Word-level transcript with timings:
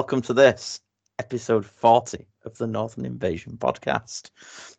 Welcome 0.00 0.22
to 0.22 0.32
this 0.32 0.80
episode 1.18 1.66
40 1.66 2.26
of 2.46 2.56
the 2.56 2.66
Northern 2.66 3.04
Invasion 3.04 3.58
podcast. 3.58 4.30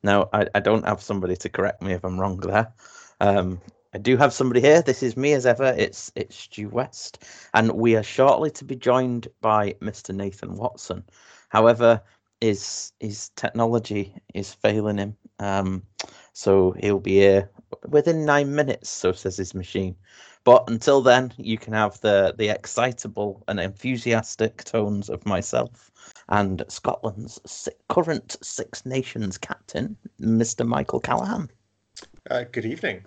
Now, 0.02 0.28
I, 0.34 0.48
I 0.56 0.60
don't 0.60 0.84
have 0.84 1.00
somebody 1.00 1.36
to 1.36 1.48
correct 1.48 1.84
me 1.84 1.94
if 1.94 2.04
I'm 2.04 2.20
wrong 2.20 2.38
there. 2.38 2.74
Um, 3.20 3.62
I 3.94 4.00
do 4.00 4.18
have 4.18 4.34
somebody 4.34 4.62
here. 4.62 4.82
This 4.82 5.04
is 5.04 5.16
me 5.16 5.34
as 5.34 5.46
ever. 5.46 5.76
It's 5.78 6.12
it's 6.16 6.36
Stu 6.36 6.70
West, 6.70 7.24
and 7.54 7.72
we 7.74 7.96
are 7.96 8.02
shortly 8.02 8.50
to 8.50 8.66
be 8.66 8.76
joined 8.76 9.28
by 9.42 9.74
Mr. 9.74 10.14
Nathan 10.14 10.56
Watson. 10.56 11.04
However, 11.50 12.02
his 12.42 12.92
his 13.00 13.30
technology 13.36 14.16
is 14.34 14.52
failing 14.52 14.98
him, 14.98 15.16
um, 15.38 15.84
so 16.34 16.74
he'll 16.80 17.00
be 17.00 17.18
here 17.18 17.52
within 17.88 18.26
nine 18.26 18.56
minutes. 18.56 18.90
So 18.90 19.12
says 19.12 19.38
his 19.38 19.54
machine. 19.54 19.96
But 20.44 20.70
until 20.70 21.02
then, 21.02 21.34
you 21.38 21.58
can 21.58 21.74
have 21.74 22.00
the 22.02 22.34
the 22.38 22.50
excitable 22.50 23.44
and 23.48 23.60
enthusiastic 23.60 24.64
tones 24.64 25.10
of 25.10 25.26
myself 25.26 25.92
and 26.30 26.64
Scotland's 26.68 27.40
si- 27.46 27.72
current 27.90 28.38
Six 28.42 28.86
Nations 28.86 29.38
captain, 29.38 29.98
Mr. 30.20 30.66
Michael 30.66 31.00
Callahan. 31.00 31.50
Uh, 32.30 32.44
good 32.52 32.66
evening. 32.66 33.04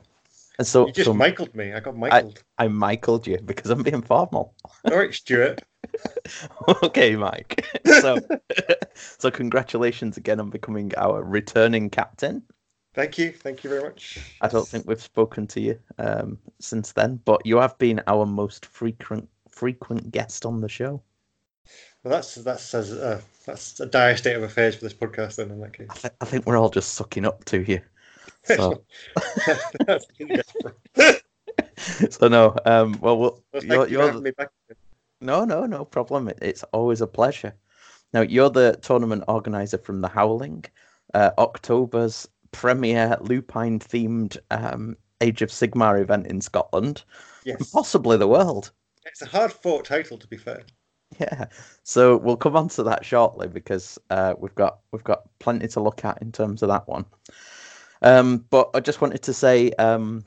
And 0.59 0.67
so, 0.67 0.87
You 0.87 0.93
just 0.93 1.07
so 1.07 1.15
Michaeled 1.15 1.55
me. 1.55 1.73
I 1.73 1.81
got 1.81 1.97
Michaeled. 1.97 2.43
I 2.59 2.69
Michaeled 2.69 3.27
you 3.27 3.39
because 3.45 3.71
I'm 3.71 3.83
being 3.83 4.03
formal. 4.03 4.55
All 4.85 4.97
right, 4.97 5.13
Stuart. 5.13 5.63
okay, 6.83 7.17
Mike. 7.17 7.67
So, 8.01 8.17
so 8.95 9.31
congratulations 9.31 10.17
again 10.17 10.41
on 10.41 10.51
becoming 10.51 10.93
our 10.97 11.23
returning 11.25 11.91
captain. 11.91 12.43
Thank 12.95 13.19
you. 13.19 13.33
Thank 13.33 13.65
you 13.65 13.71
very 13.71 13.83
much. 13.83 14.19
I 14.41 14.49
don't 14.49 14.67
think 14.69 14.87
we've 14.87 15.03
spoken 15.03 15.47
to 15.49 15.61
you 15.61 15.79
um, 15.99 16.39
since 16.61 16.93
then, 16.93 17.21
but 17.25 17.45
you 17.45 17.57
have 17.59 17.77
been 17.79 18.01
our 18.07 18.25
most 18.25 18.67
frequent 18.67 19.29
frequent 19.49 20.11
guest 20.13 20.47
on 20.47 20.61
the 20.61 20.69
show. 20.69 21.03
Well, 22.03 22.13
that's 22.13 22.37
that's 22.37 22.63
says 22.63 22.93
uh, 22.93 23.21
that's 23.47 23.81
a 23.81 23.87
dire 23.87 24.17
state 24.17 24.37
of 24.37 24.43
affairs 24.45 24.77
for 24.77 24.85
this 24.85 24.95
podcast. 24.95 25.37
Then, 25.37 25.51
in 25.51 25.61
that 25.61 25.77
case, 25.77 25.89
I, 25.91 25.95
th- 25.95 26.15
I 26.21 26.25
think 26.25 26.47
we're 26.47 26.57
all 26.57 26.71
just 26.71 26.95
sucking 26.95 27.25
up 27.27 27.45
to 27.47 27.63
you. 27.63 27.81
So, 28.47 28.85
so 32.11 32.29
no. 32.29 32.55
Um, 32.67 32.99
well, 33.01 33.19
we'll 33.19 33.43
Well, 33.55 33.63
you're, 33.65 33.89
you 33.89 34.23
you're 34.23 34.33
back. 34.33 34.51
No, 35.23 35.45
no, 35.47 35.65
no 35.65 35.85
problem. 35.87 36.29
It- 36.29 36.39
It's 36.43 36.63
always 36.65 37.01
a 37.01 37.07
pleasure. 37.07 37.55
Now, 38.13 38.21
you're 38.21 38.51
the 38.51 38.79
tournament 38.83 39.25
organizer 39.29 39.79
from 39.79 40.03
the 40.03 40.09
Howling, 40.09 40.65
uh, 41.15 41.31
October's 41.39 42.29
premier 42.55 43.17
lupine 43.21 43.79
themed 43.79 44.37
um, 44.51 44.97
Age 45.21 45.43
of 45.43 45.51
Sigmar 45.51 46.01
event 46.01 46.27
in 46.27 46.41
Scotland, 46.41 47.05
and 47.47 47.59
Yes, 47.61 47.71
possibly 47.71 48.17
the 48.17 48.29
world. 48.29 48.73
it's 49.05 49.23
a 49.23 49.27
hard 49.27 49.53
fought 49.53 49.85
title 49.85 50.19
to 50.19 50.27
be 50.27 50.37
fair. 50.37 50.63
Yeah. 51.21 51.47
So 51.85 52.17
we'll 52.17 52.37
come 52.37 52.57
on 52.57 52.69
to 52.71 52.83
that 52.85 53.05
shortly 53.05 53.47
because 53.47 53.99
uh, 54.11 54.35
we've 54.39 54.55
got 54.55 54.81
we've 54.91 55.05
got 55.05 55.23
plenty 55.39 55.69
to 55.69 55.81
look 55.81 56.05
at 56.05 56.21
in 56.21 56.33
terms 56.33 56.63
of 56.63 56.69
that 56.71 56.89
one. 56.89 57.05
Um, 58.03 58.45
but 58.51 58.71
I 58.75 58.81
just 58.81 59.01
wanted 59.01 59.23
to 59.23 59.33
say 59.33 59.71
um, 59.73 60.25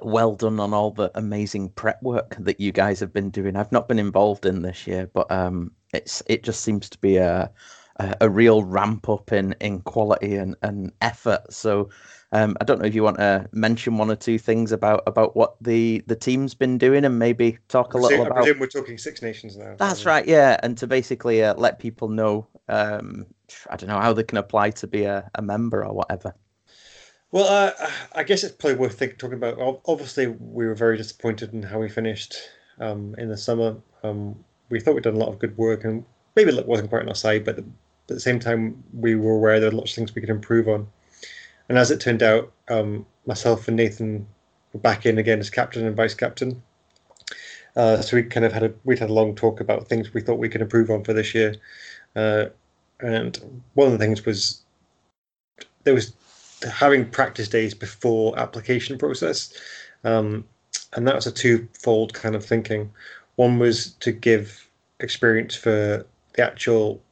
well 0.00 0.34
done 0.34 0.58
on 0.60 0.74
all 0.74 0.90
the 0.90 1.10
amazing 1.14 1.68
prep 1.70 2.02
work 2.02 2.36
that 2.40 2.58
you 2.60 2.72
guys 2.72 2.98
have 3.00 3.12
been 3.12 3.30
doing. 3.30 3.54
I've 3.56 3.70
not 3.72 3.86
been 3.86 3.98
involved 4.00 4.44
in 4.44 4.62
this 4.62 4.86
year, 4.86 5.08
but 5.14 5.30
um, 5.30 5.70
it's 5.92 6.22
it 6.26 6.42
just 6.42 6.62
seems 6.62 6.90
to 6.90 6.98
be 6.98 7.16
a 7.16 7.50
a, 7.96 8.16
a 8.22 8.30
real 8.30 8.62
ramp 8.64 9.08
up 9.08 9.32
in 9.32 9.54
in 9.60 9.80
quality 9.80 10.36
and, 10.36 10.56
and 10.62 10.92
effort. 11.00 11.52
So 11.52 11.90
um, 12.32 12.56
I 12.60 12.64
don't 12.64 12.80
know 12.80 12.86
if 12.86 12.94
you 12.94 13.02
want 13.04 13.18
to 13.18 13.48
mention 13.52 13.96
one 13.98 14.10
or 14.10 14.16
two 14.16 14.38
things 14.38 14.72
about 14.72 15.02
about 15.06 15.36
what 15.36 15.56
the 15.60 16.02
the 16.06 16.16
team's 16.16 16.54
been 16.54 16.78
doing 16.78 17.04
and 17.04 17.18
maybe 17.18 17.58
talk 17.68 17.94
a 17.94 17.98
I 17.98 18.00
little 18.00 18.22
I 18.22 18.26
about. 18.26 18.38
presume 18.38 18.58
we're 18.58 18.66
talking 18.66 18.98
Six 18.98 19.22
Nations 19.22 19.56
now. 19.56 19.76
That's 19.78 20.04
right, 20.04 20.26
yeah, 20.26 20.58
and 20.62 20.76
to 20.78 20.86
basically 20.86 21.44
uh, 21.44 21.54
let 21.54 21.78
people 21.78 22.08
know, 22.08 22.46
um, 22.68 23.26
I 23.70 23.76
don't 23.76 23.88
know 23.88 24.00
how 24.00 24.12
they 24.12 24.24
can 24.24 24.38
apply 24.38 24.70
to 24.70 24.86
be 24.86 25.04
a, 25.04 25.30
a 25.36 25.42
member 25.42 25.84
or 25.84 25.94
whatever. 25.94 26.34
Well, 27.30 27.48
uh, 27.48 27.90
I 28.14 28.22
guess 28.22 28.44
it's 28.44 28.54
probably 28.54 28.78
worth 28.78 28.96
think, 28.96 29.18
talking 29.18 29.36
about. 29.36 29.58
Obviously, 29.86 30.28
we 30.28 30.66
were 30.66 30.74
very 30.74 30.96
disappointed 30.96 31.52
in 31.52 31.64
how 31.64 31.80
we 31.80 31.88
finished 31.88 32.36
um, 32.78 33.16
in 33.18 33.28
the 33.28 33.36
summer. 33.36 33.76
Um, 34.04 34.36
we 34.70 34.78
thought 34.78 34.94
we'd 34.94 35.02
done 35.02 35.14
a 35.14 35.18
lot 35.18 35.30
of 35.30 35.40
good 35.40 35.56
work, 35.58 35.82
and 35.82 36.04
maybe 36.36 36.56
it 36.56 36.66
wasn't 36.66 36.90
quite 36.90 37.02
on 37.02 37.08
our 37.08 37.14
side, 37.16 37.44
but, 37.44 37.58
at 38.08 38.14
the 38.14 38.20
same 38.20 38.38
time, 38.38 38.82
we 38.92 39.14
were 39.14 39.34
aware 39.34 39.60
there 39.60 39.70
were 39.70 39.76
lots 39.76 39.92
of 39.92 39.96
things 39.96 40.14
we 40.14 40.20
could 40.20 40.30
improve 40.30 40.68
on. 40.68 40.86
And 41.68 41.78
as 41.78 41.90
it 41.90 42.00
turned 42.00 42.22
out, 42.22 42.52
um, 42.68 43.06
myself 43.26 43.66
and 43.68 43.76
Nathan 43.76 44.26
were 44.72 44.80
back 44.80 45.06
in 45.06 45.18
again 45.18 45.40
as 45.40 45.48
captain 45.48 45.86
and 45.86 45.96
vice 45.96 46.14
captain. 46.14 46.62
Uh, 47.76 48.00
so 48.00 48.16
we 48.16 48.22
kind 48.22 48.46
of 48.46 48.52
had 48.52 48.62
a 48.62 48.72
we'd 48.84 48.98
had 48.98 49.10
a 49.10 49.14
long 49.14 49.34
talk 49.34 49.60
about 49.60 49.88
things 49.88 50.14
we 50.14 50.20
thought 50.20 50.38
we 50.38 50.48
could 50.48 50.60
improve 50.60 50.90
on 50.90 51.02
for 51.02 51.12
this 51.12 51.34
year, 51.34 51.56
uh, 52.14 52.46
and 53.00 53.62
one 53.74 53.86
of 53.86 53.92
the 53.92 53.98
things 53.98 54.24
was 54.24 54.62
there 55.82 55.94
was 55.94 56.14
having 56.72 57.08
practice 57.10 57.48
days 57.48 57.74
before 57.74 58.38
application 58.38 58.96
process, 58.96 59.52
um, 60.04 60.44
and 60.92 61.08
that 61.08 61.16
was 61.16 61.26
a 61.26 61.32
twofold 61.32 62.14
kind 62.14 62.36
of 62.36 62.44
thinking. 62.44 62.92
One 63.36 63.58
was 63.58 63.94
to 63.94 64.12
give 64.12 64.68
experience 65.00 65.56
for 65.56 66.06
the 66.34 66.42
actual 66.42 67.02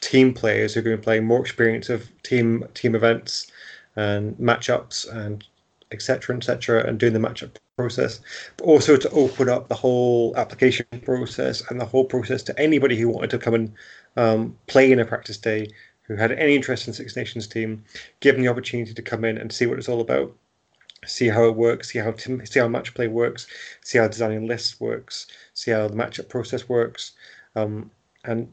team 0.00 0.32
players 0.32 0.74
who 0.74 0.80
are 0.80 0.82
going 0.82 1.00
to 1.00 1.20
more 1.20 1.40
experience 1.40 1.88
of 1.88 2.08
team 2.22 2.64
team 2.74 2.94
events 2.94 3.50
and 3.96 4.36
matchups 4.36 5.10
and 5.14 5.46
etc 5.92 6.36
etc 6.36 6.86
and 6.86 6.98
doing 6.98 7.12
the 7.12 7.18
matchup 7.18 7.56
process 7.76 8.20
but 8.56 8.64
also 8.64 8.96
to 8.96 9.10
open 9.10 9.48
up 9.48 9.68
the 9.68 9.74
whole 9.74 10.34
application 10.36 10.86
process 11.04 11.62
and 11.70 11.80
the 11.80 11.84
whole 11.84 12.04
process 12.04 12.42
to 12.42 12.58
anybody 12.58 12.96
who 12.96 13.08
wanted 13.08 13.30
to 13.30 13.38
come 13.38 13.54
and 13.54 13.72
um, 14.16 14.56
play 14.66 14.92
in 14.92 15.00
a 15.00 15.04
practice 15.04 15.38
day 15.38 15.68
who 16.10 16.16
had 16.16 16.32
any 16.32 16.56
interest 16.56 16.88
in 16.88 16.92
Six 16.92 17.14
Nations 17.14 17.46
team, 17.46 17.84
give 18.18 18.34
them 18.34 18.42
the 18.42 18.50
opportunity 18.50 18.92
to 18.92 19.00
come 19.00 19.24
in 19.24 19.38
and 19.38 19.52
see 19.52 19.66
what 19.66 19.78
it's 19.78 19.88
all 19.88 20.00
about, 20.00 20.34
see 21.06 21.28
how 21.28 21.44
it 21.44 21.54
works, 21.54 21.92
see 21.92 22.00
how 22.00 22.10
tim- 22.10 22.44
see 22.44 22.58
how 22.58 22.66
match 22.66 22.92
play 22.94 23.06
works, 23.06 23.46
see 23.84 23.96
how 23.96 24.08
designing 24.08 24.48
lists 24.48 24.80
works, 24.80 25.28
see 25.54 25.70
how 25.70 25.86
the 25.86 25.94
matchup 25.94 26.28
process 26.28 26.68
works, 26.68 27.12
um, 27.54 27.92
and 28.24 28.52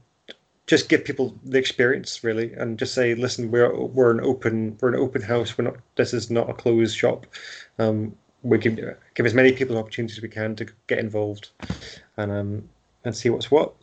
just 0.68 0.90
give 0.90 1.06
people 1.06 1.34
the 1.44 1.58
experience 1.58 2.24
really, 2.24 2.54
and 2.54 2.78
just 2.78 2.94
say, 2.94 3.16
listen, 3.16 3.50
we're 3.50 3.74
we're 3.74 4.12
an 4.12 4.22
open 4.22 4.78
we're 4.82 4.90
an 4.90 5.00
open 5.00 5.22
house. 5.22 5.58
We're 5.58 5.66
not. 5.66 5.78
This 5.96 6.14
is 6.14 6.30
not 6.30 6.50
a 6.50 6.54
closed 6.54 6.96
shop. 6.96 7.26
Um, 7.80 8.16
we 8.44 8.58
give 8.58 8.76
give 9.16 9.26
as 9.26 9.34
many 9.34 9.54
people 9.54 9.78
opportunities 9.78 10.18
as 10.18 10.22
we 10.22 10.30
can 10.30 10.56
to 10.58 10.68
get 10.88 11.00
involved, 11.00 11.50
and 12.18 12.32
um, 12.32 12.70
and 13.06 13.16
see 13.16 13.30
what's 13.30 13.50
what. 13.50 13.74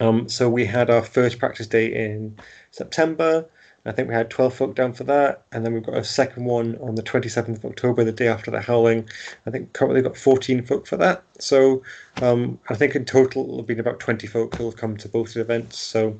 Um, 0.00 0.28
so 0.28 0.48
we 0.48 0.64
had 0.64 0.90
our 0.90 1.02
first 1.02 1.38
practice 1.38 1.66
day 1.66 1.94
in 1.94 2.36
September. 2.72 3.46
I 3.86 3.92
think 3.92 4.08
we 4.08 4.14
had 4.14 4.30
12 4.30 4.54
folk 4.54 4.74
down 4.74 4.92
for 4.94 5.04
that. 5.04 5.44
And 5.52 5.64
then 5.64 5.74
we've 5.74 5.84
got 5.84 5.96
a 5.96 6.04
second 6.04 6.44
one 6.44 6.76
on 6.80 6.94
the 6.94 7.02
27th 7.02 7.56
of 7.56 7.64
October, 7.64 8.04
the 8.04 8.12
day 8.12 8.28
after 8.28 8.50
the 8.50 8.60
howling. 8.60 9.08
I 9.46 9.50
think 9.50 9.72
currently 9.72 10.00
got 10.00 10.16
14 10.16 10.64
folk 10.64 10.86
for 10.86 10.96
that. 10.96 11.22
So 11.38 11.82
um, 12.22 12.58
I 12.68 12.74
think 12.74 12.94
in 12.94 13.04
total 13.04 13.44
it'll 13.44 13.62
be 13.62 13.78
about 13.78 14.00
20 14.00 14.26
folk 14.26 14.54
who 14.54 14.64
will 14.64 14.72
come 14.72 14.96
to 14.96 15.08
both 15.08 15.34
the 15.34 15.40
events. 15.40 15.78
So, 15.78 16.18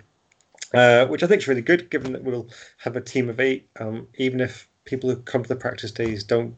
uh, 0.74 1.06
which 1.06 1.22
I 1.22 1.26
think 1.26 1.42
is 1.42 1.48
really 1.48 1.62
good, 1.62 1.90
given 1.90 2.12
that 2.12 2.24
we'll 2.24 2.48
have 2.78 2.96
a 2.96 3.00
team 3.00 3.30
of 3.30 3.40
eight. 3.40 3.68
Um, 3.80 4.08
even 4.16 4.40
if 4.40 4.68
people 4.84 5.08
who 5.08 5.16
come 5.16 5.42
to 5.42 5.48
the 5.48 5.56
practice 5.56 5.90
days 5.90 6.22
don't, 6.22 6.54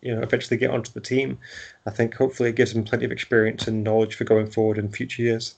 you 0.00 0.14
know, 0.14 0.22
eventually 0.22 0.56
get 0.56 0.70
onto 0.70 0.92
the 0.92 1.00
team, 1.00 1.38
I 1.84 1.90
think 1.90 2.14
hopefully 2.14 2.50
it 2.50 2.56
gives 2.56 2.72
them 2.72 2.84
plenty 2.84 3.04
of 3.04 3.12
experience 3.12 3.66
and 3.66 3.84
knowledge 3.84 4.14
for 4.14 4.24
going 4.24 4.50
forward 4.50 4.78
in 4.78 4.88
future 4.88 5.22
years. 5.22 5.56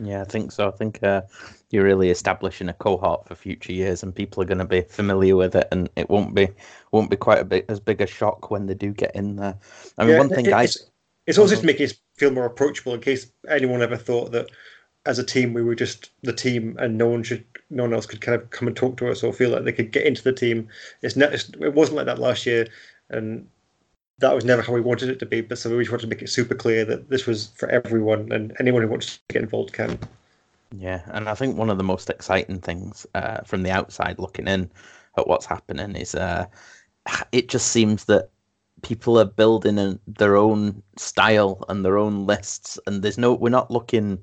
Yeah, 0.00 0.22
I 0.22 0.24
think 0.24 0.52
so. 0.52 0.68
I 0.68 0.70
think 0.70 1.02
uh, 1.02 1.22
you're 1.70 1.84
really 1.84 2.10
establishing 2.10 2.68
a 2.68 2.74
cohort 2.74 3.26
for 3.26 3.34
future 3.34 3.72
years, 3.72 4.02
and 4.02 4.14
people 4.14 4.42
are 4.42 4.46
going 4.46 4.58
to 4.58 4.64
be 4.64 4.82
familiar 4.82 5.34
with 5.34 5.56
it, 5.56 5.66
and 5.72 5.88
it 5.96 6.08
won't 6.08 6.34
be 6.34 6.48
won't 6.92 7.10
be 7.10 7.16
quite 7.16 7.40
a 7.40 7.44
bit 7.44 7.64
as 7.68 7.80
big 7.80 8.00
a 8.00 8.06
shock 8.06 8.50
when 8.50 8.66
they 8.66 8.74
do 8.74 8.92
get 8.92 9.14
in 9.16 9.36
there. 9.36 9.56
I 9.98 10.04
mean, 10.04 10.12
Yeah, 10.12 10.18
one 10.20 10.28
thing 10.28 10.52
I 10.52 10.64
it's, 10.64 10.90
it's 11.26 11.38
also 11.38 11.56
Mhm. 11.56 11.60
to 11.60 11.66
make 11.66 11.80
it 11.80 11.98
feel 12.16 12.30
more 12.30 12.46
approachable 12.46 12.94
in 12.94 13.00
case 13.00 13.32
anyone 13.48 13.82
ever 13.82 13.96
thought 13.96 14.30
that 14.32 14.50
as 15.06 15.18
a 15.18 15.24
team 15.24 15.52
we 15.54 15.62
were 15.62 15.74
just 15.74 16.10
the 16.22 16.32
team 16.32 16.76
and 16.78 16.96
no 16.96 17.08
one 17.08 17.22
should 17.22 17.44
no 17.70 17.84
one 17.84 17.94
else 17.94 18.06
could 18.06 18.20
kind 18.20 18.40
of 18.40 18.50
come 18.50 18.68
and 18.68 18.76
talk 18.76 18.96
to 18.98 19.10
us 19.10 19.22
or 19.22 19.32
feel 19.32 19.50
like 19.50 19.64
they 19.64 19.72
could 19.72 19.92
get 19.92 20.06
into 20.06 20.22
the 20.22 20.32
team 20.32 20.68
it's 21.02 21.16
not 21.16 21.32
it's, 21.32 21.48
it 21.60 21.74
wasn't 21.74 21.96
like 21.96 22.06
that 22.06 22.18
last 22.18 22.46
year 22.46 22.66
and 23.10 23.48
that 24.18 24.34
was 24.34 24.44
never 24.44 24.62
how 24.62 24.72
we 24.72 24.80
wanted 24.80 25.08
it 25.08 25.18
to 25.18 25.26
be 25.26 25.40
but 25.40 25.58
so 25.58 25.74
we 25.76 25.82
just 25.82 25.90
wanted 25.90 26.02
to 26.02 26.08
make 26.08 26.22
it 26.22 26.28
super 26.28 26.54
clear 26.54 26.84
that 26.84 27.08
this 27.08 27.26
was 27.26 27.48
for 27.56 27.68
everyone 27.68 28.30
and 28.32 28.54
anyone 28.58 28.82
who 28.82 28.88
wants 28.88 29.16
to 29.18 29.34
get 29.34 29.42
involved 29.42 29.72
can 29.72 29.98
Yeah, 30.76 31.02
and 31.08 31.28
I 31.28 31.34
think 31.34 31.56
one 31.56 31.70
of 31.70 31.78
the 31.78 31.84
most 31.84 32.10
exciting 32.10 32.60
things 32.60 33.06
uh, 33.14 33.40
from 33.44 33.62
the 33.62 33.70
outside 33.70 34.18
looking 34.18 34.48
in 34.48 34.70
at 35.16 35.26
what's 35.26 35.46
happening 35.46 35.96
is 35.96 36.14
uh, 36.14 36.46
it 37.32 37.48
just 37.48 37.68
seems 37.68 38.04
that 38.04 38.30
people 38.82 39.18
are 39.18 39.24
building 39.24 39.78
a, 39.78 39.98
their 40.06 40.36
own 40.36 40.82
style 40.96 41.64
and 41.68 41.84
their 41.84 41.98
own 41.98 42.26
lists, 42.26 42.78
and 42.86 43.02
there's 43.02 43.18
no 43.18 43.34
we're 43.34 43.48
not 43.48 43.70
looking 43.70 44.22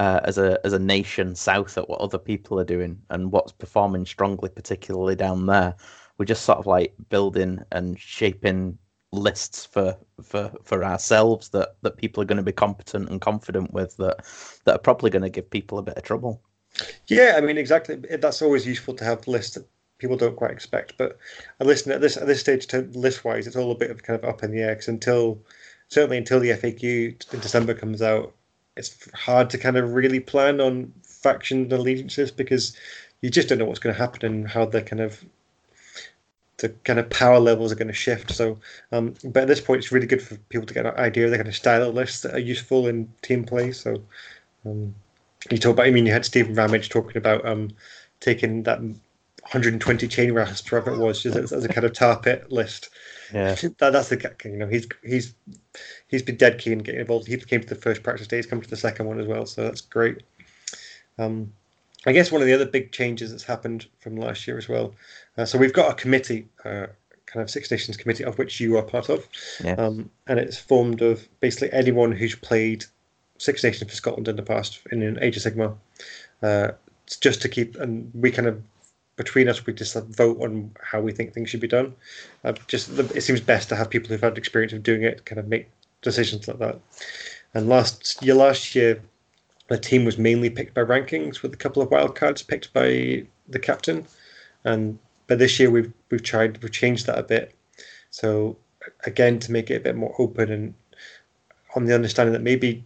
uh, 0.00 0.20
as 0.24 0.38
a 0.38 0.58
as 0.64 0.72
a 0.72 0.78
nation 0.78 1.34
south 1.34 1.78
at 1.78 1.88
what 1.88 2.00
other 2.00 2.18
people 2.18 2.58
are 2.60 2.64
doing 2.64 3.00
and 3.10 3.32
what's 3.32 3.52
performing 3.52 4.04
strongly, 4.04 4.48
particularly 4.48 5.14
down 5.14 5.46
there. 5.46 5.74
We're 6.18 6.26
just 6.26 6.44
sort 6.44 6.58
of 6.58 6.66
like 6.66 6.94
building 7.10 7.62
and 7.72 7.98
shaping 7.98 8.78
lists 9.16 9.66
for 9.66 9.96
for 10.22 10.52
for 10.62 10.84
ourselves 10.84 11.48
that 11.50 11.76
that 11.82 11.96
people 11.96 12.22
are 12.22 12.26
going 12.26 12.36
to 12.36 12.42
be 12.42 12.52
competent 12.52 13.08
and 13.08 13.20
confident 13.20 13.72
with 13.72 13.96
that 13.96 14.24
that 14.64 14.76
are 14.76 14.78
probably 14.78 15.10
going 15.10 15.22
to 15.22 15.30
give 15.30 15.48
people 15.50 15.78
a 15.78 15.82
bit 15.82 15.96
of 15.96 16.02
trouble. 16.02 16.40
Yeah, 17.06 17.34
I 17.36 17.40
mean 17.40 17.58
exactly. 17.58 17.96
That's 17.96 18.42
always 18.42 18.66
useful 18.66 18.94
to 18.94 19.04
have 19.04 19.26
lists 19.26 19.54
that 19.54 19.66
people 19.98 20.16
don't 20.16 20.36
quite 20.36 20.50
expect. 20.50 20.94
But 20.98 21.18
I 21.60 21.64
listen 21.64 21.92
at 21.92 22.00
this 22.00 22.16
at 22.16 22.26
this 22.26 22.40
stage 22.40 22.66
to 22.68 22.82
list 22.92 23.24
wise, 23.24 23.46
it's 23.46 23.56
all 23.56 23.72
a 23.72 23.76
bit 23.76 23.90
of 23.90 24.02
kind 24.02 24.18
of 24.22 24.28
up 24.28 24.42
in 24.42 24.50
the 24.50 24.60
air. 24.60 24.74
Cause 24.74 24.88
until 24.88 25.38
certainly 25.88 26.18
until 26.18 26.40
the 26.40 26.50
FAQ 26.50 27.32
in 27.32 27.40
December 27.40 27.74
comes 27.74 28.02
out, 28.02 28.34
it's 28.76 29.08
hard 29.12 29.50
to 29.50 29.58
kind 29.58 29.76
of 29.76 29.94
really 29.94 30.20
plan 30.20 30.60
on 30.60 30.92
faction 31.02 31.62
and 31.62 31.72
allegiances 31.72 32.30
because 32.30 32.76
you 33.22 33.30
just 33.30 33.48
don't 33.48 33.58
know 33.58 33.64
what's 33.64 33.80
going 33.80 33.94
to 33.94 34.00
happen 34.00 34.24
and 34.24 34.48
how 34.48 34.64
the 34.64 34.82
kind 34.82 35.00
of 35.00 35.24
the 36.58 36.70
kind 36.84 36.98
of 36.98 37.10
power 37.10 37.38
levels 37.38 37.70
are 37.70 37.76
going 37.76 37.88
to 37.88 37.94
shift. 37.94 38.32
So, 38.32 38.58
um, 38.92 39.14
but 39.24 39.42
at 39.42 39.48
this 39.48 39.60
point, 39.60 39.78
it's 39.78 39.92
really 39.92 40.06
good 40.06 40.22
for 40.22 40.36
people 40.48 40.66
to 40.66 40.74
get 40.74 40.86
an 40.86 40.94
idea 40.96 41.26
of 41.26 41.30
the 41.30 41.36
kind 41.36 41.48
of 41.48 41.56
style 41.56 41.82
of 41.82 41.94
lists 41.94 42.22
that 42.22 42.34
are 42.34 42.38
useful 42.38 42.86
in 42.86 43.12
team 43.22 43.44
play. 43.44 43.72
So, 43.72 44.02
um, 44.64 44.94
you 45.50 45.58
talk 45.58 45.74
about. 45.74 45.86
I 45.86 45.90
mean, 45.90 46.06
you 46.06 46.12
had 46.12 46.24
Stephen 46.24 46.54
Ramage 46.54 46.88
talking 46.88 47.16
about 47.16 47.46
um, 47.46 47.70
taking 48.20 48.62
that 48.64 48.80
120 48.80 50.08
chain 50.08 50.32
rasp, 50.32 50.72
whatever 50.72 50.94
it 50.94 50.98
was, 50.98 51.22
just 51.22 51.36
as, 51.36 51.52
as 51.52 51.64
a 51.64 51.68
kind 51.68 51.84
of 51.84 51.92
tar 51.92 52.18
pit 52.18 52.50
list. 52.50 52.88
Yeah, 53.32 53.54
that, 53.78 53.92
that's 53.92 54.08
the 54.08 54.34
you 54.44 54.56
know 54.56 54.66
he's 54.66 54.88
he's 55.04 55.34
he's 56.08 56.22
been 56.22 56.36
dead 56.36 56.58
keen 56.58 56.78
getting 56.78 57.00
involved. 57.00 57.26
He 57.26 57.36
came 57.36 57.60
to 57.60 57.68
the 57.68 57.74
first 57.74 58.02
practice 58.02 58.26
day. 58.26 58.36
He's 58.36 58.46
come 58.46 58.60
to 58.60 58.70
the 58.70 58.76
second 58.76 59.06
one 59.06 59.20
as 59.20 59.26
well, 59.26 59.46
so 59.46 59.62
that's 59.62 59.82
great. 59.82 60.22
Um, 61.18 61.52
I 62.06 62.12
guess 62.12 62.30
one 62.30 62.40
of 62.40 62.46
the 62.46 62.54
other 62.54 62.66
big 62.66 62.92
changes 62.92 63.30
that's 63.30 63.42
happened 63.42 63.86
from 63.98 64.16
last 64.16 64.46
year 64.46 64.56
as 64.56 64.68
well. 64.68 64.94
Uh, 65.36 65.44
so 65.44 65.58
we've 65.58 65.72
got 65.72 65.90
a 65.90 65.94
committee, 65.94 66.46
uh, 66.64 66.86
kind 67.26 67.42
of 67.42 67.50
Six 67.50 67.70
Nations 67.70 67.96
committee, 67.96 68.24
of 68.24 68.38
which 68.38 68.60
you 68.60 68.76
are 68.76 68.82
part 68.82 69.08
of, 69.08 69.26
yeah. 69.62 69.74
um, 69.74 70.08
and 70.26 70.38
it's 70.38 70.58
formed 70.58 71.02
of 71.02 71.28
basically 71.40 71.72
anyone 71.72 72.12
who's 72.12 72.36
played 72.36 72.84
Six 73.38 73.62
Nations 73.64 73.90
for 73.90 73.96
Scotland 73.96 74.28
in 74.28 74.36
the 74.36 74.42
past 74.42 74.80
in 74.92 75.02
an 75.02 75.18
Age 75.20 75.36
of 75.36 75.42
Sigmar. 75.42 75.76
Uh, 76.42 76.72
it's 77.04 77.16
just 77.16 77.42
to 77.42 77.48
keep, 77.48 77.76
and 77.76 78.10
we 78.14 78.30
kind 78.30 78.48
of 78.48 78.62
between 79.16 79.48
us, 79.48 79.64
we 79.64 79.72
just 79.72 79.94
vote 79.94 80.40
on 80.40 80.70
how 80.82 81.00
we 81.00 81.10
think 81.10 81.32
things 81.32 81.50
should 81.50 81.60
be 81.60 81.66
done. 81.66 81.94
Uh, 82.44 82.52
just 82.68 82.90
it 82.98 83.22
seems 83.22 83.40
best 83.40 83.68
to 83.70 83.76
have 83.76 83.90
people 83.90 84.08
who've 84.08 84.20
had 84.20 84.38
experience 84.38 84.72
of 84.72 84.82
doing 84.82 85.02
it 85.02 85.24
kind 85.24 85.38
of 85.38 85.48
make 85.48 85.68
decisions 86.02 86.46
like 86.46 86.58
that. 86.58 86.78
And 87.54 87.68
last 87.68 88.22
year, 88.22 88.34
last 88.34 88.74
year, 88.74 89.00
the 89.68 89.78
team 89.78 90.04
was 90.04 90.18
mainly 90.18 90.50
picked 90.50 90.74
by 90.74 90.82
rankings, 90.82 91.42
with 91.42 91.52
a 91.52 91.56
couple 91.56 91.82
of 91.82 91.90
wildcards 91.90 92.46
picked 92.46 92.72
by 92.72 93.24
the 93.48 93.58
captain. 93.58 94.06
And 94.64 94.98
but 95.26 95.38
this 95.38 95.58
year 95.58 95.70
we've 95.70 95.92
we've 96.10 96.22
tried 96.22 96.62
we've 96.62 96.72
changed 96.72 97.06
that 97.06 97.18
a 97.18 97.22
bit. 97.22 97.54
So 98.10 98.56
again, 99.04 99.38
to 99.40 99.52
make 99.52 99.70
it 99.70 99.76
a 99.76 99.80
bit 99.80 99.96
more 99.96 100.14
open 100.18 100.50
and 100.50 100.74
on 101.74 101.84
the 101.84 101.94
understanding 101.94 102.32
that 102.32 102.42
maybe 102.42 102.84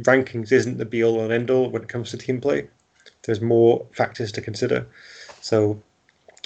rankings 0.00 0.52
isn't 0.52 0.78
the 0.78 0.84
be 0.84 1.04
all 1.04 1.20
and 1.20 1.32
end 1.32 1.50
all 1.50 1.70
when 1.70 1.82
it 1.82 1.88
comes 1.88 2.10
to 2.10 2.16
team 2.16 2.40
play. 2.40 2.68
There's 3.22 3.40
more 3.40 3.86
factors 3.92 4.32
to 4.32 4.40
consider. 4.40 4.86
So 5.40 5.80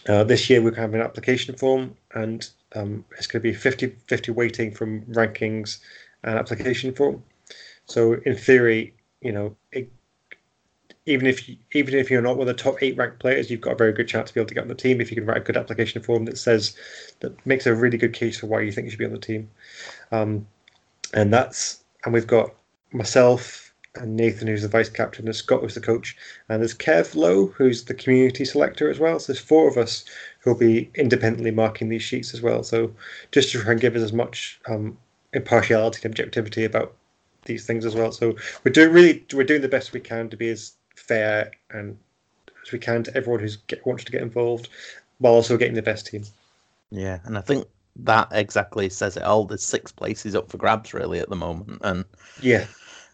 uh, 0.09 0.25
this 0.25 0.51
year 0.51 0.61
we're 0.61 0.75
having 0.75 1.01
an 1.01 1.07
application 1.07 1.57
form 1.57 1.97
and 2.15 2.49
um, 2.75 3.05
it's 3.17 3.27
going 3.27 3.41
to 3.41 3.49
be 3.49 3.55
50 3.55 3.95
50 4.09 4.33
weighting 4.33 4.73
from 4.73 5.03
rankings 5.03 5.79
and 6.25 6.39
application 6.39 6.95
form. 6.95 7.23
So 7.87 8.15
in 8.25 8.37
theory, 8.37 8.95
you 9.23 9.33
know, 9.33 9.57
it, 9.73 9.91
even 11.07 11.27
if 11.27 11.49
you, 11.49 11.57
even 11.73 11.95
if 11.95 12.11
you're 12.11 12.23
not 12.23 12.37
one 12.37 12.49
of 12.49 12.57
the 12.57 12.63
top 12.63 12.83
eight 12.83 12.97
ranked 12.97 13.19
players, 13.19 13.51
you've 13.51 13.61
got 13.61 13.73
a 13.73 13.77
very 13.77 13.93
good 13.93 14.09
chance 14.09 14.29
to 14.29 14.35
be 14.35 14.41
able 14.41 14.49
to 14.49 14.55
get 14.55 14.63
on 14.63 14.69
the 14.69 14.75
team 14.75 15.01
if 15.01 15.11
you 15.11 15.17
can 15.17 15.27
write 15.27 15.39
a 15.39 15.41
good 15.41 15.57
application 15.57 16.01
form 16.01 16.25
that 16.27 16.39
says 16.39 16.77
that 17.21 17.45
makes 17.47 17.67
a 17.67 17.75
really 17.75 17.99
good 17.99 18.13
case 18.13 18.39
for 18.39 18.47
why 18.47 18.61
you 18.61 18.71
think 18.71 18.85
you 18.85 18.91
should 18.91 18.99
be 18.99 19.05
on 19.05 19.13
the 19.13 19.19
team. 19.19 19.51
Um, 20.13 20.47
and 21.15 21.33
that's 21.33 21.83
and 22.05 22.15
we've 22.15 22.27
got 22.27 22.55
myself 22.93 23.73
and 23.97 24.17
Nathan, 24.17 24.49
who's 24.49 24.63
the 24.63 24.69
vice 24.69 24.89
captain, 24.89 25.27
and 25.27 25.37
Scott, 25.37 25.61
who's 25.61 25.75
the 25.75 25.81
coach, 25.81 26.17
and 26.49 26.63
there's 26.63 26.75
Kev 26.75 27.15
Lowe, 27.15 27.49
who's 27.49 27.85
the 27.85 27.95
community 27.95 28.45
selector 28.45 28.91
as 28.91 28.99
well. 28.99 29.19
So 29.19 29.33
there's 29.33 29.45
four 29.45 29.69
of 29.69 29.77
us 29.77 30.05
who'll 30.41 30.57
be 30.57 30.91
independently 30.95 31.51
marking 31.51 31.89
these 31.89 32.03
sheets 32.03 32.33
as 32.33 32.41
well. 32.41 32.63
So 32.63 32.93
just 33.33 33.53
to 33.53 33.61
try 33.61 33.73
and 33.73 33.81
give 33.81 33.95
us 33.95 34.03
as 34.03 34.13
much 34.13 34.59
um, 34.67 34.97
impartiality 35.35 36.01
and 36.03 36.13
objectivity 36.13 36.65
about 36.65 36.95
these 37.45 37.67
things 37.67 37.85
as 37.85 37.95
well. 37.95 38.13
So 38.13 38.37
we're 38.65 38.73
doing 38.73 38.93
really 38.93 39.25
we're 39.33 39.45
doing 39.45 39.63
the 39.63 39.69
best 39.69 39.93
we 39.93 40.01
can 40.01 40.29
to 40.31 40.37
be 40.37 40.51
as 40.51 40.75
fair 40.95 41.51
and 41.71 41.97
as 42.65 42.73
we 42.73 42.79
can 42.79 43.03
to 43.03 43.17
everyone 43.17 43.41
who's 43.41 43.57
get, 43.57 43.85
wants 43.87 44.05
to 44.05 44.13
get 44.13 44.23
involved, 44.23 44.69
while 45.19 45.35
also 45.35 45.57
getting 45.57 45.75
the 45.75 45.83
best 45.83 46.07
team. 46.07 46.25
Yeah, 46.91 47.19
and 47.25 47.37
I 47.39 47.41
think 47.41 47.67
that 47.97 48.29
exactly 48.33 48.89
says 48.89 49.17
it 49.17 49.23
all. 49.23 49.45
There's 49.45 49.65
six 49.65 49.93
places 49.93 50.35
up 50.35 50.51
for 50.51 50.59
grabs 50.59 50.95
really 50.95 51.19
at 51.19 51.29
the 51.29 51.37
moment, 51.37 51.81
and 51.83 52.05
yeah, 52.41 52.67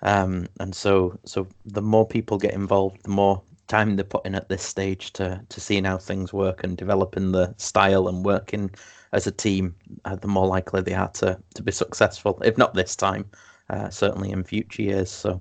um, 0.02 0.48
and 0.60 0.74
so 0.74 1.18
so 1.24 1.46
the 1.64 1.82
more 1.82 2.06
people 2.06 2.38
get 2.38 2.54
involved, 2.54 3.02
the 3.04 3.10
more 3.10 3.42
time 3.68 3.96
they're 3.96 4.04
putting 4.04 4.34
at 4.34 4.48
this 4.48 4.62
stage 4.62 5.12
to 5.14 5.40
to 5.48 5.60
seeing 5.60 5.84
how 5.84 5.98
things 5.98 6.32
work 6.32 6.64
and 6.64 6.76
developing 6.76 7.32
the 7.32 7.54
style 7.58 8.08
and 8.08 8.24
working 8.24 8.70
as 9.12 9.26
a 9.26 9.32
team, 9.32 9.74
uh, 10.04 10.16
the 10.16 10.28
more 10.28 10.46
likely 10.46 10.82
they 10.82 10.94
are 10.94 11.08
to 11.08 11.38
to 11.54 11.62
be 11.62 11.72
successful. 11.72 12.40
If 12.44 12.58
not 12.58 12.74
this 12.74 12.96
time, 12.96 13.24
uh, 13.70 13.90
certainly 13.90 14.30
in 14.30 14.44
future 14.44 14.82
years. 14.82 15.10
So, 15.10 15.40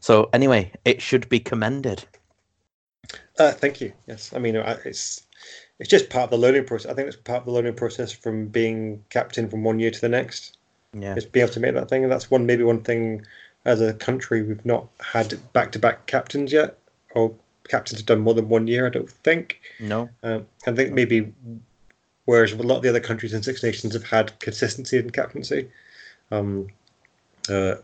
so 0.00 0.28
anyway, 0.32 0.72
it 0.84 1.00
should 1.00 1.28
be 1.28 1.40
commended. 1.40 2.04
Uh, 3.38 3.52
thank 3.52 3.80
you. 3.80 3.92
Yes, 4.06 4.32
I 4.34 4.38
mean 4.38 4.56
it's 4.56 5.26
it's 5.78 5.88
just 5.88 6.10
part 6.10 6.24
of 6.24 6.30
the 6.30 6.38
learning 6.38 6.64
process. 6.64 6.90
I 6.90 6.94
think 6.94 7.08
it's 7.08 7.16
part 7.16 7.40
of 7.40 7.46
the 7.46 7.52
learning 7.52 7.74
process 7.74 8.12
from 8.12 8.46
being 8.46 9.04
captain 9.10 9.48
from 9.48 9.64
one 9.64 9.78
year 9.78 9.90
to 9.90 10.00
the 10.00 10.08
next. 10.08 10.56
Yeah, 10.92 11.14
just 11.14 11.32
be 11.32 11.40
able 11.40 11.52
to 11.52 11.60
make 11.60 11.74
that 11.74 11.88
thing, 11.88 12.04
and 12.04 12.12
that's 12.12 12.30
one 12.30 12.46
maybe 12.46 12.62
one 12.62 12.82
thing 12.82 13.26
as 13.64 13.80
a 13.80 13.94
country 13.94 14.42
we've 14.42 14.64
not 14.64 14.86
had 15.00 15.34
back 15.52 15.72
to 15.72 15.78
back 15.78 16.06
captains 16.06 16.52
yet, 16.52 16.78
or 17.14 17.34
captains 17.68 18.00
have 18.00 18.06
done 18.06 18.20
more 18.20 18.34
than 18.34 18.48
one 18.48 18.66
year. 18.66 18.86
I 18.86 18.90
don't 18.90 19.10
think. 19.10 19.60
No, 19.80 20.08
um, 20.22 20.46
I 20.66 20.72
think 20.72 20.92
maybe 20.92 21.32
whereas 22.26 22.52
a 22.52 22.56
lot 22.56 22.76
of 22.76 22.82
the 22.82 22.88
other 22.88 23.00
countries 23.00 23.34
in 23.34 23.42
Six 23.42 23.62
Nations 23.62 23.94
have 23.94 24.04
had 24.04 24.38
consistency 24.38 24.98
in 24.98 25.10
captaincy. 25.10 25.68
Um, 26.30 26.68
uh, 27.48 27.76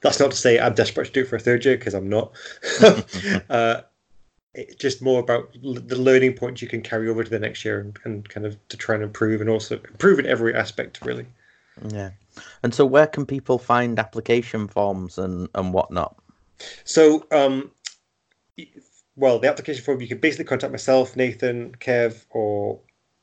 that's 0.00 0.20
not 0.20 0.30
to 0.30 0.36
say 0.36 0.58
I'm 0.58 0.74
desperate 0.74 1.06
to 1.06 1.12
do 1.12 1.20
it 1.22 1.28
for 1.28 1.36
a 1.36 1.40
third 1.40 1.64
year 1.64 1.76
because 1.76 1.94
I'm 1.94 2.08
not. 2.08 2.32
uh, 3.50 3.80
it's 4.54 4.76
just 4.76 5.02
more 5.02 5.20
about 5.20 5.52
the 5.62 5.96
learning 5.96 6.34
points 6.34 6.62
you 6.62 6.68
can 6.68 6.80
carry 6.80 7.08
over 7.08 7.24
to 7.24 7.30
the 7.30 7.38
next 7.38 7.64
year 7.64 7.80
and, 7.80 7.98
and, 8.04 8.28
kind 8.28 8.46
of 8.46 8.56
to 8.68 8.76
try 8.76 8.94
and 8.94 9.02
improve 9.02 9.40
and 9.40 9.50
also 9.50 9.76
improve 9.76 10.20
in 10.20 10.26
every 10.26 10.54
aspect, 10.54 11.00
really. 11.04 11.26
Yeah. 11.88 12.10
And 12.62 12.72
so, 12.72 12.86
where 12.86 13.06
can 13.06 13.26
people 13.26 13.58
find 13.58 13.98
application 13.98 14.68
forms 14.68 15.18
and, 15.18 15.48
and 15.54 15.72
whatnot? 15.72 16.16
So, 16.84 17.26
um, 17.32 17.70
well, 19.16 19.38
the 19.38 19.48
application 19.48 19.82
form, 19.82 20.00
you 20.00 20.08
can 20.08 20.18
basically 20.18 20.44
contact 20.44 20.72
myself, 20.72 21.16
Nathan, 21.16 21.74
Kev, 21.80 22.24
or 22.30 22.78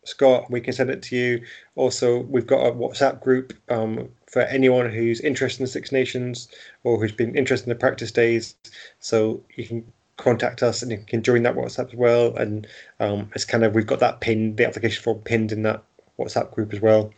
Scott. 0.06 0.50
We 0.50 0.62
can 0.62 0.74
send 0.74 0.90
it 0.90 1.02
to 1.04 1.16
you. 1.16 1.46
Also, 1.76 2.20
we've 2.22 2.48
got 2.48 2.66
a 2.66 2.72
WhatsApp 2.72 3.22
group 3.22 3.54
um, 3.70 4.10
for 4.32 4.42
anyone 4.44 4.90
who's 4.90 5.20
interested 5.22 5.62
in 5.62 5.66
the 5.66 5.72
Six 5.72 5.92
Nations 5.92 6.48
or 6.84 6.98
who's 6.98 7.12
been 7.12 7.36
interested 7.36 7.68
in 7.68 7.70
the 7.70 7.80
practice 7.80 8.12
days. 8.12 8.56
So 9.00 9.44
you 9.56 9.68
can 9.68 9.92
contact 10.18 10.64
us 10.64 10.82
and 10.82 10.92
you 10.92 11.00
can 11.06 11.22
join 11.22 11.44
that 11.44 11.56
WhatsApp 11.56 11.90
as 11.90 11.96
well. 11.96 12.36
And 12.38 12.66
um, 13.00 13.30
it's 13.36 13.46
kind 13.46 13.64
of 13.64 13.76
we've 13.76 13.86
got 13.86 14.00
that 14.00 14.22
pinned, 14.22 14.58
the 14.58 14.66
application 14.66 15.04
form 15.04 15.20
pinned 15.20 15.52
in 15.52 15.64
that 15.64 15.84
WhatsApp 16.18 16.54
group 16.54 16.74
as 16.74 16.80
well. 16.80 17.14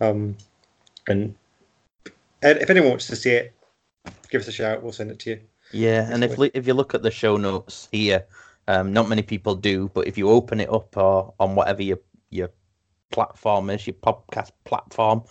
Um, 0.00 0.36
and 1.08 1.34
if 2.42 2.68
anyone 2.68 2.90
wants 2.90 3.06
to 3.06 3.16
see 3.16 3.30
it, 3.30 3.54
give 4.30 4.42
us 4.42 4.48
a 4.48 4.52
shout. 4.52 4.82
We'll 4.82 4.92
send 4.92 5.10
it 5.10 5.18
to 5.20 5.30
you. 5.30 5.40
Yeah, 5.72 6.08
and 6.10 6.24
if 6.24 6.38
if 6.54 6.66
you 6.66 6.74
look 6.74 6.94
at 6.94 7.02
the 7.02 7.10
show 7.10 7.36
notes 7.36 7.88
here, 7.92 8.24
um, 8.68 8.92
not 8.92 9.08
many 9.08 9.22
people 9.22 9.54
do, 9.54 9.90
but 9.92 10.06
if 10.06 10.16
you 10.16 10.30
open 10.30 10.60
it 10.60 10.70
up 10.70 10.96
or 10.96 11.34
on 11.40 11.54
whatever 11.54 11.82
your 11.82 11.98
your 12.30 12.50
platform 13.10 13.70
is, 13.70 13.86
your 13.86 13.94
podcast 13.94 14.50
platform, 14.64 15.22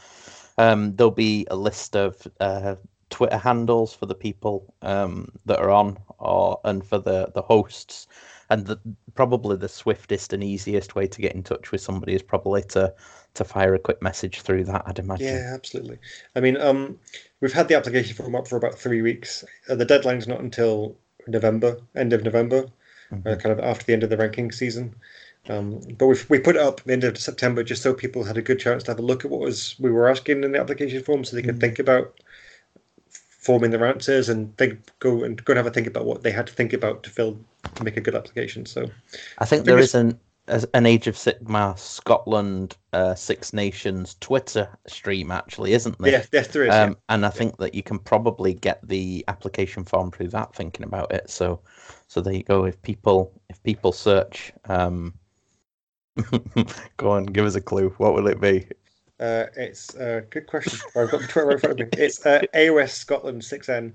um, 0.58 0.96
there'll 0.96 1.12
be 1.12 1.46
a 1.50 1.56
list 1.56 1.96
of 1.96 2.28
uh, 2.40 2.76
Twitter 3.10 3.38
handles 3.38 3.94
for 3.94 4.06
the 4.06 4.16
people 4.16 4.74
um, 4.82 5.32
that 5.46 5.60
are 5.60 5.72
on, 5.72 5.98
or 6.20 6.60
and 6.64 6.86
for 6.86 7.00
the 7.00 7.32
the 7.34 7.42
hosts. 7.42 8.08
And 8.50 8.66
the, 8.66 8.80
probably 9.14 9.58
the 9.58 9.68
swiftest 9.68 10.32
and 10.32 10.42
easiest 10.42 10.96
way 10.96 11.06
to 11.06 11.22
get 11.22 11.36
in 11.36 11.44
touch 11.44 11.74
with 11.74 11.82
somebody 11.82 12.14
is 12.14 12.22
probably 12.22 12.64
to 12.64 12.94
to 13.34 13.44
fire 13.44 13.76
a 13.76 13.80
quick 13.80 14.02
message 14.02 14.42
through 14.42 14.64
that. 14.66 14.84
I'd 14.86 15.00
imagine. 15.00 15.28
Yeah, 15.28 15.52
absolutely. 15.54 15.98
I 16.36 16.40
mean, 16.40 16.56
um, 16.58 16.98
we've 17.42 17.54
had 17.54 17.68
the 17.68 17.76
application 17.76 18.16
form 18.16 18.36
up 18.36 18.48
for 18.48 18.56
about 18.56 18.80
three 18.80 19.02
weeks. 19.02 19.44
Uh, 19.70 19.76
the 19.76 19.86
deadline's 19.86 20.28
not 20.28 20.40
until 20.40 20.96
November, 21.28 21.78
end 21.96 22.14
of 22.14 22.24
November, 22.24 22.68
mm-hmm. 23.12 23.28
uh, 23.28 23.36
kind 23.36 23.58
of 23.58 23.60
after 23.60 23.86
the 23.86 23.94
end 23.94 24.04
of 24.04 24.10
the 24.10 24.18
ranking 24.18 24.52
season. 24.52 24.96
Um, 25.50 25.80
but 25.98 26.08
we 26.08 26.16
we 26.30 26.40
put 26.40 26.56
it 26.56 26.62
up 26.62 26.82
the 26.82 26.94
end 26.94 27.04
of 27.04 27.18
September 27.18 27.64
just 27.64 27.82
so 27.82 27.94
people 27.94 28.24
had 28.24 28.38
a 28.38 28.42
good 28.42 28.60
chance 28.60 28.84
to 28.84 28.92
have 28.92 29.00
a 29.00 29.04
look 29.04 29.26
at 29.26 29.32
what 29.32 29.42
was 29.42 29.76
we 29.80 29.92
were 29.92 30.10
asking 30.10 30.44
in 30.44 30.52
the 30.52 30.60
application 30.60 31.04
form, 31.04 31.24
so 31.24 31.36
they 31.36 31.42
could 31.42 31.58
mm. 31.58 31.62
think 31.62 31.80
about 31.80 32.20
forming 33.48 33.72
their 33.72 33.86
answers 33.86 34.28
and 34.28 34.56
think 34.58 34.78
go 35.00 35.24
and 35.24 35.44
go 35.46 35.54
and 35.54 35.58
have 35.58 35.68
a 35.68 35.72
think 35.72 35.88
about 35.88 36.06
what 36.06 36.24
they 36.24 36.32
had 36.32 36.48
to 36.48 36.54
think 36.54 36.74
about 36.74 37.04
to 37.04 37.10
fill 37.10 37.40
to 37.76 37.84
make 37.84 37.96
a 37.96 38.02
good 38.02 38.16
application. 38.16 38.66
So 38.66 38.90
I 39.38 39.46
think 39.46 39.66
there 39.66 39.80
is 39.80 39.96
an 39.96 40.20
an 40.74 40.86
Age 40.86 41.08
of 41.08 41.16
Sigmar 41.16 41.78
Scotland 41.78 42.78
uh, 42.94 43.16
Six 43.16 43.54
Nations 43.54 44.16
Twitter 44.20 44.70
stream, 44.88 45.32
actually, 45.32 45.74
isn't 45.74 45.98
there? 46.00 46.12
Yeah, 46.12 46.26
yes, 46.32 46.48
there 46.48 46.64
is. 46.64 46.74
Um, 46.74 46.92
yeah. 46.92 46.96
and 47.10 47.26
I 47.26 47.30
think 47.30 47.58
that 47.58 47.76
you 47.76 47.84
can 47.84 48.00
probably 48.00 48.54
get 48.54 48.86
the 48.88 49.26
application 49.28 49.84
form 49.84 50.12
through 50.12 50.30
that. 50.30 50.56
Thinking 50.56 50.86
about 50.86 51.12
it, 51.14 51.30
so 51.30 51.62
so 52.08 52.22
there 52.22 52.34
you 52.34 52.44
go. 52.44 52.66
If 52.66 52.82
people 52.82 53.32
if 53.50 53.62
people 53.64 53.92
search, 53.92 54.54
um, 54.66 55.14
go 56.98 57.12
on, 57.12 57.26
give 57.26 57.46
us 57.46 57.56
a 57.56 57.62
clue. 57.62 57.90
What 57.98 58.14
will 58.14 58.28
it 58.28 58.40
be? 58.42 58.68
Uh, 59.20 59.46
it's 59.56 59.96
a 59.96 60.18
uh, 60.18 60.22
good 60.30 60.48
question. 60.48 60.80
I've 60.96 61.10
got 61.10 61.22
the 61.22 61.28
Twitter 61.28 61.48
right 61.48 61.54
in 61.56 61.60
front 61.60 61.80
of 61.82 61.92
me. 61.98 62.04
It's 62.04 62.26
uh, 62.26 62.42
AOS 62.54 62.90
Scotland 62.90 63.42
6N. 63.42 63.94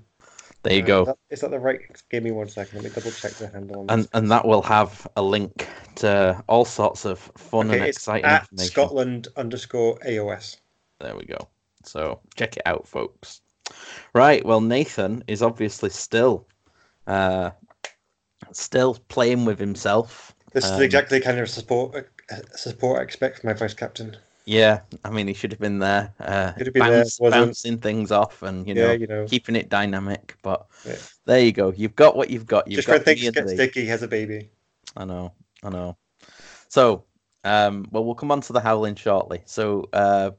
There 0.63 0.73
you 0.73 0.83
Uh, 0.83 0.85
go. 0.85 1.01
Is 1.01 1.07
that, 1.07 1.17
is 1.29 1.41
that 1.41 1.51
the 1.51 1.59
right? 1.59 1.79
Give 2.09 2.23
me 2.23 2.31
one 2.31 2.47
second. 2.49 2.75
Let 2.81 2.83
me 2.85 2.89
double 2.89 3.11
check 3.11 3.31
the 3.33 3.47
handle 3.47 3.81
on 3.81 3.85
and 3.89 4.03
this. 4.03 4.09
and 4.13 4.31
that 4.31 4.45
will 4.45 4.61
have 4.61 5.07
a 5.15 5.21
link 5.21 5.67
to 5.95 6.41
all 6.47 6.65
sorts 6.65 7.05
of 7.05 7.19
fun 7.37 7.67
and 7.71 7.75
Okay, 7.75 7.89
it's 7.89 7.97
exciting 7.97 8.25
at 8.25 8.43
information. 8.43 8.71
Scotland 8.71 9.27
underscore 9.37 9.97
AOS. 9.99 10.57
There 10.99 11.15
we 11.15 11.25
go. 11.25 11.49
So 11.83 12.21
check 12.35 12.55
it 12.57 12.63
out, 12.65 12.87
folks. 12.87 13.41
Right. 14.13 14.45
Well, 14.45 14.61
Nathan 14.61 15.23
is 15.27 15.41
obviously 15.41 15.89
still, 15.89 16.47
uh, 17.07 17.51
still 18.51 18.95
playing 19.09 19.45
with 19.45 19.59
himself. 19.59 20.32
This 20.53 20.65
Um, 20.65 20.73
is 20.75 20.79
exactly 20.81 21.19
the 21.19 21.25
kind 21.25 21.39
of 21.39 21.49
support 21.49 22.09
uh, 22.31 22.35
support 22.55 22.99
I 22.99 23.03
expect 23.03 23.39
from 23.39 23.49
my 23.49 23.53
vice 23.53 23.73
captain. 23.73 24.15
Yeah. 24.45 24.81
I 25.03 25.09
mean, 25.09 25.27
he 25.27 25.33
should 25.33 25.51
have 25.51 25.59
been 25.59 25.79
there, 25.79 26.13
uh, 26.19 26.53
have 26.53 26.57
been 26.73 26.73
bounce- 26.73 27.19
wasn't. 27.19 27.45
bouncing 27.45 27.77
things 27.79 28.11
off, 28.11 28.43
and 28.43 28.67
you 28.67 28.75
yeah, 28.75 28.87
know, 28.87 28.91
you 28.93 29.07
know. 29.07 29.25
keeping 29.25 29.55
it 29.55 29.69
dynamic. 29.69 30.35
But 30.41 30.65
Yeah. 30.85 30.95
there 31.25 31.39
you 31.39 31.51
go. 31.51 31.71
You've 31.71 31.95
got 31.95 32.15
what 32.15 32.29
you've 32.29 32.45
got. 32.45 32.67
You've 32.67 32.77
Just 32.77 32.87
when 32.87 32.97
got 32.99 33.05
things 33.05 33.29
get 33.31 33.49
sticky, 33.49 33.85
has 33.87 34.03
a 34.03 34.07
baby. 34.07 34.49
I 34.95 35.05
know, 35.05 35.33
I 35.63 35.69
know. 35.69 35.97
So, 36.67 37.05
um, 37.43 37.87
well, 37.91 38.03
we'll 38.05 38.15
come 38.15 38.31
on 38.31 38.41
to 38.41 38.53
the 38.53 38.59
howling 38.59 38.95
shortly. 38.95 39.41
So, 39.45 39.89
uh, 39.93 40.31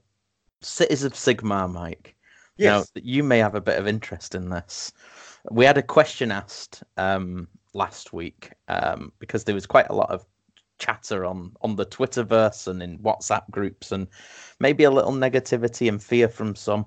Cities 0.62 1.02
of 1.04 1.12
Sigmar, 1.14 1.70
Mike. 1.70 2.14
Yes. 2.56 2.90
Now, 2.94 3.00
you 3.02 3.22
may 3.24 3.38
have 3.38 3.54
a 3.54 3.60
bit 3.60 3.78
of 3.78 3.86
interest 3.86 4.34
in 4.34 4.48
this. 4.48 4.92
We 5.50 5.64
had 5.64 5.76
a 5.76 5.82
question 5.82 6.30
asked 6.30 6.82
um, 6.96 7.48
last 7.74 8.12
week 8.12 8.52
um, 8.68 9.12
because 9.18 9.44
there 9.44 9.54
was 9.54 9.66
quite 9.66 9.90
a 9.90 9.94
lot 9.94 10.10
of 10.10 10.24
chatter 10.78 11.24
on 11.24 11.52
on 11.60 11.76
the 11.76 11.86
Twitterverse 11.86 12.66
and 12.66 12.82
in 12.82 12.98
WhatsApp 12.98 13.48
groups, 13.50 13.92
and 13.92 14.06
maybe 14.60 14.84
a 14.84 14.90
little 14.90 15.12
negativity 15.12 15.88
and 15.88 16.02
fear 16.02 16.28
from 16.28 16.54
some. 16.54 16.86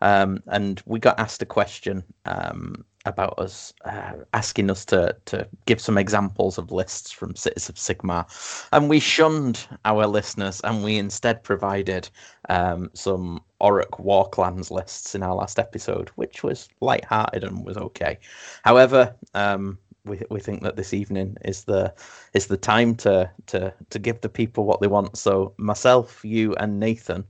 Um, 0.00 0.42
and 0.46 0.80
we 0.86 1.00
got 1.00 1.18
asked 1.18 1.42
a 1.42 1.46
question 1.46 2.04
um, 2.24 2.84
about 3.04 3.36
us 3.38 3.72
uh, 3.84 4.12
asking 4.32 4.70
us 4.70 4.84
to 4.86 5.16
to 5.26 5.48
give 5.66 5.80
some 5.80 5.98
examples 5.98 6.58
of 6.58 6.70
lists 6.70 7.10
from 7.10 7.34
Cities 7.34 7.68
of 7.68 7.76
Sigmar, 7.76 8.26
and 8.72 8.88
we 8.88 9.00
shunned 9.00 9.66
our 9.84 10.06
listeners, 10.06 10.60
and 10.62 10.84
we 10.84 10.98
instead 10.98 11.42
provided 11.42 12.08
um, 12.48 12.90
some 12.94 13.40
Orruk 13.60 13.98
War 13.98 14.28
Clans 14.28 14.70
lists 14.70 15.14
in 15.14 15.22
our 15.22 15.34
last 15.34 15.58
episode, 15.58 16.10
which 16.14 16.44
was 16.44 16.68
light-hearted 16.80 17.42
and 17.42 17.64
was 17.64 17.76
okay. 17.76 18.18
However, 18.62 19.16
um, 19.34 19.78
we 20.08 20.22
we 20.30 20.40
think 20.40 20.62
that 20.62 20.76
this 20.76 20.92
evening 20.94 21.36
is 21.44 21.64
the 21.64 21.94
is 22.34 22.46
the 22.46 22.56
time 22.56 22.94
to 22.96 23.30
to 23.46 23.72
to 23.90 23.98
give 23.98 24.20
the 24.20 24.28
people 24.28 24.64
what 24.64 24.80
they 24.80 24.86
want. 24.86 25.16
So 25.16 25.54
myself, 25.58 26.24
you, 26.24 26.54
and 26.56 26.80
Nathan 26.80 27.24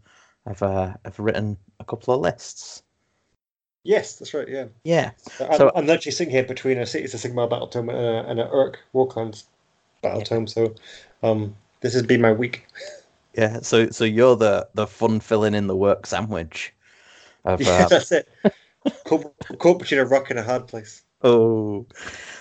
have 0.47 0.63
uh, 0.63 0.95
have 1.05 1.19
written 1.19 1.57
a 1.81 1.85
couple 1.85 2.15
of 2.15 2.21
lists. 2.21 2.83
Yes, 3.85 4.17
that's 4.17 4.35
right. 4.35 4.49
Yeah. 4.49 4.67
Yeah, 4.85 5.11
I'm, 5.41 5.57
So- 5.57 5.73
I'm 5.75 5.87
literally 5.87 6.13
sitting 6.13 6.33
here 6.33 6.45
between 6.45 6.79
a 6.79 6.87
Cities 6.87 7.15
of 7.15 7.21
Sigmar 7.21 7.49
battle 7.49 7.69
tome 7.69 7.89
and 7.89 7.99
a, 7.99 8.29
and 8.31 8.41
a 8.41 8.51
Urk 8.53 8.79
Warclans 8.95 9.45
battle 10.03 10.23
tome. 10.23 10.47
So, 10.47 10.75
um, 11.23 11.55
this 11.81 11.95
has 11.95 12.03
been 12.03 12.21
my 12.21 12.33
week. 12.33 12.67
yeah. 13.35 13.61
So 13.61 13.89
so 13.91 14.05
you're 14.05 14.37
the 14.37 14.69
the 14.75 14.87
fun 14.87 15.21
filling 15.21 15.55
in 15.55 15.67
the 15.69 15.77
work 15.77 16.07
sandwich. 16.07 16.75
Of, 17.45 17.61
Yeah, 17.67 17.85
uh, 17.85 17.89
that's 17.89 18.13
it. 18.13 18.29
Caught, 19.05 19.33
caught 19.59 19.79
between 19.79 20.01
a 20.01 20.05
rock 20.05 20.31
and 20.31 20.39
a 20.39 20.43
hard 20.43 20.67
place. 20.67 21.03
Oh, 21.23 21.87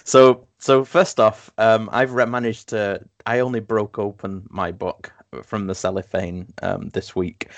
so 0.07 0.47
so 0.57 0.83
first 0.85 1.19
off, 1.19 1.51
um, 1.57 1.89
I've 1.91 2.13
re- 2.13 2.25
managed 2.25 2.69
to. 2.69 3.01
I 3.25 3.39
only 3.39 3.59
broke 3.59 3.99
open 3.99 4.47
my 4.49 4.71
book 4.71 5.11
from 5.43 5.67
the 5.67 5.75
cellophane 5.75 6.47
um, 6.63 6.89
this 6.89 7.15
week 7.15 7.51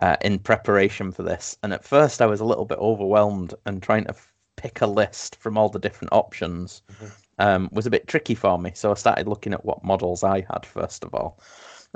uh, 0.00 0.16
in 0.20 0.38
preparation 0.38 1.10
for 1.10 1.24
this, 1.24 1.58
and 1.62 1.72
at 1.72 1.84
first 1.84 2.22
I 2.22 2.26
was 2.26 2.40
a 2.40 2.44
little 2.44 2.64
bit 2.64 2.78
overwhelmed 2.78 3.54
and 3.66 3.82
trying 3.82 4.04
to 4.04 4.10
f- 4.10 4.32
pick 4.56 4.80
a 4.80 4.86
list 4.86 5.36
from 5.36 5.58
all 5.58 5.68
the 5.68 5.80
different 5.80 6.12
options 6.12 6.82
Mhm. 6.92 7.12
um, 7.38 7.68
was 7.72 7.86
a 7.86 7.90
bit 7.90 8.06
tricky 8.06 8.34
for 8.36 8.56
me. 8.58 8.70
So 8.74 8.90
I 8.92 8.94
started 8.94 9.26
looking 9.28 9.52
at 9.52 9.64
what 9.64 9.84
models 9.84 10.22
I 10.22 10.46
had 10.52 10.64
first 10.64 11.04
of 11.04 11.12
all, 11.14 11.40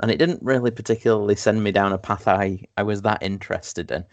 and 0.01 0.11
it 0.11 0.17
didn't 0.17 0.43
really 0.43 0.71
particularly 0.71 1.35
send 1.35 1.63
me 1.63 1.71
down 1.71 1.93
a 1.93 1.97
path 1.97 2.27
I 2.27 2.65
I 2.77 2.83
was 2.83 3.01
that 3.03 3.23
interested 3.23 3.89
in. 3.91 4.05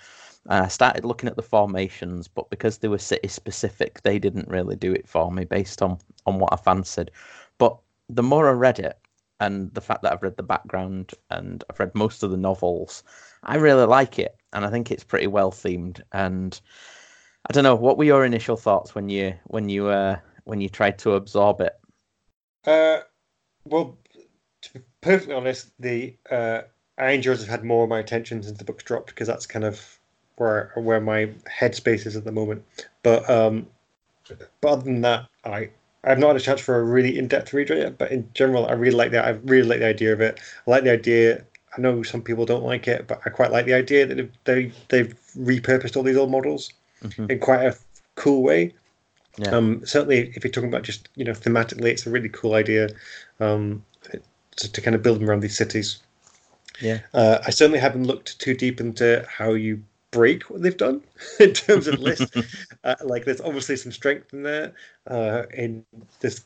Uh, 0.48 0.62
I 0.64 0.68
started 0.68 1.04
looking 1.04 1.28
at 1.28 1.36
the 1.36 1.42
formations, 1.42 2.26
but 2.26 2.48
because 2.50 2.78
they 2.78 2.88
were 2.88 2.98
city 2.98 3.28
specific, 3.28 4.00
they 4.02 4.18
didn't 4.18 4.48
really 4.48 4.76
do 4.76 4.92
it 4.92 5.06
for 5.06 5.30
me 5.30 5.44
based 5.44 5.82
on 5.82 5.98
on 6.26 6.38
what 6.38 6.52
I 6.52 6.56
fancied. 6.56 7.10
But 7.58 7.76
the 8.08 8.22
more 8.22 8.48
I 8.48 8.52
read 8.52 8.78
it, 8.78 8.98
and 9.40 9.72
the 9.74 9.80
fact 9.80 10.02
that 10.02 10.12
I've 10.12 10.22
read 10.22 10.36
the 10.36 10.42
background 10.42 11.12
and 11.30 11.62
I've 11.70 11.78
read 11.78 11.94
most 11.94 12.22
of 12.22 12.30
the 12.30 12.36
novels, 12.36 13.04
I 13.42 13.56
really 13.56 13.86
like 13.86 14.18
it, 14.18 14.36
and 14.52 14.64
I 14.64 14.70
think 14.70 14.90
it's 14.90 15.04
pretty 15.04 15.26
well 15.26 15.52
themed. 15.52 16.00
And 16.12 16.58
I 17.48 17.52
don't 17.52 17.64
know, 17.64 17.74
what 17.74 17.98
were 17.98 18.04
your 18.04 18.24
initial 18.24 18.56
thoughts 18.56 18.94
when 18.94 19.08
you 19.08 19.34
when 19.44 19.68
you 19.68 19.88
uh, 19.88 20.18
when 20.44 20.60
you 20.60 20.68
tried 20.68 20.98
to 21.00 21.12
absorb 21.12 21.60
it? 21.60 21.78
Uh, 22.64 23.00
well, 23.64 23.98
to 24.62 24.72
be 24.72 24.80
perfectly 25.02 25.34
honest, 25.34 25.70
the 25.78 26.16
uh, 26.30 26.62
Jaws 26.98 27.40
have 27.40 27.48
had 27.48 27.64
more 27.64 27.84
of 27.84 27.90
my 27.90 28.00
attention 28.00 28.42
since 28.42 28.58
the 28.58 28.64
book's 28.64 28.84
dropped 28.84 29.08
because 29.08 29.28
that's 29.28 29.46
kind 29.46 29.64
of 29.64 29.97
where 30.38 30.72
where 30.76 31.00
my 31.00 31.26
headspace 31.60 32.06
is 32.06 32.16
at 32.16 32.24
the 32.24 32.32
moment. 32.32 32.64
But 33.02 33.28
um, 33.28 33.66
but 34.60 34.68
other 34.70 34.82
than 34.82 35.00
that, 35.02 35.26
I 35.44 35.70
I've 36.04 36.18
not 36.18 36.28
had 36.28 36.36
a 36.36 36.40
chance 36.40 36.60
for 36.60 36.78
a 36.78 36.84
really 36.84 37.18
in 37.18 37.28
depth 37.28 37.52
read 37.52 37.70
yet. 37.70 37.98
But 37.98 38.12
in 38.12 38.28
general, 38.34 38.66
I 38.66 38.72
really 38.72 38.96
like 38.96 39.10
that. 39.12 39.24
I 39.24 39.30
really 39.44 39.68
like 39.68 39.80
the 39.80 39.86
idea 39.86 40.12
of 40.12 40.20
it. 40.20 40.40
I 40.66 40.70
like 40.70 40.84
the 40.84 40.92
idea. 40.92 41.44
I 41.76 41.80
know 41.80 42.02
some 42.02 42.22
people 42.22 42.46
don't 42.46 42.64
like 42.64 42.88
it, 42.88 43.06
but 43.06 43.20
I 43.26 43.30
quite 43.30 43.52
like 43.52 43.66
the 43.66 43.74
idea 43.74 44.06
that 44.06 44.14
they've, 44.14 44.32
they 44.44 44.72
they've 44.88 45.14
repurposed 45.36 45.96
all 45.96 46.02
these 46.02 46.16
old 46.16 46.30
models 46.30 46.72
Mhm. 47.02 47.30
in 47.30 47.38
quite 47.38 47.64
a 47.64 47.76
cool 48.16 48.42
way. 48.42 48.74
Yeah. 49.36 49.50
Um, 49.50 49.86
certainly, 49.86 50.32
if 50.34 50.42
you're 50.42 50.50
talking 50.50 50.68
about 50.68 50.82
just 50.82 51.08
you 51.14 51.24
know 51.24 51.32
thematically, 51.32 51.90
it's 51.90 52.06
a 52.06 52.10
really 52.10 52.28
cool 52.28 52.54
idea 52.54 52.88
um, 53.38 53.84
to, 54.56 54.72
to 54.72 54.80
kind 54.80 54.96
of 54.96 55.02
build 55.02 55.20
them 55.20 55.28
around 55.30 55.40
these 55.40 55.56
cities. 55.56 56.02
Yeah. 56.80 57.00
Uh, 57.14 57.38
I 57.46 57.50
certainly 57.50 57.78
haven't 57.78 58.04
looked 58.04 58.38
too 58.40 58.54
deep 58.54 58.80
into 58.80 59.24
how 59.28 59.52
you 59.52 59.82
break 60.10 60.48
what 60.50 60.62
they've 60.62 60.76
done 60.76 61.02
in 61.40 61.52
terms 61.52 61.86
of 61.86 61.98
lists. 62.00 62.32
uh, 62.84 62.94
like, 63.04 63.24
there's 63.24 63.40
obviously 63.40 63.76
some 63.76 63.92
strength 63.92 64.32
in 64.32 64.42
there. 64.42 64.72
Uh, 65.06 65.42
in 65.54 65.84
there's 66.20 66.40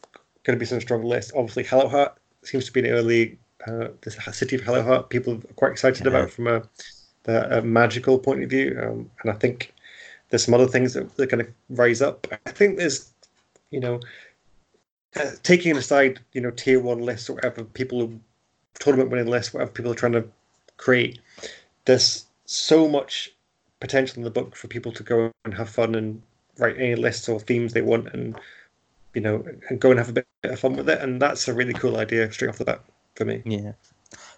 going 0.45 0.57
to 0.57 0.61
be 0.61 0.67
some 0.67 0.81
strong 0.81 1.03
lists. 1.03 1.33
Obviously, 1.35 1.65
Hallowheart 1.65 2.13
seems 2.43 2.65
to 2.67 2.73
be 2.73 2.81
an 2.81 2.87
early 2.87 3.39
uh, 3.67 3.89
this 4.01 4.17
city 4.33 4.57
of 4.57 4.63
Hallowheart. 4.63 5.09
People 5.09 5.35
are 5.35 5.55
quite 5.55 5.73
excited 5.73 6.05
Yeah. 6.05 6.11
about 6.11 6.31
from 6.31 6.49
a, 6.49 6.63
a, 7.27 7.59
a 7.59 7.63
magical 7.63 8.19
point 8.19 8.43
of 8.43 8.51
view, 8.51 8.79
um, 8.83 9.11
and 9.23 9.31
I 9.31 9.35
think 9.35 9.73
there's 10.31 10.45
some 10.45 10.55
other 10.55 10.67
things 10.67 10.95
that 10.95 11.05
are 11.21 11.27
going 11.27 11.45
to 11.45 11.53
rise 11.71 12.03
up. 12.03 12.27
I 12.47 12.51
think 12.51 12.79
there's, 12.79 13.13
you 13.71 13.81
know, 13.81 14.01
uh, 15.17 15.31
taking 15.43 15.77
aside, 15.77 16.21
you 16.33 16.41
know, 16.41 16.51
tier 16.51 16.81
one 16.81 17.01
lists 17.01 17.29
or 17.29 17.35
whatever 17.35 17.65
people, 17.65 18.01
who- 18.01 18.21
tournament 18.79 19.11
winning 19.11 19.27
lists, 19.27 19.53
whatever 19.53 19.71
people 19.71 19.93
are 19.93 19.97
trying 19.97 20.13
to 20.13 20.25
create. 20.79 21.21
There's 21.85 22.25
so 22.47 22.89
much 22.89 23.33
potential 23.83 24.19
in 24.19 24.25
the 24.25 24.31
book 24.31 24.57
for 24.57 24.69
people 24.69 24.93
to 24.93 25.03
go 25.03 25.31
and 25.45 25.53
have 25.53 25.69
fun 25.69 25.95
and 25.97 26.23
write 26.57 26.77
any 26.79 26.95
lists 26.95 27.29
or 27.29 27.41
themes 27.41 27.73
they 27.73 27.83
want, 27.83 28.09
and 28.15 28.39
you 29.13 29.21
know, 29.21 29.45
and 29.69 29.81
go 29.81 29.91
and 29.91 29.99
have 29.99 30.09
a 30.09 30.13
bit 30.13 30.27
of 30.45 30.59
fun 30.59 30.77
with 30.77 30.89
it. 30.89 31.01
And 31.01 31.21
that's 31.21 31.49
a 31.49 31.53
really 31.53 31.75
cool 31.75 31.99
idea 31.99 32.33
straight 32.33 32.49
off 32.49 32.59
the 32.59 32.65
bat 32.65 32.81
for 33.17 33.25
me. 33.25 33.43
Yeah. 33.45 33.73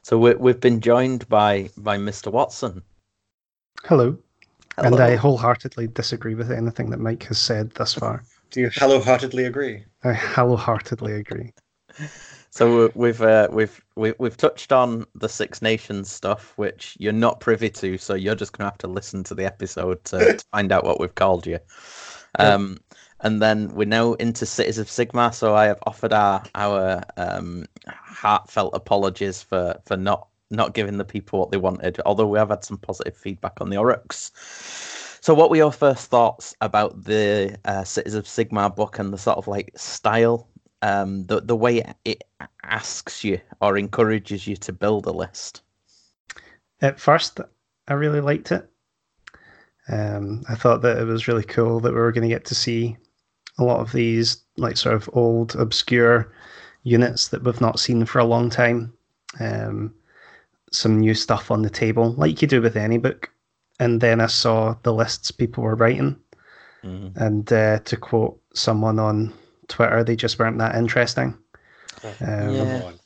So 0.03 0.19
we 0.19 0.35
we've 0.35 0.61
been 0.61 0.81
joined 0.81 1.29
by 1.29 1.71
by 1.77 1.99
Mr. 1.99 2.33
Watson. 2.33 2.83
Hello. 3.85 4.17
And 4.77 4.97
I 4.97 5.15
wholeheartedly 5.15 5.89
disagree 5.89 6.35
with 6.35 6.51
anything 6.51 6.91
that 6.91 6.99
Mike 6.99 7.23
has 7.25 7.39
said 7.39 7.71
thus 7.75 7.95
far. 7.95 8.25
Do 8.51 8.61
you 8.61 8.71
hello-heartedly 8.73 9.45
agree? 9.45 9.85
I 10.03 10.15
wholeheartedly 10.15 11.13
agree. 11.13 11.53
So 12.55 12.85
we- 12.85 12.93
we've 12.95 13.21
uh, 13.21 13.49
we've 13.51 13.85
we've 13.97 14.15
we've 14.19 14.37
touched 14.37 14.71
on 14.71 15.07
the 15.17 15.29
Six 15.29 15.61
Nations 15.61 16.09
stuff, 16.09 16.53
which 16.55 16.97
you're 17.01 17.13
not 17.13 17.41
privy 17.41 17.69
to, 17.71 17.99
so 17.99 18.15
you're 18.15 18.37
just 18.37 18.57
gonna 18.57 18.71
have 18.71 18.79
to 18.79 18.87
listen 18.87 19.25
to 19.25 19.35
the 19.35 19.45
episode 19.45 20.05
to, 20.05 20.19
to 20.37 20.45
find 20.53 20.71
out 20.71 20.85
what 20.85 21.01
we've 21.01 21.17
called 21.17 21.49
you. 21.49 21.59
Um, 22.39 22.79
and 23.23 23.43
then 23.43 23.75
we're 23.75 23.89
now 23.89 24.13
into 24.15 24.47
Cities 24.47 24.79
of 24.79 24.87
Sigmar. 24.87 25.35
So 25.35 25.57
I 25.57 25.65
have 25.65 25.81
offered 25.85 26.13
our 26.13 26.45
our 26.55 27.03
um, 27.17 27.67
heartfelt 27.89 28.71
apologies 28.75 29.43
for 29.43 29.75
for 29.85 29.97
not 29.97 30.29
not 30.53 30.75
giving 30.75 30.97
the 30.99 31.05
people 31.05 31.41
what 31.41 31.51
they 31.51 31.57
wanted. 31.57 32.01
Although 32.07 32.29
we 32.29 32.39
have 32.39 32.51
had 32.51 32.63
some 32.63 32.79
positive 32.79 33.17
feedback 33.17 33.61
on 33.61 33.69
the 33.69 33.77
Orruks. 33.79 34.31
So, 35.25 35.35
what 35.35 35.51
were 35.51 35.57
your 35.57 35.73
first 35.73 36.09
thoughts 36.09 36.55
about 36.61 37.03
the 37.03 37.59
uh, 37.65 37.83
Cities 37.83 38.15
of 38.15 38.27
Sigmar 38.27 38.77
book 38.77 39.01
and 39.01 39.13
the 39.13 39.19
sort 39.19 39.39
of 39.39 39.49
like 39.49 39.73
style 39.75 40.47
um, 40.85 41.27
the 41.27 41.41
the 41.41 41.57
way 41.57 41.83
it 42.05 42.25
asks 42.63 43.25
you 43.25 43.41
or 43.61 43.79
encourages 43.79 44.47
you 44.47 44.57
to 44.57 44.73
build 44.73 45.07
a 45.07 45.13
list? 45.13 45.63
At 46.81 47.01
first, 47.01 47.41
I 47.89 47.95
really 47.95 48.21
liked 48.21 48.53
it. 48.53 48.69
Um, 49.89 50.43
I 50.49 50.55
thought 50.55 50.83
that 50.83 50.99
it 50.99 51.05
was 51.05 51.29
really 51.29 51.45
cool 51.45 51.81
that 51.81 51.93
we 51.93 51.99
were 52.01 52.13
going 52.13 52.29
to 52.29 52.35
get 52.35 52.45
to 52.47 52.55
see 52.55 52.97
a 53.59 53.65
lot 53.65 53.81
of 53.81 53.93
these 53.93 54.45
like 54.57 54.77
sort 54.77 54.95
of 54.95 55.11
old 55.13 55.55
obscure 55.57 56.33
units 56.83 57.29
that 57.29 57.43
we've 57.45 57.61
not 57.61 57.79
seen 57.79 58.05
for 58.05 58.19
a 58.19 58.25
long 58.25 58.51
time. 58.51 58.93
Um, 59.41 59.95
some 60.73 60.99
new 61.01 61.15
stuff 61.15 61.51
on 61.51 61.63
the 61.63 61.71
table, 61.71 62.13
like 62.15 62.43
you 62.43 62.49
do 62.49 62.61
with 62.61 62.77
any 62.77 62.99
book. 62.99 63.31
And 63.81 64.01
then 64.01 64.21
I 64.21 64.27
saw 64.27 64.75
the 64.83 64.93
lists 64.93 65.31
people 65.31 65.65
were 65.65 65.77
writing, 65.77 66.17
Mhm. 66.85 67.13
and 67.17 67.53
uh, 67.53 67.79
to 67.81 67.97
quote 67.97 68.39
someone 68.55 68.99
on 68.99 69.33
Twitter, 69.69 70.05
they 70.05 70.17
just 70.17 70.39
weren't 70.39 70.59
that 70.59 70.75
interesting. 70.77 71.37
Um, 72.03 72.15
Yeah. 72.21 72.93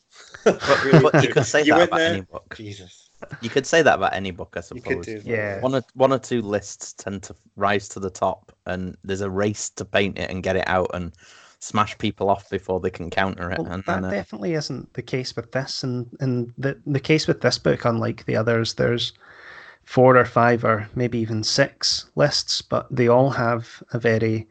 But, 0.44 0.84
Really? 0.84 1.00
but 1.00 1.22
you 1.22 1.28
could 1.30 1.44
say 1.44 1.62
You 1.62 1.74
that 1.74 1.88
about 1.88 1.96
there? 1.98 2.12
any 2.14 2.20
book. 2.22 2.54
Jesus. 2.56 3.10
You 3.42 3.50
could 3.50 3.66
say 3.66 3.82
that 3.82 3.96
about 3.96 4.14
any 4.14 4.30
book, 4.30 4.54
I 4.56 4.60
suppose. 4.60 5.04
do. 5.04 5.20
Yeah. 5.24 5.60
One 5.60 5.74
or 5.74 5.82
one 5.94 6.12
or 6.12 6.18
two 6.18 6.40
lists 6.40 6.92
tend 6.94 7.22
to 7.24 7.34
rise 7.56 7.88
to 7.90 8.00
the 8.00 8.08
top, 8.08 8.52
and 8.64 8.96
there's 9.04 9.20
a 9.20 9.28
race 9.28 9.68
to 9.70 9.84
paint 9.84 10.16
it 10.18 10.30
and 10.30 10.42
get 10.42 10.56
it 10.56 10.66
out 10.66 10.90
and 10.94 11.12
smash 11.58 11.98
people 11.98 12.30
off 12.30 12.48
before 12.48 12.78
they 12.80 12.90
can 12.90 13.10
counter 13.10 13.50
it. 13.50 13.58
Well, 13.58 13.70
and 13.72 13.82
that 13.84 13.94
then, 14.02 14.04
uh, 14.04 14.10
definitely 14.10 14.54
isn't 14.54 14.94
the 14.94 15.02
case 15.02 15.34
with 15.36 15.50
this, 15.52 15.82
and 15.82 16.06
and 16.20 16.52
the 16.56 16.80
the 16.86 17.00
case 17.00 17.26
with 17.26 17.40
this 17.42 17.58
book, 17.58 17.84
unlike 17.84 18.24
the 18.24 18.36
others, 18.36 18.74
there's 18.74 19.12
four 19.84 20.16
or 20.16 20.24
five 20.24 20.64
or 20.64 20.88
maybe 20.94 21.18
even 21.18 21.42
six 21.42 22.06
lists, 22.14 22.62
but 22.62 22.86
they 22.90 23.08
all 23.08 23.30
have 23.30 23.82
a 23.92 23.98
very 23.98 24.46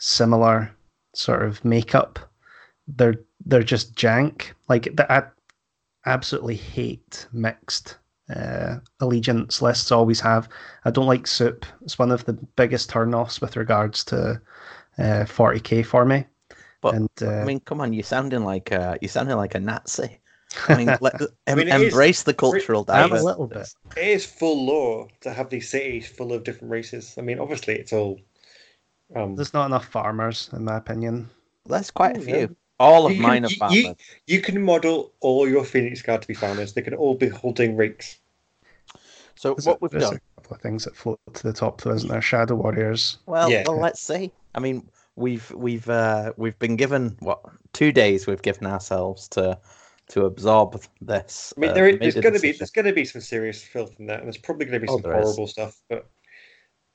similar 0.00 0.74
sort 1.18 1.42
of 1.42 1.64
makeup. 1.64 2.18
They're 2.86 3.20
they're 3.44 3.62
just 3.62 3.94
jank. 3.94 4.52
Like 4.68 4.88
I 5.10 5.24
absolutely 6.06 6.56
hate 6.56 7.26
mixed 7.32 7.98
uh, 8.34 8.76
allegiance 9.00 9.60
lists. 9.60 9.92
Always 9.92 10.20
have. 10.20 10.48
I 10.84 10.90
don't 10.90 11.06
like 11.06 11.26
soup. 11.26 11.66
It's 11.82 11.98
one 11.98 12.10
of 12.10 12.24
the 12.24 12.34
biggest 12.56 12.90
turnoffs 12.90 13.40
with 13.40 13.56
regards 13.56 14.04
to 14.04 14.40
uh, 14.98 15.24
40k 15.24 15.84
for 15.84 16.04
me. 16.04 16.24
But, 16.80 16.94
and 16.94 17.08
uh, 17.22 17.40
I 17.40 17.44
mean, 17.44 17.60
come 17.60 17.80
on, 17.80 17.92
you're 17.92 18.04
sounding 18.04 18.44
like 18.44 18.70
a, 18.70 18.96
you're 19.00 19.08
sounding 19.08 19.36
like 19.36 19.56
a 19.56 19.60
Nazi. 19.60 20.20
I 20.68 20.76
mean, 20.76 20.86
let, 21.00 21.20
em- 21.46 21.58
mean, 21.58 21.68
it 21.68 21.80
is 21.80 21.92
embrace 21.92 22.22
the 22.22 22.34
cultural 22.34 22.84
I'm 22.88 23.12
a 23.12 23.22
little 23.22 23.46
bit. 23.46 23.68
It 23.96 24.06
is 24.06 24.24
full 24.24 24.64
law 24.64 25.08
to 25.22 25.32
have 25.32 25.50
these 25.50 25.68
cities 25.68 26.08
full 26.08 26.32
of 26.32 26.44
different 26.44 26.70
races. 26.70 27.14
I 27.18 27.22
mean, 27.22 27.38
obviously, 27.38 27.74
it's 27.74 27.92
all. 27.92 28.20
Um, 29.14 29.34
There's 29.36 29.54
not 29.54 29.66
enough 29.66 29.86
farmers, 29.86 30.50
in 30.52 30.64
my 30.64 30.76
opinion. 30.76 31.30
There's 31.66 31.90
quite 31.90 32.16
a 32.16 32.20
few. 32.20 32.36
yeah. 32.36 32.46
All 32.80 33.06
of 33.06 33.12
You 33.16 33.22
mine 33.22 33.42
can- 33.42 33.52
are 33.52 33.56
farmers. 33.56 33.76
you- 33.76 33.94
you 34.26 34.40
can 34.40 34.62
model 34.62 35.12
all 35.20 35.48
your 35.48 35.64
Phoenix 35.64 36.00
Guard 36.02 36.22
to 36.22 36.28
be 36.28 36.34
farmers. 36.34 36.72
They 36.74 36.82
can 36.82 36.94
all 36.94 37.14
be 37.14 37.28
holding 37.28 37.76
rakes. 37.76 38.18
So 39.34 39.54
There's, 39.54 39.66
what 39.66 39.76
a, 39.76 39.78
we've 39.80 39.90
there's 39.92 40.04
done, 40.04 40.14
a 40.36 40.40
couple 40.40 40.56
of 40.56 40.62
things 40.62 40.84
that 40.84 40.96
float 40.96 41.20
to 41.34 41.42
the 41.42 41.52
top, 41.52 41.80
though, 41.80 41.92
isn't 41.92 42.08
there? 42.08 42.20
Shadow 42.22 42.54
Warriors. 42.56 43.18
well, 43.26 43.50
Yeah. 43.50 43.64
well, 43.66 43.78
let's 43.80 44.00
see. 44.00 44.32
I 44.54 44.60
mean, 44.60 44.88
we've 45.16 45.50
we've 45.52 45.88
uh, 45.88 46.32
we've 46.36 46.58
been 46.58 46.76
given 46.76 47.16
what 47.20 47.40
two 47.72 47.92
days 47.92 48.26
we've 48.26 48.42
given 48.42 48.66
ourselves 48.66 49.28
to 49.28 49.58
to 50.08 50.24
absorb 50.24 50.82
this. 51.00 51.52
I 51.56 51.60
mean, 51.60 51.70
uh, 51.70 51.74
there 51.74 51.88
is, 51.88 51.98
there's 52.00 52.14
going 52.14 52.34
to 52.34 52.40
be 52.40 52.52
there's 52.52 52.70
going 52.70 52.86
to 52.86 52.92
be 52.92 53.04
some 53.04 53.20
serious 53.20 53.62
filth 53.62 53.92
in 54.00 54.06
that, 54.06 54.18
and 54.18 54.26
there's 54.26 54.38
probably 54.38 54.66
going 54.66 54.80
to 54.80 54.86
be 54.86 54.88
Oh, 54.90 54.96
some 54.96 55.02
there 55.02 55.18
is. 55.20 55.24
horrible 55.24 55.46
stuff. 55.46 55.80
But 55.88 56.06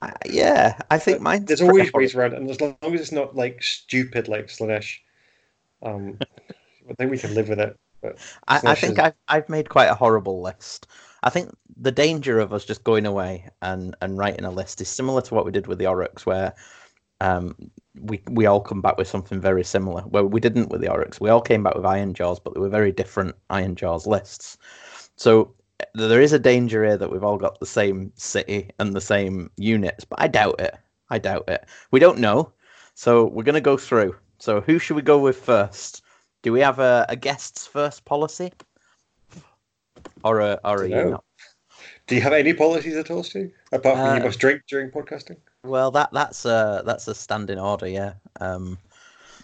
Uh, 0.04 0.12
yeah, 0.26 0.78
I 0.92 0.98
think 0.98 1.20
but 1.20 1.24
mine's 1.24 1.46
there's 1.46 1.62
always 1.62 1.90
horrible. 1.92 2.00
ways 2.00 2.16
around, 2.16 2.34
it, 2.34 2.40
and 2.40 2.50
as 2.50 2.60
long 2.60 2.76
as 2.82 3.02
it's 3.02 3.12
not 3.12 3.36
like 3.36 3.64
stupid 3.64 4.28
like 4.28 4.48
Slaanesh, 4.48 4.98
um, 5.82 6.18
I 6.90 6.94
think 6.96 7.12
we 7.12 7.18
can 7.18 7.34
live 7.34 7.48
with 7.50 7.60
it. 7.60 7.78
But 8.02 8.18
I, 8.50 8.62
I 8.66 8.76
think 8.76 8.94
is- 8.94 9.06
I've 9.06 9.14
I've 9.30 9.50
made 9.50 9.70
quite 9.70 9.90
a 9.90 9.96
horrible 9.96 10.42
list. 10.42 10.88
I 11.24 11.30
think 11.30 11.52
the 11.78 11.92
danger 11.92 12.40
of 12.40 12.52
us 12.52 12.66
just 12.66 12.84
going 12.84 13.06
away 13.06 13.50
and, 13.62 13.96
and 14.02 14.18
writing 14.18 14.44
a 14.44 14.52
list 14.52 14.82
is 14.82 14.90
similar 14.90 15.22
to 15.22 15.34
what 15.34 15.46
we 15.46 15.52
did 15.54 15.68
with 15.68 15.78
the 15.80 15.86
Orruks, 15.86 16.26
where 16.26 16.54
um, 17.22 17.56
we 18.02 18.22
we 18.30 18.46
all 18.46 18.60
come 18.60 18.82
back 18.82 18.98
with 18.98 19.08
something 19.08 19.40
very 19.40 19.64
similar. 19.64 20.02
Where 20.02 20.26
we 20.26 20.42
didn't 20.42 20.70
with 20.70 20.82
the 20.82 20.88
Orruks, 20.88 21.22
we 21.22 21.30
all 21.30 21.42
came 21.42 21.64
back 21.64 21.76
with 21.76 21.86
Iron 21.86 22.14
Jaws, 22.14 22.42
but 22.42 22.54
they 22.54 22.60
were 22.60 22.68
very 22.68 22.92
different 22.92 23.36
Iron 23.50 23.76
Jaws 23.76 24.06
lists. 24.06 24.58
So 25.16 25.54
there 25.94 26.22
is 26.22 26.34
a 26.34 26.40
danger 26.40 26.84
here 26.86 26.98
that 26.98 27.12
we've 27.12 27.24
all 27.24 27.38
got 27.38 27.60
the 27.60 27.66
same 27.66 28.12
city 28.16 28.70
and 28.80 28.94
the 28.94 29.02
same 29.02 29.50
units, 29.58 30.06
but 30.06 30.22
I 30.22 30.28
doubt 30.28 30.60
it. 30.60 30.76
I 31.10 31.20
doubt 31.20 31.46
it. 31.48 31.66
We 31.92 32.00
don't 32.00 32.20
know, 32.20 32.52
so 32.96 33.26
we're 33.26 33.44
gonna 33.44 33.62
go 33.62 33.78
through. 33.78 34.16
So 34.40 34.62
who 34.62 34.80
should 34.80 34.96
we 34.96 35.02
go 35.02 35.20
with 35.20 35.38
first? 35.38 36.02
Do 36.42 36.52
we 36.52 36.60
have 36.60 36.80
a, 36.80 37.06
a 37.08 37.16
guests 37.16 37.66
first 37.66 38.04
policy? 38.06 38.52
Or 40.24 40.40
a 40.42 40.60
or 40.64 40.84
a 40.84 40.90
you 40.90 40.96
know? 40.96 41.24
do 42.08 42.16
you 42.16 42.22
have 42.22 42.34
any 42.34 42.54
policies 42.54 42.96
at 42.96 43.10
all, 43.10 43.24
Stu? 43.24 43.52
Apart 43.72 43.96
from 43.96 44.06
Uh, 44.06 44.16
you 44.16 44.24
must 44.24 44.40
drink 44.40 44.62
during 44.68 44.92
podcasting. 44.92 45.38
Well 45.64 45.92
that 45.92 46.10
that's 46.12 46.46
a 46.46 46.84
that's 46.86 47.08
a 47.08 47.16
standing 47.16 47.60
order, 47.60 47.88
yeah. 47.88 48.14
Um 48.40 48.78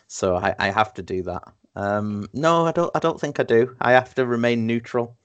so 0.07 0.35
I, 0.35 0.55
I 0.59 0.71
have 0.71 0.93
to 0.95 1.01
do 1.01 1.23
that. 1.23 1.43
Um 1.75 2.27
no, 2.33 2.65
I 2.65 2.71
don't 2.71 2.91
I 2.93 2.99
don't 2.99 3.19
think 3.19 3.39
I 3.39 3.43
do. 3.43 3.75
I 3.79 3.93
have 3.93 4.13
to 4.15 4.25
remain 4.25 4.67
neutral 4.67 5.15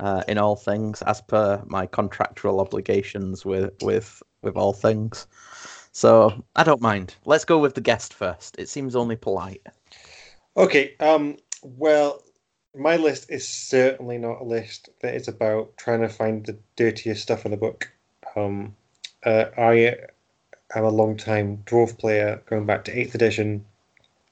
uh, 0.00 0.22
in 0.28 0.38
all 0.38 0.56
things 0.56 1.02
as 1.02 1.20
per 1.20 1.62
my 1.66 1.86
contractual 1.86 2.60
obligations 2.60 3.44
with 3.44 3.72
with 3.82 4.22
with 4.42 4.56
all 4.56 4.72
things. 4.72 5.26
So 5.92 6.44
I 6.56 6.64
don't 6.64 6.82
mind. 6.82 7.14
Let's 7.24 7.44
go 7.44 7.58
with 7.58 7.74
the 7.74 7.80
guest 7.80 8.12
first. 8.12 8.56
It 8.58 8.68
seems 8.68 8.94
only 8.94 9.16
polite. 9.16 9.66
Okay. 10.56 10.94
Um. 11.00 11.36
Well, 11.62 12.22
my 12.74 12.96
list 12.96 13.30
is 13.30 13.48
certainly 13.48 14.18
not 14.18 14.42
a 14.42 14.44
list 14.44 14.90
that 15.00 15.14
is 15.14 15.28
about 15.28 15.76
trying 15.78 16.02
to 16.02 16.08
find 16.08 16.44
the 16.44 16.58
dirtiest 16.76 17.22
stuff 17.22 17.44
in 17.44 17.50
the 17.50 17.56
book. 17.56 17.90
Um. 18.34 18.76
Uh, 19.24 19.46
I 19.56 19.96
am 20.74 20.84
a 20.84 20.90
long 20.90 21.16
time 21.16 21.62
dwarf 21.66 21.98
player, 21.98 22.42
going 22.46 22.66
back 22.66 22.84
to 22.84 22.96
eighth 22.96 23.14
edition, 23.14 23.64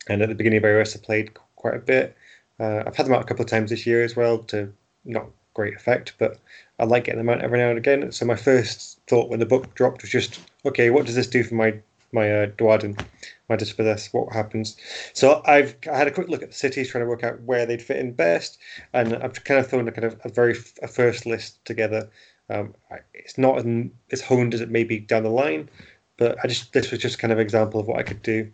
and 0.08 0.22
at 0.22 0.28
the 0.28 0.34
beginning 0.34 0.58
of 0.58 0.64
AOS, 0.64 0.96
I 0.96 1.00
played 1.04 1.30
quite 1.56 1.74
a 1.74 1.78
bit. 1.78 2.16
Uh, 2.60 2.84
I've 2.86 2.94
had 2.94 3.06
them 3.06 3.14
out 3.14 3.22
a 3.22 3.24
couple 3.24 3.44
of 3.44 3.50
times 3.50 3.70
this 3.70 3.86
year 3.86 4.04
as 4.04 4.14
well, 4.14 4.38
to 4.38 4.72
not 5.04 5.26
great 5.54 5.74
effect, 5.74 6.14
but 6.18 6.38
I 6.78 6.84
like 6.84 7.04
getting 7.04 7.24
them 7.24 7.30
out 7.30 7.42
every 7.42 7.58
now 7.58 7.70
and 7.70 7.78
again. 7.78 8.12
So 8.12 8.26
my 8.26 8.36
first 8.36 9.00
thought 9.06 9.30
when 9.30 9.40
the 9.40 9.46
book 9.46 9.74
dropped 9.74 10.02
was 10.02 10.10
just, 10.10 10.40
okay, 10.66 10.90
what 10.90 11.06
does 11.06 11.14
this 11.14 11.26
do 11.26 11.42
for 11.42 11.54
my 11.54 11.74
my 12.12 12.30
uh, 12.30 12.46
Dwarden? 12.46 13.00
my 13.48 13.56
this? 13.56 14.12
What 14.12 14.32
happens? 14.32 14.76
So 15.12 15.42
I've 15.46 15.76
I 15.90 15.96
had 15.96 16.08
a 16.08 16.10
quick 16.10 16.28
look 16.28 16.42
at 16.42 16.50
the 16.50 16.54
cities, 16.54 16.88
trying 16.88 17.04
to 17.04 17.08
work 17.08 17.24
out 17.24 17.40
where 17.42 17.66
they'd 17.66 17.82
fit 17.82 17.98
in 17.98 18.12
best, 18.12 18.58
and 18.92 19.14
I've 19.14 19.42
kind 19.44 19.60
of 19.60 19.68
thrown 19.68 19.88
a 19.88 19.92
kind 19.92 20.04
of 20.04 20.20
a 20.24 20.28
very 20.28 20.56
a 20.82 20.88
first 20.88 21.26
list 21.26 21.64
together. 21.64 22.08
Um, 22.50 22.74
it's 23.14 23.38
not 23.38 23.58
as, 23.58 23.64
as 24.12 24.20
honed 24.20 24.54
as 24.54 24.60
it 24.60 24.70
may 24.70 24.84
be 24.84 24.98
down 24.98 25.22
the 25.22 25.30
line, 25.30 25.68
but 26.16 26.36
I 26.42 26.48
just 26.48 26.72
this 26.72 26.90
was 26.90 27.00
just 27.00 27.18
kind 27.18 27.32
of 27.32 27.38
example 27.38 27.80
of 27.80 27.86
what 27.86 27.98
I 27.98 28.02
could 28.02 28.22
do. 28.22 28.50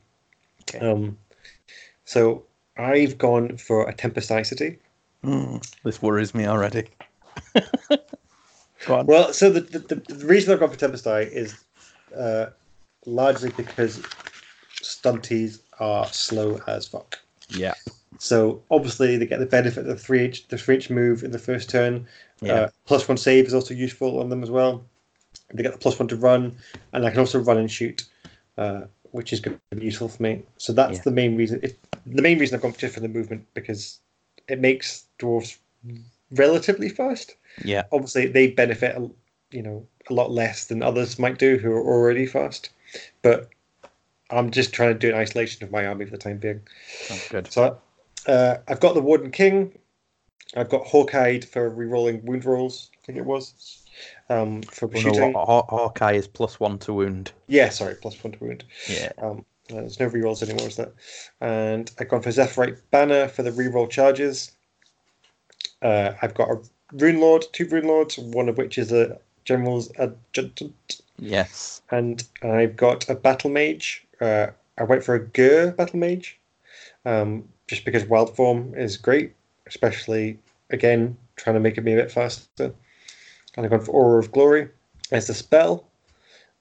Okay. 0.62 0.78
Um, 0.86 1.18
so 2.04 2.44
I've 2.76 3.18
gone 3.18 3.56
for 3.56 3.88
a 3.88 3.94
Tempest 3.94 4.30
Hmm, 5.22 5.56
this 5.84 6.00
worries 6.00 6.34
me 6.34 6.46
already. 6.46 6.88
Well, 8.88 9.32
so 9.32 9.50
the, 9.50 9.60
the, 9.60 9.96
the 9.96 10.26
reason 10.26 10.52
I've 10.52 10.60
gone 10.60 10.70
for 10.70 10.76
Tempest 10.76 11.06
Eye 11.06 11.20
is 11.20 11.54
uh, 12.16 12.46
largely 13.04 13.50
because 13.50 14.02
stunties 14.82 15.60
are 15.78 16.06
slow 16.06 16.60
as 16.66 16.86
fuck. 16.88 17.18
Yeah. 17.50 17.74
So 18.18 18.62
obviously 18.70 19.16
they 19.16 19.26
get 19.26 19.38
the 19.38 19.46
benefit 19.46 19.80
of 19.80 19.86
the 19.86 19.96
three 19.96 20.24
inch 20.24 20.48
the 20.48 20.58
three 20.58 20.76
inch 20.76 20.90
move 20.90 21.22
in 21.22 21.30
the 21.30 21.38
first 21.38 21.68
turn. 21.68 22.06
Yeah. 22.40 22.54
Uh, 22.54 22.68
plus 22.86 23.06
one 23.06 23.18
save 23.18 23.46
is 23.46 23.54
also 23.54 23.74
useful 23.74 24.18
on 24.18 24.30
them 24.30 24.42
as 24.42 24.50
well. 24.50 24.82
They 25.52 25.62
get 25.62 25.72
the 25.72 25.78
plus 25.78 25.98
one 25.98 26.08
to 26.08 26.16
run, 26.16 26.56
and 26.92 27.04
I 27.04 27.10
can 27.10 27.18
also 27.20 27.38
run 27.38 27.58
and 27.58 27.70
shoot, 27.70 28.04
uh, 28.56 28.82
which 29.10 29.32
is 29.32 29.40
going 29.40 29.60
to 29.70 29.76
be 29.76 29.84
useful 29.84 30.08
for 30.08 30.22
me. 30.22 30.42
So 30.58 30.72
that's 30.72 30.98
Yeah. 30.98 31.02
the 31.04 31.10
main 31.10 31.36
reason. 31.36 31.60
It, 31.62 31.78
the 32.06 32.22
main 32.22 32.38
reason 32.38 32.56
I've 32.56 32.62
gone 32.62 32.72
for 32.72 33.00
the 33.00 33.08
movement 33.08 33.46
because 33.54 34.00
it 34.50 34.58
makes 34.60 35.04
dwarves 35.18 35.56
relatively 36.32 36.88
fast. 36.88 37.36
Yeah. 37.64 37.84
Obviously, 37.92 38.26
they 38.26 38.48
benefit, 38.48 38.96
a- 38.96 39.10
you 39.50 39.62
know, 39.62 39.86
a 40.08 40.14
lot 40.14 40.30
less 40.30 40.66
than 40.66 40.82
others 40.82 41.18
might 41.18 41.38
do 41.38 41.56
who 41.58 41.72
are 41.72 41.82
already 41.82 42.26
fast. 42.26 42.70
But 43.22 43.48
I'm 44.30 44.50
just 44.50 44.72
trying 44.72 44.92
to 44.92 44.98
do 44.98 45.08
an 45.10 45.14
isolation 45.14 45.64
of 45.64 45.70
my 45.70 45.86
army 45.86 46.04
for 46.04 46.12
the 46.12 46.18
time 46.18 46.38
being. 46.38 46.60
Sounds 47.06 47.28
good. 47.28 47.52
So 47.52 47.78
uh, 48.26 48.56
I've 48.68 48.80
got 48.80 48.94
the 48.94 49.00
Warden 49.00 49.30
King. 49.30 49.72
I've 50.56 50.68
got 50.68 50.86
Hawkeye 50.86 51.40
for 51.40 51.68
re-rolling 51.68 52.24
wound 52.24 52.44
rolls. 52.44 52.90
I 53.02 53.06
think 53.06 53.18
it 53.18 53.24
was 53.24 53.54
um, 54.28 54.62
for 54.62 54.86
Oh, 54.86 54.92
no, 54.94 55.00
shooting. 55.00 55.32
Haw- 55.34 55.66
Hawkeye 55.68 56.14
is 56.14 56.26
plus 56.26 56.58
one 56.58 56.78
to 56.80 56.92
wound. 56.92 57.32
Yeah, 57.46 57.68
sorry, 57.68 57.94
plus 57.96 58.22
one 58.22 58.32
to 58.32 58.44
wound. 58.44 58.64
Yeah. 58.88 59.12
Um, 59.18 59.44
uh, 59.70 59.76
there's 59.76 60.00
no 60.00 60.06
re-rolls 60.06 60.42
anymore, 60.42 60.68
is 60.68 60.76
there? 60.76 60.92
And 61.40 61.90
I've 61.98 62.08
gone 62.08 62.22
for 62.22 62.30
Zephyrite 62.30 62.78
Banner 62.90 63.28
for 63.28 63.42
the 63.42 63.52
re-roll 63.52 63.86
charges. 63.86 64.52
Uh, 65.82 66.12
I've 66.20 66.34
got 66.34 66.50
a 66.50 66.60
Rune 66.92 67.20
Lord, 67.20 67.44
two 67.52 67.66
Rune 67.66 67.86
Lords, 67.86 68.18
one 68.18 68.48
of 68.48 68.58
which 68.58 68.78
is 68.78 68.92
a 68.92 69.18
General's 69.44 69.90
Adjutant, 69.98 71.00
Yes. 71.18 71.82
and 71.90 72.22
I've 72.42 72.76
got 72.76 73.08
a 73.08 73.14
Battle 73.14 73.50
Mage. 73.50 74.06
Uh, 74.20 74.48
I 74.78 74.84
went 74.84 75.04
for 75.04 75.14
a 75.14 75.20
Ghur 75.20 75.72
Battle 75.76 75.98
Mage. 75.98 76.38
Um, 77.04 77.48
just 77.66 77.84
because 77.84 78.04
wild 78.04 78.34
form 78.36 78.74
is 78.74 78.96
great, 78.96 79.32
especially 79.66 80.38
again 80.70 81.16
trying 81.36 81.54
to 81.54 81.60
make 81.60 81.78
it 81.78 81.82
be 81.82 81.92
a 81.92 81.96
bit 81.96 82.10
faster. 82.12 82.74
And 83.56 83.64
I've 83.64 83.70
gone 83.70 83.80
for 83.80 83.92
Aura 83.92 84.18
of 84.18 84.32
Glory 84.32 84.68
as 85.10 85.26
the 85.26 85.34
spell, 85.34 85.86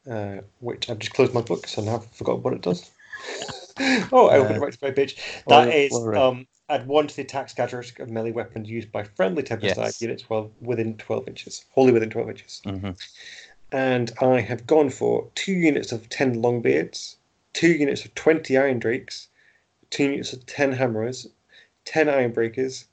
uh, 0.09 0.37
which 0.59 0.89
I've 0.89 0.99
just 0.99 1.13
closed 1.13 1.33
my 1.33 1.41
book, 1.41 1.67
so 1.67 1.81
now 1.81 1.95
I've 1.95 2.11
forgotten 2.11 2.43
what 2.43 2.53
it 2.53 2.61
does. 2.61 2.89
Oh, 4.11 4.27
I 4.27 4.37
opened 4.37 4.57
it 4.57 4.61
right 4.61 4.73
to 4.73 4.79
my 4.81 4.91
page. 4.91 5.17
Aura 5.45 5.61
That 5.61 5.67
of 5.69 5.73
is 5.75 5.91
Glory. 5.91 6.17
um, 6.17 6.47
add 6.69 6.87
one 6.87 7.07
to 7.07 7.15
the 7.15 7.21
attack 7.23 7.55
characteristic 7.55 7.99
of 7.99 8.09
melee 8.09 8.31
weapons 8.31 8.69
used 8.69 8.91
by 8.91 9.03
friendly 9.03 9.43
Tempest 9.43 9.77
Yes. 9.77 10.01
units 10.01 10.29
while 10.29 10.51
within 10.61 10.97
12 10.97 11.27
inches, 11.27 11.65
wholly 11.71 11.91
within 11.91 12.09
12 12.09 12.29
inches. 12.29 12.61
hmm 12.65 12.91
And 13.71 14.11
I 14.21 14.41
have 14.41 14.67
gone 14.67 14.89
for 14.89 15.29
two 15.35 15.53
units 15.53 15.91
of 15.91 16.09
10 16.09 16.41
Longbeards, 16.41 17.15
two 17.53 17.71
units 17.71 18.05
of 18.05 18.13
20 18.15 18.57
Iron 18.57 18.79
Drakes, 18.79 19.27
two 19.89 20.11
units 20.11 20.33
of 20.33 20.45
10 20.45 20.73
Hammerers, 20.73 21.27
10 21.85 22.09
Iron 22.09 22.31
Breakers, 22.31 22.85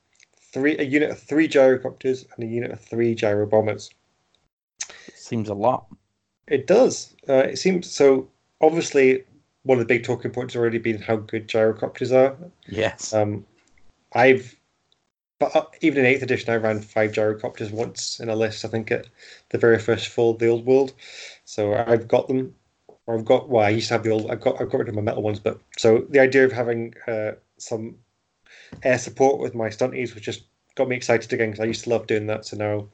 three, 0.53 0.77
a 0.79 0.83
unit 0.83 1.11
of 1.11 1.19
three 1.19 1.49
Gyrocopters, 1.49 2.27
and 2.35 2.45
a 2.45 2.47
unit 2.47 2.71
of 2.71 2.81
three 2.81 3.15
Gyro 3.15 3.47
Bombers. 3.47 3.91
Seems 5.15 5.49
a 5.49 5.55
lot. 5.55 5.87
It 6.47 6.67
does. 6.67 7.15
Uh, 7.29 7.35
it 7.51 7.59
seems 7.59 7.91
so. 7.91 8.29
Obviously, 8.61 9.25
one 9.67 9.79
of 9.79 9.87
the 9.87 9.95
big 9.95 10.05
talking 10.05 10.31
points 10.31 10.55
has 10.55 10.61
already 10.61 10.79
been 10.79 11.03
how 11.03 11.17
good 11.17 11.49
Gyrocopters 11.49 12.13
are. 12.13 12.37
Yes. 12.69 13.13
Um, 13.13 13.45
I've, 14.13 14.57
but 15.39 15.55
uh, 15.55 15.67
even 15.81 15.99
in 15.99 16.07
eighth 16.07 16.23
edition, 16.23 16.53
I 16.53 16.57
ran 16.57 16.81
five 16.81 17.13
gyrocopters 17.13 17.71
once 17.71 18.21
in 18.21 18.29
a 18.29 18.37
list. 18.37 18.65
I 18.65 18.69
think 18.69 18.91
at 18.91 19.09
the 19.51 19.59
very 19.59 19.79
first 19.79 20.09
fall 20.09 20.31
of 20.31 20.39
the 20.39 20.49
old 20.49 20.65
world. 20.65 20.95
So 21.45 21.75
I've 21.75 22.09
got 22.09 22.29
them. 22.29 22.55
Or 23.07 23.19
I've 23.19 23.25
got. 23.25 23.49
Well, 23.49 23.65
I 23.65 23.71
used 23.71 23.89
to 23.89 23.95
have 23.95 24.03
the 24.05 24.11
old. 24.11 24.31
I've 24.31 24.41
got. 24.41 24.61
I've 24.61 24.71
got 24.71 24.79
rid 24.79 24.89
of 24.89 24.95
my 24.95 25.03
metal 25.03 25.23
ones. 25.23 25.41
But 25.41 25.61
so 25.77 26.07
the 26.11 26.21
idea 26.21 26.45
of 26.45 26.53
having 26.53 26.95
uh, 27.07 27.33
some 27.59 27.97
air 28.83 28.99
support 28.99 29.41
with 29.41 29.55
my 29.55 29.69
stunties 29.69 30.15
was 30.15 30.23
just 30.23 30.45
got 30.77 30.89
me 30.89 30.97
excited 30.97 31.33
again 31.33 31.51
because 31.51 31.63
I 31.63 31.67
used 31.67 31.85
to 31.85 31.91
love 31.91 32.07
doing 32.07 32.27
that. 32.29 32.47
So 32.47 32.57
now. 32.57 32.89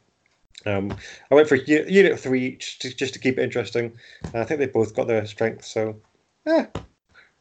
Um, 0.65 0.97
I 1.31 1.35
went 1.35 1.49
for 1.49 1.57
unit 1.57 2.13
of 2.13 2.21
three 2.21 2.47
each 2.47 2.79
to, 2.81 2.95
just 2.95 3.15
to 3.15 3.19
keep 3.19 3.37
it 3.37 3.43
interesting. 3.43 3.93
And 4.23 4.37
I 4.37 4.45
think 4.45 4.61
they 4.61 4.67
both 4.67 4.95
got 4.95 5.09
their 5.09 5.27
strength. 5.27 5.65
So, 5.65 5.97
yeah. 6.47 6.67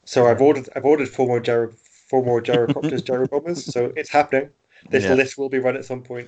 So 0.05 0.27
I've 0.27 0.41
ordered. 0.41 0.67
I've 0.75 0.85
ordered 0.85 1.09
four 1.09 1.27
more 1.27 1.39
gyro, 1.39 1.71
four 2.09 2.23
more 2.23 2.41
gyrocopters, 2.41 3.03
gyro 3.05 3.27
bombers. 3.27 3.65
So 3.65 3.93
it's 3.95 4.09
happening. 4.09 4.49
This 4.89 5.03
Yeah. 5.03 5.13
list 5.13 5.37
will 5.37 5.49
be 5.49 5.59
run 5.59 5.77
at 5.77 5.85
some 5.85 6.01
point. 6.01 6.27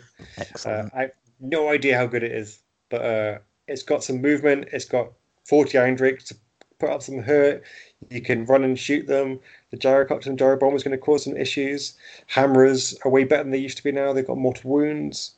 Uh, 0.65 0.89
I 0.93 1.01
have 1.01 1.11
no 1.39 1.69
idea 1.69 1.97
how 1.97 2.05
good 2.05 2.23
it 2.23 2.31
is, 2.31 2.59
but 2.89 3.01
uh, 3.01 3.37
it's 3.67 3.83
got 3.83 4.03
some 4.03 4.21
movement. 4.21 4.69
It's 4.71 4.85
got 4.85 5.11
40 5.45 5.77
iron 5.77 5.95
drakes 5.95 6.25
to 6.25 6.35
put 6.79 6.89
up 6.89 7.01
some 7.01 7.19
hurt. 7.19 7.63
You 8.09 8.21
can 8.21 8.45
run 8.45 8.63
and 8.63 8.77
shoot 8.77 9.07
them. 9.07 9.39
The 9.71 9.77
gyrocopter 9.77 10.27
and 10.27 10.37
gyro 10.37 10.57
bomber 10.57 10.75
is 10.75 10.83
going 10.83 10.91
to 10.97 11.03
cause 11.03 11.23
some 11.23 11.35
issues. 11.35 11.95
Hammers 12.27 12.95
are 13.03 13.09
way 13.11 13.23
better 13.23 13.43
than 13.43 13.51
they 13.51 13.57
used 13.57 13.77
to 13.77 13.83
be 13.83 13.91
now. 13.91 14.13
They've 14.13 14.27
got 14.27 14.37
mortal 14.37 14.69
wounds. 14.69 15.31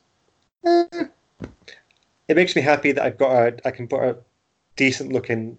Eh. 0.64 0.84
It 2.28 2.36
makes 2.36 2.54
me 2.56 2.62
happy 2.62 2.92
that 2.92 3.04
I've 3.04 3.18
got 3.18 3.30
a. 3.32 3.66
I 3.66 3.70
can 3.70 3.86
put 3.88 4.02
a 4.02 4.16
decent 4.74 5.12
looking 5.12 5.56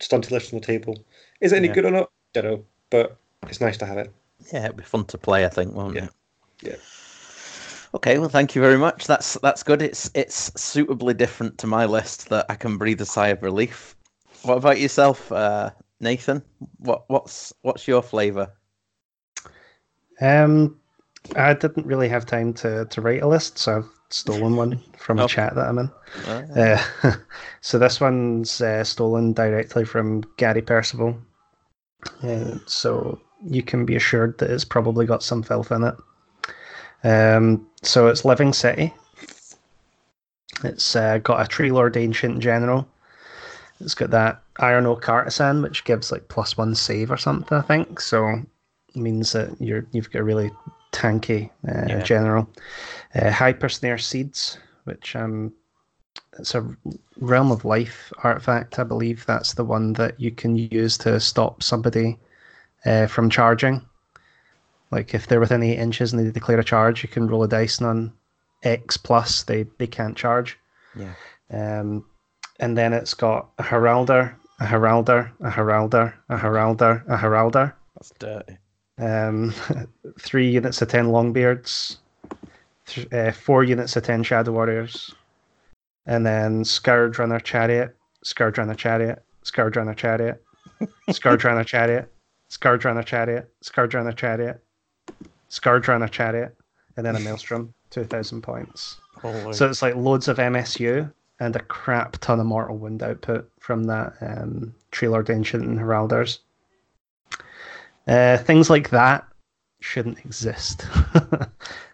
stunty 0.00 0.30
list 0.30 0.52
on 0.52 0.60
the 0.60 0.66
table. 0.66 0.98
Is 1.40 1.52
it 1.52 1.56
any 1.56 1.68
Yeah. 1.68 1.74
good 1.74 1.84
or 1.84 1.90
not? 1.90 2.10
I 2.36 2.40
Don't 2.40 2.44
know, 2.44 2.64
but 2.90 3.16
it's 3.48 3.60
nice 3.60 3.76
to 3.78 3.86
have 3.86 3.98
it. 3.98 4.12
Yeah, 4.52 4.64
it'd 4.64 4.76
be 4.76 4.84
fun 4.84 5.04
to 5.06 5.18
play. 5.18 5.44
I 5.44 5.48
think, 5.48 5.74
won't 5.74 5.96
Yeah. 5.96 6.04
it? 6.04 6.10
Yeah. 6.62 6.76
Okay, 7.94 8.18
well, 8.18 8.28
thank 8.28 8.54
you 8.54 8.60
very 8.60 8.76
much. 8.76 9.06
That's 9.06 9.34
that's 9.40 9.62
good. 9.62 9.80
It's 9.82 10.10
it's 10.14 10.52
suitably 10.60 11.14
different 11.14 11.58
to 11.58 11.66
my 11.66 11.86
list 11.86 12.28
that 12.28 12.46
I 12.48 12.54
can 12.54 12.76
breathe 12.76 13.00
a 13.00 13.06
sigh 13.06 13.28
of 13.28 13.42
relief. 13.42 13.96
What 14.42 14.58
about 14.58 14.78
yourself, 14.78 15.32
uh, 15.32 15.70
Nathan? 16.00 16.42
What 16.78 17.04
what's 17.08 17.52
what's 17.62 17.88
your 17.88 18.02
flavour? 18.02 18.52
Um, 20.20 20.78
I 21.36 21.54
didn't 21.54 21.86
really 21.86 22.08
have 22.08 22.26
time 22.26 22.52
to, 22.54 22.84
to 22.86 23.00
write 23.00 23.22
a 23.22 23.28
list, 23.28 23.58
so 23.58 23.78
I've 23.78 23.90
stolen 24.10 24.56
one 24.56 24.80
from 24.98 25.18
a 25.18 25.24
Oh. 25.24 25.26
chat 25.26 25.54
that 25.54 25.68
I'm 25.68 25.78
in. 25.78 25.90
Uh, 26.26 26.78
Uh, 27.04 27.16
so 27.60 27.78
this 27.78 28.00
one's 28.00 28.60
uh, 28.60 28.84
stolen 28.84 29.32
directly 29.32 29.84
from 29.84 30.22
Gary 30.36 30.62
Percival. 30.62 31.16
Uh, 32.22 32.58
so 32.66 33.20
you 33.44 33.62
can 33.62 33.84
be 33.84 33.96
assured 33.96 34.38
that 34.38 34.50
it's 34.50 34.64
probably 34.64 35.06
got 35.06 35.22
some 35.22 35.42
filth 35.42 35.70
in 35.72 35.84
it. 35.84 35.94
Um, 37.04 37.66
so 37.82 38.08
it's 38.08 38.24
Living 38.24 38.52
City. 38.52 38.92
It's 40.64 40.96
uh, 40.96 41.18
got 41.18 41.40
a 41.40 41.46
Tree 41.46 41.70
Lord 41.70 41.96
Ancient 41.96 42.40
General. 42.40 42.88
It's 43.80 43.94
got 43.94 44.10
that 44.10 44.42
Iron 44.58 44.86
Oak 44.86 45.08
Artisan, 45.08 45.62
which 45.62 45.84
gives 45.84 46.10
like 46.10 46.26
plus 46.28 46.56
one 46.56 46.74
save 46.74 47.10
or 47.12 47.16
something, 47.16 47.56
I 47.56 47.62
think. 47.62 48.00
So 48.00 48.26
it 48.28 48.96
means 48.96 49.32
that 49.32 49.50
you're 49.60 49.86
you've 49.92 50.10
got 50.10 50.20
a 50.20 50.24
really 50.24 50.50
tanky 50.92 51.50
uh, 51.68 51.84
Yeah. 51.86 52.02
general. 52.02 52.48
Uh, 53.14 53.30
Hyper 53.30 53.68
Snare 53.68 53.98
Seeds, 53.98 54.58
which 54.84 55.14
um, 55.14 55.52
it's 56.38 56.54
a 56.54 56.76
realm 57.18 57.50
of 57.50 57.64
life 57.64 58.12
artifact. 58.22 58.78
I 58.78 58.84
believe 58.84 59.26
that's 59.26 59.54
the 59.54 59.64
one 59.64 59.92
that 59.94 60.18
you 60.20 60.30
can 60.30 60.56
use 60.56 60.96
to 60.98 61.18
stop 61.20 61.62
somebody 61.62 62.18
uh, 62.86 63.06
from 63.06 63.30
charging. 63.30 63.84
Like 64.90 65.14
if 65.14 65.26
they're 65.26 65.40
within 65.40 65.62
eight 65.62 65.78
inches 65.78 66.12
and 66.12 66.24
they 66.24 66.30
declare 66.30 66.58
a 66.58 66.64
charge, 66.64 67.02
you 67.02 67.08
can 67.08 67.26
roll 67.26 67.42
a 67.42 67.48
dice 67.48 67.78
and 67.78 67.88
on 67.88 68.12
X 68.62 68.96
plus 68.96 69.42
they 69.44 69.66
they 69.78 69.86
can't 69.86 70.16
charge. 70.16 70.58
yeah. 70.96 71.14
Um, 71.50 72.04
and 72.60 72.76
then 72.76 72.92
it's 72.92 73.14
got 73.14 73.48
a 73.58 73.62
Heralder, 73.62 74.36
a 74.60 74.66
Heralder, 74.66 75.32
a 75.40 75.50
Heralder, 75.50 76.14
a 76.28 76.36
Heralder, 76.36 77.04
a 77.06 77.16
Heralder. 77.16 77.74
That's 77.94 78.12
dirty. 78.18 78.58
Um, 78.98 79.54
three 80.20 80.50
units 80.50 80.82
of 80.82 80.88
ten 80.88 81.06
Longbeards, 81.06 81.98
th- 82.86 83.12
uh, 83.12 83.32
four 83.32 83.62
units 83.64 83.96
of 83.96 84.02
ten 84.02 84.22
Shadow 84.22 84.52
Warriors, 84.52 85.14
and 86.08 86.24
then 86.26 86.64
Scourge 86.64 87.18
Runner 87.18 87.38
Chariot, 87.38 87.94
Scourge 88.24 88.58
Runner 88.58 88.74
Chariot, 88.74 89.22
Scourge 89.42 89.76
Runner 89.76 89.94
Chariot, 89.94 90.42
Scourge 91.10 91.44
Runner 91.44 91.62
Chariot, 91.64 92.10
Scourge 92.48 92.84
Runner 92.84 93.02
Chariot, 93.02 93.52
Scourge 93.60 93.94
Runner 93.94 94.12
Chariot, 94.12 94.64
Scourge 95.50 95.86
Runner 95.86 96.08
Chariot, 96.08 96.56
and 96.96 97.06
then 97.06 97.14
a 97.14 97.20
Maelstrom, 97.20 97.72
two 97.90 98.04
thousand 98.04 98.42
points. 98.42 98.96
Holy. 99.20 99.52
So 99.52 99.68
it's 99.68 99.82
like 99.82 99.94
loads 99.94 100.28
of 100.28 100.38
MSU 100.38 101.12
and 101.40 101.54
a 101.54 101.60
crap 101.60 102.16
ton 102.18 102.40
of 102.40 102.46
mortal 102.46 102.78
wound 102.78 103.02
output 103.02 103.48
from 103.60 103.84
that 103.84 104.14
um, 104.20 104.74
Tree 104.90 105.08
Lord 105.08 105.28
Ancient 105.30 105.64
and 105.64 105.78
Heralders. 105.78 106.38
Uh, 108.06 108.38
things 108.38 108.70
like 108.70 108.90
that 108.90 109.26
shouldn't 109.80 110.18
exist. 110.24 110.86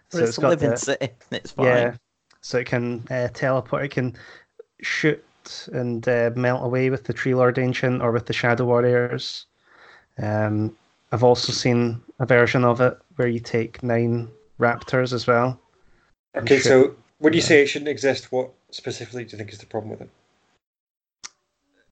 So 0.09 0.19
it's, 0.19 0.29
it's 0.29 0.37
a 0.37 0.41
got 0.41 0.49
living 0.49 0.69
the, 0.69 0.77
city. 0.77 1.09
It's 1.31 1.51
fine. 1.51 1.65
yeah, 1.65 1.95
so 2.45 2.59
it 2.59 2.67
can 2.67 3.03
uh, 3.09 3.27
teleport. 3.33 3.85
It 3.85 3.91
can 3.91 4.15
shoot 4.83 5.23
and 5.73 6.07
uh, 6.07 6.29
melt 6.35 6.63
away 6.63 6.91
with 6.91 7.05
the 7.05 7.13
Tree 7.13 7.33
Lord 7.33 7.57
Ancient 7.57 8.03
or 8.03 8.11
with 8.11 8.27
the 8.27 8.33
Shadow 8.33 8.65
Warriors. 8.65 9.47
Um, 10.21 10.77
I've 11.11 11.23
also 11.23 11.51
seen 11.51 12.03
a 12.19 12.25
version 12.27 12.63
of 12.63 12.81
it 12.81 12.99
where 13.15 13.27
you 13.27 13.39
take 13.39 13.81
nine 13.81 14.29
raptors 14.59 15.11
as 15.11 15.25
well. 15.25 15.59
Okay, 16.37 16.57
Should- 16.57 16.65
so 16.65 16.95
when 17.17 17.33
you 17.33 17.39
yeah. 17.39 17.45
say 17.45 17.63
it 17.63 17.65
shouldn't 17.65 17.89
exist, 17.89 18.31
what 18.31 18.51
specifically 18.69 19.25
do 19.25 19.31
you 19.31 19.37
think 19.39 19.51
is 19.51 19.57
the 19.57 19.65
problem 19.65 19.89
with 19.89 20.01
it? 20.01 20.09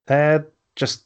Uh, 0.08 0.40
just 0.76 1.06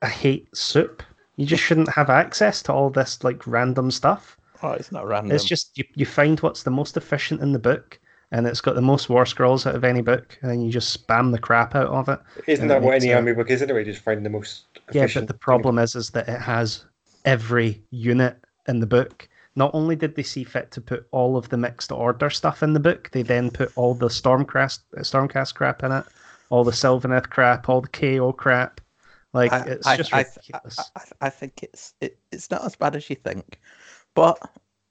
I 0.00 0.08
hate 0.08 0.48
soup. 0.56 1.02
You 1.36 1.44
just 1.44 1.62
shouldn't 1.62 1.90
have 1.90 2.08
access 2.08 2.62
to 2.62 2.72
all 2.72 2.88
this 2.88 3.22
like 3.22 3.46
random 3.46 3.90
stuff. 3.90 4.38
Oh, 4.62 4.70
it's 4.70 4.90
not 4.90 5.06
random. 5.06 5.36
It's 5.36 5.44
just 5.44 5.76
you, 5.76 5.84
you 5.94 6.06
find 6.06 6.40
what's 6.40 6.62
the 6.62 6.70
most 6.70 6.96
efficient 6.96 7.42
in 7.42 7.52
the 7.52 7.58
book, 7.58 7.98
and 8.34 8.48
it's 8.48 8.60
got 8.60 8.74
the 8.74 8.82
most 8.82 9.08
war 9.08 9.24
scrolls 9.24 9.64
out 9.64 9.76
of 9.76 9.84
any 9.84 10.02
book, 10.02 10.36
and 10.42 10.50
then 10.50 10.60
you 10.60 10.70
just 10.72 11.06
spam 11.06 11.30
the 11.30 11.38
crap 11.38 11.76
out 11.76 11.86
of 11.86 12.08
it. 12.08 12.18
Isn't 12.48 12.66
that 12.66 12.82
what 12.82 12.94
any 12.94 13.12
army 13.14 13.32
book 13.32 13.48
is 13.48 13.62
anyway? 13.62 13.84
Just 13.84 14.02
find 14.02 14.26
the 14.26 14.30
most 14.30 14.64
Yeah, 14.90 15.02
efficient. 15.02 15.28
but 15.28 15.28
the 15.28 15.32
thing. 15.34 15.38
problem 15.38 15.78
is, 15.78 15.94
is 15.94 16.10
that 16.10 16.28
it 16.28 16.40
has 16.40 16.84
every 17.24 17.80
unit 17.90 18.36
in 18.66 18.80
the 18.80 18.86
book. 18.86 19.28
Not 19.54 19.70
only 19.72 19.94
did 19.94 20.16
they 20.16 20.24
see 20.24 20.42
fit 20.42 20.72
to 20.72 20.80
put 20.80 21.06
all 21.12 21.36
of 21.36 21.48
the 21.48 21.56
mixed 21.56 21.92
order 21.92 22.28
stuff 22.28 22.64
in 22.64 22.72
the 22.72 22.80
book, 22.80 23.08
they 23.12 23.22
then 23.22 23.52
put 23.52 23.70
all 23.76 23.94
the 23.94 24.08
Stormcast, 24.08 24.80
Stormcast 24.96 25.54
crap 25.54 25.84
in 25.84 25.92
it, 25.92 26.04
all 26.50 26.64
the 26.64 26.72
Sylvaneth 26.72 27.30
crap, 27.30 27.68
all 27.68 27.82
the 27.82 27.88
KO 27.88 28.32
crap. 28.32 28.80
Like 29.32 29.52
I, 29.52 29.58
it's 29.60 29.86
I, 29.86 29.96
just 29.96 30.12
I, 30.12 30.18
ridiculous. 30.18 30.78
I, 30.96 31.00
I, 31.00 31.26
I 31.26 31.30
think 31.30 31.62
it's 31.62 31.94
it, 32.00 32.18
it's 32.32 32.50
not 32.50 32.64
as 32.64 32.74
bad 32.74 32.96
as 32.96 33.08
you 33.08 33.14
think, 33.14 33.60
but 34.14 34.40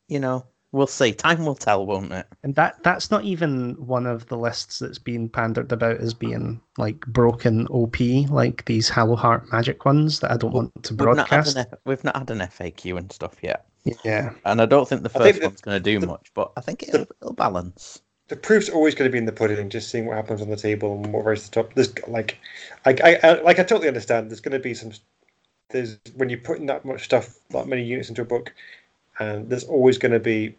you 0.08 0.22
know 0.22 0.46
we'll 0.74 0.88
see. 0.88 1.14
Time 1.14 1.46
will 1.46 1.56
tell, 1.56 1.86
won't 1.86 2.12
it? 2.12 2.28
And 2.44 2.54
that 2.56 2.84
that's 2.84 3.10
not 3.10 3.24
even 3.24 3.76
one 3.76 4.06
of 4.06 4.26
the 4.28 4.38
lists 4.38 4.80
that's 4.80 5.00
been 5.00 5.30
pandered 5.30 5.72
about 5.72 6.02
as 6.02 6.14
being 6.14 6.60
like 6.78 7.00
broken 7.06 7.68
OP, 7.68 7.98
like 8.30 8.66
these 8.66 8.90
Hallowheart 8.90 9.50
magic 9.54 9.86
ones 9.86 10.20
that 10.20 10.32
I 10.32 10.36
don't 10.38 10.54
want 10.54 10.72
to 10.84 10.94
We've 10.94 11.00
not, 11.16 11.16
broadcast. 11.30 11.56
an, 11.56 11.66
F- 11.72 11.80
we've 11.86 12.04
not 12.04 12.18
had 12.18 12.30
an 12.32 12.40
FAQ 12.40 12.98
and 12.98 13.10
stuff 13.12 13.36
yet, 13.42 13.66
Yeah, 14.04 14.32
and 14.44 14.62
I 14.62 14.66
don't 14.66 14.88
think 14.90 15.04
the 15.04 15.10
first 15.10 15.32
think 15.40 15.44
one's 15.46 15.62
going 15.62 15.82
to 15.82 15.84
do 15.92 16.00
the- 16.00 16.08
much, 16.08 16.32
but 16.34 16.52
I 16.58 16.62
think 16.62 16.84
it'll, 16.84 17.08
it'll 17.22 17.34
balance. 17.34 18.02
the 18.28 18.36
proof's 18.36 18.70
always 18.70 18.96
going 18.96 19.08
to 19.10 19.12
be 19.12 19.18
in 19.20 19.26
the 19.26 19.32
pudding. 19.32 19.70
Just 19.70 19.90
seeing 19.92 20.06
what 20.08 20.18
happens 20.18 20.42
on 20.42 20.50
the 20.50 20.56
table 20.58 20.96
and 20.96 21.14
what 21.14 21.24
rises 21.24 21.50
to 21.50 21.52
the 21.52 21.64
top. 21.64 21.74
There's 21.76 21.98
like, 22.08 22.40
I, 22.86 22.92
I, 23.04 23.20
I 23.24 23.42
like 23.42 23.60
I 23.60 23.64
totally 23.64 23.88
understand. 23.88 24.30
There's 24.30 24.42
going 24.42 24.54
to 24.54 24.60
be 24.60 24.74
some. 24.74 24.92
There's 25.70 25.98
when 26.16 26.30
you're 26.30 26.40
putting 26.40 26.66
that 26.68 26.84
much 26.86 27.04
stuff, 27.06 27.36
that 27.52 27.68
many 27.68 27.84
units 27.84 28.10
into 28.10 28.22
a 28.22 28.26
book, 28.26 28.54
and 29.20 29.50
there's 29.50 29.64
always 29.64 29.98
going 29.98 30.12
to 30.12 30.20
be 30.20 30.56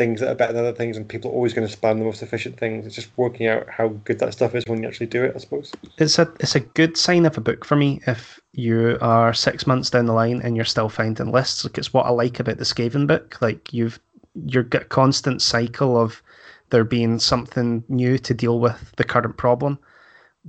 things 0.00 0.18
that 0.20 0.30
are 0.30 0.34
better 0.34 0.54
than 0.54 0.64
other 0.64 0.74
things, 0.74 0.96
and 0.96 1.06
people 1.06 1.30
are 1.30 1.34
always 1.34 1.52
going 1.52 1.68
to 1.68 1.76
spam 1.76 1.98
the 1.98 2.04
most 2.06 2.22
efficient 2.22 2.58
things. 2.58 2.86
It's 2.86 2.94
just 2.94 3.10
working 3.18 3.48
out 3.48 3.68
how 3.68 3.88
good 4.06 4.18
that 4.20 4.32
stuff 4.32 4.54
is 4.54 4.64
when 4.66 4.82
you 4.82 4.88
actually 4.88 5.08
do 5.08 5.22
it, 5.22 5.34
I 5.36 5.38
suppose. 5.38 5.72
It's 5.98 6.18
a 6.18 6.32
it's 6.40 6.54
a 6.54 6.60
good 6.60 6.96
sign 6.96 7.26
of 7.26 7.36
a 7.36 7.42
book 7.42 7.66
for 7.66 7.76
me 7.76 8.00
if 8.06 8.40
you 8.52 8.96
are 9.02 9.34
six 9.34 9.66
months 9.66 9.90
down 9.90 10.06
the 10.06 10.14
line 10.14 10.40
and 10.42 10.56
you're 10.56 10.64
still 10.64 10.88
finding 10.88 11.30
lists. 11.30 11.64
Like 11.64 11.76
it's 11.76 11.92
what 11.92 12.06
I 12.06 12.08
like 12.08 12.40
about 12.40 12.56
the 12.56 12.64
Skaven 12.64 13.06
book. 13.06 13.42
Like 13.42 13.74
you've 13.74 14.00
you're 14.46 14.62
got 14.62 14.82
a 14.82 14.86
constant 14.86 15.42
cycle 15.42 16.00
of 16.00 16.22
there 16.70 16.84
being 16.84 17.18
something 17.18 17.84
new 17.90 18.16
to 18.16 18.32
deal 18.32 18.58
with 18.58 18.94
the 18.96 19.04
current 19.04 19.36
problem. 19.36 19.78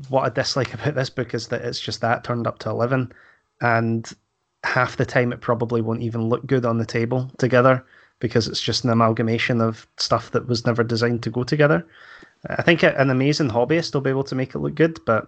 What 0.08 0.24
I 0.24 0.30
dislike 0.30 0.74
about 0.76 0.96
this 0.96 1.10
book 1.10 1.34
is 1.34 1.50
that 1.50 1.64
it's 1.64 1.82
just 1.82 2.00
that 2.00 2.24
turned 2.24 2.48
up 2.48 2.60
to 2.60 2.70
eleven, 2.70 3.12
and 3.60 4.10
half 4.64 4.96
the 4.96 5.06
time 5.06 5.34
it 5.34 5.42
probably 5.42 5.82
won't 5.82 6.04
even 6.04 6.30
look 6.30 6.46
good 6.46 6.66
on 6.66 6.78
the 6.78 6.86
table 6.86 7.30
together 7.38 7.84
because 8.22 8.48
it's 8.48 8.62
just 8.62 8.86
an 8.86 8.90
amalgamation 8.92 9.60
of 9.60 9.86
stuff 9.98 10.32
that 10.32 10.48
was 10.48 10.66
never 10.66 10.84
designed 10.84 11.22
to 11.24 11.30
go 11.30 11.44
together. 11.44 11.86
Uh, 12.50 12.56
I 12.60 12.62
think 12.62 12.84
an 12.84 13.10
amazing 13.10 13.50
hobbyist 13.50 13.94
will 13.94 14.02
be 14.02 14.10
able 14.10 14.24
to 14.24 14.36
make 14.36 14.56
it 14.56 14.60
look 14.60 14.76
good, 14.76 15.00
but 15.06 15.28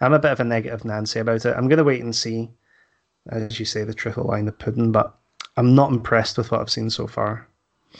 I'm 0.00 0.12
a 0.12 0.18
bit 0.18 0.32
of 0.32 0.40
a 0.40 0.44
negative 0.44 0.84
Nancy 0.84 1.20
about 1.20 1.44
it. 1.46 1.54
I'm 1.56 1.68
going 1.68 1.78
to 1.78 1.84
wait 1.84 2.02
and 2.02 2.14
see, 2.16 2.50
as 3.28 3.60
you 3.60 3.64
say, 3.66 3.84
the 3.84 3.94
truth 3.94 4.16
will 4.16 4.24
lie 4.24 4.40
in 4.40 4.46
the 4.46 4.52
pudding, 4.52 4.90
but 4.90 5.14
I'm 5.56 5.74
not 5.76 5.92
impressed 5.92 6.36
with 6.36 6.50
what 6.50 6.60
I've 6.60 6.70
seen 6.70 6.90
so 6.90 7.06
far. 7.06 7.46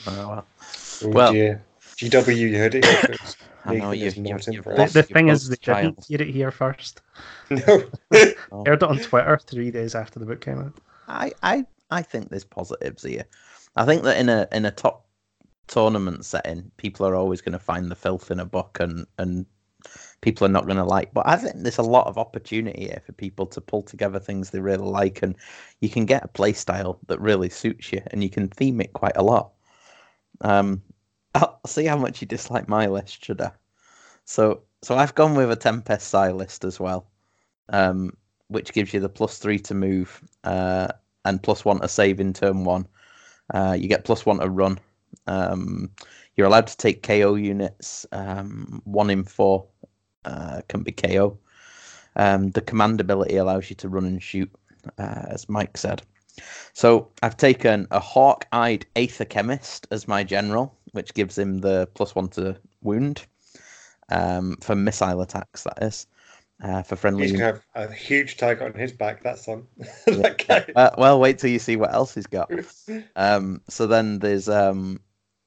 Oh, 0.07 0.27
well. 0.27 0.45
Oh, 1.03 1.07
Well- 1.09 1.31
dear. 1.31 1.63
GW, 1.97 2.35
you 2.35 2.57
heard 2.57 2.75
it 2.75 2.83
here 2.83 2.97
first. 3.17 3.37
I 3.63 3.75
know 3.77 3.91
you- 3.91 4.09
you- 4.09 4.23
you've 4.25 4.43
The, 4.43 4.51
impressed. 4.51 4.93
the 4.93 4.99
Your 4.99 5.03
thing 5.03 5.29
is, 5.29 5.47
they 5.47 5.55
post 5.55 5.79
didn't 5.81 6.03
hear 6.05 6.21
it 6.21 6.29
here 6.33 6.51
first. 6.51 7.01
No. 7.49 7.83
Heard 8.11 8.35
it 8.81 8.83
on 8.83 8.97
Twitter 8.99 9.39
three 9.45 9.71
days 9.71 9.95
after 9.95 10.19
the 10.19 10.25
book 10.25 10.41
came 10.41 10.59
out. 10.59 10.73
I, 11.07 11.31
I, 11.43 11.65
I 11.91 12.01
think 12.01 12.29
there's 12.29 12.43
positives 12.43 13.03
here. 13.03 13.23
I 13.75 13.85
think 13.85 14.03
that 14.03 14.17
in 14.17 14.29
a 14.29 14.47
in 14.51 14.65
a 14.65 14.71
top 14.71 15.05
tournament 15.67 16.25
setting, 16.25 16.71
people 16.77 17.05
are 17.05 17.15
always 17.15 17.41
going 17.41 17.53
to 17.53 17.59
find 17.59 17.89
the 17.89 17.95
filth 17.95 18.31
in 18.31 18.39
a 18.39 18.45
book, 18.45 18.77
and 18.79 19.05
and 19.17 19.45
people 20.21 20.45
are 20.45 20.51
not 20.51 20.65
going 20.65 20.77
to 20.77 20.83
like. 20.83 21.13
But 21.13 21.27
I 21.27 21.35
think 21.37 21.55
there's 21.57 21.77
a 21.77 21.83
lot 21.83 22.07
of 22.07 22.17
opportunity 22.17 22.85
here 22.85 23.01
for 23.05 23.11
people 23.13 23.45
to 23.47 23.61
pull 23.61 23.83
together 23.83 24.19
things 24.19 24.49
they 24.49 24.59
really 24.59 24.85
like, 24.85 25.21
and 25.21 25.35
you 25.81 25.89
can 25.89 26.05
get 26.05 26.23
a 26.23 26.29
play 26.29 26.53
style 26.53 26.99
that 27.07 27.19
really 27.19 27.49
suits 27.49 27.91
you, 27.91 28.01
and 28.11 28.23
you 28.23 28.29
can 28.29 28.47
theme 28.47 28.81
it 28.81 28.93
quite 28.93 29.17
a 29.17 29.23
lot. 29.23 29.51
Um, 30.41 30.81
I'll 31.35 31.59
see 31.65 31.85
how 31.85 31.97
much 31.97 32.21
you 32.21 32.27
dislike 32.27 32.69
my 32.69 32.87
list, 32.87 33.23
should 33.23 33.41
I? 33.41 33.51
So, 34.25 34.63
so 34.81 34.95
I've 34.95 35.15
gone 35.15 35.35
with 35.35 35.51
a 35.51 35.55
Tempest 35.55 36.07
style 36.07 36.35
list 36.35 36.63
as 36.63 36.79
well, 36.79 37.07
um, 37.69 38.15
which 38.47 38.73
gives 38.73 38.93
you 38.93 38.99
the 38.99 39.09
plus 39.09 39.37
three 39.37 39.59
to 39.59 39.73
move, 39.73 40.21
uh, 40.43 40.87
and 41.25 41.43
plus 41.43 41.65
one 41.65 41.81
to 41.81 41.87
save 41.87 42.19
in 42.19 42.33
turn 42.33 42.63
one. 42.63 42.87
Uh, 43.53 43.75
you 43.77 43.87
get 43.87 44.05
plus 44.05 44.25
one 44.25 44.39
to 44.39 44.49
run. 44.49 44.79
Um, 45.27 45.91
you're 46.35 46.47
allowed 46.47 46.67
to 46.67 46.77
take 46.77 47.03
KO 47.03 47.35
units. 47.35 48.05
Um, 48.11 48.81
one 48.85 49.09
in 49.09 49.23
four 49.23 49.65
uh, 50.25 50.61
can 50.67 50.83
be 50.83 50.91
KO. 50.91 51.37
Um, 52.15 52.51
the 52.51 52.61
command 52.61 53.01
ability 53.01 53.37
allows 53.37 53.69
you 53.69 53.75
to 53.77 53.89
run 53.89 54.05
and 54.05 54.21
shoot, 54.21 54.51
uh, 54.97 55.25
as 55.29 55.49
Mike 55.49 55.77
said. 55.77 56.01
So 56.73 57.09
I've 57.23 57.37
taken 57.37 57.87
a 57.91 57.99
hawk-eyed 57.99 58.85
Aether-Khemist 58.95 59.87
as 59.91 60.07
my 60.07 60.23
general, 60.23 60.77
which 60.91 61.13
gives 61.13 61.37
him 61.37 61.59
the 61.59 61.87
plus 61.93 62.15
one 62.15 62.27
to 62.29 62.57
wound 62.81 63.25
um, 64.09 64.57
for 64.61 64.75
missile 64.75 65.21
attacks. 65.21 65.63
That 65.63 65.81
is 65.81 66.07
uh, 66.63 66.83
for 66.83 66.95
friendly. 66.95 67.23
He's 67.23 67.31
going 67.31 67.55
to 67.55 67.61
have 67.73 67.89
a 67.89 67.93
huge 67.93 68.37
tag 68.37 68.61
on 68.61 68.73
his 68.73 68.91
back, 68.91 69.23
that's 69.23 69.47
on. 69.47 69.67
that 70.05 70.45
guy. 70.47 70.65
well, 70.75 70.95
well, 70.97 71.19
wait 71.19 71.39
till 71.39 71.49
you 71.49 71.59
see 71.59 71.75
what 71.75 71.93
else 71.93 72.13
he's 72.13 72.27
got. 72.27 72.51
Um, 73.15 73.61
so 73.69 73.87
then 73.87 74.19
there's 74.19 74.49
um, 74.49 74.99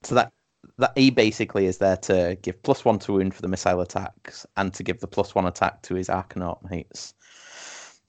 so 0.02 0.14
that 0.14 0.32
that 0.78 0.92
he 0.96 1.10
basically 1.10 1.66
is 1.66 1.78
there 1.78 1.96
to 1.96 2.36
give 2.42 2.62
plus 2.62 2.84
one 2.84 2.98
to 3.00 3.12
wound 3.12 3.34
for 3.34 3.42
the 3.42 3.48
missile 3.48 3.80
attacks 3.80 4.46
and 4.56 4.72
to 4.74 4.82
give 4.82 5.00
the 5.00 5.06
plus 5.06 5.34
one 5.34 5.46
attack 5.46 5.82
to 5.82 5.94
his 5.94 6.08
Arkanaut 6.08 6.58
mates. 6.70 7.14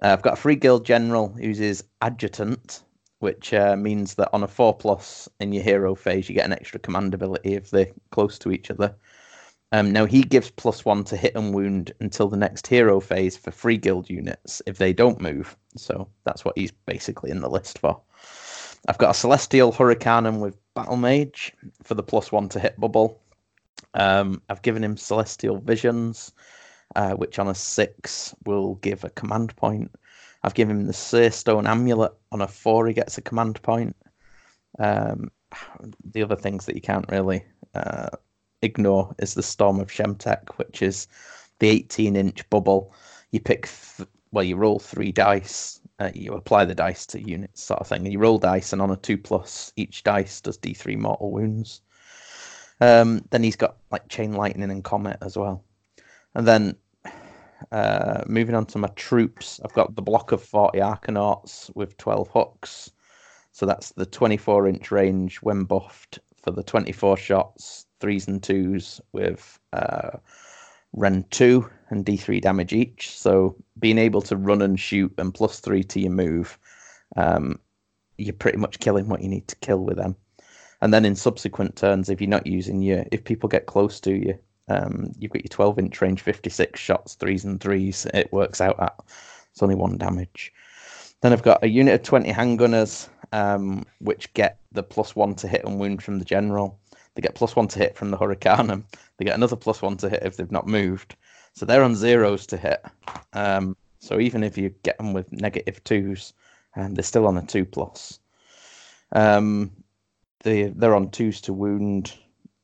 Uh, 0.01 0.07
I've 0.13 0.21
got 0.21 0.33
a 0.33 0.41
free 0.41 0.55
guild 0.55 0.85
general 0.85 1.29
who's 1.29 1.57
his 1.57 1.83
adjutant, 2.01 2.83
which 3.19 3.53
uh, 3.53 3.75
means 3.75 4.15
that 4.15 4.29
on 4.33 4.43
a 4.43 4.47
four 4.47 4.75
plus 4.75 5.27
in 5.39 5.51
your 5.51 5.63
hero 5.63 5.95
phase, 5.95 6.29
you 6.29 6.35
get 6.35 6.45
an 6.45 6.53
extra 6.53 6.79
command 6.79 7.13
ability 7.13 7.53
if 7.55 7.69
they're 7.69 7.91
close 8.12 8.39
to 8.39 8.51
each 8.51 8.71
other. 8.71 8.95
Um, 9.71 9.91
now 9.91 10.05
he 10.05 10.23
gives 10.23 10.49
plus 10.49 10.84
one 10.84 11.03
to 11.05 11.17
hit 11.17 11.36
and 11.36 11.53
wound 11.53 11.91
until 11.99 12.27
the 12.27 12.38
next 12.38 12.65
hero 12.65 12.99
phase 12.99 13.38
for 13.38 13.51
free 13.51 13.77
guild 13.77 14.10
units 14.10 14.62
if 14.65 14.77
they 14.77 14.93
don't 14.93 15.21
move. 15.21 15.55
So 15.75 16.10
that's 16.23 16.43
what 16.43 16.58
he's 16.58 16.71
basically 16.71 17.29
in 17.29 17.41
the 17.41 17.49
list 17.49 17.77
for. 17.77 18.01
I've 18.88 18.97
got 18.97 19.12
a 19.12 19.13
Celestial 19.13 19.71
Hurricanum 19.71 20.39
with 20.39 20.58
Battle 20.73 20.97
Mage 20.97 21.53
for 21.84 21.93
the 21.93 22.03
plus 22.03 22.32
one 22.32 22.49
to 22.49 22.60
hit 22.60 22.79
bubble. 22.79 23.21
Um, 23.93 24.41
I've 24.49 24.62
given 24.62 24.84
him 24.84 24.97
Celestial 24.97 25.58
Visions, 25.58 26.32
uh, 26.95 27.13
which 27.13 27.38
on 27.38 27.47
a 27.47 27.55
six 27.55 28.34
will 28.45 28.75
give 28.75 29.03
a 29.03 29.10
command 29.10 29.55
point. 29.55 29.91
I've 30.43 30.53
given 30.53 30.77
him 30.77 30.86
the 30.88 30.93
Seer 30.93 31.32
Stone 31.32 31.67
Amulet. 31.67 32.13
On 32.32 32.41
a 32.41 32.47
four, 32.47 32.88
he 32.88 32.93
gets 32.93 33.17
a 33.17 33.21
command 33.21 33.62
point. 33.62 33.95
Um, 34.79 35.32
the 36.12 36.23
other 36.23 36.36
things 36.36 36.65
that 36.65 36.75
you 36.75 36.82
can't 36.82 37.10
really 37.12 37.43
uh, 37.75 38.10
ignore 38.62 39.15
is 39.19 39.34
the 39.34 39.43
Storm 39.43 39.80
of 39.80 39.89
Shemtek, 39.89 40.58
which 40.58 40.82
is 40.82 41.08
the 41.60 41.69
18 41.69 42.15
inch 42.15 42.50
bubble. 42.50 42.93
You 43.32 43.39
pick, 43.39 43.69
th- 43.98 44.10
well, 44.32 44.43
you 44.43 44.56
roll 44.56 44.80
three 44.80 45.12
dice, 45.12 45.80
uh, 46.00 46.12
you 46.13 46.34
apply 46.34 46.65
the 46.65 46.76
dice 46.76 47.06
to 47.08 47.22
units, 47.22 47.63
sort 47.63 47.80
of 47.80 47.88
thing. 47.88 48.04
And 48.04 48.13
you 48.13 48.19
roll 48.19 48.38
dice, 48.38 48.74
and 48.74 48.82
on 48.82 48.91
a 48.91 48.95
two 48.95 49.17
plus, 49.17 49.74
each 49.76 50.04
dice 50.04 50.41
does 50.41 50.58
D3 50.58 50.98
mortal 50.98 51.32
wounds. 51.32 51.82
Um, 52.82 53.26
then 53.32 53.43
he's 53.43 53.58
got 53.58 53.78
like 53.91 54.08
Chain 54.08 54.34
Lightning 54.34 54.72
and 54.72 54.84
Comet 54.84 55.17
as 55.22 55.38
well. 55.38 55.63
And 56.36 56.48
then 56.48 56.76
uh, 57.72 58.24
moving 58.28 58.56
on 58.56 58.65
to 58.67 58.78
my 58.78 58.88
troops, 58.89 59.60
I've 59.63 59.74
got 59.74 59.95
the 59.95 60.02
block 60.02 60.32
of 60.32 60.41
40 60.41 60.80
Arkanauts 60.80 61.76
with 61.76 61.98
12 61.98 62.30
hooks. 62.30 62.91
So 63.52 63.65
that's 63.65 63.91
the 63.91 64.06
24 64.06 64.67
inch 64.67 64.91
range 64.91 65.38
when 65.38 65.65
buffed 65.65 66.19
for 66.41 66.52
the 66.52 66.63
24 66.63 67.17
shots, 67.17 67.86
threes 67.99 68.27
and 68.27 68.41
twos 68.41 69.01
with 69.12 69.59
uh, 69.73 70.12
Rend 70.93 71.29
2 71.31 71.69
and 71.89 72.05
D3 72.05 72.41
damage 72.41 72.73
each. 72.73 73.17
So 73.17 73.55
being 73.79 73.97
able 73.97 74.21
to 74.23 74.38
run 74.38 74.62
and 74.62 74.79
shoot 74.79 75.13
and 75.17 75.33
plus 75.33 75.59
three 75.59 75.83
to 75.83 75.99
your 75.99 76.12
move, 76.12 76.57
um, 77.15 77.59
you're 78.17 78.33
pretty 78.33 78.57
much 78.57 78.79
killing 78.79 79.07
what 79.07 79.21
you 79.21 79.29
need 79.29 79.47
to 79.47 79.55
kill 79.57 79.79
with 79.79 79.97
them. 79.97 80.15
And 80.81 80.93
then 80.93 81.05
in 81.05 81.15
subsequent 81.15 81.75
turns, 81.75 82.09
if 82.09 82.21
you're 82.21 82.29
not 82.29 82.47
using 82.47 82.81
your, 82.81 83.05
if 83.12 83.23
people 83.23 83.49
get 83.49 83.65
close 83.65 83.99
to 84.01 84.13
you, 84.13 84.39
um, 84.69 85.12
you've 85.17 85.31
got 85.31 85.43
your 85.43 85.49
12 85.49 85.79
inch 85.79 86.01
range, 86.01 86.21
56 86.21 86.79
shots, 86.79 87.15
threes 87.15 87.43
and 87.43 87.59
threes. 87.59 88.05
It 88.13 88.31
works 88.31 88.62
out 88.62 88.79
at 88.79 88.99
it's 89.51 89.63
only 89.63 89.75
one 89.75 89.97
damage. 89.97 90.53
Then 91.21 91.33
I've 91.33 91.43
got 91.43 91.63
a 91.63 91.67
unit 91.67 91.95
of 91.95 92.03
20 92.03 92.31
handgunners, 92.31 93.09
um, 93.33 93.85
which 93.99 94.33
get 94.33 94.59
the 94.71 94.83
plus 94.83 95.15
one 95.15 95.35
to 95.35 95.47
hit 95.47 95.65
and 95.65 95.79
wound 95.79 96.01
from 96.01 96.19
the 96.19 96.25
general. 96.25 96.79
They 97.19 97.27
get 97.27 97.36
plus 97.36 97.53
one 97.53 97.67
to 97.67 97.79
hit 97.79 97.97
from 97.97 98.12
the 98.12 98.17
Hurricanum. 98.17 98.86
They 99.17 99.25
get 99.25 99.36
another 99.36 99.58
plus 99.58 99.82
one 99.82 99.97
to 99.97 100.08
hit 100.08 100.23
if 100.23 100.38
they've 100.38 100.49
not 100.49 100.67
moved. 100.67 101.17
So 101.51 101.65
they're 101.65 101.84
on 101.84 101.93
zeros 101.93 102.45
to 102.45 102.55
hit. 102.55 102.82
Um, 103.34 103.75
so 103.99 104.21
even 104.21 104.41
if 104.41 104.58
you 104.58 104.69
get 104.84 104.97
them 104.97 105.12
with 105.12 105.29
negative 105.29 105.84
twos, 105.84 106.32
um, 106.77 106.93
they're 106.93 107.03
still 107.03 107.27
on 107.27 107.36
a 107.36 107.45
two 107.45 107.65
plus. 107.65 108.19
Um, 109.12 109.69
they 110.43 110.69
they're 110.69 110.95
on 110.95 111.10
twos 111.10 111.41
to 111.41 111.51
wound 111.51 112.13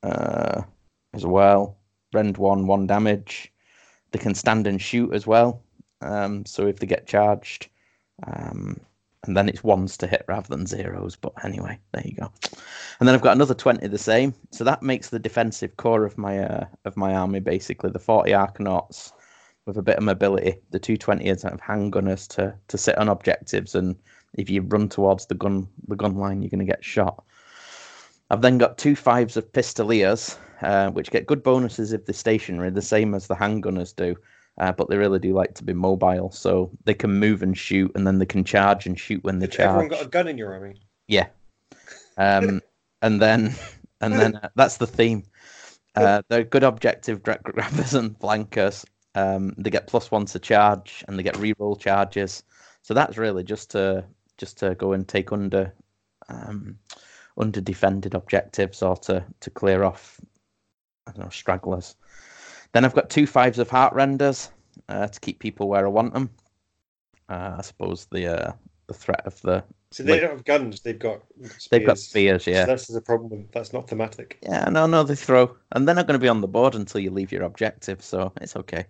uh, 0.03 0.61
as 1.13 1.25
well. 1.25 1.75
Rend 2.13 2.37
one, 2.37 2.65
one 2.65 2.87
damage. 2.87 3.51
They 4.11 4.19
can 4.19 4.35
stand 4.35 4.67
and 4.67 4.81
shoot 4.81 5.13
as 5.13 5.27
well. 5.27 5.63
Um, 5.99 6.45
so 6.45 6.65
if 6.65 6.79
they 6.79 6.87
get 6.87 7.07
charged, 7.07 7.67
um, 8.25 8.79
and 9.25 9.35
then 9.35 9.49
it's 9.49 9.63
ones 9.63 9.97
to 9.97 10.07
hit 10.07 10.25
rather 10.27 10.47
than 10.47 10.65
zeros. 10.65 11.15
But 11.15 11.33
anyway, 11.43 11.79
there 11.91 12.03
you 12.05 12.15
go. 12.15 12.31
And 12.99 13.07
then 13.07 13.15
I've 13.15 13.21
got 13.21 13.35
another 13.35 13.53
twenty 13.53 13.87
the 13.87 13.97
same. 13.97 14.33
So 14.51 14.63
that 14.63 14.83
makes 14.83 15.09
the 15.09 15.19
defensive 15.19 15.77
core 15.77 16.05
of 16.05 16.17
my 16.17 16.39
uh, 16.39 16.65
of 16.85 16.97
my 16.97 17.15
army 17.15 17.39
basically 17.39 17.91
the 17.91 17.99
forty 17.99 18.31
Arkanauts 18.31 19.11
with 19.65 19.77
a 19.77 19.81
bit 19.81 19.97
of 19.97 20.03
mobility. 20.03 20.55
The 20.71 20.79
two 20.79 20.97
twenty 20.97 21.25
is 21.25 21.43
of 21.45 21.61
handgunners 21.61 22.27
to 22.35 22.55
to 22.67 22.77
sit 22.77 22.97
on 22.97 23.09
objectives, 23.09 23.75
and 23.75 23.95
if 24.35 24.49
you 24.49 24.61
run 24.61 24.89
towards 24.89 25.25
the 25.25 25.35
gun 25.35 25.67
the 25.87 25.95
gun 25.95 26.15
line, 26.15 26.41
you're 26.41 26.49
going 26.49 26.65
to 26.65 26.71
get 26.71 26.83
shot. 26.83 27.23
I've 28.31 28.41
then 28.41 28.57
got 28.57 28.77
two 28.77 28.95
fives 28.95 29.37
of 29.37 29.51
pistoliers, 29.51 30.37
uh, 30.61 30.89
which 30.89 31.11
get 31.11 31.27
good 31.27 31.43
bonuses 31.43 31.93
if 31.93 32.05
they're 32.05 32.13
stationary, 32.13 32.71
the 32.71 32.81
same 32.81 33.13
as 33.13 33.27
the 33.27 33.35
handgunners 33.35 33.95
do. 33.95 34.15
Uh, 34.57 34.71
but 34.71 34.89
they 34.89 34.97
really 34.97 35.19
do 35.19 35.33
like 35.33 35.53
to 35.55 35.63
be 35.63 35.73
mobile, 35.73 36.31
so 36.31 36.71
they 36.85 36.93
can 36.93 37.11
move 37.11 37.43
and 37.43 37.57
shoot, 37.57 37.91
and 37.95 38.07
then 38.07 38.19
they 38.19 38.25
can 38.25 38.43
charge 38.43 38.85
and 38.85 38.97
shoot 38.97 39.23
when 39.23 39.39
they 39.39 39.47
Has 39.47 39.59
everyone 39.59 39.89
got 39.89 40.05
a 40.05 40.07
gun 40.07 40.27
in 40.27 40.37
your 40.37 40.53
army? 40.53 40.81
Yeah. 41.07 41.27
Um, 42.17 42.61
and 43.01 43.21
then, 43.21 43.53
and 43.99 44.13
then 44.13 44.35
uh, 44.37 44.49
that's 44.55 44.77
the 44.77 44.87
theme. 44.87 45.23
Uh, 45.95 46.21
they're 46.29 46.43
good 46.43 46.63
objective 46.63 47.21
gra- 47.23 47.39
grabbers 47.43 47.93
and 47.93 48.17
flankers. 48.19 48.85
Um, 49.15 49.53
they 49.57 49.69
get 49.69 49.87
plus 49.87 50.11
one 50.11 50.25
to 50.27 50.39
charge, 50.39 51.03
and 51.07 51.17
they 51.17 51.23
get 51.23 51.35
reroll 51.35 51.79
charges. 51.79 52.43
So 52.81 52.93
that's 52.93 53.17
really 53.17 53.43
just 53.43 53.71
to 53.71 54.05
just 54.37 54.57
to 54.59 54.75
go 54.75 54.93
and 54.93 55.07
take 55.07 55.31
under 55.31 55.73
um, 56.29 56.77
under 57.37 57.61
defended 57.61 58.13
objectives 58.13 58.81
or 58.81 58.95
to 58.97 59.23
to 59.39 59.49
clear 59.49 59.83
off 59.83 60.19
I 61.07 61.11
don't 61.11 61.25
know 61.25 61.29
stragglers. 61.29 61.95
Then 62.75 62.83
I've 62.83 62.93
got 62.93 63.09
two 63.09 63.25
fives 63.25 63.57
of 63.57 63.69
heart 63.69 63.93
renders 63.93 64.49
uh, 64.89 65.07
to 65.07 65.19
keep 65.21 65.39
people 65.39 65.69
where 65.69 65.85
I 65.85 65.89
want 65.89 66.13
them. 66.13 66.29
Uh, 67.29 67.55
I 67.57 67.61
suppose 67.61 68.05
the 68.11 68.27
uh, 68.27 68.51
the 68.87 68.93
threat 68.93 69.21
of 69.25 69.41
the 69.43 69.63
So 69.91 70.03
they 70.03 70.11
Like- 70.11 70.21
don't 70.23 70.31
have 70.31 70.43
guns. 70.43 70.81
They've 70.81 70.99
got. 70.99 71.21
they've 71.71 71.85
got 71.85 71.97
spears. 71.97 72.43
spears, 72.43 72.47
yeah. 72.47 72.65
So 72.65 72.71
that's 72.71 72.87
the 72.87 72.99
problem. 72.99 73.47
That's 73.53 73.71
not 73.71 73.87
thematic. 73.87 74.39
Yeah, 74.43 74.65
no, 74.65 74.87
no, 74.87 75.03
they 75.03 75.15
throw, 75.15 75.55
and 75.71 75.87
they're 75.87 75.95
not 75.95 76.05
going 76.05 76.19
to 76.19 76.21
be 76.21 76.27
on 76.27 76.41
the 76.41 76.49
board 76.49 76.75
until 76.75 76.99
you 76.99 77.11
leave 77.11 77.31
your 77.31 77.43
objective, 77.43 78.03
so 78.03 78.33
it's 78.41 78.57
okay. 78.57 78.87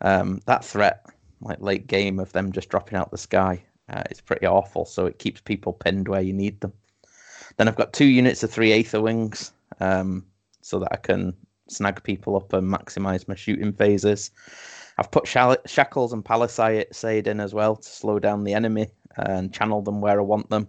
Um, 0.00 0.40
that 0.46 0.64
threat, 0.64 1.04
like 1.40 1.60
late 1.60 1.88
game 1.88 2.20
of 2.20 2.30
them 2.30 2.52
just 2.52 2.68
dropping 2.68 2.96
out 2.96 3.10
the 3.10 3.18
sky, 3.18 3.60
uh, 3.88 4.04
is 4.12 4.20
pretty 4.20 4.46
awful. 4.46 4.84
So 4.84 5.06
it 5.06 5.18
keeps 5.18 5.40
people 5.40 5.72
pinned 5.72 6.06
where 6.06 6.20
you 6.20 6.32
need 6.32 6.60
them. 6.60 6.72
Then 7.56 7.66
I've 7.66 7.74
got 7.74 7.92
two 7.92 8.06
units 8.06 8.44
of 8.44 8.52
three 8.52 8.70
Aetherwings, 8.70 9.50
um, 9.80 10.24
so 10.62 10.78
that 10.78 10.92
I 10.92 10.98
can 10.98 11.34
snag 11.70 12.02
people 12.02 12.36
up 12.36 12.52
and 12.52 12.70
maximize 12.72 13.28
my 13.28 13.34
shooting 13.34 13.72
phases. 13.72 14.30
I've 14.98 15.10
put 15.10 15.28
shackles 15.28 16.12
and 16.12 16.24
palisade 16.24 17.28
in 17.28 17.40
as 17.40 17.54
well 17.54 17.76
to 17.76 17.88
slow 17.88 18.18
down 18.18 18.44
the 18.44 18.54
enemy 18.54 18.88
and 19.16 19.52
channel 19.52 19.80
them 19.82 20.00
where 20.00 20.18
I 20.18 20.22
want 20.22 20.50
them. 20.50 20.68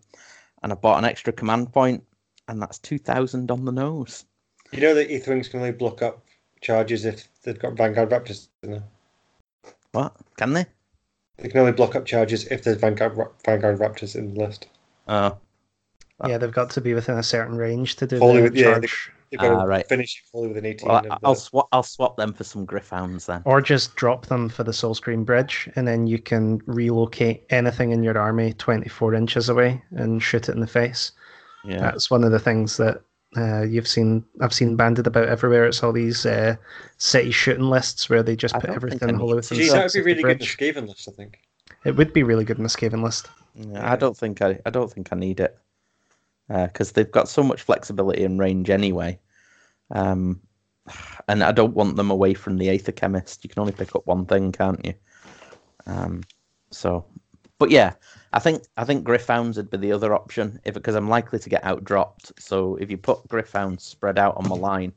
And 0.62 0.72
I 0.72 0.76
bought 0.76 1.00
an 1.00 1.06
extra 1.06 1.34
command 1.34 1.72
point, 1.74 2.04
and 2.48 2.62
that's 2.62 2.78
two 2.80 2.98
thousand 3.00 3.50
on 3.50 3.66
the 3.66 3.72
nose. 3.72 4.26
You 4.72 4.82
know 4.82 4.94
that 4.94 5.10
Aetherwings 5.10 5.50
can 5.50 5.62
only 5.62 5.72
block 5.72 6.02
up 6.02 6.24
charges 6.62 7.06
if 7.06 7.28
they've 7.44 7.58
got 7.58 7.74
Vanguard 7.78 8.10
Raptors 8.10 8.50
in 8.62 8.72
there. 8.72 8.84
What 9.94 10.16
can 10.38 10.54
they? 10.54 10.66
They 11.38 11.48
can 11.50 11.62
only 11.62 11.72
block 11.72 11.96
up 11.96 12.06
charges 12.06 12.46
if 12.48 12.64
there's 12.64 12.78
Vanguard, 12.78 13.16
Ra- 13.16 13.30
Vanguard 13.46 13.80
Raptors 13.80 14.16
in 14.16 14.34
the 14.34 14.40
list. 14.42 14.68
Oh, 15.08 15.38
Yeah, 16.28 16.38
they've 16.38 16.52
got 16.52 16.70
to 16.72 16.82
be 16.82 16.94
within 16.94 17.18
a 17.18 17.24
certain 17.24 17.56
range 17.56 17.96
to 17.96 18.06
do 18.06 18.20
Wholly 18.20 18.38
the 18.40 18.44
with- 18.44 18.56
yeah, 18.56 18.74
charge. 18.74 19.12
You've 19.32 19.42
got 19.42 19.52
Ah, 19.54 19.62
to 19.62 19.68
right. 19.68 19.88
finish 19.88 20.24
it 20.24 20.30
fully 20.32 20.48
within 20.48 20.66
18. 20.66 20.88
well, 20.88 20.98
I, 20.98 21.02
the- 21.02 21.20
I'll 21.24 21.36
swap. 21.36 21.68
I'll 21.72 21.84
swap 21.84 22.18
them 22.18 22.34
for 22.34 22.44
some 22.44 22.66
Gryph-hounds 22.66 23.26
then. 23.28 23.42
Or 23.46 23.62
just 23.62 23.96
drop 23.96 24.26
them 24.26 24.50
for 24.50 24.64
the 24.64 24.72
Soulscream 24.72 25.24
Bridge, 25.26 25.70
and 25.76 25.88
then 25.88 26.08
you 26.08 26.18
can 26.20 26.60
relocate 26.66 27.46
anything 27.52 27.92
in 27.92 28.02
your 28.04 28.18
army 28.18 28.54
24 28.54 29.14
inches 29.14 29.50
away 29.50 29.82
and 29.92 30.22
shoot 30.24 30.50
it 30.50 30.54
in 30.56 30.62
the 30.62 30.68
face. 30.68 31.12
Yeah, 31.64 31.80
That's 31.80 32.10
one 32.10 32.24
of 32.24 32.32
the 32.32 32.40
things 32.40 32.78
that 32.78 33.02
uh, 33.38 33.62
you've 33.64 33.88
seen. 33.88 34.24
I've 34.42 34.54
seen 34.54 34.76
banded 34.76 35.06
about 35.06 35.28
everywhere. 35.30 35.66
It's 35.66 35.84
all 35.84 35.92
these 35.94 36.26
uh, 36.26 36.56
city 36.98 37.30
shooting 37.32 37.70
lists 37.70 38.10
where 38.10 38.24
they 38.24 38.36
just 38.36 38.56
I 38.56 38.60
put 38.60 38.68
don't 38.68 38.80
think 38.80 38.84
I 38.84 38.88
everything 38.88 39.08
need 39.10 39.18
hollow 39.20 39.30
to 39.34 39.36
within 39.36 39.58
Gee, 39.58 39.68
so- 39.68 39.74
that 39.76 39.84
would 39.84 39.94
be 39.94 40.02
really 40.02 40.24
good 40.24 40.32
in 40.32 40.38
the 40.40 40.46
bridge. 40.46 40.58
Skaven 40.58 40.88
list, 40.88 41.08
I 41.08 41.12
think. 41.12 41.40
It 41.86 41.96
would 41.96 42.14
be 42.14 42.24
really 42.24 42.44
good 42.46 42.58
in 42.58 42.64
the 42.64 42.70
Skaven 42.70 43.04
list. 43.04 43.30
yeah. 43.54 43.92
I 43.92 43.96
don't 43.96 44.18
think 44.18 44.42
I. 44.42 44.60
I 44.66 44.70
don't 44.72 44.92
think 44.92 45.10
I 45.12 45.16
need 45.16 45.40
it 45.40 45.56
because 46.50 46.92
they've 46.92 47.12
got 47.12 47.30
so 47.30 47.44
much 47.44 47.62
flexibility 47.62 48.24
and 48.24 48.40
range 48.40 48.70
anyway. 48.70 49.20
Um, 49.92 50.42
and 51.28 51.44
I 51.44 51.52
don't 51.52 51.76
want 51.76 51.96
them 51.96 52.12
away 52.12 52.34
from 52.34 52.58
the 52.58 52.70
Aether-Khemist. 52.70 53.44
You 53.44 53.50
can 53.50 53.60
only 53.62 53.74
pick 53.74 53.96
up 53.96 54.06
one 54.08 54.26
thing, 54.26 54.52
can't 54.52 54.84
you? 54.84 54.94
Um, 55.86 56.24
so, 56.72 57.06
but 57.60 57.70
yeah, 57.70 57.94
I 58.34 58.40
think 58.40 58.64
I 58.78 58.84
think 58.84 59.06
Gryph-hounds 59.06 59.58
would 59.58 59.70
be 59.70 59.78
the 59.78 59.92
other 59.92 60.14
option 60.14 60.60
if 60.66 60.74
because 60.74 60.96
I'm 60.96 61.10
likely 61.10 61.40
to 61.40 61.50
get 61.50 61.64
outdropped. 61.64 62.32
So 62.40 62.76
if 62.76 62.90
you 62.90 62.98
put 62.98 63.28
Gryph-hounds 63.28 63.84
spread 63.84 64.18
out 64.18 64.38
on 64.38 64.48
my 64.48 64.56
line, 64.70 64.94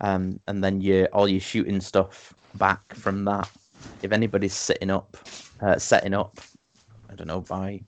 um, 0.00 0.40
and 0.48 0.62
then 0.62 0.80
you 0.80 1.06
all 1.12 1.28
your 1.28 1.40
shooting 1.40 1.80
stuff 1.80 2.34
back 2.54 2.94
from 2.94 3.24
that, 3.24 3.50
if 4.02 4.12
anybody's 4.12 4.54
sitting 4.54 4.90
up, 4.90 5.16
uh, 5.60 5.78
setting 5.78 6.14
up, 6.14 6.40
I 7.10 7.14
don't 7.14 7.28
know 7.28 7.40
by 7.40 7.80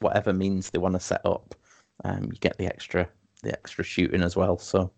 whatever 0.00 0.32
means 0.32 0.70
they 0.70 0.78
want 0.78 0.94
to 0.94 1.00
set 1.00 1.24
up, 1.24 1.54
um, 2.04 2.24
you 2.32 2.38
get 2.38 2.58
the 2.58 2.66
extra 2.66 3.08
the 3.42 3.52
extra 3.52 3.84
shooting 3.84 4.22
as 4.22 4.36
well. 4.36 4.58
So 4.58 4.90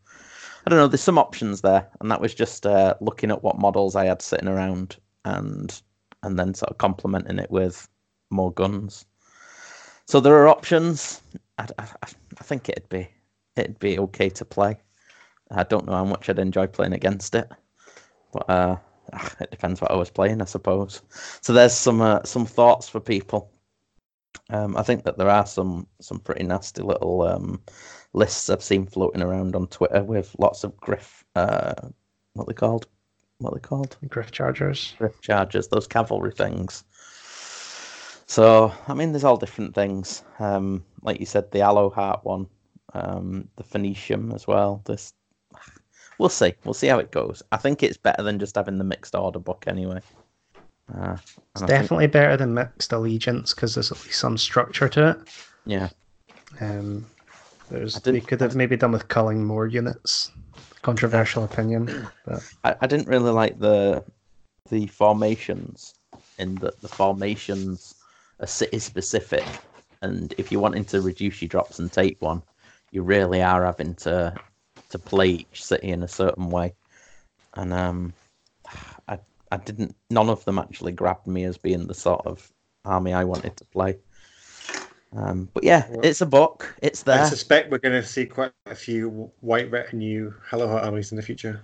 I 0.67 0.71
don't 0.71 0.79
know. 0.79 0.87
There's 0.87 1.01
some 1.01 1.19
options 1.19 1.61
there, 1.61 1.89
and 2.01 2.11
that 2.11 2.21
was 2.21 2.35
just 2.35 2.67
uh, 2.67 2.95
looking 3.01 3.31
at 3.31 3.43
what 3.43 3.59
models 3.59 3.97
I 3.97 4.07
had 4.07 4.23
sitting 4.23 4.49
around 4.49 4.97
and 5.25 5.81
and 6.23 6.39
then 6.39 6.55
sort 6.55 6.71
of 6.71 6.79
complementing 6.79 7.39
it 7.39 7.51
with 7.51 7.89
more 8.31 8.53
guns. 8.53 9.05
So 10.07 10.21
there 10.21 10.35
are 10.37 10.49
options. 10.49 11.23
I, 11.59 11.67
I, 11.79 11.87
I 12.03 12.45
think 12.45 12.69
it'd 12.69 12.89
be 12.89 13.09
it'd 13.57 13.79
be 13.79 13.99
okay 13.99 14.29
to 14.31 14.45
play. 14.45 14.79
I 15.51 15.65
don't 15.65 15.87
know 15.87 15.93
how 15.93 16.05
much 16.05 16.29
I'd 16.29 16.39
enjoy 16.39 16.67
playing 16.67 16.93
against 16.93 17.35
it, 17.35 17.49
but 18.33 18.49
uh, 18.51 18.77
it 19.41 19.51
depends 19.51 19.81
what 19.81 19.91
I 19.91 19.97
was 19.97 20.11
playing, 20.11 20.43
I 20.43 20.47
suppose. 20.47 21.03
So 21.41 21.53
there's 21.53 21.75
some 21.75 22.01
uh, 22.01 22.23
some 22.25 22.47
thoughts 22.47 22.89
for 22.89 23.01
people. 23.01 23.51
Um, 24.51 24.77
I 24.77 24.83
think 24.83 25.05
that 25.05 25.19
there 25.19 25.29
are 25.29 25.47
some 25.47 25.87
some 26.01 26.21
pretty 26.21 26.45
nasty 26.45 26.83
little 26.83 27.23
um, 27.23 27.61
lists 28.13 28.49
I've 28.49 28.63
seen 28.63 28.87
floating 28.87 29.23
around 29.23 29.55
on 29.55 29.67
Twitter 29.67 30.03
with 30.03 30.35
lots 30.39 30.65
of 30.65 30.77
griff. 30.79 31.25
Uh, 31.35 31.75
what 32.33 32.47
they 32.47 32.55
called? 32.55 32.87
What 33.39 33.55
they 33.55 33.61
called? 33.61 33.97
Gryph-chargers. 34.07 34.95
Griff 34.99 35.21
chargers. 35.21 35.69
Those 35.69 35.87
cavalry 35.87 36.33
things. 36.33 36.85
So 38.27 38.73
I 38.87 38.95
mean, 38.95 39.13
there's 39.13 39.25
all 39.25 39.37
different 39.37 39.75
things. 39.75 40.23
Um, 40.39 40.85
like 41.03 41.21
you 41.21 41.27
said, 41.27 41.51
the 41.51 41.61
Hallowheart 41.61 42.25
one, 42.25 42.47
um, 42.95 43.49
the 43.57 43.65
Phoenicium 43.65 44.35
as 44.35 44.47
well. 44.47 44.83
This, 44.85 45.13
we'll 46.19 46.29
see. 46.29 46.55
We'll 46.65 46.75
see 46.75 46.89
how 46.89 46.99
it 46.99 47.11
goes. 47.11 47.43
I 47.53 47.57
think 47.59 47.83
it's 47.83 47.97
better 47.97 48.23
than 48.23 48.39
just 48.39 48.57
having 48.57 48.79
the 48.79 48.85
mixed 48.85 49.15
order 49.15 49.39
book 49.39 49.65
anyway. 49.67 50.01
Uh, 50.95 51.13
It's 51.15 51.37
I 51.57 51.59
think- 51.59 51.69
definitely 51.69 52.07
better 52.07 52.37
than 52.37 52.55
Mixed 52.55 52.93
Allegiance 52.93 53.55
because 53.55 53.75
there's 53.75 53.93
at 53.93 54.03
least 54.05 54.19
some 54.19 54.39
structure 54.39 54.89
to 54.89 55.11
it. 55.11 55.19
yeah. 55.67 55.89
Um, 56.61 57.05
there's 57.69 58.01
we 58.07 58.21
could 58.23 58.41
have 58.41 58.57
maybe 58.57 58.77
done 58.77 58.93
with 58.93 59.09
culling 59.09 59.45
more 59.45 59.67
units. 59.67 60.31
Controversial 60.81 61.45
opinion, 61.45 62.09
but 62.25 62.43
I, 62.65 62.75
I 62.81 62.87
didn't 62.87 63.09
really 63.09 63.31
like 63.31 63.59
the 63.59 64.03
the 64.71 64.87
formations 64.87 65.95
in 66.39 66.55
that 66.57 66.81
the 66.81 66.89
formations 66.89 67.95
are 68.41 68.47
city 68.47 68.79
specific 68.79 69.45
and 70.03 70.33
if 70.39 70.51
you're 70.53 70.61
wanting 70.61 70.85
to 70.87 71.01
reduce 71.01 71.43
your 71.43 71.49
drops 71.49 71.79
and 71.81 71.91
take 71.91 72.17
one 72.21 72.43
you 72.93 73.03
really 73.03 73.43
are 73.43 73.65
having 73.65 73.95
to 73.97 74.33
to 74.91 74.99
play 74.99 75.29
each 75.29 75.65
city 75.65 75.89
in 75.89 76.03
a 76.03 76.09
certain 76.09 76.49
way 76.51 76.73
and 77.55 77.73
um 77.73 78.13
i 79.51 79.55
i 79.55 79.59
didn't 79.59 79.95
none 80.11 80.29
of 80.29 80.45
them 80.45 80.59
actually 80.59 80.93
grabbed 80.93 81.27
me 81.27 81.45
as 81.45 81.59
being 81.59 81.87
the 81.87 81.95
sort 81.95 82.25
of 82.27 82.53
army 82.85 83.13
i 83.13 83.25
wanted 83.25 83.57
to 83.57 83.65
play 83.67 83.97
um 85.17 85.49
but 85.55 85.65
yeah 85.65 85.87
Well, 85.91 86.01
it's 86.03 86.21
a 86.21 86.27
book 86.27 86.75
it's 86.83 87.03
there. 87.03 87.23
I 87.23 87.25
suspect 87.29 87.71
we're 87.71 87.79
going 87.79 88.01
to 88.01 88.07
see 88.07 88.27
quite 88.27 88.53
a 88.67 88.75
few 88.75 89.31
white 89.41 89.71
retinue 89.71 90.35
Hallowheart 90.51 90.85
armies 90.85 91.13
in 91.13 91.17
the 91.17 91.23
future. 91.23 91.63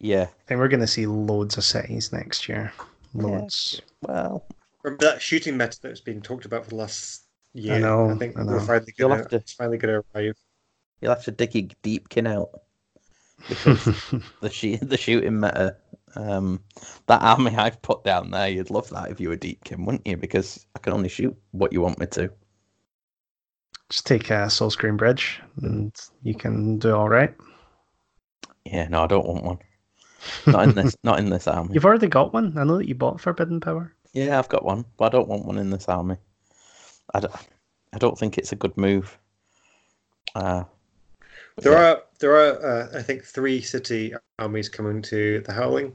yeah 0.00 0.22
I 0.24 0.42
think 0.46 0.58
we're 0.58 0.68
going 0.68 0.80
to 0.80 0.86
see 0.86 1.06
loads 1.06 1.56
of 1.56 1.64
cities 1.64 2.12
next 2.12 2.48
year. 2.48 2.72
Loads. 3.14 3.80
well 4.02 4.44
Remember 4.82 5.04
that 5.06 5.22
shooting 5.22 5.56
meta 5.56 5.78
that's 5.82 6.00
been 6.00 6.20
talked 6.20 6.44
about 6.44 6.64
for 6.64 6.70
the 6.70 6.76
last 6.76 7.22
year? 7.54 7.74
I 7.76 7.78
know, 7.78 8.10
I 8.10 8.14
think 8.14 8.36
I 8.36 8.42
we're 8.44 8.60
finally 8.60 8.92
You'll 8.98 9.08
going 9.08 9.18
have 9.20 9.28
to 9.28 9.38
to- 9.38 9.42
it's 9.42 9.52
finally 9.54 9.78
going 9.78 9.94
to 9.94 10.04
arrive. 10.14 10.36
you'll 11.00 11.14
have 11.14 11.24
to 11.24 11.30
dig 11.30 11.54
your 11.54 11.68
deepkin 11.82 12.26
out 12.28 12.50
because 13.48 13.84
the 14.40 14.50
shoot 14.50 14.80
the 14.80 14.96
shooting 14.96 15.38
meta. 15.40 15.76
Um, 16.16 16.60
that 17.06 17.22
army 17.22 17.54
I've 17.56 17.80
put 17.82 18.04
down 18.04 18.30
there, 18.30 18.48
you'd 18.48 18.70
love 18.70 18.88
that 18.90 19.10
if 19.10 19.20
you 19.20 19.28
were 19.28 19.36
Deepkin, 19.36 19.84
wouldn't 19.84 20.06
you? 20.06 20.16
Because 20.16 20.66
I 20.74 20.78
can 20.78 20.92
only 20.92 21.08
shoot 21.08 21.36
what 21.52 21.72
you 21.72 21.80
want 21.80 21.98
me 21.98 22.06
to. 22.06 22.30
Just 23.90 24.06
take 24.06 24.30
a 24.30 24.46
Soulscream 24.46 24.96
Bridge 24.96 25.40
and 25.62 25.94
you 26.22 26.34
can 26.34 26.78
do 26.78 26.94
all 26.94 27.08
right. 27.08 27.34
Yeah, 28.64 28.88
no, 28.88 29.04
I 29.04 29.06
don't 29.06 29.26
want 29.26 29.44
one. 29.44 29.58
Not 30.46 30.68
in 30.68 30.74
this. 30.74 30.96
not 31.04 31.18
in 31.20 31.30
this 31.30 31.46
army. 31.46 31.74
You've 31.74 31.84
already 31.84 32.08
got 32.08 32.32
one. 32.32 32.56
I 32.58 32.64
know 32.64 32.78
that 32.78 32.88
you 32.88 32.94
bought 32.96 33.20
Forbidden 33.20 33.60
Power. 33.60 33.92
Yeah, 34.12 34.38
I've 34.38 34.48
got 34.48 34.64
one, 34.64 34.84
but 34.96 35.04
I 35.06 35.08
don't 35.10 35.28
want 35.28 35.44
one 35.44 35.58
in 35.58 35.70
this 35.70 35.88
army. 35.88 36.16
I 37.14 37.20
don't, 37.20 37.34
I 37.92 37.98
don't 37.98 38.18
think 38.18 38.38
it's 38.38 38.52
a 38.52 38.56
good 38.56 38.76
move. 38.76 39.18
Uh, 40.34 40.64
There 41.58 41.72
yeah, 41.72 41.78
are 41.78 42.02
there 42.18 42.32
are 42.32 42.64
uh, 42.64 42.98
I 42.98 43.02
think 43.02 43.24
three 43.24 43.60
city 43.60 44.14
armies 44.38 44.68
coming 44.68 45.02
to 45.02 45.40
the 45.40 45.52
Howling. 45.52 45.92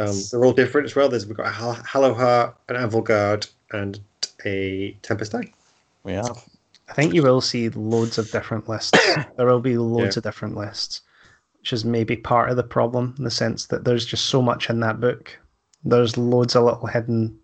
Um, 0.00 0.16
they're 0.30 0.44
all 0.44 0.52
different 0.52 0.86
as 0.86 0.96
well. 0.96 1.08
There's 1.08 1.26
we've 1.26 1.36
got 1.36 1.46
a 1.46 1.50
Hal- 1.50 1.74
Hallowheart, 1.76 2.54
an 2.68 2.76
Anvilgard, 2.76 3.48
and 3.70 4.00
a 4.44 4.96
Tempest 5.02 5.34
Eye. 5.34 5.52
we 6.04 6.12
have. 6.12 6.44
I 6.88 6.94
think 6.94 7.14
you 7.14 7.22
will 7.22 7.40
see 7.40 7.70
loads 7.70 8.18
of 8.18 8.30
different 8.30 8.68
lists. 8.68 8.98
there 9.36 9.46
will 9.46 9.60
be 9.60 9.78
loads 9.78 10.16
of 10.16 10.24
different 10.24 10.56
lists, 10.56 11.00
which 11.58 11.72
is 11.72 11.84
maybe 11.84 12.16
part 12.16 12.50
of 12.50 12.56
the 12.56 12.62
problem 12.62 13.14
in 13.16 13.24
the 13.24 13.30
sense 13.30 13.66
that 13.66 13.84
there's 13.84 14.04
just 14.04 14.26
so 14.26 14.42
much 14.42 14.68
in 14.68 14.80
that 14.80 15.00
book. 15.00 15.38
There's 15.84 16.18
loads 16.18 16.54
of 16.54 16.64
little 16.64 16.86
hidden 16.86 17.38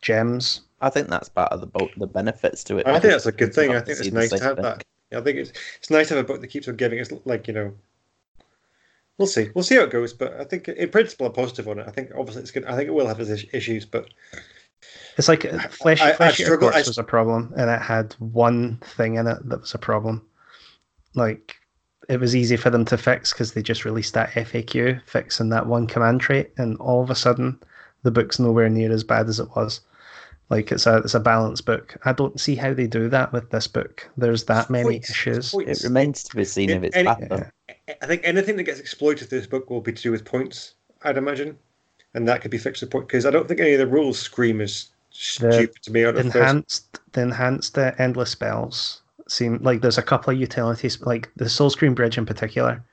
gems. 0.00 0.60
I 0.80 0.90
think 0.90 1.08
that's 1.08 1.28
part 1.28 1.50
of 1.50 1.60
the 1.60 1.66
boat, 1.66 1.90
the 1.96 2.06
benefits 2.06 2.62
to 2.64 2.78
it. 2.78 2.86
I 2.86 2.92
think 2.92 3.02
because 3.02 3.24
that's 3.24 3.26
a 3.26 3.32
good 3.32 3.54
thing. 3.54 3.70
I 3.74 3.80
think 3.80 3.98
it's 3.98 4.12
nice 4.12 4.30
to 4.30 4.38
have 4.38 4.56
thing. 4.56 4.62
that. 4.62 4.84
I 5.14 5.20
think 5.20 5.38
it's 5.38 5.52
it's 5.78 5.90
nice 5.90 6.08
to 6.08 6.14
have 6.16 6.24
a 6.24 6.26
book 6.26 6.40
that 6.40 6.48
keeps 6.48 6.68
on 6.68 6.76
giving. 6.76 6.98
It's 6.98 7.12
like 7.24 7.46
you 7.48 7.54
know, 7.54 7.72
we'll 9.18 9.26
see. 9.28 9.50
We'll 9.54 9.64
see 9.64 9.76
how 9.76 9.82
it 9.82 9.90
goes. 9.90 10.12
But 10.12 10.40
I 10.40 10.44
think 10.44 10.68
in 10.68 10.90
principle, 10.90 11.26
I'm 11.26 11.32
positive 11.32 11.68
on 11.68 11.78
it. 11.78 11.86
I 11.86 11.90
think 11.90 12.10
obviously 12.16 12.42
it's 12.42 12.50
good. 12.50 12.64
I 12.64 12.76
think 12.76 12.88
it 12.88 12.92
will 12.94 13.06
have 13.08 13.20
its 13.20 13.44
issues, 13.52 13.84
but 13.86 14.08
It's 15.16 15.28
like 15.28 15.44
uh, 15.44 15.58
Flesh, 15.68 16.00
I- 16.02 16.10
I 16.10 16.12
Flesh 16.14 16.38
struggle- 16.38 16.68
I 16.68 16.72
Corpse 16.72 16.88
was 16.88 16.98
a 16.98 17.04
problem, 17.04 17.52
and 17.56 17.70
it 17.70 17.80
had 17.80 18.14
one 18.18 18.78
thing 18.96 19.14
in 19.16 19.26
it 19.26 19.38
that 19.48 19.60
was 19.60 19.74
a 19.74 19.78
problem. 19.78 20.22
like 21.14 21.56
it 22.08 22.20
was 22.20 22.36
easy 22.36 22.56
for 22.56 22.68
them 22.68 22.84
to 22.84 22.98
fix 22.98 23.32
because 23.32 23.52
they 23.52 23.62
just 23.62 23.86
released 23.86 24.12
that 24.12 24.28
FAQ 24.32 25.00
fixing 25.06 25.48
that 25.48 25.66
one 25.66 25.86
command 25.86 26.20
trait, 26.20 26.50
and 26.58 26.76
all 26.78 27.02
of 27.02 27.08
a 27.08 27.14
sudden 27.14 27.58
the 28.02 28.10
book's 28.10 28.38
nowhere 28.38 28.68
near 28.68 28.92
as 28.92 29.02
bad 29.04 29.26
as 29.28 29.40
it 29.40 29.48
was. 29.56 29.80
Like 30.50 30.70
it's 30.72 30.86
a 30.86 30.98
it's 30.98 31.14
a 31.14 31.20
balanced 31.20 31.64
book. 31.64 31.96
I 32.04 32.12
don't 32.12 32.38
see 32.38 32.54
how 32.54 32.74
they 32.74 32.86
do 32.86 33.08
that 33.08 33.32
with 33.32 33.50
this 33.50 33.66
book. 33.66 34.08
There's 34.16 34.44
that 34.44 34.68
many 34.70 34.84
Points, 34.84 35.10
issues. 35.10 35.50
points. 35.52 35.82
It 35.82 35.88
remains 35.88 36.22
to 36.24 36.36
be 36.36 36.44
seen 36.44 36.70
if 36.70 36.82
it's 36.82 36.96
Any- 36.96 37.06
bad 37.06 37.28
though. 37.30 37.46
I 38.02 38.06
think 38.06 38.22
anything 38.24 38.56
that 38.56 38.64
gets 38.64 38.80
exploited 38.80 39.32
in 39.32 39.38
this 39.38 39.46
book 39.46 39.70
will 39.70 39.80
be 39.80 39.92
to 39.92 40.02
do 40.02 40.10
with 40.10 40.24
points, 40.24 40.74
I'd 41.02 41.16
imagine. 41.16 41.58
And 42.14 42.28
that 42.28 42.42
could 42.42 42.50
be 42.50 42.58
fixed 42.58 42.82
with 42.82 42.90
point 42.90 43.08
because 43.08 43.26
I 43.26 43.30
don't 43.30 43.48
think 43.48 43.60
any 43.60 43.72
of 43.72 43.78
the 43.78 43.86
rules 43.86 44.18
scream 44.18 44.60
as 44.60 44.90
stupid 45.10 45.82
to 45.82 45.92
me. 45.92 46.04
Out 46.04 46.16
of 46.16 46.22
first. 46.24 46.36
enhanced 46.36 47.00
the 47.12 47.22
enhanced 47.22 47.78
uh, 47.78 47.92
endless 47.98 48.30
spells 48.30 49.02
seem 49.28 49.58
like 49.62 49.80
there's 49.80 49.98
a 49.98 50.02
couple 50.02 50.32
of 50.32 50.38
utilities 50.38 51.00
like 51.00 51.30
the 51.36 51.46
soulscream 51.46 51.94
bridge 51.94 52.18
in 52.18 52.26
particular 52.26 52.84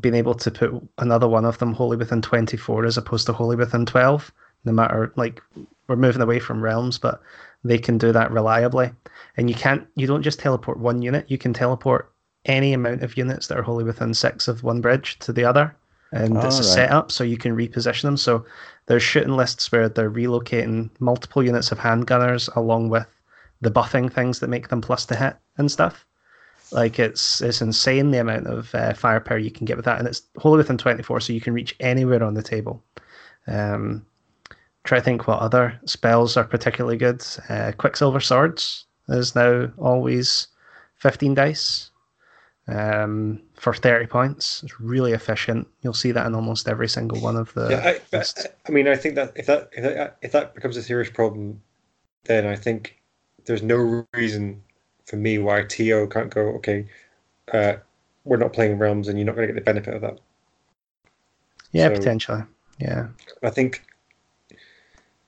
being 0.00 0.14
able 0.14 0.34
to 0.34 0.50
put 0.50 0.72
another 0.98 1.26
one 1.28 1.44
of 1.44 1.58
them 1.58 1.72
wholly 1.72 1.96
within 1.96 2.22
24 2.22 2.84
as 2.86 2.96
opposed 2.96 3.26
to 3.26 3.32
wholly 3.32 3.56
within 3.56 3.84
12 3.84 4.32
no 4.64 4.72
matter 4.72 5.12
like 5.16 5.42
we're 5.88 5.96
moving 5.96 6.22
away 6.22 6.38
from 6.38 6.62
realms 6.62 6.98
but 6.98 7.20
they 7.64 7.78
can 7.78 7.98
do 7.98 8.12
that 8.12 8.30
reliably 8.30 8.90
and 9.36 9.48
you 9.48 9.56
can't 9.56 9.86
you 9.94 10.06
don't 10.06 10.22
just 10.22 10.38
teleport 10.38 10.78
one 10.78 11.02
unit 11.02 11.30
you 11.30 11.38
can 11.38 11.52
teleport 11.52 12.12
any 12.44 12.72
amount 12.72 13.02
of 13.02 13.16
units 13.16 13.48
that 13.48 13.58
are 13.58 13.62
wholly 13.62 13.84
within 13.84 14.14
six 14.14 14.46
of 14.48 14.62
one 14.62 14.80
bridge 14.80 15.18
to 15.18 15.32
the 15.32 15.44
other 15.44 15.74
and 16.12 16.36
it's 16.36 16.44
a 16.44 16.48
Alright. 16.48 16.64
setup 16.64 17.10
so 17.10 17.24
you 17.24 17.36
can 17.36 17.56
reposition 17.56 18.02
them 18.02 18.16
so 18.16 18.44
there's 18.86 19.02
shooting 19.02 19.36
lists 19.36 19.72
where 19.72 19.88
they're 19.88 20.10
relocating 20.10 20.90
multiple 21.00 21.42
units 21.42 21.72
of 21.72 21.78
handgunners 21.78 22.54
along 22.56 22.88
with 22.88 23.06
the 23.60 23.70
buffing 23.70 24.12
things 24.12 24.40
that 24.40 24.48
make 24.48 24.68
them 24.68 24.80
plus 24.80 25.06
to 25.06 25.16
hit 25.16 25.36
and 25.58 25.70
stuff. 25.70 26.06
Like 26.72 26.98
it's 26.98 27.40
it's 27.40 27.62
insane 27.62 28.10
the 28.10 28.18
amount 28.18 28.48
of 28.48 28.74
uh, 28.74 28.92
firepower 28.94 29.38
you 29.38 29.52
can 29.52 29.66
get 29.66 29.76
with 29.76 29.84
that, 29.84 29.98
and 29.98 30.08
it's 30.08 30.22
wholly 30.36 30.58
within 30.58 30.76
24, 30.76 31.20
so 31.20 31.32
you 31.32 31.40
can 31.40 31.54
reach 31.54 31.76
anywhere 31.78 32.22
on 32.24 32.34
the 32.34 32.42
table. 32.42 32.82
Um, 33.46 34.04
try 34.86 34.98
to 34.98 35.04
think 35.04 35.26
what 35.26 35.40
other 35.40 35.78
spells 35.84 36.36
are 36.36 36.44
particularly 36.44 36.96
good. 36.96 37.24
Uh, 37.48 37.72
Quicksilver 37.76 38.20
Swords 38.20 38.86
is 39.08 39.34
now 39.34 39.70
always 39.78 40.48
15 40.98 41.34
dice 41.34 41.90
um, 42.68 43.42
for 43.54 43.74
30 43.74 44.06
points. 44.06 44.62
It's 44.62 44.80
really 44.80 45.12
efficient. 45.12 45.66
You'll 45.82 45.92
see 45.92 46.12
that 46.12 46.26
in 46.26 46.34
almost 46.34 46.68
every 46.68 46.88
single 46.88 47.20
one 47.20 47.36
of 47.36 47.52
the 47.54 47.68
Yeah, 47.70 48.18
I. 48.18 48.24
I 48.66 48.70
mean, 48.70 48.88
I 48.88 48.96
think 48.96 49.16
that 49.16 49.32
if 49.36 49.46
that 49.46 49.70
if 49.72 49.82
that, 49.82 50.16
if 50.22 50.32
that 50.32 50.54
becomes 50.54 50.76
a 50.76 50.82
serious 50.82 51.10
problem, 51.10 51.60
then 52.24 52.46
I 52.46 52.56
think 52.56 53.00
there's 53.44 53.62
no 53.62 54.06
reason 54.14 54.62
for 55.04 55.16
me 55.16 55.38
why 55.38 55.62
TO 55.62 56.08
can't 56.08 56.30
go. 56.30 56.40
Okay, 56.56 56.86
uh, 57.52 57.74
we're 58.24 58.36
not 58.36 58.52
playing 58.52 58.78
realms, 58.78 59.08
and 59.08 59.18
you're 59.18 59.26
not 59.26 59.36
going 59.36 59.46
to 59.46 59.54
get 59.54 59.60
the 59.60 59.64
benefit 59.64 59.94
of 59.94 60.00
that. 60.02 60.18
yeah, 61.72 61.88
so- 61.88 61.94
potentially. 61.94 62.42
Yeah. 62.78 63.06
I 63.42 63.48
think 63.48 63.82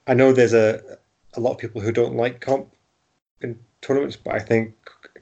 I 0.09 0.15
know 0.15 0.33
there's 0.33 0.55
a 0.55 0.99
a 1.35 1.41
lot 1.41 1.53
of 1.53 1.59
people 1.59 1.81
who 1.81 1.93
don't 1.93 2.17
like 2.17 2.41
comp 2.41 2.73
in 3.43 3.59
tournaments, 3.83 4.17
but 4.17 4.35
I 4.35 4.41
think 4.41 4.75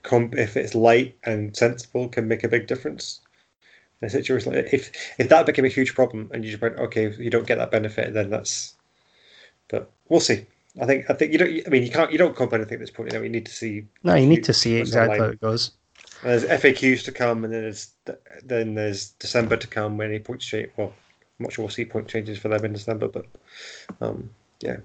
comp, 0.02 0.34
if 0.36 0.56
it's 0.56 0.74
light 0.74 1.16
and 1.24 1.54
sensible, 1.54 2.08
can 2.08 2.28
make 2.28 2.44
a 2.44 2.48
big 2.48 2.66
difference. 2.66 3.20
In 4.00 4.06
a 4.06 4.10
situation 4.10 4.52
like 4.52 4.72
if 4.72 4.92
if 5.18 5.28
that 5.28 5.46
became 5.46 5.64
a 5.64 5.68
huge 5.68 5.94
problem 5.94 6.30
and 6.32 6.44
you 6.44 6.50
just 6.50 6.62
went, 6.62 6.78
okay, 6.78 7.12
you 7.18 7.30
don't 7.30 7.46
get 7.46 7.58
that 7.58 7.70
benefit, 7.70 8.14
then 8.14 8.30
that's. 8.30 8.74
But 9.68 9.90
we'll 10.08 10.20
see. 10.20 10.46
I 10.80 10.86
think 10.86 11.10
I 11.10 11.14
think 11.14 11.32
you 11.32 11.38
don't. 11.38 11.66
I 11.66 11.70
mean, 11.70 11.82
you 11.82 11.90
can't. 11.90 12.12
You 12.12 12.18
don't 12.18 12.36
comp 12.36 12.52
anything 12.52 12.74
at 12.74 12.80
this 12.80 12.90
point. 12.90 13.12
You 13.12 13.18
know, 13.18 13.24
you 13.24 13.30
need 13.30 13.46
to 13.46 13.52
see. 13.52 13.86
No, 14.04 14.14
you 14.14 14.26
need 14.26 14.44
to 14.44 14.52
see 14.52 14.76
exactly 14.76 15.18
how 15.18 15.24
it 15.24 15.40
goes. 15.40 15.72
There's 16.22 16.44
FAQs 16.44 17.04
to 17.04 17.12
come, 17.12 17.44
and 17.44 17.52
then 17.52 17.62
there's 17.62 17.90
then 18.44 18.74
there's 18.74 19.10
December 19.10 19.56
to 19.56 19.66
come. 19.66 19.96
When 19.96 20.10
any 20.10 20.20
point 20.20 20.40
change? 20.40 20.70
Well, 20.76 20.92
I'm 21.38 21.44
not 21.44 21.52
sure 21.52 21.64
we'll 21.64 21.72
see 21.72 21.84
point 21.84 22.08
changes 22.08 22.38
for 22.38 22.48
them 22.48 22.64
in 22.64 22.74
December, 22.74 23.08
but 23.08 23.26
um, 24.00 24.30
yeah. 24.60 24.76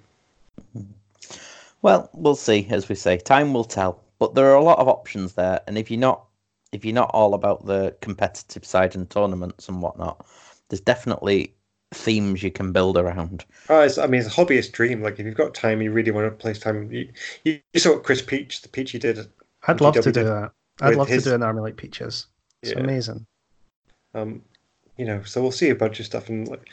Well, 1.81 2.09
we'll 2.13 2.35
see, 2.35 2.67
as 2.69 2.89
we 2.89 2.95
say. 2.95 3.17
Time 3.17 3.53
will 3.53 3.63
tell. 3.63 4.03
But 4.19 4.35
there 4.35 4.45
are 4.51 4.55
a 4.55 4.63
lot 4.63 4.77
of 4.79 4.87
options 4.87 5.33
there, 5.33 5.61
and 5.67 5.77
if 5.77 5.89
you're 5.89 5.99
not 5.99 6.25
if 6.71 6.85
you're 6.85 6.93
not 6.93 7.11
all 7.13 7.33
about 7.33 7.65
the 7.65 7.95
competitive 8.01 8.63
side 8.63 8.95
and 8.95 9.09
tournaments 9.09 9.67
and 9.67 9.81
whatnot, 9.81 10.25
there's 10.69 10.79
definitely 10.79 11.53
themes 11.93 12.41
you 12.41 12.51
can 12.51 12.71
build 12.71 12.97
around. 12.97 13.43
Oh, 13.69 13.81
it's, 13.81 13.97
I 13.97 14.07
mean, 14.07 14.21
it's 14.21 14.29
a 14.29 14.39
hobbyist 14.39 14.71
dream. 14.71 15.01
Like, 15.01 15.19
if 15.19 15.25
you've 15.25 15.35
got 15.35 15.53
time, 15.53 15.81
you 15.81 15.91
really 15.91 16.11
want 16.11 16.27
to 16.27 16.31
place 16.31 16.59
time. 16.59 16.89
You, 16.89 17.09
you, 17.43 17.59
you 17.73 17.79
saw 17.79 17.95
what 17.95 18.03
Chris 18.03 18.21
Peach, 18.21 18.61
the 18.61 18.69
Peachy 18.69 18.99
did. 18.99 19.19
I'd 19.67 19.81
love 19.81 19.95
to 19.95 20.11
do 20.11 20.23
that. 20.23 20.51
I'd 20.79 20.95
love 20.95 21.09
his- 21.09 21.23
to 21.25 21.31
do 21.31 21.35
an 21.35 21.43
army 21.43 21.59
like 21.59 21.75
Peaches. 21.75 22.27
It's 22.61 22.71
Yeah. 22.71 22.79
amazing. 22.79 23.25
Um, 24.13 24.41
you 24.97 25.05
know, 25.05 25.23
so 25.23 25.41
we'll 25.41 25.51
see 25.51 25.69
a 25.69 25.75
bunch 25.75 25.99
of 25.99 26.05
stuff. 26.05 26.29
And 26.29 26.47
like, 26.47 26.69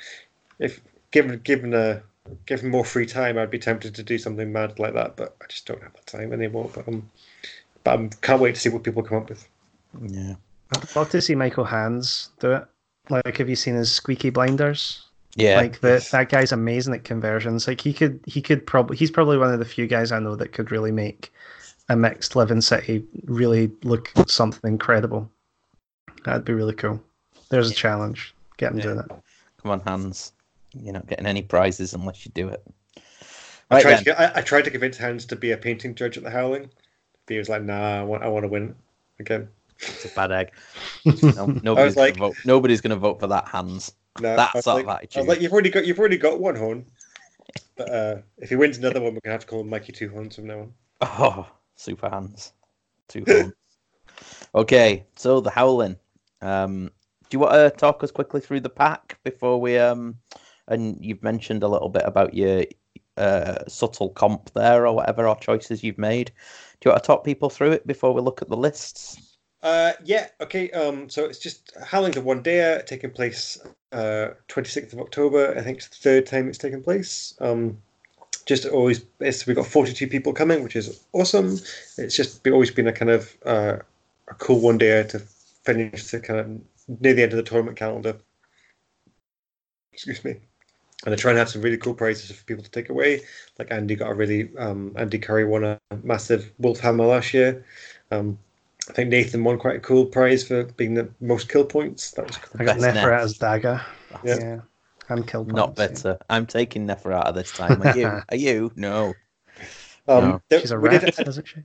if 0.61 0.81
given 1.11 1.41
given 1.41 1.75
a 1.75 2.03
given 2.47 2.71
more 2.71 2.85
free 2.85 3.07
time, 3.07 3.39
I'd 3.39 3.51
be 3.51 3.59
tempted 3.59 3.95
to 3.95 4.03
do 4.03 4.19
something 4.19 4.53
mad 4.53 4.79
like 4.79 4.95
that. 4.95 5.17
But 5.17 5.37
I 5.43 5.47
just 5.49 5.67
don't 5.67 5.83
have 5.83 5.95
the 5.95 6.03
time 6.11 6.33
anymore. 6.33 6.71
But 6.75 6.89
um, 6.89 7.11
but 7.85 7.99
I 7.99 8.09
can't 8.23 8.41
wait 8.41 8.55
to 8.55 8.61
see 8.61 8.69
what 8.69 8.83
people 8.83 9.03
come 9.03 9.19
up 9.19 9.29
with. 9.29 9.49
Yeah. 10.03 10.35
I'd 10.75 10.97
love 10.97 11.11
to 11.11 11.21
see 11.21 11.35
Michael 11.35 11.65
Hands 11.65 12.31
do 12.41 12.53
it. 12.53 12.65
Like, 13.09 13.39
have 13.39 13.49
you 13.49 13.57
seen 13.57 13.75
his 13.75 13.91
squeaky 13.91 14.31
blinders? 14.31 15.05
Yeah. 15.35 15.57
Like 15.57 15.81
that 15.81 16.03
that 16.11 16.29
guy's 16.31 16.53
amazing 16.53 16.95
at 16.95 17.05
conversions. 17.05 17.69
Like 17.69 17.81
he 17.81 17.93
could 17.93 18.21
he 18.27 18.43
could 18.43 18.67
probably 18.67 18.97
he's 18.97 19.11
probably 19.11 19.39
one 19.39 19.53
of 19.53 19.59
the 19.59 19.65
few 19.65 19.87
guys 19.87 20.11
I 20.11 20.19
know 20.19 20.35
that 20.37 20.53
could 20.53 20.71
really 20.71 20.91
make 20.91 21.33
a 21.89 21.97
mixed 21.97 22.35
living 22.37 22.61
city 22.61 23.05
really 23.25 23.71
look 23.85 24.13
something 24.27 24.71
incredible. 24.71 25.31
That'd 26.25 26.45
be 26.45 26.53
really 26.55 26.75
cool. 26.75 27.01
There's 27.51 27.71
a 27.71 27.75
challenge. 27.75 28.35
Get 28.57 28.73
him 28.73 28.79
Yeah. 28.79 28.83
doing 28.85 28.99
it. 28.99 29.07
Come 29.63 29.71
on, 29.71 29.81
Hans. 29.81 30.33
You're 30.75 30.93
not 30.93 31.07
getting 31.07 31.27
any 31.27 31.43
prizes 31.43 31.95
unless 31.95 32.25
you 32.25 32.33
do 32.35 32.49
it. 32.49 32.63
I 33.71 33.83
tried 33.83 33.99
to 33.99 34.05
get, 34.05 34.19
I, 34.19 34.33
I 34.37 34.41
tried 34.43 34.63
to 34.63 34.71
convince 34.71 34.97
Hans 34.97 35.27
to 35.27 35.37
be 35.37 35.53
a 35.53 35.57
painting 35.57 35.95
judge 35.95 36.17
at 36.17 36.25
the 36.25 36.31
Howling. 36.31 36.71
But 37.27 37.33
he 37.35 37.39
was 37.39 37.49
like, 37.49 37.63
"Nah, 37.63 38.01
I 38.01 38.03
want 38.03 38.23
I 38.23 38.29
want 38.29 38.45
to 38.45 38.49
win 38.49 38.75
again." 39.21 39.49
It's 39.81 40.07
a 40.07 40.15
bad 40.15 40.33
egg. 40.33 40.53
No, 41.23 41.47
nobody's 41.63 41.97
like- 41.97 42.17
gonna 42.17 42.29
vote. 42.29 42.37
Nobody's 42.45 42.81
going 42.81 42.91
to 42.91 42.97
vote 42.97 43.21
for 43.21 43.29
that, 43.29 43.47
Hans. 43.47 43.93
No, 44.21 44.35
That 44.35 44.51
sort 44.65 44.81
of 44.81 44.87
like, 44.87 45.17
I 45.17 45.21
was 45.21 45.29
like, 45.29 45.41
"You've 45.41 45.53
already 45.53 45.71
got 45.71 45.87
you've 45.87 45.99
already 45.99 46.17
got 46.17 46.41
one 46.41 46.57
horn." 46.57 46.87
But 47.77 47.91
uh, 47.91 48.17
if 48.39 48.49
he 48.49 48.57
wins 48.57 48.79
another 48.79 49.01
one, 49.01 49.15
we're 49.15 49.21
gonna 49.21 49.35
have 49.35 49.43
to 49.43 49.47
call 49.47 49.61
him 49.61 49.69
Mikey 49.69 49.93
Two 49.93 50.09
Horns 50.11 50.35
from 50.37 50.47
now 50.49 50.61
on. 50.61 50.73
Oh, 51.01 51.49
super 51.77 52.09
hands. 52.09 52.53
Two 53.07 53.25
horns. 53.27 53.53
okay, 54.55 55.07
so 55.17 55.41
the 55.41 55.51
howling. 55.51 55.97
Um, 56.43 56.91
do 57.31 57.37
you 57.37 57.39
want 57.41 57.53
to 57.53 57.71
talk 57.71 58.03
us 58.03 58.11
quickly 58.11 58.41
through 58.41 58.61
the 58.61 58.69
pack 58.71 59.19
before 59.23 59.61
we 59.61 59.79
um? 59.79 60.17
And 60.69 60.97
you've 61.01 61.23
mentioned 61.23 61.63
a 61.63 61.69
little 61.69 61.89
bit 61.89 62.05
about 62.05 62.35
your 62.35 62.65
uh, 63.17 63.65
subtle 63.67 64.11
comp 64.11 64.51
there 64.55 64.87
or 64.87 64.95
whatever, 64.95 65.27
or 65.27 65.37
choices 65.37 65.83
you've 65.83 65.99
made. 65.99 66.33
Do 66.81 66.89
you 66.89 66.93
want 66.93 67.03
to 67.03 67.07
talk 67.07 67.25
people 67.25 67.51
through 67.51 67.73
it 67.73 67.87
before 67.87 68.13
we 68.15 68.21
look 68.21 68.43
at 68.43 68.49
the 68.49 68.57
lists? 68.57 69.37
Uh, 69.63 69.93
yeah, 70.05 70.29
okay. 70.41 70.71
Um, 70.71 71.09
so 71.09 71.25
it's 71.25 71.39
just 71.39 71.73
Howling's 71.85 72.17
a 72.17 72.21
one 72.21 72.43
day 72.43 72.81
taking 72.87 73.11
place 73.11 73.59
uh 73.93 74.29
26th 74.49 74.93
of 74.93 75.01
October. 75.01 75.55
I 75.57 75.63
think 75.63 75.79
it's 75.79 75.89
the 75.89 75.97
third 75.97 76.27
time 76.27 76.49
it's 76.49 76.59
taken 76.59 76.83
place. 76.83 77.35
Um, 77.41 77.79
just 78.47 78.67
always 78.67 79.05
it's 79.21 79.47
we've 79.47 79.57
got 79.57 79.67
42 79.67 80.07
people 80.07 80.33
coming, 80.33 80.63
which 80.63 80.77
is 80.77 81.05
awesome. 81.13 81.59
It's 81.97 82.17
just 82.17 82.47
always 82.47 82.71
been 82.71 82.87
a 82.87 82.93
kind 82.93 83.11
of 83.11 83.37
uh, 83.45 83.79
a 84.29 84.35
cool 84.35 84.61
one 84.61 84.79
day 84.79 85.03
to 85.03 85.19
finish 85.19 86.11
the 86.11 86.21
kind 86.21 86.41
of 86.41 87.01
near 87.01 87.15
the 87.15 87.23
end 87.23 87.33
of 87.33 87.37
the 87.37 87.43
tournament 87.43 87.77
calendar. 87.77 88.17
Excuse 89.93 90.25
me. 90.25 90.37
And 91.05 91.13
they're 91.13 91.17
trying 91.17 91.37
to 91.37 91.39
have 91.39 91.49
some 91.49 91.63
really 91.63 91.77
cool 91.77 91.95
prizes 91.95 92.31
for 92.37 92.45
people 92.45 92.65
to 92.65 92.71
take 92.71 92.89
away. 92.91 93.21
Like 93.59 93.71
Andy 93.71 93.95
got 93.95 94.11
a 94.11 94.15
really 94.15 94.51
um, 94.59 94.93
Andy 94.97 95.19
Curry 95.19 95.45
won 95.45 95.65
a 95.65 95.79
massive 96.03 96.51
wolf 96.59 96.81
hammer 96.81 97.07
last 97.07 97.33
year. 97.33 97.65
Um, 98.11 98.37
I 98.89 98.93
think 98.95 99.11
Nathan 99.11 99.45
won 99.45 99.59
quite 99.59 99.77
a 99.77 99.81
cool 99.81 100.07
prize 100.07 100.47
for 100.47 100.65
being 100.65 100.95
the 100.95 101.09
most 101.21 101.49
kill 101.49 101.65
points. 101.65 102.11
That 102.13 102.27
was 102.27 102.37
cool. 102.39 102.61
I 102.61 102.65
got 102.65 102.81
Best 102.81 102.97
Neferata's 102.97 103.39
dagger. 103.39 103.81
Yeah. 104.25 104.39
Yeah. 104.41 104.61
And 105.11 105.27
kill 105.27 105.45
Not 105.45 105.77
points, 105.77 106.05
yeah. 106.05 106.13
better. 106.13 106.19
I'm 106.29 106.47
taking 106.47 106.87
Neferata 106.87 107.33
this 107.35 107.53
time. 107.53 107.81
Are 107.83 107.97
you? 107.97 108.07
Are 108.31 108.37
you? 108.37 108.73
No. 108.75 109.15
Um, 110.09 110.25
No. 110.29 110.43
there- 110.49 110.61
She's 110.61 110.71
a 110.73 110.79
rat, 110.79 111.15
did, 111.17 111.29
isn't 111.29 111.47
she? 111.47 111.63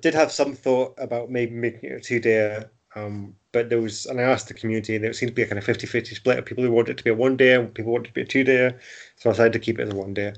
did 0.00 0.14
have 0.14 0.32
some 0.32 0.54
thought 0.54 0.94
about 0.98 1.30
maybe 1.30 1.52
making 1.54 1.90
it 1.90 1.96
a 1.96 2.00
two 2.00 2.20
day, 2.20 2.64
um, 2.94 3.34
but 3.52 3.68
there 3.68 3.80
was, 3.80 4.06
and 4.06 4.20
I 4.20 4.24
asked 4.24 4.48
the 4.48 4.54
community, 4.54 4.94
and 4.94 5.04
there 5.04 5.12
seemed 5.12 5.32
to 5.32 5.34
be 5.34 5.42
a 5.42 5.46
kind 5.46 5.58
of 5.58 5.64
50 5.64 5.86
50 5.86 6.14
split 6.14 6.38
of 6.38 6.44
people 6.44 6.64
who 6.64 6.70
wanted 6.70 6.92
it 6.92 6.98
to 6.98 7.04
be 7.04 7.10
a 7.10 7.14
one 7.14 7.36
day 7.36 7.54
and 7.54 7.72
people 7.72 7.92
wanted 7.92 8.06
it 8.06 8.08
to 8.08 8.14
be 8.14 8.22
a 8.22 8.26
two 8.26 8.44
day. 8.44 8.74
So 9.16 9.30
I 9.30 9.32
decided 9.32 9.52
to 9.54 9.58
keep 9.58 9.78
it 9.78 9.88
as 9.88 9.92
a 9.92 9.96
one 9.96 10.14
day. 10.14 10.34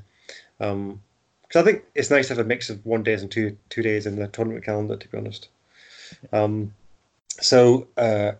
Um, 0.61 1.03
because 1.43 1.63
I 1.63 1.71
think 1.71 1.85
it's 1.95 2.11
nice 2.11 2.29
to 2.29 2.35
have 2.35 2.45
a 2.45 2.49
mix 2.49 2.71
of 2.71 2.85
one 2.87 3.03
days 3.03 3.21
and 3.21 3.31
two 3.31 3.57
two 3.69 3.83
days 3.83 4.07
in 4.07 4.17
the 4.17 4.27
tournament 4.29 4.65
calendar, 4.65 4.97
to 4.97 5.09
be 5.09 5.19
honest. 5.19 5.49
Um, 6.33 6.73
so 7.41 7.87
uh, 7.99 8.33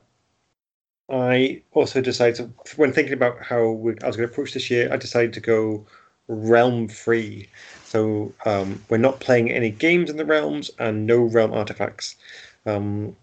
I 1.11 1.63
also 1.73 2.01
decided 2.01 2.53
when 2.77 2.93
thinking 2.93 3.13
about 3.13 3.43
how 3.43 3.71
we, 3.71 3.93
I 4.03 4.07
was 4.07 4.17
going 4.17 4.27
to 4.27 4.33
approach 4.33 4.55
this 4.55 4.71
year, 4.71 4.91
I 4.91 4.97
decided 4.97 5.35
to 5.35 5.41
go 5.41 5.87
realm 6.29 6.89
free. 6.89 7.49
So 7.85 8.33
um, 8.47 8.83
we're 8.89 8.97
not 8.97 9.21
playing 9.21 9.51
any 9.51 9.71
games 9.71 10.09
in 10.09 10.17
the 10.17 10.25
realms 10.25 10.71
and 10.79 11.07
no 11.07 11.21
realm 11.21 11.53
artifacts. 11.53 12.17
Um, 12.65 13.15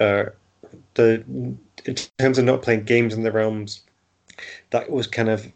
uh, 0.00 0.26
the 0.94 1.24
in 1.84 1.94
terms 2.18 2.38
of 2.38 2.44
not 2.44 2.62
playing 2.62 2.84
games 2.84 3.14
in 3.14 3.22
the 3.22 3.32
realms, 3.32 3.82
that 4.70 4.90
was 4.90 5.06
kind 5.06 5.28
of 5.28 5.50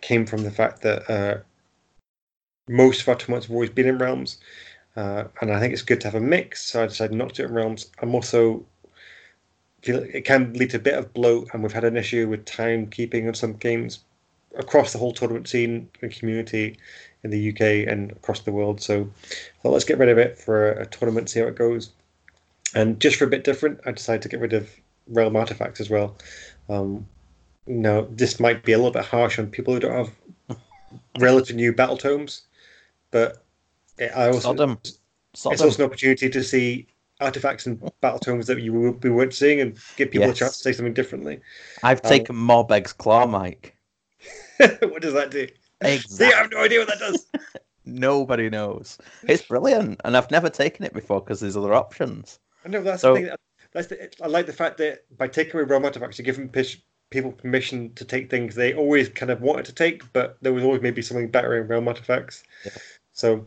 came 0.00 0.26
from 0.26 0.42
the 0.42 0.50
fact 0.50 0.82
that 0.82 1.10
uh, 1.10 1.40
most 2.68 3.02
of 3.02 3.08
our 3.08 3.16
tournaments 3.16 3.46
have 3.46 3.54
always 3.54 3.70
been 3.70 3.88
in 3.88 3.98
realms, 3.98 4.38
uh, 4.96 5.24
and 5.40 5.52
I 5.52 5.60
think 5.60 5.72
it's 5.72 5.82
good 5.82 6.00
to 6.02 6.06
have 6.06 6.14
a 6.14 6.20
mix. 6.20 6.62
So 6.66 6.82
I 6.82 6.86
decided 6.86 7.16
not 7.16 7.30
to 7.30 7.34
do 7.36 7.42
it 7.44 7.48
in 7.48 7.54
realms. 7.54 7.90
I'm 8.00 8.14
also 8.14 8.64
feel 9.82 10.02
it 10.02 10.24
can 10.24 10.52
lead 10.54 10.70
to 10.70 10.76
a 10.76 10.80
bit 10.80 10.94
of 10.94 11.12
bloat, 11.14 11.48
and 11.52 11.62
we've 11.62 11.72
had 11.72 11.84
an 11.84 11.96
issue 11.96 12.28
with 12.28 12.44
timekeeping 12.44 13.26
on 13.26 13.34
some 13.34 13.54
games 13.54 14.00
across 14.56 14.92
the 14.92 14.98
whole 14.98 15.12
tournament 15.12 15.48
scene 15.48 15.88
and 16.02 16.12
community 16.12 16.76
in 17.22 17.30
the 17.30 17.50
UK 17.50 17.90
and 17.90 18.12
across 18.12 18.40
the 18.40 18.52
world. 18.52 18.80
So, 18.80 19.08
let's 19.64 19.84
get 19.84 19.98
rid 19.98 20.08
of 20.08 20.18
it 20.18 20.38
for 20.38 20.72
a, 20.72 20.82
a 20.82 20.86
tournament, 20.86 21.30
see 21.30 21.40
how 21.40 21.46
it 21.46 21.54
goes. 21.56 21.92
And 22.74 23.00
just 23.00 23.16
for 23.16 23.24
a 23.24 23.28
bit 23.28 23.44
different, 23.44 23.80
I 23.84 23.92
decided 23.92 24.22
to 24.22 24.28
get 24.28 24.40
rid 24.40 24.52
of 24.52 24.70
realm 25.08 25.36
artifacts 25.36 25.80
as 25.80 25.90
well. 25.90 26.16
Um, 26.68 27.06
now, 27.66 28.06
this 28.10 28.40
might 28.40 28.64
be 28.64 28.72
a 28.72 28.78
little 28.78 28.92
bit 28.92 29.04
harsh 29.04 29.38
on 29.38 29.48
people 29.48 29.74
who 29.74 29.80
don't 29.80 30.10
have 30.48 30.58
relative 31.18 31.56
new 31.56 31.72
battle 31.72 31.96
tomes, 31.96 32.42
but 33.10 33.44
it, 33.98 34.12
I 34.14 34.26
also 34.26 34.40
Sodom. 34.40 34.78
it's 34.82 35.44
also 35.44 35.68
an 35.68 35.82
opportunity 35.82 36.28
to 36.30 36.42
see 36.42 36.86
artifacts 37.20 37.66
and 37.66 37.80
battle 38.00 38.18
tomes 38.18 38.46
that 38.46 38.60
you 38.60 38.72
will 38.72 38.92
be 38.92 39.10
weren't 39.10 39.34
seeing 39.34 39.60
and 39.60 39.78
give 39.96 40.10
people 40.10 40.28
Yes. 40.28 40.36
a 40.36 40.38
chance 40.38 40.56
to 40.58 40.62
say 40.62 40.72
something 40.72 40.94
differently. 40.94 41.40
I've 41.82 42.04
um, 42.04 42.08
taken 42.08 42.36
Morbheg's 42.36 42.92
claw, 42.92 43.26
Mike. 43.26 43.76
what 44.58 45.02
does 45.02 45.14
that 45.14 45.30
do? 45.30 45.46
See, 45.82 46.24
I 46.24 46.36
have 46.36 46.50
no 46.50 46.62
idea 46.62 46.80
what 46.80 46.88
that 46.88 46.98
does. 46.98 47.26
Nobody 47.84 48.50
knows. 48.50 48.98
It's 49.26 49.42
brilliant, 49.42 50.00
and 50.04 50.16
I've 50.16 50.30
never 50.30 50.50
taken 50.50 50.84
it 50.84 50.92
before 50.92 51.20
because 51.20 51.40
there's 51.40 51.56
other 51.56 51.74
options. 51.74 52.38
I 52.64 52.68
know 52.68 52.82
that's 52.82 53.02
So- 53.02 53.14
the 53.14 53.20
thing. 53.20 53.36
That's 53.72 53.86
the, 53.86 54.10
I 54.20 54.26
like 54.26 54.46
the 54.46 54.52
fact 54.52 54.78
that 54.78 55.04
by 55.16 55.28
taking 55.28 55.54
away 55.54 55.62
realm 55.62 55.84
artifacts, 55.84 56.18
you're 56.18 56.24
giving 56.24 56.48
people 57.10 57.32
permission 57.32 57.92
to 57.94 58.04
take 58.04 58.28
things 58.28 58.54
they 58.56 58.74
always 58.74 59.08
kind 59.08 59.30
of 59.30 59.42
wanted 59.42 59.64
to 59.66 59.72
take, 59.72 60.12
but 60.12 60.36
there 60.42 60.52
was 60.52 60.64
always 60.64 60.82
maybe 60.82 61.02
something 61.02 61.28
better 61.28 61.56
in 61.56 61.68
realm 61.68 61.86
artifacts. 61.86 62.42
Yeah. 62.64 62.72
So 63.12 63.46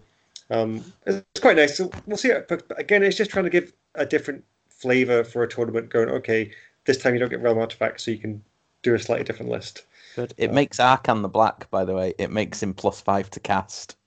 um, 0.50 0.84
it's 1.06 1.42
quite 1.42 1.58
nice. 1.58 1.78
So 1.78 1.92
we'll 2.06 2.18
see. 2.18 2.30
It, 2.30 2.48
but 2.48 2.68
but 2.68 2.80
again, 2.80 3.04
it's 3.04 3.18
just 3.18 3.32
trying 3.32 3.46
to 3.46 3.50
give 3.50 3.74
a 3.96 4.06
different 4.06 4.44
flavor 4.70 5.24
for 5.24 5.44
a 5.44 5.48
tournament. 5.48 5.90
Going 5.90 6.10
okay, 6.10 6.52
this 6.86 6.98
time 6.98 7.14
you 7.14 7.20
don't 7.20 7.30
get 7.30 7.42
realm 7.42 7.58
artifacts, 7.58 8.04
so 8.04 8.12
you 8.12 8.18
can 8.18 8.42
do 8.82 8.94
a 8.94 9.00
slightly 9.00 9.24
different 9.26 9.52
list. 9.52 9.84
Good. 10.16 10.34
It 10.38 10.54
makes 10.54 10.78
Arkhan 10.78 11.22
the 11.22 11.30
black, 11.30 11.70
by 11.72 11.84
the 11.86 11.94
way. 11.94 12.14
It 12.18 12.30
makes 12.32 12.62
him 12.62 12.74
plus 12.74 13.02
five 13.02 13.30
to 13.32 13.40
cast. 13.40 13.98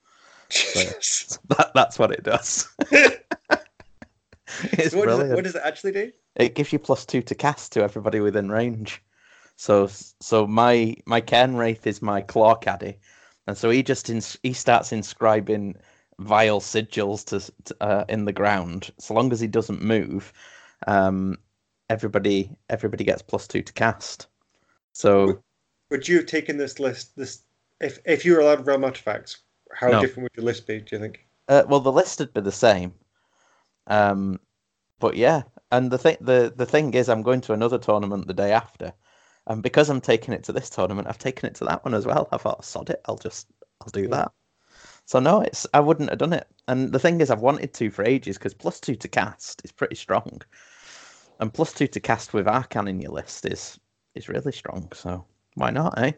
That, 1.48 1.72
that's 1.74 1.98
what 1.98 2.12
it 2.12 2.22
does. 2.22 2.68
it's 4.72 4.92
So 4.92 4.98
what, 4.98 5.06
does 5.06 5.18
it, 5.20 5.34
what 5.34 5.44
does 5.44 5.54
it 5.54 5.62
actually 5.64 5.92
do? 5.92 6.12
it 6.36 6.54
gives 6.54 6.72
you 6.72 6.78
plus 6.78 7.04
two 7.06 7.22
to 7.22 7.34
cast 7.34 7.72
to 7.72 7.82
everybody 7.82 8.20
within 8.20 8.50
range. 8.50 9.02
So 9.56 9.88
so 10.20 10.46
my 10.46 10.96
my 11.06 11.20
Cairn 11.20 11.56
Wraith 11.56 11.86
is 11.86 12.02
my 12.02 12.20
claw 12.20 12.54
caddy, 12.54 12.98
and 13.46 13.56
so 13.56 13.70
he 13.70 13.82
just 13.82 14.10
ins- 14.10 14.38
he 14.42 14.52
starts 14.52 14.92
inscribing 14.92 15.76
vile 16.18 16.60
sigils 16.60 17.24
to, 17.26 17.52
to 17.64 17.76
uh, 17.80 18.04
in 18.08 18.24
the 18.26 18.32
ground. 18.32 18.90
So 18.98 19.14
long 19.14 19.32
as 19.32 19.40
he 19.40 19.46
doesn't 19.46 19.82
move, 19.82 20.32
um, 20.86 21.38
everybody 21.88 22.50
everybody 22.68 23.04
gets 23.04 23.22
plus 23.22 23.46
two 23.46 23.62
to 23.62 23.72
cast. 23.72 24.26
So 24.92 25.42
Would 25.90 26.06
you 26.08 26.18
have 26.18 26.26
taken 26.26 26.58
this 26.58 26.78
list? 26.78 27.16
This 27.16 27.42
if 27.80 27.98
if 28.04 28.24
you 28.24 28.34
were 28.34 28.40
allowed 28.40 28.66
realm 28.66 28.84
artifacts, 28.84 29.38
how 29.72 29.90
No. 29.90 30.00
different 30.00 30.24
would 30.24 30.36
your 30.36 30.44
list 30.44 30.66
be? 30.66 30.80
Do 30.80 30.96
you 30.96 31.00
think? 31.00 31.26
Uh, 31.48 31.62
well, 31.68 31.80
the 31.80 31.92
list 31.92 32.18
would 32.18 32.34
be 32.34 32.40
the 32.40 32.52
same. 32.52 32.92
Um, 33.88 34.40
but 35.00 35.16
yeah, 35.16 35.42
and 35.72 35.90
the 35.90 35.98
thing 35.98 36.16
the 36.20 36.52
the 36.56 36.66
thing 36.66 36.94
is, 36.94 37.08
I'm 37.08 37.22
going 37.22 37.40
to 37.42 37.52
another 37.52 37.78
tournament 37.78 38.26
the 38.26 38.34
day 38.34 38.52
after, 38.52 38.92
and 39.46 39.62
because 39.62 39.90
I'm 39.90 40.00
taking 40.00 40.34
it 40.34 40.44
to 40.44 40.52
this 40.52 40.70
tournament, 40.70 41.08
I've 41.08 41.18
taken 41.18 41.48
it 41.48 41.54
to 41.56 41.64
that 41.66 41.84
one 41.84 41.94
as 41.94 42.06
well. 42.06 42.28
I 42.32 42.38
thought, 42.38 42.64
sod 42.64 42.90
it, 42.90 43.02
I'll 43.06 43.18
just 43.18 43.48
I'll 43.82 43.90
do 43.92 44.08
Yeah. 44.08 44.08
that. 44.08 44.32
So 45.06 45.20
no, 45.20 45.42
it's 45.42 45.66
I 45.74 45.80
wouldn't 45.80 46.10
have 46.10 46.18
done 46.20 46.32
it. 46.34 46.48
And 46.68 46.92
the 46.92 46.98
thing 47.00 47.20
is, 47.20 47.30
I've 47.30 47.40
wanted 47.40 47.74
to 47.74 47.90
for 47.90 48.04
ages 48.04 48.38
because 48.38 48.54
plus 48.54 48.80
two 48.80 48.96
to 48.96 49.08
cast 49.08 49.62
is 49.64 49.72
pretty 49.72 49.96
strong, 49.96 50.42
and 51.40 51.52
plus 51.54 51.72
two 51.74 51.88
to 51.88 52.00
cast 52.00 52.34
with 52.34 52.46
Arkhan 52.46 52.88
in 52.88 53.00
your 53.00 53.12
list 53.12 53.46
is 53.46 53.80
is 54.14 54.28
really 54.28 54.52
strong. 54.52 54.90
So 54.94 55.26
why 55.54 55.70
not, 55.70 55.98
eh? 55.98 56.12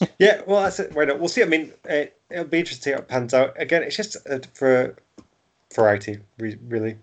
Yeah, 0.18 0.42
well, 0.46 0.62
that's 0.64 0.80
it. 0.80 0.94
Why 0.94 1.04
not? 1.06 1.20
We'll 1.20 1.28
see. 1.28 1.42
I 1.42 1.46
mean, 1.46 1.74
it, 1.84 2.20
it'll 2.30 2.44
be 2.46 2.60
interesting 2.60 2.82
to 2.84 2.90
see 2.90 2.92
how 2.94 3.00
it 3.00 3.08
pans 3.08 3.34
out. 3.34 3.54
Again, 3.60 3.82
it's 3.82 3.96
just 3.96 4.16
uh, 4.28 4.40
for 4.54 4.96
variety, 5.74 6.18
re- 6.38 6.58
really. 6.68 6.96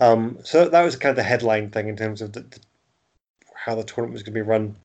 Um, 0.00 0.38
so 0.44 0.68
that 0.68 0.82
was 0.82 0.96
kind 0.96 1.10
of 1.10 1.16
the 1.16 1.22
headline 1.22 1.70
thing 1.70 1.88
in 1.88 1.96
terms 1.96 2.22
of 2.22 2.32
the, 2.32 2.40
the, 2.40 2.60
how 3.54 3.74
the 3.74 3.84
tournament 3.84 4.14
was 4.14 4.22
going 4.22 4.34
to 4.34 4.40
be 4.40 4.42
run. 4.42 4.76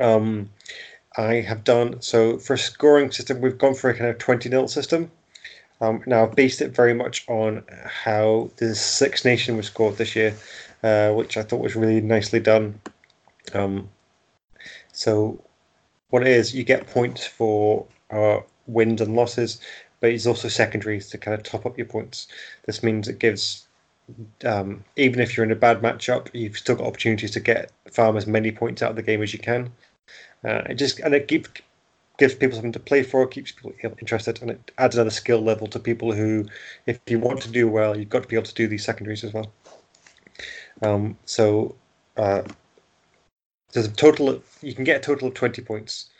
Um, 0.00 0.50
I 1.16 1.34
have 1.34 1.64
done 1.64 2.00
so 2.00 2.38
for 2.38 2.54
a 2.54 2.58
scoring 2.58 3.10
system. 3.10 3.40
We've 3.40 3.58
gone 3.58 3.74
for 3.74 3.90
a 3.90 3.94
kind 3.94 4.10
of 4.10 4.18
twenty 4.18 4.48
nil 4.48 4.66
system. 4.68 5.10
Um, 5.80 6.02
now 6.06 6.24
I've 6.24 6.34
based 6.34 6.62
it 6.62 6.74
very 6.74 6.94
much 6.94 7.28
on 7.28 7.64
how 7.84 8.50
the 8.56 8.74
Six 8.74 9.24
Nation 9.24 9.56
was 9.56 9.66
scored 9.66 9.98
this 9.98 10.16
year, 10.16 10.34
uh, 10.82 11.12
which 11.12 11.36
I 11.36 11.42
thought 11.42 11.60
was 11.60 11.76
really 11.76 12.00
nicely 12.00 12.40
done. 12.40 12.80
Um, 13.52 13.90
so 14.92 15.42
what 16.10 16.22
it 16.22 16.28
is, 16.28 16.54
you 16.54 16.64
get 16.64 16.86
points 16.86 17.26
for 17.26 17.86
uh, 18.10 18.40
wins 18.66 19.00
and 19.00 19.16
losses, 19.16 19.60
but 20.02 20.10
it's 20.10 20.26
also 20.26 20.48
secondaries 20.48 21.08
to 21.08 21.16
kind 21.16 21.34
of 21.34 21.44
top 21.44 21.64
up 21.64 21.78
your 21.78 21.86
points. 21.86 22.26
This 22.66 22.82
means 22.82 23.08
it 23.08 23.20
gives, 23.20 23.68
um, 24.44 24.84
even 24.96 25.20
if 25.20 25.36
you're 25.36 25.46
in 25.46 25.52
a 25.52 25.56
bad 25.56 25.80
matchup, 25.80 26.28
you've 26.34 26.58
still 26.58 26.74
got 26.76 26.88
opportunities 26.88 27.30
to 27.30 27.40
get 27.40 27.70
farm 27.90 28.16
as 28.16 28.26
many 28.26 28.50
points 28.50 28.82
out 28.82 28.90
of 28.90 28.96
the 28.96 29.02
game 29.02 29.22
as 29.22 29.32
you 29.32 29.38
can. 29.38 29.72
Uh, 30.44 30.62
it 30.68 30.74
just 30.74 30.98
and 30.98 31.14
it 31.14 31.28
keeps 31.28 31.48
gives 32.18 32.34
people 32.34 32.56
something 32.56 32.72
to 32.72 32.80
play 32.80 33.02
for, 33.02 33.26
keeps 33.26 33.52
people 33.52 33.72
interested, 34.00 34.42
and 34.42 34.50
it 34.50 34.72
adds 34.76 34.96
another 34.96 35.10
skill 35.10 35.40
level 35.40 35.68
to 35.68 35.78
people 35.78 36.12
who, 36.12 36.44
if 36.86 36.98
you 37.06 37.20
want 37.20 37.40
to 37.40 37.50
do 37.50 37.68
well, 37.68 37.96
you've 37.96 38.10
got 38.10 38.24
to 38.24 38.28
be 38.28 38.36
able 38.36 38.44
to 38.44 38.54
do 38.54 38.66
these 38.66 38.84
secondaries 38.84 39.24
as 39.24 39.32
well. 39.32 39.52
Um, 40.82 41.16
so 41.26 41.76
uh, 42.16 42.42
there's 43.72 43.86
a 43.86 43.92
total. 43.92 44.28
Of, 44.30 44.58
you 44.62 44.74
can 44.74 44.84
get 44.84 44.96
a 44.96 45.00
total 45.00 45.28
of 45.28 45.34
twenty 45.34 45.62
points. 45.62 46.10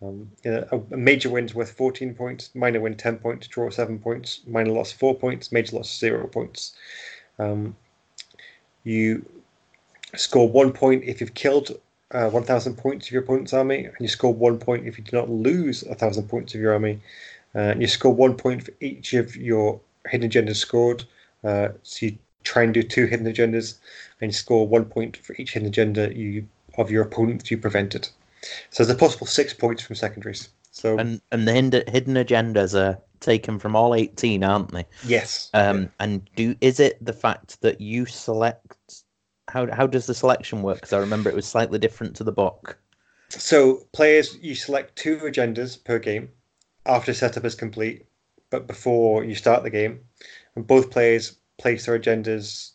Um, 0.00 0.30
a 0.44 0.80
major 0.90 1.28
win's 1.28 1.54
worth 1.54 1.72
14 1.72 2.14
points, 2.14 2.54
minor 2.54 2.80
win 2.80 2.96
10 2.96 3.18
points, 3.18 3.48
draw 3.48 3.68
7 3.68 3.98
points, 3.98 4.40
minor 4.46 4.70
loss 4.70 4.92
4 4.92 5.16
points, 5.16 5.50
major 5.50 5.76
loss 5.76 5.98
0 5.98 6.28
points. 6.28 6.74
Um, 7.38 7.76
you 8.84 9.24
score 10.14 10.48
1 10.48 10.72
point 10.72 11.02
if 11.04 11.20
you've 11.20 11.34
killed 11.34 11.78
uh, 12.12 12.30
1,000 12.30 12.76
points 12.76 13.06
of 13.06 13.12
your 13.12 13.22
opponent's 13.22 13.52
army, 13.52 13.86
and 13.86 13.96
you 14.00 14.08
score 14.08 14.32
1 14.32 14.58
point 14.58 14.86
if 14.86 14.98
you 14.98 15.04
do 15.04 15.16
not 15.16 15.28
lose 15.28 15.82
1,000 15.84 16.28
points 16.28 16.54
of 16.54 16.60
your 16.60 16.72
army. 16.72 17.00
Uh, 17.54 17.58
and 17.58 17.80
you 17.80 17.88
score 17.88 18.14
1 18.14 18.34
point 18.36 18.64
for 18.64 18.72
each 18.80 19.14
of 19.14 19.34
your 19.34 19.80
hidden 20.06 20.30
agendas 20.30 20.56
scored. 20.56 21.04
Uh, 21.42 21.70
so 21.82 22.06
you 22.06 22.18
try 22.44 22.62
and 22.62 22.72
do 22.72 22.82
two 22.82 23.06
hidden 23.06 23.26
agendas, 23.26 23.78
and 24.20 24.28
you 24.28 24.32
score 24.32 24.66
1 24.66 24.84
point 24.84 25.16
for 25.16 25.34
each 25.38 25.54
hidden 25.54 25.68
agenda 25.68 26.14
you 26.14 26.46
of 26.76 26.90
your 26.90 27.02
opponent 27.02 27.50
you 27.50 27.58
prevented. 27.58 28.08
So 28.70 28.84
there's 28.84 28.94
a 28.94 28.98
possible 28.98 29.26
six 29.26 29.52
points 29.54 29.82
from 29.82 29.96
secondaries. 29.96 30.48
So 30.70 30.98
And 30.98 31.20
and 31.32 31.46
the 31.46 31.52
hidden 31.52 31.82
hidden 31.88 32.14
agendas 32.14 32.74
are 32.78 32.98
taken 33.20 33.58
from 33.58 33.74
all 33.74 33.94
eighteen, 33.94 34.44
aren't 34.44 34.72
they? 34.72 34.84
yes, 35.04 35.50
Um, 35.54 35.90
and 35.98 36.28
do 36.36 36.54
is 36.60 36.80
it 36.80 37.04
the 37.04 37.12
fact 37.12 37.60
that 37.62 37.80
you 37.80 38.06
select? 38.06 39.02
How 39.48 39.70
how 39.72 39.86
does 39.86 40.06
the 40.06 40.14
selection 40.14 40.62
work? 40.62 40.76
Because 40.76 40.92
I 40.92 40.98
remember 40.98 41.30
it 41.30 41.36
was 41.36 41.46
slightly 41.46 41.78
different 41.78 42.14
to 42.16 42.24
the 42.24 42.32
book. 42.32 42.78
so 43.30 43.86
players 43.92 44.36
you 44.40 44.54
select 44.54 44.96
two 44.96 45.16
agendas 45.18 45.82
per 45.82 45.98
game 45.98 46.30
after 46.86 47.12
setup 47.12 47.44
is 47.44 47.54
complete, 47.54 48.06
but 48.50 48.66
before 48.66 49.24
you 49.24 49.34
start 49.34 49.62
the 49.62 49.70
game, 49.70 50.00
and 50.54 50.66
both 50.66 50.90
players 50.90 51.38
place 51.58 51.86
their 51.86 51.98
agendas. 51.98 52.72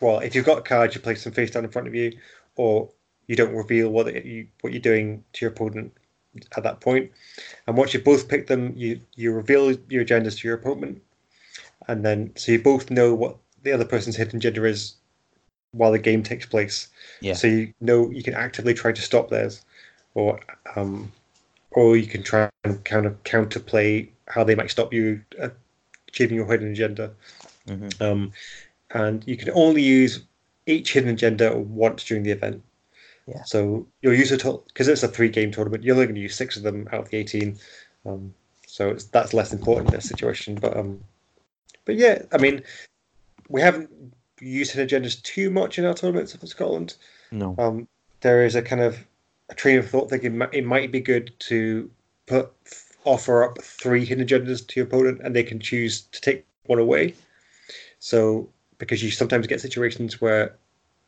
Well, 0.00 0.20
if 0.20 0.34
you've 0.34 0.44
got 0.44 0.64
cards, 0.64 0.94
you 0.94 1.00
place 1.00 1.24
them 1.24 1.32
face 1.32 1.50
down 1.50 1.64
in 1.64 1.70
front 1.70 1.88
of 1.88 1.94
you, 1.94 2.12
or 2.56 2.90
you 3.28 3.36
don't 3.36 3.54
reveal 3.54 3.90
what 3.90 4.08
it, 4.08 4.24
you 4.24 4.48
what 4.62 4.72
you're 4.72 4.82
doing 4.82 5.22
to 5.34 5.44
your 5.44 5.52
opponent 5.52 5.92
at 6.56 6.62
that 6.62 6.80
point. 6.80 7.10
And 7.66 7.76
once 7.76 7.94
you 7.94 8.00
both 8.00 8.28
pick 8.28 8.48
them, 8.48 8.72
you 8.76 9.00
you 9.14 9.32
reveal 9.32 9.72
your 9.88 10.04
agendas 10.04 10.38
to 10.38 10.48
your 10.48 10.56
opponent, 10.56 11.00
and 11.86 12.04
then 12.04 12.32
so 12.34 12.52
you 12.52 12.60
both 12.60 12.90
know 12.90 13.14
what 13.14 13.36
the 13.62 13.72
other 13.72 13.84
person's 13.84 14.16
hidden 14.16 14.38
agenda 14.38 14.64
is 14.64 14.96
while 15.72 15.92
the 15.92 15.98
game 15.98 16.22
takes 16.22 16.46
place. 16.46 16.88
Yeah. 17.20 17.34
So 17.34 17.46
you 17.46 17.72
know 17.80 18.10
you 18.10 18.22
can 18.22 18.34
actively 18.34 18.74
try 18.74 18.92
to 18.92 19.02
stop 19.02 19.28
theirs, 19.28 19.64
or 20.14 20.40
um, 20.74 21.12
or 21.70 21.96
you 21.96 22.06
can 22.06 22.22
try 22.22 22.48
and 22.64 22.84
kind 22.84 23.06
of 23.06 23.22
counterplay 23.24 24.08
how 24.26 24.42
they 24.44 24.54
might 24.54 24.70
stop 24.70 24.92
you 24.92 25.22
uh, 25.40 25.48
achieving 26.08 26.36
your 26.36 26.46
hidden 26.46 26.72
agenda. 26.72 27.12
Mhm. 27.66 28.00
Um, 28.00 28.32
and 28.90 29.22
you 29.26 29.36
can 29.36 29.50
only 29.50 29.82
use 29.82 30.22
each 30.66 30.94
hidden 30.94 31.10
agenda 31.10 31.56
once 31.56 32.04
during 32.04 32.22
the 32.22 32.30
event. 32.30 32.62
Yeah. 33.28 33.42
So 33.44 33.86
you'll 34.00 34.14
use 34.14 34.32
it 34.32 34.42
because 34.68 34.88
it's 34.88 35.02
a 35.02 35.08
three-game 35.08 35.52
tournament. 35.52 35.84
You're 35.84 35.94
only 35.94 36.06
going 36.06 36.14
to 36.14 36.20
use 36.20 36.34
six 36.34 36.56
of 36.56 36.62
them 36.62 36.88
out 36.92 37.00
of 37.00 37.10
the 37.10 37.18
eighteen. 37.18 37.58
Um, 38.06 38.32
so 38.66 38.88
it's, 38.88 39.04
that's 39.04 39.34
less 39.34 39.52
important 39.52 39.90
in 39.90 39.96
this 39.96 40.08
situation. 40.08 40.54
But 40.54 40.74
um, 40.76 40.98
but 41.84 41.96
yeah, 41.96 42.22
I 42.32 42.38
mean, 42.38 42.62
we 43.50 43.60
haven't 43.60 43.90
used 44.40 44.72
hidden 44.72 45.02
agendas 45.02 45.22
too 45.22 45.50
much 45.50 45.78
in 45.78 45.84
our 45.84 45.94
tournaments 45.94 46.34
for 46.34 46.46
Scotland. 46.46 46.94
No. 47.30 47.54
Um, 47.58 47.86
there 48.22 48.46
is 48.46 48.54
a 48.54 48.62
kind 48.62 48.80
of 48.80 48.96
a 49.50 49.54
train 49.54 49.78
of 49.78 49.90
thought 49.90 50.08
thinking 50.08 50.40
it 50.52 50.64
might 50.64 50.90
be 50.90 51.00
good 51.00 51.32
to 51.40 51.90
put 52.26 52.50
offer 53.04 53.44
up 53.44 53.60
three 53.62 54.06
hidden 54.06 54.26
agendas 54.26 54.66
to 54.68 54.80
your 54.80 54.86
opponent, 54.86 55.20
and 55.22 55.36
they 55.36 55.42
can 55.42 55.60
choose 55.60 56.02
to 56.12 56.20
take 56.22 56.46
one 56.64 56.78
away. 56.78 57.14
So 57.98 58.48
because 58.78 59.02
you 59.02 59.10
sometimes 59.10 59.46
get 59.46 59.60
situations 59.60 60.20
where 60.20 60.54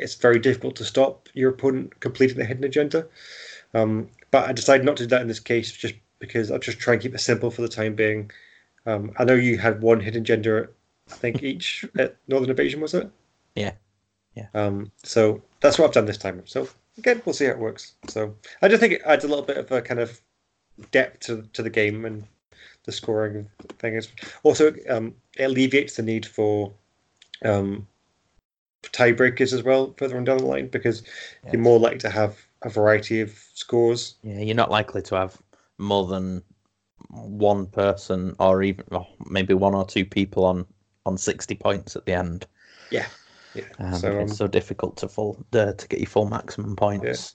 it's 0.01 0.15
very 0.15 0.39
difficult 0.39 0.77
to 0.77 0.85
stop 0.85 1.29
your 1.35 1.51
opponent 1.51 2.01
completing 2.01 2.39
the 2.39 2.45
hidden 2.45 2.65
agenda. 2.65 3.07
Um, 3.75 4.09
but 4.31 4.49
I 4.49 4.53
decided 4.53 4.85
not 4.85 4.97
to 4.99 5.05
do 5.05 5.09
that 5.09 5.23
in 5.23 5.29
this 5.29 5.41
case, 5.41 5.73
just 5.73 5.95
because 6.19 6.51
I'll 6.51 6.59
just 6.59 6.79
try 6.79 6.95
and 6.95 7.03
keep 7.03 7.15
it 7.15 7.19
simple 7.19 7.51
for 7.51 7.63
the 7.63 7.69
time 7.69 7.95
being. 7.95 8.31
Um, 8.87 9.13
I 9.19 9.25
know 9.25 9.35
you 9.35 9.59
had 9.59 9.83
one 9.83 10.01
hidden 10.01 10.23
agenda, 10.23 10.69
I 11.11 11.15
think 11.15 11.43
each 11.43 11.85
at 11.99 12.17
Northern 12.29 12.51
Invasion 12.51 12.81
was 12.81 12.95
it? 12.95 13.11
Yeah, 13.55 13.73
yeah. 14.35 14.47
Um, 14.55 14.91
so 15.03 15.43
that's 15.61 15.79
what 15.79 15.87
I've 15.87 15.95
done 15.95 16.07
this 16.07 16.19
time. 16.19 16.43
So 16.47 16.69
again, 16.99 17.23
we'll 17.25 17.33
see 17.33 17.47
how 17.47 17.53
it 17.53 17.59
works. 17.59 17.95
So 18.09 18.35
I 18.63 18.69
just 18.69 18.81
think 18.81 18.95
it 18.95 19.03
adds 19.05 19.25
a 19.25 19.29
little 19.29 19.45
bit 19.45 19.57
of 19.57 19.71
a 19.73 19.83
kind 19.83 20.01
of 20.01 20.21
depth 20.93 21.21
to 21.21 21.43
to 21.53 21.63
the 21.63 21.71
game 21.71 22.05
and 22.05 22.25
the 22.85 22.93
scoring 22.93 23.49
thing 23.79 23.95
is 23.95 24.09
also 24.43 24.75
um, 24.89 25.15
it 25.37 25.45
alleviates 25.45 25.97
the 25.97 26.03
need 26.03 26.25
for 26.25 26.73
um, 27.45 27.87
tiebreakers 28.83 29.53
as 29.53 29.63
well 29.63 29.95
further 29.97 30.17
on 30.17 30.25
down 30.25 30.39
the 30.39 30.47
line 30.47 30.69
because 30.69 31.03
you're 31.53 31.61
more 31.61 31.79
likely 31.79 31.99
to 31.99 32.11
have 32.11 32.37
a 32.63 32.69
variety 32.69 33.21
of 33.21 33.31
scores. 33.55 34.17
Yeah, 34.23 34.41
you're 34.41 34.55
not 34.55 34.71
likely 34.71 35.03
to 35.03 35.15
have 35.17 35.37
more 35.79 36.07
than 36.07 36.43
one 37.09 37.67
person 37.67 38.35
or 38.39 38.63
even 38.63 38.85
oh, 38.93 39.07
maybe 39.27 39.55
one 39.55 39.75
or 39.75 39.85
two 39.85 40.05
people 40.05 40.45
on 40.45 40.67
on 41.07 41.17
60 41.17 41.55
points 41.57 41.97
at 41.97 42.05
the 42.05 42.13
end. 42.13 42.47
Yeah. 42.91 43.07
Yeah. 43.55 43.65
Um, 43.79 43.95
so, 43.95 44.13
um, 44.13 44.19
it's 44.21 44.37
so 44.37 44.47
difficult 44.47 44.97
to 44.99 45.09
full 45.09 45.45
uh, 45.53 45.73
to 45.73 45.89
get 45.89 45.99
your 45.99 46.09
full 46.09 46.29
maximum 46.29 46.77
points. 46.77 47.35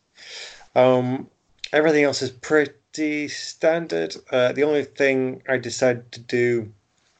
Yeah. 0.75 0.95
Um, 0.95 1.27
everything 1.73 2.03
else 2.03 2.21
is 2.21 2.29
pretty 2.29 3.27
standard. 3.27 4.15
Uh, 4.31 4.51
the 4.53 4.63
only 4.63 4.83
thing 4.83 5.41
I 5.49 5.57
decided 5.57 6.11
to 6.13 6.19
do, 6.21 6.71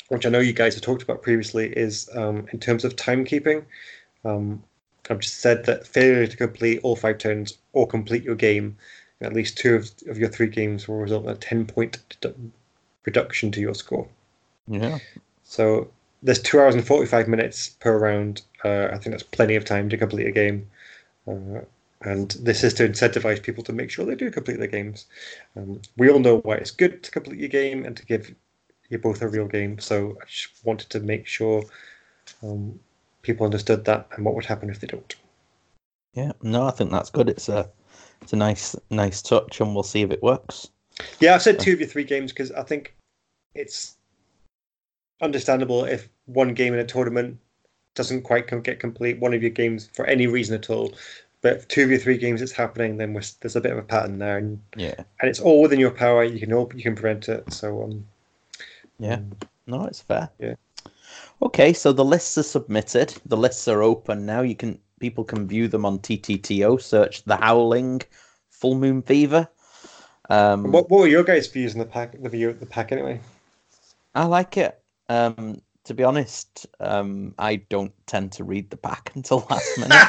which 0.10 0.26
I 0.26 0.30
know 0.30 0.40
you 0.40 0.54
guys 0.54 0.76
have 0.76 0.84
talked 0.84 1.04
about 1.04 1.22
previously, 1.22 1.74
is 1.74 2.10
um, 2.16 2.48
in 2.54 2.60
terms 2.60 2.86
of 2.86 2.96
timekeeping. 2.96 3.66
Um, 4.26 4.64
I've 5.10 5.20
just 5.20 5.40
said 5.40 5.66
that 5.66 5.88
failure 5.88 6.28
to 6.28 6.38
complete 6.38 6.80
all 6.84 6.96
five 6.96 7.20
turns 7.20 7.58
or 7.74 7.88
complete 7.88 8.24
your 8.24 8.36
game, 8.36 8.78
at 9.22 9.34
least 9.34 9.58
two 9.58 9.76
of, 9.76 9.92
of 10.08 10.18
your 10.18 10.30
three 10.30 10.48
games, 10.48 10.88
will 10.88 10.98
result 10.98 11.26
in 11.26 11.30
a 11.30 11.36
10 11.36 11.66
point 11.68 12.00
dedu- 12.10 12.52
reduction 13.06 13.52
to 13.52 13.62
your 13.62 13.76
score. 13.76 14.08
Yeah. 14.68 14.98
So 15.44 15.92
there's 16.24 16.42
two 16.42 16.60
hours 16.60 16.76
and 16.76 16.86
45 16.86 17.28
minutes 17.28 17.70
per 17.70 17.98
round. 17.98 18.42
Uh, 18.64 18.88
I 18.92 18.98
think 18.98 19.12
that's 19.12 19.24
plenty 19.24 19.56
of 19.56 19.64
time 19.64 19.90
to 19.90 19.98
complete 19.98 20.28
a 20.28 20.32
game. 20.32 20.68
Uh, 21.28 21.62
and 22.02 22.32
this 22.42 22.64
is 22.64 22.74
to 22.76 22.88
incentivize 22.88 23.42
people 23.42 23.64
to 23.64 23.74
make 23.74 23.90
sure 23.90 24.06
they 24.06 24.16
do 24.16 24.32
complete 24.32 24.58
their 24.58 24.68
games. 24.68 25.06
Um, 25.56 25.82
we 25.98 26.10
all 26.10 26.20
know 26.20 26.40
why 26.40 26.56
it's 26.56 26.72
good 26.72 27.04
to 27.04 27.12
complete 27.12 27.40
your 27.40 27.50
game 27.50 27.86
and 27.86 27.96
to 27.96 28.06
give 28.06 28.34
you 28.90 28.98
both 28.98 29.22
a 29.22 29.28
real 29.28 29.48
game. 29.48 29.80
So 29.80 30.18
I 30.22 30.26
just 30.26 30.50
wanted 30.64 30.90
to 30.92 31.00
make 31.00 31.26
sure 31.26 31.64
um, 32.44 32.80
people 33.26 33.46
understood 33.46 33.86
that 33.86 34.08
and 34.12 34.24
what 34.24 34.36
would 34.36 34.46
happen 34.46 34.70
if 34.70 34.80
they 34.80 34.88
don't. 34.88 35.16
Yeah, 36.14 36.32
no, 36.42 36.66
I 36.66 36.72
think 36.72 36.92
that's 36.92 37.10
good. 37.10 37.28
It's 37.28 37.50
a 37.50 37.70
it's 38.22 38.34
a 38.34 38.38
nice 38.38 38.76
nice 38.90 39.22
touch, 39.22 39.60
and 39.60 39.74
we'll 39.74 39.84
see 39.84 40.02
if 40.02 40.12
it 40.12 40.24
works. 40.24 40.70
Yeah, 41.20 41.36
I've 41.36 41.42
said 41.42 41.60
two 41.60 41.74
of 41.74 41.80
your 41.80 41.90
three 41.90 42.06
games 42.06 42.32
because 42.32 42.52
I 42.52 42.64
think 42.64 42.96
it's 43.54 43.98
understandable 45.22 45.84
if 45.84 46.10
one 46.26 46.54
game 46.54 46.74
in 46.74 46.80
a 46.80 46.86
tournament 46.86 47.38
doesn't 47.96 48.24
quite 48.24 48.48
get 48.64 48.80
complete, 48.80 49.20
one 49.20 49.34
of 49.34 49.42
your 49.42 49.52
games 49.52 49.90
for 49.94 50.06
any 50.06 50.28
reason 50.28 50.56
at 50.56 50.70
all. 50.70 50.94
But 51.42 51.58
if 51.58 51.68
two 51.68 51.84
of 51.84 51.90
your 51.90 52.00
three 52.00 52.18
games 52.18 52.42
it's 52.42 52.52
happening, 52.52 52.98
then 52.98 53.14
there's 53.14 53.56
a 53.56 53.62
bit 53.62 53.72
of 53.72 53.78
a 53.78 53.84
pattern 53.84 54.20
there, 54.20 54.38
and 54.38 54.62
yeah, 54.78 54.96
and 55.20 55.30
it's 55.30 55.40
all 55.40 55.62
within 55.62 55.80
your 55.80 55.92
power. 55.92 56.24
You 56.24 56.40
can 56.40 56.52
hope 56.52 56.74
you 56.74 56.82
can 56.82 56.96
prevent 56.96 57.30
it. 57.30 57.52
So 57.52 57.84
um, 57.84 58.06
yeah, 59.00 59.20
no, 59.68 59.86
it's 59.86 60.02
fair. 60.02 60.30
Yeah. 60.40 60.56
Okay, 61.42 61.74
so 61.74 61.92
the 61.92 62.06
lists 62.06 62.38
are 62.38 62.44
submitted. 62.44 63.14
The 63.26 63.38
lists 63.38 63.68
are 63.68 63.84
open 63.84 64.26
now. 64.26 64.42
You 64.42 64.56
can 64.56 64.80
people 65.00 65.24
can 65.24 65.48
view 65.48 65.68
them 65.68 65.86
on 65.86 66.00
TTTO. 66.00 66.82
Search 66.82 67.24
the 67.24 67.36
Howling, 67.36 68.02
Full 68.50 68.76
Moon 68.76 69.02
Fever. 69.02 69.48
Um, 70.30 70.72
what 70.72 70.90
what 70.90 71.02
were 71.02 71.08
your 71.08 71.24
guys' 71.24 71.48
views 71.48 71.74
in 71.74 71.80
the 71.80 71.86
pack? 71.86 72.16
The 72.22 72.30
view 72.30 72.54
the 72.54 72.66
pack 72.66 72.92
anyway. 72.92 73.20
I 74.14 74.26
like 74.26 74.58
it. 74.58 74.82
Um, 75.10 75.62
to 75.84 75.94
be 75.94 76.04
honest, 76.04 76.66
um, 76.80 77.36
I 77.38 77.58
don't 77.58 77.94
tend 78.08 78.32
to 78.34 78.44
read 78.44 78.70
the 78.70 78.78
pack 78.78 79.12
until 79.16 79.46
last 79.50 79.78
minute 79.78 80.08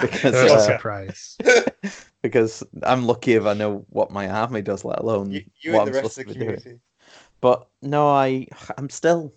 because 0.00 0.34
uh, 0.34 0.54
a 0.54 0.60
surprise. 0.60 1.36
because 2.22 2.64
I'm 2.82 3.06
lucky 3.06 3.34
if 3.34 3.44
I 3.44 3.54
know 3.54 3.84
what 3.90 4.10
my 4.10 4.28
army 4.28 4.62
does, 4.62 4.84
let 4.84 5.00
alone 5.00 5.30
you, 5.30 5.44
you 5.60 5.72
what 5.72 5.86
I'm 5.86 5.94
supposed 5.94 6.16
to 6.16 6.24
be 6.24 6.34
doing. 6.34 6.80
But 7.40 7.68
no, 7.82 8.08
I 8.08 8.48
I'm 8.78 8.88
still 8.88 9.32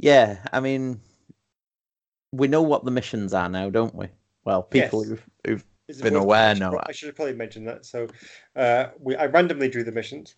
yeah, 0.00 0.38
I 0.52 0.60
mean, 0.60 0.98
we 2.32 2.48
know 2.48 2.62
what 2.62 2.84
the 2.84 2.90
missions 2.90 3.34
are 3.34 3.48
now, 3.48 3.68
don't 3.68 3.94
we? 3.94 4.08
Well, 4.44 4.62
people 4.62 5.04
yes. 5.04 5.10
who've, 5.44 5.64
who've 5.88 6.02
been 6.02 6.16
aware 6.16 6.54
know. 6.54 6.80
I 6.86 6.92
should 6.92 7.08
have 7.08 7.16
probably 7.16 7.34
mentioned 7.34 7.68
that. 7.68 7.84
So, 7.84 8.08
uh, 8.56 8.86
we 8.98 9.14
I 9.16 9.26
randomly 9.26 9.68
drew 9.68 9.84
the 9.84 9.92
missions. 9.92 10.36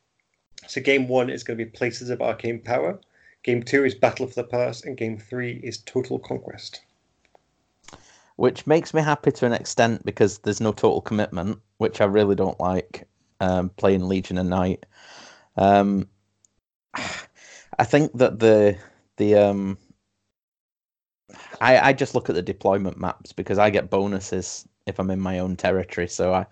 So, 0.67 0.81
game 0.81 1.07
one 1.07 1.31
is 1.31 1.45
going 1.45 1.57
to 1.57 1.65
be 1.65 1.71
Places 1.71 2.11
of 2.11 2.21
Arcane 2.21 2.61
Power. 2.61 3.01
Game 3.45 3.63
two 3.63 3.85
is 3.85 3.95
Battle 3.95 4.27
for 4.27 4.35
the 4.35 4.45
Pass, 4.45 4.83
and 4.83 4.97
game 4.97 5.17
three 5.17 5.61
is 5.63 5.79
Total 5.79 6.19
Conquest. 6.19 6.83
Which 8.37 8.67
makes 8.67 8.93
me 8.93 9.03
happy 9.03 9.31
to 9.31 9.47
an 9.47 9.53
extent 9.53 10.05
because 10.05 10.39
there's 10.39 10.61
no 10.61 10.73
total 10.73 11.01
commitment, 11.01 11.61
which 11.79 12.01
I 12.01 12.07
really 12.07 12.35
don't 12.35 12.59
like 12.59 13.07
um, 13.39 13.69
playing 13.71 14.09
Legion 14.09 14.39
of 14.39 14.47
Night. 14.47 14.87
Um, 15.57 16.09
I 17.79 17.85
think 17.85 18.13
that 18.19 18.41
the 18.41 18.77
the 19.17 19.37
um 19.37 19.79
I 21.61 21.79
I 21.79 21.93
just 21.93 22.15
look 22.15 22.29
at 22.29 22.35
the 22.35 22.43
deployment 22.43 22.99
maps 22.99 23.33
because 23.33 23.59
I 23.59 23.71
get 23.71 23.91
bonuses 23.91 24.67
if 24.87 24.99
I'm 24.99 25.11
in 25.11 25.21
my 25.21 25.39
own 25.39 25.57
territory. 25.57 26.09
So 26.09 26.35
I 26.35 26.47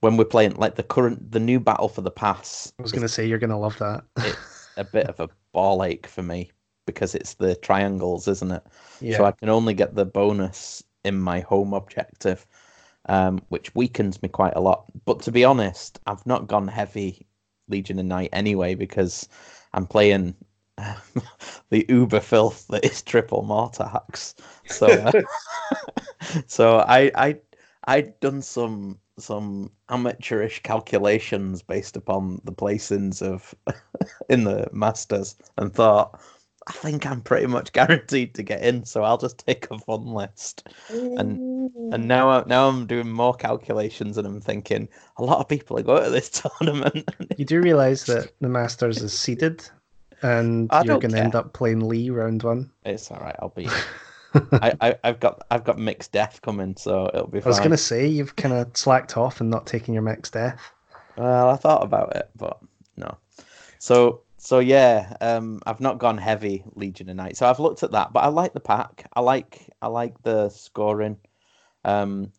when 0.00 0.16
we're 0.16 0.24
playing 0.24 0.54
like 0.54 0.74
the 0.74 0.82
current 0.82 1.32
the 1.32 1.40
new 1.40 1.60
battle 1.60 1.88
for 1.88 2.02
the 2.02 2.10
pass. 2.10 2.72
I 2.78 2.82
was 2.82 2.92
gonna 2.92 3.08
say 3.08 3.26
you're 3.26 3.38
gonna 3.38 3.58
love 3.58 3.78
that. 3.78 4.04
it's 4.18 4.68
a 4.76 4.84
bit 4.84 5.06
of 5.06 5.20
a 5.20 5.28
ball 5.52 5.84
ache 5.84 6.06
for 6.06 6.22
me 6.22 6.50
because 6.86 7.14
it's 7.14 7.34
the 7.34 7.56
triangles, 7.56 8.28
isn't 8.28 8.52
it? 8.52 8.62
Yeah. 9.00 9.16
So 9.16 9.24
I 9.24 9.32
can 9.32 9.48
only 9.48 9.74
get 9.74 9.94
the 9.94 10.04
bonus 10.04 10.82
in 11.04 11.18
my 11.18 11.40
home 11.40 11.74
objective, 11.74 12.46
um, 13.08 13.40
which 13.48 13.74
weakens 13.74 14.22
me 14.22 14.28
quite 14.28 14.54
a 14.54 14.60
lot. 14.60 14.84
But 15.04 15.20
to 15.22 15.32
be 15.32 15.44
honest, 15.44 15.98
I've 16.06 16.24
not 16.26 16.46
gone 16.46 16.68
heavy 16.68 17.26
Legion 17.68 17.98
of 17.98 18.06
Night 18.06 18.30
anyway 18.32 18.74
because 18.74 19.28
I'm 19.72 19.86
playing 19.86 20.36
the 21.70 21.86
uber 21.88 22.20
filth 22.20 22.66
that 22.68 22.84
is 22.84 23.02
triple 23.02 23.42
Mortarchs. 23.42 24.34
So, 24.66 24.86
uh, 24.86 25.22
so 26.46 26.78
I 26.78 27.10
I 27.14 27.38
I'd 27.84 28.18
done 28.20 28.42
some 28.42 28.98
some 29.18 29.70
amateurish 29.88 30.62
calculations 30.62 31.62
based 31.62 31.96
upon 31.96 32.40
the 32.44 32.52
placings 32.52 33.22
of 33.22 33.54
in 34.28 34.44
the 34.44 34.68
masters 34.72 35.36
and 35.56 35.72
thought 35.72 36.20
I 36.66 36.72
think 36.72 37.06
I'm 37.06 37.20
pretty 37.20 37.46
much 37.46 37.72
guaranteed 37.72 38.34
to 38.34 38.42
get 38.42 38.62
in, 38.62 38.84
so 38.84 39.04
I'll 39.04 39.18
just 39.18 39.38
take 39.46 39.68
a 39.70 39.78
fun 39.78 40.06
list. 40.06 40.68
And 40.90 41.38
and 41.92 42.08
now 42.08 42.28
I, 42.28 42.44
now 42.46 42.68
I'm 42.68 42.86
doing 42.86 43.10
more 43.10 43.34
calculations, 43.34 44.18
and 44.18 44.26
I'm 44.26 44.40
thinking 44.40 44.88
a 45.18 45.24
lot 45.24 45.38
of 45.38 45.48
people 45.48 45.78
are 45.78 45.82
going 45.82 46.02
to 46.02 46.10
this 46.10 46.28
tournament. 46.30 47.08
you 47.36 47.44
do 47.44 47.60
realize 47.60 48.04
that 48.06 48.32
the 48.40 48.48
Masters 48.48 49.00
is 49.00 49.16
seeded, 49.16 49.68
and 50.22 50.68
I 50.72 50.82
you're 50.82 50.98
going 50.98 51.12
to 51.12 51.20
end 51.20 51.34
up 51.34 51.52
playing 51.52 51.80
Lee 51.80 52.10
round 52.10 52.42
one. 52.42 52.70
It's 52.84 53.10
all 53.10 53.20
right. 53.20 53.36
I'll 53.40 53.50
be. 53.50 53.68
I, 54.52 54.74
I 54.80 54.96
have 55.04 55.20
got 55.20 55.46
I've 55.50 55.64
got 55.64 55.78
mixed 55.78 56.12
death 56.12 56.40
coming, 56.42 56.76
so 56.76 57.10
it'll 57.12 57.26
be. 57.26 57.42
I 57.42 57.48
was 57.48 57.58
going 57.58 57.70
to 57.70 57.76
say 57.76 58.06
you've 58.06 58.36
kind 58.36 58.54
of 58.54 58.76
slacked 58.76 59.16
off 59.16 59.40
and 59.40 59.50
not 59.50 59.66
taking 59.66 59.94
your 59.94 60.02
mixed 60.02 60.34
death. 60.34 60.60
Well, 61.16 61.48
I 61.48 61.56
thought 61.56 61.82
about 61.82 62.14
it, 62.16 62.30
but 62.36 62.58
no. 62.96 63.16
So 63.78 64.22
so 64.38 64.58
yeah, 64.58 65.16
um, 65.20 65.60
I've 65.66 65.80
not 65.80 65.98
gone 65.98 66.18
heavy 66.18 66.62
Legion 66.74 67.08
of 67.08 67.16
Night. 67.16 67.36
So 67.36 67.48
I've 67.48 67.58
looked 67.58 67.82
at 67.82 67.92
that, 67.92 68.12
but 68.12 68.20
I 68.20 68.28
like 68.28 68.52
the 68.52 68.60
pack. 68.60 69.08
I 69.14 69.20
like 69.20 69.68
I 69.82 69.88
like 69.88 70.22
the 70.22 70.50
scoring. 70.50 71.16
Um, 71.84 72.32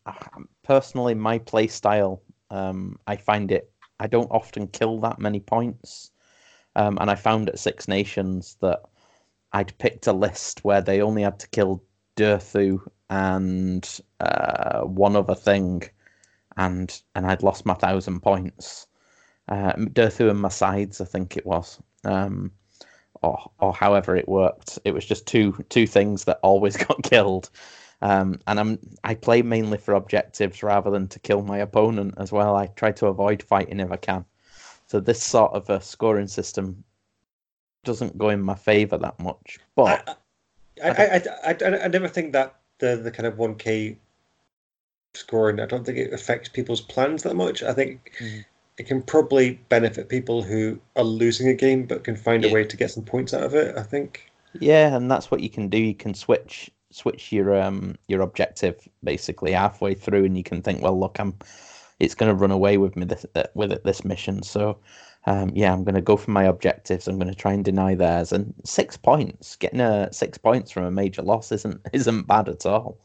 personally, 0.63 1.15
my 1.15 1.39
play 1.39 1.67
style, 1.67 2.21
um, 2.49 2.97
I 3.07 3.15
find 3.15 3.51
it. 3.51 3.71
I 3.99 4.07
don't 4.07 4.30
often 4.32 4.67
kill 4.67 4.99
that 5.01 5.19
many 5.19 5.39
points. 5.39 6.11
Um, 6.78 6.97
and 7.01 7.09
I 7.09 7.15
found 7.15 7.49
at 7.49 7.59
Six 7.59 7.88
Nations 7.88 8.55
that 8.61 8.84
I'd 9.51 9.78
picked 9.80 10.07
a 10.07 10.13
list 10.13 10.63
where 10.63 10.82
they 10.82 11.01
only 11.01 11.23
had 11.23 11.39
to 11.39 11.49
kill 11.49 11.84
Durthu 12.15 12.80
and 13.09 13.99
uh, 14.19 14.82
one 14.84 15.15
other 15.15 15.36
thing, 15.36 15.84
and 16.57 17.01
and 17.15 17.25
I'd 17.25 17.43
lost 17.43 17.65
my 17.65 17.73
thousand 17.73 18.21
points. 18.21 18.88
Uh, 19.49 19.73
Durthu 19.73 20.30
and 20.30 20.39
my 20.41 20.49
sides, 20.49 21.01
I 21.01 21.05
think 21.05 21.38
it 21.38 21.45
was. 21.45 21.80
Um, 22.05 22.51
or 23.23 23.51
or 23.59 23.73
however 23.73 24.15
it 24.15 24.30
worked. 24.30 24.80
It 24.86 24.93
was 24.93 25.05
just 25.05 25.28
two 25.28 25.53
two 25.69 25.88
things 25.88 26.25
that 26.25 26.39
always 26.43 26.78
got 26.88 27.03
killed. 27.03 27.49
Um, 28.01 28.39
and 28.47 28.59
I'm 28.59 28.80
I 29.03 29.15
play 29.15 29.41
mainly 29.41 29.78
for 29.80 29.95
objectives 29.95 30.61
rather 30.63 30.91
than 30.91 31.07
to 31.09 31.19
kill 31.19 31.41
my 31.43 31.57
opponent 31.59 32.15
as 32.17 32.32
well. 32.32 32.55
I 32.55 32.67
try 32.67 32.91
to 32.93 33.07
avoid 33.07 33.41
fighting 33.43 33.80
if 33.80 33.91
I 33.91 33.97
can. 33.97 34.25
So 34.88 34.99
this 34.99 35.21
sort 35.21 35.53
of 35.53 35.69
a 35.69 35.81
scoring 35.81 36.27
system 36.27 36.83
doesn't 37.83 38.17
go 38.17 38.29
in 38.29 38.41
my 38.41 38.55
favour 38.55 38.97
that 38.97 39.19
much. 39.19 39.59
But 39.75 40.17
I 40.81 40.89
I, 40.89 40.89
I, 40.89 41.21
I, 41.45 41.57
I, 41.65 41.83
I 41.85 41.88
never 41.88 42.07
think 42.07 42.33
that 42.33 42.55
the 42.79 42.95
the 42.95 43.11
kind 43.11 43.27
of 43.27 43.38
one 43.38 43.55
K 43.55 43.97
scoring. 45.13 45.59
I 45.59 45.65
don't 45.65 45.85
think 45.85 45.97
it 45.97 46.13
affects 46.13 46.49
people's 46.49 46.81
plans 46.81 47.23
that 47.23 47.35
much. 47.35 47.63
I 47.63 47.73
think 47.73 48.11
Mm. 48.19 48.45
it 48.77 48.88
can 48.88 49.01
probably 49.01 49.59
benefit 49.69 50.07
people 50.09 50.43
who 50.43 50.79
are 50.95 51.03
losing 51.03 51.47
a 51.49 51.53
game 51.53 51.85
but 51.85 52.03
can 52.03 52.15
find 52.15 52.45
a 52.45 52.53
way 52.53 52.63
to 52.63 52.77
get 52.77 52.91
some 52.91 53.03
points 53.03 53.33
out 53.33 53.43
of 53.43 53.55
it. 53.55 53.77
I 53.77 53.83
think. 53.83 54.31
Yeah, 54.59 54.95
and 54.95 55.09
that's 55.11 55.29
what 55.29 55.41
you 55.41 55.49
can 55.49 55.67
do. 55.69 55.77
You 55.77 55.95
can 55.95 56.13
switch 56.13 56.71
switch 56.91 57.31
your 57.31 57.59
um 57.61 57.95
your 58.07 58.21
objective 58.21 58.88
basically 59.03 59.51
halfway 59.51 59.93
through, 59.93 60.25
and 60.25 60.38
you 60.38 60.43
can 60.43 60.61
think, 60.61 60.81
well, 60.81 60.97
look, 60.97 61.19
I'm 61.19 61.33
it's 62.00 62.16
going 62.16 62.30
to 62.30 62.36
run 62.36 62.52
away 62.52 62.78
with 62.78 62.95
me 62.95 63.06
this 63.06 63.26
uh, 63.36 63.43
with 63.54 63.72
it 63.72 63.84
this 63.84 64.06
mission. 64.06 64.43
So, 64.43 64.78
um, 65.26 65.52
yeah, 65.56 65.74
I'm 65.74 65.84
going 65.84 65.95
to 65.95 66.02
go 66.02 66.18
for 66.18 66.32
my 66.32 66.43
objectives. 66.43 67.08
I'm 67.08 67.18
going 67.18 67.34
to 67.34 67.36
try 67.36 67.54
and 67.54 67.66
deny 67.66 67.95
theirs. 67.95 68.32
And 68.32 68.54
six 68.64 68.98
points, 68.98 69.56
getting 69.56 69.82
a 69.82 70.12
six 70.12 70.38
points 70.38 70.72
from 70.72 70.84
a 70.84 70.91
major 70.91 71.22
loss 71.22 71.52
isn't 71.52 71.82
isn't 71.93 72.28
bad 72.28 72.50
at 72.50 72.66
all. 72.66 73.00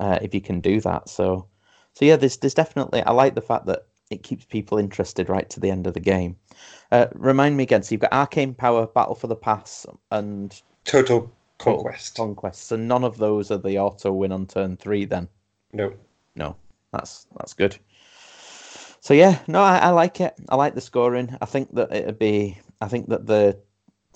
Uh, 0.00 0.18
if 0.22 0.34
you 0.34 0.40
can 0.40 0.60
do 0.60 0.80
that, 0.80 1.08
so 1.08 1.46
so 1.94 2.04
yeah, 2.04 2.16
there's 2.16 2.36
there's 2.36 2.54
definitely 2.54 3.02
I 3.02 3.12
like 3.12 3.34
the 3.34 3.40
fact 3.40 3.66
that 3.66 3.86
it 4.10 4.22
keeps 4.22 4.44
people 4.44 4.78
interested 4.78 5.28
right 5.28 5.48
to 5.50 5.60
the 5.60 5.70
end 5.70 5.86
of 5.86 5.94
the 5.94 6.00
game. 6.00 6.36
Uh, 6.90 7.06
remind 7.14 7.56
me 7.56 7.64
again. 7.64 7.82
So 7.82 7.92
you've 7.92 8.00
got 8.00 8.12
Arcane 8.12 8.54
Power, 8.54 8.86
Battle 8.86 9.14
for 9.14 9.26
the 9.26 9.36
Pass, 9.36 9.84
and 10.10 10.60
Total 10.84 11.30
Total 11.58 11.82
conquest. 11.82 12.16
Conquest. 12.16 12.66
So 12.66 12.76
none 12.76 13.04
of 13.04 13.18
those 13.18 13.50
are 13.50 13.58
the 13.58 13.78
auto 13.78 14.12
win 14.12 14.32
on 14.32 14.46
turn 14.46 14.76
three. 14.76 15.04
Then 15.04 15.28
no. 15.72 15.92
no, 16.36 16.56
that's 16.92 17.26
that's 17.36 17.52
good. 17.52 17.76
So 19.08 19.14
yeah, 19.14 19.38
no, 19.46 19.62
I, 19.62 19.78
I 19.78 19.88
like 19.88 20.20
it. 20.20 20.34
I 20.50 20.56
like 20.56 20.74
the 20.74 20.82
scoring. 20.82 21.34
I 21.40 21.46
think 21.46 21.74
that 21.76 21.90
it'd 21.96 22.18
be. 22.18 22.58
I 22.82 22.88
think 22.88 23.08
that 23.08 23.24
the 23.24 23.58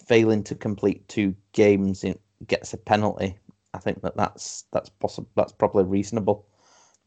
failing 0.07 0.45
to 0.45 0.55
complete 0.55 1.09
two 1.09 1.35
games 1.53 2.05
gets 2.47 2.75
a 2.75 2.77
penalty. 2.77 3.39
I 3.73 3.79
think 3.79 4.03
that 4.03 4.19
that's 4.19 4.67
that's 4.71 4.91
possible. 4.91 5.31
That's 5.35 5.53
probably 5.53 5.85
reasonable. 5.85 6.47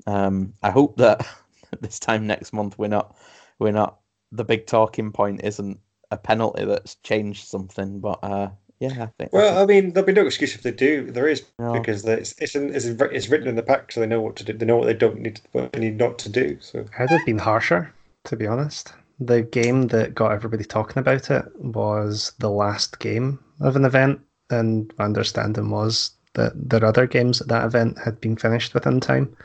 Um, 0.07 0.55
I 0.63 0.71
hope 0.71 0.97
that 0.97 1.27
this 1.79 1.99
time 1.99 2.25
next 2.25 2.53
month 2.53 2.75
we're 2.79 2.87
not 2.87 3.15
we're 3.59 3.71
not 3.71 3.99
the 4.31 4.43
big 4.43 4.65
talking 4.65 5.11
point 5.11 5.41
isn't 5.43 5.79
a 6.09 6.17
penalty 6.17 6.65
that's 6.65 6.95
changed 7.03 7.47
something. 7.47 7.99
But 7.99 8.17
uh, 8.23 8.49
yeah, 8.79 9.03
I 9.03 9.05
think. 9.17 9.33
Well, 9.33 9.61
I 9.61 9.65
mean, 9.65 9.93
there'll 9.93 10.05
be 10.05 10.13
no 10.13 10.25
excuse 10.25 10.55
if 10.55 10.61
they 10.63 10.71
do. 10.71 11.11
There 11.11 11.27
is 11.27 11.43
No. 11.59 11.73
because 11.73 12.05
it's 12.05 12.33
it's, 12.39 12.55
in, 12.55 12.73
it's 12.73 12.85
it's 12.85 13.29
written 13.29 13.47
in 13.47 13.55
the 13.55 13.63
pack, 13.63 13.91
so 13.91 13.99
they 13.99 14.07
know 14.07 14.21
what 14.21 14.35
to 14.37 14.43
do. 14.43 14.53
They 14.53 14.65
know 14.65 14.77
what 14.77 14.85
they 14.85 14.93
don't 14.93 15.19
need, 15.21 15.37
to, 15.37 15.41
what 15.53 15.73
they 15.73 15.79
need 15.79 15.97
not 15.97 16.19
to 16.19 16.29
do. 16.29 16.57
So 16.59 16.85
I'd 16.99 17.09
have 17.11 17.25
been 17.25 17.37
harsher, 17.37 17.93
to 18.25 18.35
be 18.35 18.47
honest. 18.47 18.93
The 19.19 19.43
game 19.43 19.87
that 19.87 20.13
got 20.13 20.33
everybody 20.33 20.65
talking 20.65 20.99
about 20.99 21.31
it 21.31 21.45
was 21.57 22.33
the 22.39 22.49
last 22.49 22.99
game 22.99 23.39
of 23.61 23.75
an 23.77 23.85
event, 23.85 24.19
and 24.49 24.93
my 24.97 25.05
understanding 25.05 25.69
was 25.69 26.11
that 26.33 26.51
their 26.69 26.83
other 26.83 27.07
games 27.07 27.39
at 27.41 27.47
that 27.47 27.65
event 27.65 27.97
had 28.03 28.19
been 28.19 28.35
finished 28.35 28.73
within 28.73 28.99
time. 28.99 29.35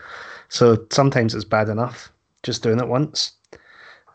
So 0.48 0.86
sometimes 0.90 1.34
it's 1.34 1.44
bad 1.44 1.68
enough 1.68 2.12
just 2.42 2.62
doing 2.62 2.80
it 2.80 2.88
once. 2.88 3.32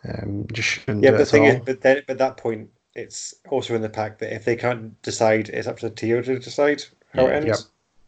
Um, 0.04 0.46
just 0.52 0.70
shouldn't 0.70 1.04
yeah, 1.04 1.12
do 1.12 1.18
but 1.18 1.22
it 1.22 1.26
the 1.26 1.32
thing 1.32 1.46
at 1.46 1.56
is, 1.56 1.62
but 1.66 1.82
then 1.82 2.04
at 2.08 2.18
that 2.18 2.38
point, 2.38 2.70
it's 2.96 3.36
also 3.50 3.76
in 3.76 3.82
the 3.82 3.90
pack 3.90 4.18
that 4.20 4.34
if 4.34 4.46
they 4.46 4.56
can't 4.56 5.00
decide, 5.02 5.50
it's 5.50 5.68
up 5.68 5.78
to 5.80 5.90
the 5.90 5.96
TO 5.96 6.22
to 6.24 6.40
decide 6.40 6.84
how 7.14 7.24
Yeah. 7.24 7.30
it 7.30 7.34
ends. 7.36 7.48
Yep. 7.48 7.58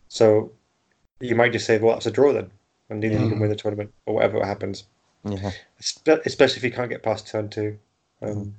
So 0.10 0.52
you 1.20 1.36
might 1.36 1.52
just 1.52 1.66
say, 1.66 1.78
"Well, 1.78 1.94
that's 1.94 2.06
a 2.06 2.12
draw 2.12 2.32
then," 2.34 2.52
and 2.90 3.00
neither 3.00 3.16
you 3.20 3.28
can 3.28 3.38
Mhm. 3.38 3.42
win 3.42 3.50
the 3.50 3.56
tournament 3.56 3.94
or 4.06 4.16
whatever 4.16 4.44
happens. 4.46 4.86
yeah. 5.24 5.52
Especially 6.26 6.58
if 6.58 6.64
you 6.64 6.72
can't 6.72 6.90
get 6.90 7.04
past 7.04 7.28
turn 7.28 7.50
two. 7.50 7.78
Um, 8.22 8.56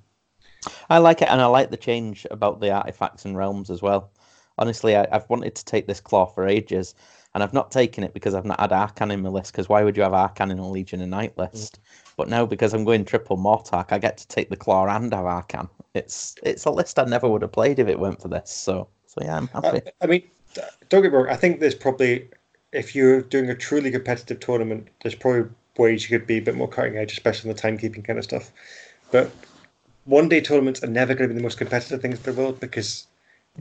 I 0.90 0.98
like 0.98 1.22
it, 1.22 1.28
and 1.30 1.40
I 1.40 1.46
like 1.46 1.70
the 1.70 1.76
change 1.78 2.26
about 2.30 2.60
the 2.60 2.70
artifacts 2.70 3.24
and 3.24 3.36
realms 3.36 3.70
as 3.70 3.80
well. 3.80 4.10
Honestly, 4.58 4.96
I, 4.96 5.06
I've 5.10 5.28
wanted 5.30 5.54
to 5.54 5.64
take 5.64 5.86
this 5.86 6.00
claw 6.00 6.26
for 6.26 6.46
ages, 6.46 6.94
and 7.38 7.44
I've 7.44 7.54
not 7.54 7.70
taken 7.70 8.02
it 8.02 8.14
because 8.14 8.34
I've 8.34 8.44
not 8.44 8.58
had 8.58 8.70
Arkhan 8.70 9.12
in 9.12 9.22
my 9.22 9.28
list. 9.28 9.52
Because 9.52 9.68
why 9.68 9.84
would 9.84 9.96
you 9.96 10.02
have 10.02 10.10
Arkhan 10.10 10.50
in 10.50 10.58
a 10.58 10.68
Legion 10.68 11.00
of 11.00 11.08
Night 11.08 11.36
mm. 11.36 11.52
list? 11.52 11.78
But 12.16 12.28
now, 12.28 12.44
because 12.44 12.74
I'm 12.74 12.84
going 12.84 13.04
triple 13.04 13.36
Mortarch, 13.36 13.92
I 13.92 13.98
get 13.98 14.18
to 14.18 14.26
take 14.26 14.50
the 14.50 14.56
claw 14.56 14.88
and 14.88 15.12
have 15.12 15.24
Arcan. 15.24 15.68
It's 15.94 16.34
it's 16.42 16.64
a 16.64 16.70
list 16.70 16.98
I 16.98 17.04
never 17.04 17.28
would 17.28 17.42
have 17.42 17.52
played 17.52 17.78
if 17.78 17.86
it 17.86 18.00
weren't 18.00 18.20
for 18.20 18.26
this. 18.26 18.50
So 18.50 18.88
so 19.06 19.20
yeah, 19.22 19.36
I'm 19.36 19.48
uh, 19.54 19.62
happy. 19.62 19.86
I, 19.86 20.04
I 20.04 20.06
mean, 20.08 20.22
don't 20.88 21.02
get 21.02 21.12
me 21.12 21.16
wrong. 21.16 21.28
I 21.28 21.36
think 21.36 21.60
there's 21.60 21.76
probably, 21.76 22.28
if 22.72 22.96
you're 22.96 23.22
doing 23.22 23.50
a 23.50 23.54
truly 23.54 23.92
competitive 23.92 24.40
tournament, 24.40 24.88
there's 25.04 25.14
probably 25.14 25.48
ways 25.76 26.10
you 26.10 26.18
could 26.18 26.26
be 26.26 26.38
a 26.38 26.42
bit 26.42 26.56
more 26.56 26.68
cutting 26.68 26.96
edge, 26.96 27.12
especially 27.12 27.50
in 27.50 27.56
the 27.56 27.62
timekeeping 27.62 28.04
kind 28.04 28.18
of 28.18 28.24
stuff. 28.24 28.50
But 29.12 29.30
one 30.06 30.28
day 30.28 30.40
tournaments 30.40 30.82
are 30.82 30.88
never 30.88 31.14
going 31.14 31.28
to 31.28 31.34
be 31.34 31.38
the 31.38 31.44
most 31.44 31.58
competitive 31.58 32.02
things 32.02 32.18
in 32.18 32.34
the 32.34 32.40
world 32.40 32.58
because 32.58 33.06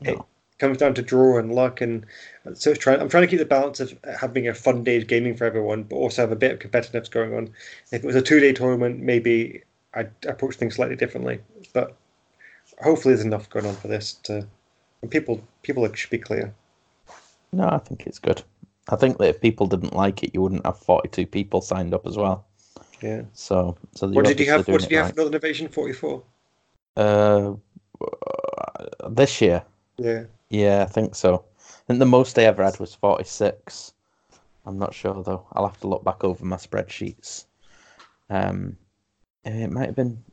it 0.01 0.15
No. 0.15 0.25
Comes 0.59 0.77
down 0.77 0.93
to 0.95 1.01
draw 1.01 1.37
and 1.37 1.53
luck. 1.53 1.81
And 1.81 2.05
uh, 2.45 2.53
so 2.53 2.71
it's 2.71 2.79
trying, 2.79 2.99
I'm 2.99 3.09
trying 3.09 3.23
to 3.23 3.27
keep 3.27 3.39
the 3.39 3.45
balance 3.45 3.79
of 3.79 3.97
uh, 4.03 4.17
having 4.17 4.47
a 4.47 4.53
fun 4.53 4.83
day 4.83 4.97
of 4.97 5.07
gaming 5.07 5.35
for 5.35 5.45
everyone, 5.45 5.83
but 5.83 5.95
also 5.95 6.21
have 6.21 6.31
a 6.31 6.35
bit 6.35 6.51
of 6.51 6.59
competitiveness 6.59 7.09
going 7.09 7.35
on. 7.35 7.49
If 7.91 8.03
it 8.03 8.07
was 8.07 8.15
a 8.15 8.21
two 8.21 8.39
day 8.39 8.53
tournament, 8.53 8.99
maybe 8.99 9.63
I'd 9.93 10.11
approach 10.27 10.55
things 10.55 10.75
slightly 10.75 10.95
differently. 10.95 11.39
But 11.73 11.95
hopefully, 12.81 13.13
there's 13.13 13.25
enough 13.25 13.49
going 13.49 13.65
on 13.65 13.75
for 13.75 13.87
this 13.87 14.13
to. 14.23 14.47
And 15.03 15.11
people, 15.11 15.43
people 15.61 15.91
should 15.93 16.09
be 16.09 16.17
clear. 16.17 16.53
No, 17.51 17.69
I 17.69 17.77
think 17.77 18.07
it's 18.07 18.17
good. 18.17 18.41
I 18.89 18.95
think 18.95 19.19
that 19.19 19.29
if 19.29 19.41
people 19.41 19.67
didn't 19.67 19.93
like 19.93 20.23
it, 20.23 20.31
you 20.33 20.41
wouldn't 20.41 20.65
have 20.65 20.79
42 20.79 21.27
people 21.27 21.61
signed 21.61 21.93
up 21.93 22.07
as 22.07 22.17
well. 22.17 22.45
Yeah. 23.01 23.23
So 23.33 23.77
so 23.93 24.07
What 24.07 24.25
did 24.25 24.39
you 24.39 24.49
have? 24.49 24.67
What 24.67 24.81
did 24.81 24.91
you 24.91 24.97
have 24.97 25.07
right. 25.07 25.13
for 25.13 25.21
Northern 25.21 25.35
Invasion 25.35 25.67
44? 25.67 26.23
Uh, 26.95 27.53
uh, 28.01 29.09
this 29.09 29.39
year. 29.39 29.63
Yeah. 29.97 30.23
Yeah, 30.49 30.83
I 30.83 30.85
think 30.85 31.15
so. 31.15 31.45
I 31.59 31.83
think 31.87 31.99
the 31.99 32.05
most 32.05 32.37
I 32.37 32.43
ever 32.43 32.63
had 32.63 32.79
was 32.79 32.95
46. 32.95 33.93
I'm 34.65 34.77
not 34.77 34.93
sure 34.93 35.23
though. 35.23 35.45
I'll 35.53 35.67
have 35.67 35.79
to 35.81 35.87
look 35.87 36.03
back 36.03 36.23
over 36.23 36.43
my 36.45 36.57
spreadsheets. 36.57 37.45
Um, 38.29 38.77
it 39.45 39.71
might 39.71 39.85
have 39.87 39.95
been, 39.95 40.23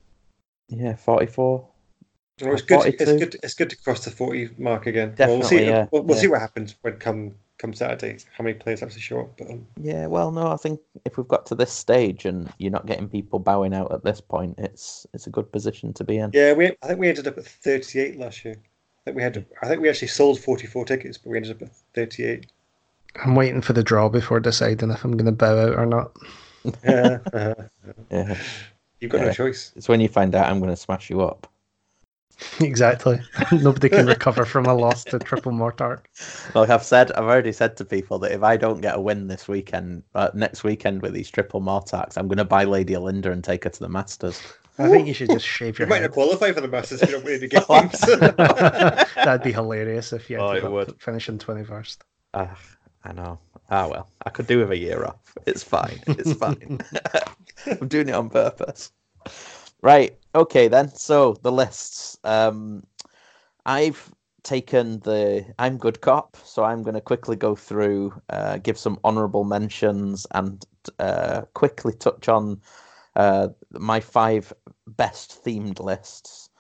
yeah, 0.69 0.97
44. 0.97 1.69
Well, 2.41 2.53
it's 2.53 2.63
good. 2.63 2.87
It's 2.87 3.13
good. 3.13 3.37
It's 3.45 3.55
good 3.55 3.71
to 3.71 3.77
cross 3.77 4.05
the 4.05 4.11
40 4.11 4.51
mark 4.59 4.87
again. 4.87 5.15
Well, 5.17 5.29
we'll 5.29 5.41
Definitely, 5.41 5.59
see. 5.59 5.71
yeah, 5.71 5.87
We'll, 5.93 6.03
we'll 6.03 6.17
yeah. 6.17 6.23
see 6.23 6.29
what 6.29 6.41
happens 6.41 6.75
when 6.83 6.97
come 6.97 7.35
come 7.59 7.73
Saturday. 7.73 8.19
How 8.37 8.43
many 8.43 8.55
players 8.55 8.83
actually 8.83 9.03
show 9.03 9.21
up? 9.21 9.37
But 9.39 9.51
um, 9.51 9.67
Yeah, 9.81 10.07
well, 10.09 10.33
no, 10.33 10.49
I 10.49 10.57
think 10.57 10.81
if 11.05 11.17
we've 11.17 11.29
got 11.29 11.47
to 11.47 11.55
this 11.55 11.73
stage 11.73 12.25
and 12.25 12.53
you're 12.59 12.73
not 12.73 12.87
getting 12.87 13.09
people 13.09 13.39
bowing 13.39 13.73
out 13.73 13.93
at 13.93 14.03
this 14.03 14.21
point, 14.21 14.57
it's 14.59 15.07
it's 15.15 15.29
a 15.29 15.31
good 15.31 15.53
position 15.53 15.93
to 15.95 16.03
be 16.03 16.19
in. 16.19 16.31
yeah, 16.35 16.53
we 16.55 16.73
I 16.83 16.89
think 16.89 16.99
we 16.99 17.09
ended 17.09 17.29
up 17.29 17.39
at 17.39 17.47
38 17.47 18.19
last 18.19 18.45
year. 18.45 18.57
I 19.07 19.11
think 19.11 19.17
we 19.19 19.23
had. 19.23 19.35
to, 19.35 19.45
I 19.61 19.69
think 19.69 19.83
we 19.83 19.89
actually 19.91 20.09
sold 20.09 20.41
44 20.41 20.87
tickets, 20.87 21.19
but 21.19 21.29
we 21.31 21.37
ended 21.37 21.53
up 21.57 21.63
at 21.63 21.73
38. 21.95 22.47
I'm 23.23 23.35
waiting 23.35 23.61
for 23.61 23.75
the 23.75 23.83
draw 23.83 24.09
before 24.09 24.41
deciding 24.41 24.91
if 24.91 25.05
I'm 25.05 25.13
going 25.13 25.27
to 25.27 25.33
bow 25.33 25.59
out 25.69 25.79
or 25.79 25.87
not. 25.87 26.13
Uh, 26.87 27.19
uh, 27.35 27.55
Yeah, 28.11 28.39
you've 28.99 29.11
got 29.11 29.21
Yeah. 29.21 29.27
no 29.27 29.33
choice. 29.35 29.71
it's 29.77 29.87
when 29.87 30.01
you 30.01 30.09
find 30.09 30.35
out 30.35 30.49
I'm 30.51 30.61
going 30.61 30.71
to 30.71 30.77
smash 30.77 31.11
you 31.11 31.21
up. 31.21 31.47
exactly. 32.61 33.21
Nobody 33.53 33.91
can 33.91 34.07
recover 34.07 34.47
from 34.47 34.65
a 34.65 34.73
loss 34.73 35.05
to 35.05 35.19
triple 35.19 35.53
Mortarch. 35.53 36.01
Like 36.55 36.71
I've 36.71 36.83
said, 36.83 37.13
I've 37.13 37.25
already 37.25 37.53
said 37.53 37.77
to 37.77 37.85
people 37.85 38.19
that 38.21 38.33
if 38.33 38.43
I 38.43 38.57
don't 38.57 38.81
get 38.81 38.97
a 38.97 39.01
win 39.01 39.27
this 39.27 39.47
weekend, 39.47 40.05
uh, 40.15 40.31
next 40.33 40.65
weekend 40.65 41.03
with 41.03 41.13
these 41.13 41.31
triple 41.31 41.61
Mortarchs, 41.61 42.17
I'm 42.17 42.29
going 42.29 42.39
to 42.39 42.45
buy 42.47 42.65
Lady 42.65 42.95
Olynder 42.95 43.31
and 43.31 43.45
take 43.45 43.65
her 43.65 43.71
to 43.71 43.81
the 43.81 43.91
Masters. 43.91 44.41
I 44.79 44.89
think 44.89 45.07
you 45.09 45.15
should 45.15 45.31
just 45.31 45.47
shave 45.47 45.79
your. 45.79 45.87
You 45.87 45.91
your 45.91 45.97
might 45.97 46.03
head. 46.03 46.11
not 46.11 46.15
qualify 46.15 46.53
for 46.53 46.61
the 46.61 46.69
Masters 46.69 47.03
if 47.03 47.09
you 47.09 47.15
don't 47.15 47.25
win 47.25 47.35
any 47.35 47.49
games. 47.49 48.01
That'd 49.25 49.43
be 49.43 49.53
hilarious 49.53 50.13
if 50.13 50.29
you 50.29 50.39
Oh, 50.39 50.51
ended 50.51 50.65
it 50.65 50.67
up 50.67 50.73
would. 50.73 51.01
finishing 51.01 51.39
21st. 51.39 51.99
Ah, 52.35 52.59
I 53.05 53.13
know. 53.13 53.39
Ah, 53.71 53.87
well, 53.89 54.09
I 54.25 54.31
could 54.31 54.47
do 54.47 54.59
with 54.59 54.71
a 54.71 54.77
year 54.77 55.05
off. 55.05 55.37
It's 55.47 55.63
fine. 55.63 56.01
It's 56.07 56.33
fine. 56.39 56.81
I'm 57.81 57.89
doing 57.89 58.09
it 58.09 58.15
on 58.15 58.29
purpose. 58.31 58.93
Right. 59.83 60.17
Okay, 60.35 60.69
then. 60.69 60.89
So 60.89 61.35
the 61.43 61.53
lists. 61.53 62.19
Um, 62.25 62.83
I've 63.67 64.13
taken 64.43 65.01
the 65.01 65.47
I'm 65.59 65.79
good 65.79 66.01
cop, 66.01 66.37
so 66.45 66.65
I'm 66.65 66.83
going 66.83 66.95
to 66.95 67.01
quickly 67.01 67.37
go 67.37 67.55
through, 67.55 68.13
uh, 68.29 68.59
give 68.59 68.77
some 68.79 68.99
honourable 69.05 69.45
mentions, 69.45 70.27
and 70.33 70.65
uh, 70.99 71.43
quickly 71.55 71.95
touch 71.95 72.29
on 72.29 72.61
uh, 73.17 73.49
my 73.71 74.01
five 74.01 74.53
best 74.87 75.45
themed 75.45 75.81
lists. 75.81 76.51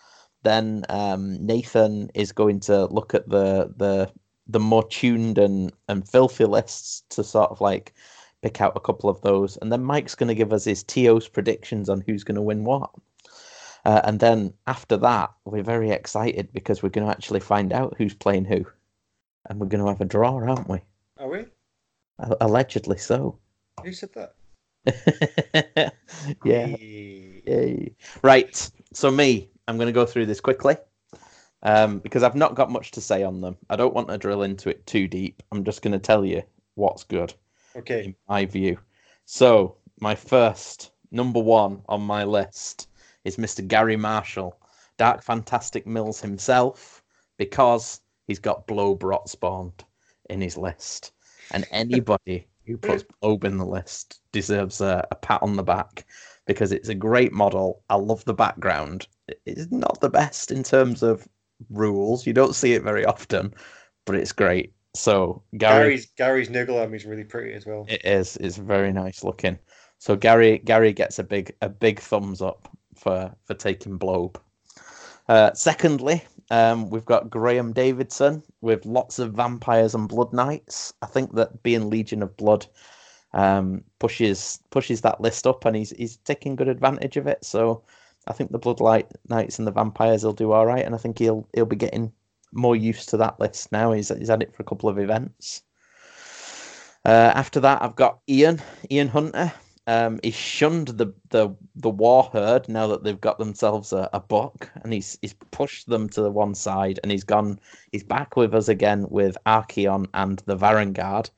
Then 0.43 0.85
um, 0.89 1.45
Nathan 1.45 2.11
is 2.15 2.33
going 2.33 2.61
to 2.61 2.87
look 2.87 3.15
at 3.15 3.29
the 3.29 3.73
the 3.77 4.11
the 4.47 4.61
more 4.61 4.87
tuned 4.89 5.39
and, 5.39 5.73
and 5.89 6.09
filthy 6.09 6.45
lists 6.45 7.03
to 7.11 7.25
sort 7.25 7.51
of 7.51 7.61
like 7.61 7.95
pick 8.43 8.61
out 8.61 8.77
a 8.77 8.81
couple 8.81 9.09
of 9.09 9.21
those. 9.23 9.57
And 9.57 9.73
then 9.73 9.83
Mike's 9.83 10.15
going 10.15 10.29
to 10.29 10.35
give 10.35 10.53
us 10.53 10.65
his 10.65 10.83
TO's 10.83 11.29
predictions 11.29 11.89
on 11.89 12.03
who's 12.07 12.25
going 12.25 12.35
to 12.35 12.43
win 12.43 12.65
what. 12.65 12.91
Uh, 13.87 14.01
and 14.05 14.21
then 14.21 14.53
after 14.67 14.97
that, 14.99 15.33
we're 15.45 15.63
very 15.63 15.91
excited 15.91 16.53
because 16.53 16.83
we're 16.83 16.91
going 16.91 17.07
to 17.07 17.11
actually 17.11 17.41
find 17.41 17.73
out 17.73 17.95
who's 17.97 18.15
playing 18.15 18.45
who. 18.45 18.67
And 19.47 19.59
we're 19.61 19.67
going 19.67 19.83
to 19.83 19.89
have 19.89 20.01
a 20.01 20.07
draw, 20.07 20.35
aren't 20.35 20.69
we? 20.69 20.81
Are 21.19 21.29
we? 21.29 21.45
Allegedly 22.41 22.99
so. 22.99 23.39
Who 23.83 23.93
said 23.93 24.13
that? 24.15 24.35
yeah. 26.45 26.67
Yay. 26.77 27.95
Right. 28.23 28.71
So 28.93 29.11
me, 29.11 29.51
I'm 29.67 29.77
going 29.77 29.87
to 29.87 29.93
go 29.93 30.07
through 30.07 30.27
this 30.27 30.41
quickly 30.41 30.77
um, 31.63 31.99
because 31.99 32.23
I've 32.23 32.35
not 32.35 32.55
got 32.55 32.71
much 32.71 32.91
to 32.93 33.01
say 33.01 33.23
on 33.23 33.41
them. 33.41 33.57
I 33.71 33.77
don't 33.77 33.95
want 33.95 34.09
to 34.09 34.19
drill 34.19 34.43
into 34.43 34.69
it 34.69 34.87
too 34.87 35.09
deep. 35.09 35.43
I'm 35.53 35.65
just 35.65 35.83
going 35.83 35.93
to 35.93 35.99
tell 35.99 36.25
you 36.25 36.43
what's 36.75 37.05
good 37.05 37.35
Okay. 37.77 38.05
in 38.05 38.15
my 38.29 38.45
view. 38.45 38.79
So 39.25 39.77
my 40.01 40.15
first 40.15 40.93
number 41.11 41.41
one 41.41 41.83
on 41.89 42.03
my 42.03 42.25
list 42.25 42.89
is 43.25 43.37
Mr. 43.37 43.67
Gary 43.67 43.97
Marshall, 43.97 44.59
Dark 44.99 45.23
Fantastic 45.23 45.87
Mills 45.87 46.21
himself, 46.21 47.03
because 47.39 48.01
he's 48.27 48.39
got 48.39 48.67
Bloab 48.67 49.01
Rotspawned 49.01 49.85
in 50.31 50.41
his 50.41 50.57
list, 50.57 51.13
and 51.51 51.67
anybody 51.71 52.47
who 52.67 52.77
puts 52.77 53.05
Bloab 53.23 53.45
in 53.45 53.59
the 53.59 53.67
list 53.67 54.21
deserves 54.33 54.81
a, 54.81 55.07
a 55.11 55.15
pat 55.15 55.43
on 55.43 55.57
the 55.57 55.63
back 55.63 56.07
because 56.47 56.73
it's 56.73 56.89
a 56.89 56.95
great 56.95 57.33
model. 57.33 57.83
I 57.91 57.97
love 57.97 58.25
the 58.25 58.35
background. 58.35 59.07
It's 59.47 59.71
not 59.71 60.01
the 60.01 60.11
best 60.11 60.51
in 60.51 60.63
terms 60.63 61.03
of 61.03 61.27
rules. 61.71 62.27
You 62.27 62.33
don't 62.33 62.55
see 62.55 62.75
it 62.75 62.83
very 62.83 63.05
often, 63.05 63.55
but 64.05 64.17
it's 64.17 64.33
great. 64.33 64.73
So 64.95 65.43
Gary, 65.57 65.83
Gary's 65.83 66.07
Gary's 66.17 66.49
Nurgle 66.49 66.81
army 66.81 66.97
is 66.97 67.05
really 67.05 67.25
pretty 67.25 67.53
as 67.53 67.67
well. 67.67 67.85
it 67.89 68.05
is. 68.05 68.37
It's 68.37 68.57
very 68.57 68.93
nice 68.93 69.25
looking. 69.25 69.59
So 69.99 70.15
Gary 70.17 70.59
Gary 70.59 70.93
gets 70.93 71.19
a 71.19 71.25
big 71.25 71.55
a 71.63 71.69
big 71.69 71.99
thumbs 72.01 72.41
up 72.41 72.69
for 72.95 73.35
for 73.45 73.55
taking 73.55 73.99
Bloab. 73.99 74.37
Uh, 75.29 75.53
secondly, 75.55 76.23
um, 76.51 76.91
we've 76.91 77.05
got 77.05 77.31
Graham 77.31 77.73
Davidson 77.73 78.43
with 78.61 78.85
lots 78.87 79.19
of 79.19 79.35
vampires 79.35 79.95
and 79.95 80.09
blood 80.09 80.33
knights. 80.33 80.93
I 81.03 81.07
think 81.07 81.35
that 81.35 81.63
being 81.63 81.91
Legion 81.91 82.23
of 82.23 82.37
Blood 82.37 82.67
um, 83.33 83.83
pushes 83.99 84.61
pushes 84.71 85.01
that 85.01 85.21
list 85.21 85.47
up, 85.47 85.65
and 85.65 85.77
he's 85.77 85.91
he's 85.91 86.17
taking 86.19 86.57
good 86.57 86.69
advantage 86.69 87.17
of 87.17 87.27
it. 87.27 87.45
So 87.45 87.83
I 88.27 88.33
think 88.33 88.53
the 88.53 88.59
bloodlight 88.59 89.11
knights 89.29 89.59
and 89.59 89.67
the 89.67 89.73
vampires 89.73 90.25
will 90.25 90.33
do 90.33 90.53
all 90.53 90.67
right, 90.67 90.85
and 90.85 90.95
I 90.95 90.99
think 90.99 91.19
he'll 91.19 91.49
he'll 91.55 91.67
be 91.67 91.77
getting 91.77 92.13
more 92.53 92.77
used 92.77 93.09
to 93.11 93.17
that 93.19 93.41
list 93.41 93.73
now. 93.73 93.93
He's 93.93 94.09
he's 94.09 94.29
had 94.29 94.43
it 94.43 94.55
for 94.55 94.63
a 94.63 94.67
couple 94.67 94.89
of 94.89 94.99
events. 94.99 95.63
Uh, 97.05 97.33
after 97.35 97.61
that, 97.61 97.83
I've 97.83 97.97
got 97.97 98.21
Ian 98.29 98.63
Ian 98.91 99.09
Hunter. 99.09 99.53
Um, 99.87 100.19
he's 100.23 100.35
shunned 100.35 100.89
the, 100.89 101.13
the 101.29 101.55
the 101.77 101.91
war 101.91 102.31
herd 102.33 102.69
now 102.69 102.87
that 102.87 103.05
they've 103.05 103.21
got 103.21 103.39
themselves 103.39 103.93
a, 103.93 104.09
a 104.15 104.21
buck, 104.21 104.71
and 104.83 104.93
he's 104.93 105.19
he's 105.21 105.35
pushed 105.51 105.89
them 105.89 106.09
to 106.11 106.23
the 106.23 106.31
one 106.31 106.55
side, 106.55 107.01
and 107.03 107.13
he's 107.13 107.25
gone. 107.25 107.61
He's 107.93 108.05
back 108.05 108.37
with 108.37 108.55
us 108.55 108.69
again 108.69 109.07
with 109.11 109.37
Archaon 109.47 110.07
and 110.15 110.39
the 110.47 110.57
Varangard. 110.57 111.31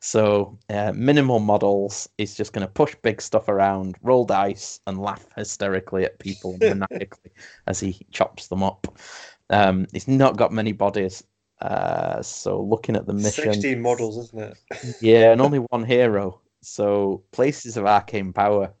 So 0.00 0.58
uh, 0.68 0.92
minimal 0.96 1.38
models. 1.38 2.08
He's 2.18 2.34
just 2.34 2.52
going 2.52 2.66
to 2.66 2.72
push 2.72 2.96
big 3.02 3.22
stuff 3.22 3.48
around, 3.48 3.96
roll 4.02 4.24
dice, 4.24 4.80
and 4.88 5.00
laugh 5.00 5.24
hysterically 5.36 6.04
at 6.04 6.18
people 6.18 6.58
maniacally 6.60 7.30
as 7.68 7.78
he 7.78 8.04
chops 8.10 8.48
them 8.48 8.64
up. 8.64 8.98
Um, 9.50 9.86
he's 9.92 10.08
not 10.08 10.36
got 10.36 10.52
many 10.52 10.72
bodies. 10.72 11.22
Uh, 11.60 12.20
so 12.20 12.60
looking 12.60 12.96
at 12.96 13.06
the 13.06 13.12
mission, 13.12 13.52
Sixteen 13.52 13.80
models, 13.80 14.18
isn't 14.18 14.40
it? 14.40 14.96
yeah, 15.00 15.30
and 15.30 15.40
only 15.40 15.60
one 15.60 15.84
hero. 15.84 16.40
So 16.62 17.24
places 17.32 17.76
of 17.76 17.86
arcane 17.86 18.32
power 18.32 18.72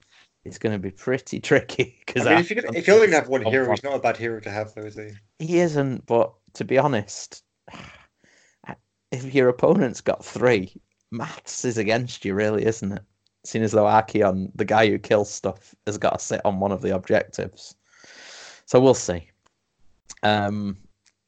is 0.44 0.58
going 0.58 0.72
to 0.72 0.78
be 0.78 0.90
pretty 0.90 1.40
tricky 1.50 1.96
I 2.00 2.02
because 2.06 2.26
mean, 2.26 2.38
if 2.38 2.50
you 2.50 2.56
could, 2.56 2.74
if 2.74 2.86
you 2.86 2.94
only 2.94 3.10
have 3.12 3.28
one 3.28 3.42
hero, 3.42 3.70
he's 3.70 3.82
not 3.82 3.96
a 3.96 4.00
bad 4.00 4.16
hero 4.16 4.40
to 4.40 4.50
have, 4.50 4.74
though, 4.74 4.82
is 4.82 4.96
he? 4.96 5.10
he 5.38 5.58
isn't. 5.60 6.06
But 6.06 6.32
to 6.54 6.64
be 6.64 6.78
honest, 6.78 7.42
if 9.12 9.34
your 9.34 9.48
opponent's 9.48 10.00
got 10.00 10.24
three, 10.24 10.80
maths 11.10 11.64
is 11.64 11.78
against 11.78 12.24
you, 12.24 12.34
really, 12.34 12.64
isn't 12.64 12.92
it? 12.92 13.02
Seeing 13.44 13.64
as 13.64 13.72
though 13.72 13.84
Archaon, 13.84 14.50
the 14.54 14.64
guy 14.64 14.88
who 14.88 14.98
kills 14.98 15.30
stuff, 15.30 15.74
has 15.86 15.98
got 15.98 16.18
to 16.18 16.24
sit 16.24 16.40
on 16.44 16.60
one 16.60 16.70
of 16.70 16.80
the 16.80 16.94
objectives. 16.94 17.74
So 18.66 18.80
we'll 18.80 18.94
see. 18.94 19.28
Um, 20.22 20.76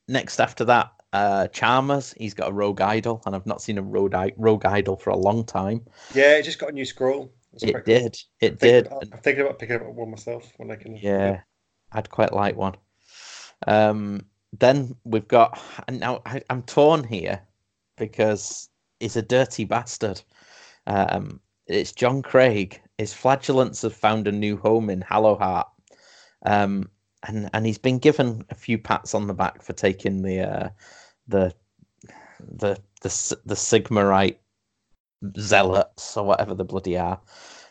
next 0.09 0.39
after 0.39 0.65
that, 0.67 0.93
uh, 1.15 1.47
Charmers. 1.49 2.13
He's 2.19 2.35
got 2.35 2.51
a 2.51 2.53
rogue 2.53 2.81
idol, 2.81 3.23
and 3.25 3.35
I've 3.35 3.47
not 3.47 3.63
seen 3.63 3.79
a 3.79 3.83
rogue, 3.83 4.15
rogue 4.37 4.67
idol 4.67 4.97
for 4.97 5.11
a 5.11 5.17
long 5.17 5.45
time. 5.45 5.81
Yeah, 6.15 6.37
it 6.37 6.43
just 6.43 6.59
got 6.59 6.71
a 6.71 6.73
new 6.73 6.85
scroll. 6.85 7.33
It 7.63 7.71
quite 7.71 7.85
cool. 7.85 7.95
did. 7.95 8.19
It 8.41 8.53
I'm 8.53 8.57
did. 8.57 8.89
thinking- 8.89 9.13
I'm 9.13 9.19
thinking 9.21 9.45
about 9.47 9.59
picking 9.61 9.77
up 9.77 9.87
one 9.87 10.11
myself 10.11 10.53
when 10.57 10.71
I 10.71 10.77
can. 10.77 10.97
Yeah, 10.97 11.41
I'd 11.93 12.11
quite 12.11 12.33
like 12.33 12.57
one. 12.57 12.75
Um, 13.67 14.27
then 14.59 14.97
we've 15.05 15.29
got, 15.29 15.59
and 15.89 16.01
now 16.01 16.21
I, 16.27 16.43
I'm 16.51 16.63
torn 16.63 17.05
here 17.05 17.41
because 17.97 18.69
he's 19.01 19.17
a 19.17 19.23
dirty 19.23 19.65
bastard. 19.65 20.21
Um, 20.87 21.41
it's 21.67 21.93
John 21.93 22.23
Craig. 22.23 22.81
His 22.99 23.15
flagellants 23.15 23.83
have 23.83 23.95
found 23.95 24.27
a 24.29 24.33
new 24.33 24.57
home 24.57 24.91
in 24.91 25.01
Hallowheart. 25.01 25.67
Um, 26.45 26.91
and, 27.27 27.49
and 27.55 27.65
he's 27.65 27.79
been 27.79 27.99
given 27.99 28.45
a 28.51 28.55
few 28.55 28.79
pats 28.79 29.15
on 29.15 29.27
the 29.29 29.33
back 29.35 29.63
for 29.63 29.73
taking 29.73 30.23
the 30.23 30.41
uh, 30.41 30.69
the 31.29 31.55
the 32.41 32.79
the 33.03 33.37
the 33.45 33.55
Sigmarite 33.55 34.37
zealots 35.39 36.17
or 36.17 36.25
whatever 36.25 36.55
the 36.55 36.65
bloody 36.65 36.99
are. 36.99 37.21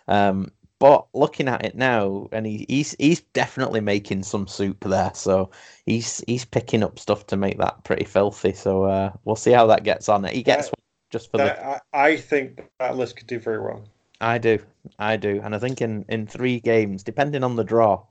Um, 0.07 0.51
but 0.79 1.07
looking 1.13 1.47
at 1.47 1.63
it 1.63 1.75
now, 1.75 2.27
and 2.33 2.45
he, 2.45 2.65
he's 2.67 2.95
he's 2.99 3.21
definitely 3.21 3.79
making 3.79 4.23
some 4.23 4.47
soup 4.47 4.83
there. 4.83 5.11
So 5.13 5.51
he's 5.85 6.23
he's 6.27 6.45
picking 6.45 6.83
up 6.83 6.99
stuff 6.99 7.25
to 7.27 7.37
make 7.37 7.57
that 7.59 7.83
pretty 7.83 8.05
filthy. 8.05 8.53
So 8.53 8.83
uh, 8.83 9.13
we'll 9.23 9.35
see 9.37 9.51
how 9.51 9.67
that 9.67 9.83
gets 9.83 10.09
on. 10.09 10.25
It. 10.25 10.33
He 10.33 10.43
gets 10.43 10.67
That- 10.67 10.71
one 10.71 10.83
just 11.09 11.31
for 11.31 11.37
the. 11.37 11.65
I, 11.65 11.79
I 11.93 12.17
think 12.17 12.65
that 12.79 12.97
list 12.97 13.15
could 13.15 13.27
do 13.27 13.39
very 13.39 13.61
well. 13.61 13.83
I 14.19 14.37
do, 14.37 14.59
I 14.99 15.17
do, 15.17 15.41
and 15.43 15.55
I 15.55 15.59
think 15.59 15.81
in 15.81 16.05
in 16.09 16.27
three 16.27 16.59
games, 16.59 17.03
depending 17.03 17.43
on 17.43 17.55
the 17.55 17.63
draw, 17.63 18.03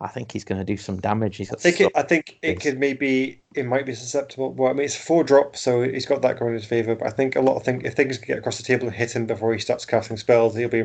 I 0.00 0.08
think 0.08 0.30
he's 0.30 0.44
going 0.44 0.58
to 0.58 0.64
do 0.64 0.76
some 0.76 1.00
damage. 1.00 1.36
He's 1.36 1.50
I 1.50 1.56
think 1.56 1.80
it, 1.80 1.92
I 1.96 2.02
think 2.02 2.38
it 2.42 2.60
could 2.60 2.78
maybe 2.78 3.40
it 3.54 3.66
might 3.66 3.84
be 3.84 3.94
susceptible. 3.94 4.52
Well, 4.52 4.70
I 4.70 4.72
mean, 4.72 4.84
it's 4.84 4.96
a 4.96 5.00
four 5.00 5.24
drop, 5.24 5.56
so 5.56 5.82
he's 5.82 6.06
got 6.06 6.22
that 6.22 6.38
going 6.38 6.52
in 6.52 6.58
his 6.58 6.64
favor. 6.64 6.94
But 6.94 7.08
I 7.08 7.10
think 7.10 7.34
a 7.34 7.40
lot 7.40 7.56
of 7.56 7.64
things, 7.64 7.82
if 7.84 7.94
things 7.94 8.16
get 8.18 8.38
across 8.38 8.58
the 8.58 8.62
table 8.62 8.86
and 8.86 8.94
hit 8.94 9.16
him 9.16 9.26
before 9.26 9.52
he 9.52 9.58
starts 9.58 9.84
casting 9.84 10.16
spells, 10.16 10.54
he'll 10.54 10.68
be 10.68 10.84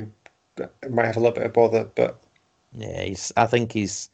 might 0.90 1.06
have 1.06 1.18
a 1.18 1.20
little 1.20 1.36
bit 1.36 1.46
of 1.46 1.54
bother. 1.54 1.90
But 1.96 2.20
Yeah, 2.74 3.04
he's. 3.04 3.32
I 3.38 3.46
think 3.46 3.72
he's. 3.72 4.10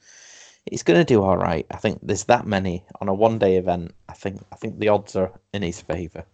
He's 0.70 0.84
going 0.84 1.00
to 1.00 1.06
do 1.06 1.24
all 1.24 1.38
right. 1.38 1.66
I 1.72 1.78
think 1.78 2.00
there's 2.04 2.26
that 2.26 2.46
many 2.46 2.84
on 3.02 3.08
a 3.08 3.14
one-day 3.14 3.56
event. 3.56 3.94
I 4.10 4.14
think. 4.14 4.42
I 4.52 4.58
think 4.58 4.80
the 4.80 4.90
odds 4.90 5.16
are 5.16 5.32
in 5.54 5.62
his 5.62 5.80
favour. 5.80 6.26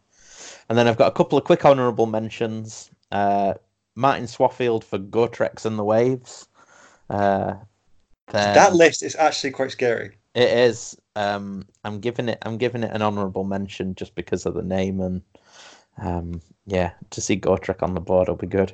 And 0.67 0.77
then 0.77 0.87
I've 0.87 0.97
got 0.97 1.07
a 1.07 1.15
couple 1.15 1.37
of 1.37 1.43
quick 1.43 1.63
honourable 1.63 2.07
mentions. 2.07 2.89
Uh, 3.11 3.53
Martin 3.93 4.25
Swaffield 4.25 4.83
for 4.83 4.97
Gotrex 4.97 5.65
and 5.65 5.77
the 5.77 5.83
Waves. 5.83 6.47
Uh, 7.09 7.53
then- 8.27 8.53
that 8.53 8.73
list 8.73 9.03
is 9.03 9.15
actually 9.15 9.51
quite 9.51 9.71
scary. 9.71 10.17
it 10.33 10.49
is. 10.49 10.97
Um, 11.15 11.65
I'm 11.83 11.99
giving 11.99 12.27
it. 12.29 12.39
I'm 12.41 12.57
giving 12.57 12.83
it 12.83 12.91
an 12.93 13.01
honourable 13.01 13.43
mention 13.45 13.95
just 13.95 14.15
because 14.15 14.45
of 14.45 14.53
the 14.53 14.63
name 14.63 14.99
and 14.99 15.21
um, 15.97 16.41
yeah, 16.65 16.91
to 17.11 17.21
see 17.21 17.39
Gotrek 17.39 17.81
on 17.81 17.93
the 17.93 18.01
board 18.01 18.27
will 18.27 18.35
be 18.35 18.47
good. 18.47 18.73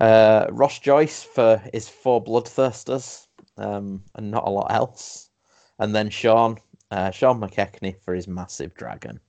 Uh, 0.00 0.46
Ross 0.50 0.78
Joyce 0.78 1.22
for 1.22 1.62
his 1.72 1.88
four 1.88 2.22
bloodthirsters 2.24 3.26
um, 3.58 4.02
and 4.16 4.30
not 4.30 4.46
a 4.46 4.50
lot 4.50 4.72
else, 4.72 5.28
and 5.78 5.94
then 5.94 6.10
Sean 6.10 6.56
uh, 6.90 7.10
Sean 7.10 7.40
McKechnie 7.40 7.96
for 8.02 8.14
his 8.14 8.26
massive 8.26 8.74
dragon. 8.74 9.20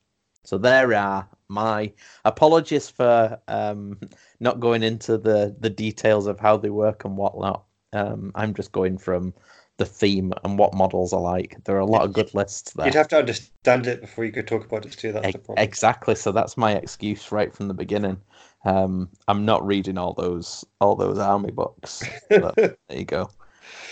So 0.43 0.57
there 0.57 0.93
are 0.95 1.27
my 1.49 1.91
apologies 2.25 2.89
for 2.89 3.39
um, 3.47 3.99
not 4.39 4.59
going 4.59 4.81
into 4.81 5.17
the 5.17 5.55
the 5.59 5.69
details 5.69 6.25
of 6.25 6.39
how 6.39 6.57
they 6.57 6.69
work 6.69 7.05
and 7.05 7.17
whatnot. 7.17 7.63
Um, 7.93 8.31
I'm 8.35 8.53
just 8.53 8.71
going 8.71 8.97
from 8.97 9.33
the 9.77 9.85
theme 9.85 10.31
and 10.43 10.59
what 10.59 10.73
models 10.73 11.13
are 11.13 11.21
like. 11.21 11.57
There 11.63 11.75
are 11.75 11.79
a 11.79 11.85
lot 11.85 12.03
of 12.03 12.13
good 12.13 12.33
lists 12.33 12.73
there. 12.73 12.85
You'd 12.85 12.95
have 12.95 13.07
to 13.09 13.17
understand 13.17 13.87
it 13.87 14.01
before 14.01 14.25
you 14.25 14.31
could 14.31 14.47
talk 14.47 14.65
about 14.65 14.85
it 14.85 14.91
too. 14.91 15.11
That's 15.11 15.25
Ex- 15.25 15.33
the 15.33 15.39
problem. 15.39 15.63
Exactly. 15.63 16.15
So 16.15 16.31
that's 16.31 16.55
my 16.57 16.73
excuse 16.73 17.31
right 17.31 17.53
from 17.53 17.67
the 17.67 17.73
beginning. 17.73 18.17
Um, 18.63 19.09
I'm 19.27 19.43
not 19.43 19.65
reading 19.65 19.97
all 19.97 20.13
those 20.13 20.63
all 20.79 20.95
those 20.95 21.17
army 21.17 21.51
books. 21.51 22.03
But 22.29 22.55
there 22.55 22.75
you 22.91 23.05
go. 23.05 23.29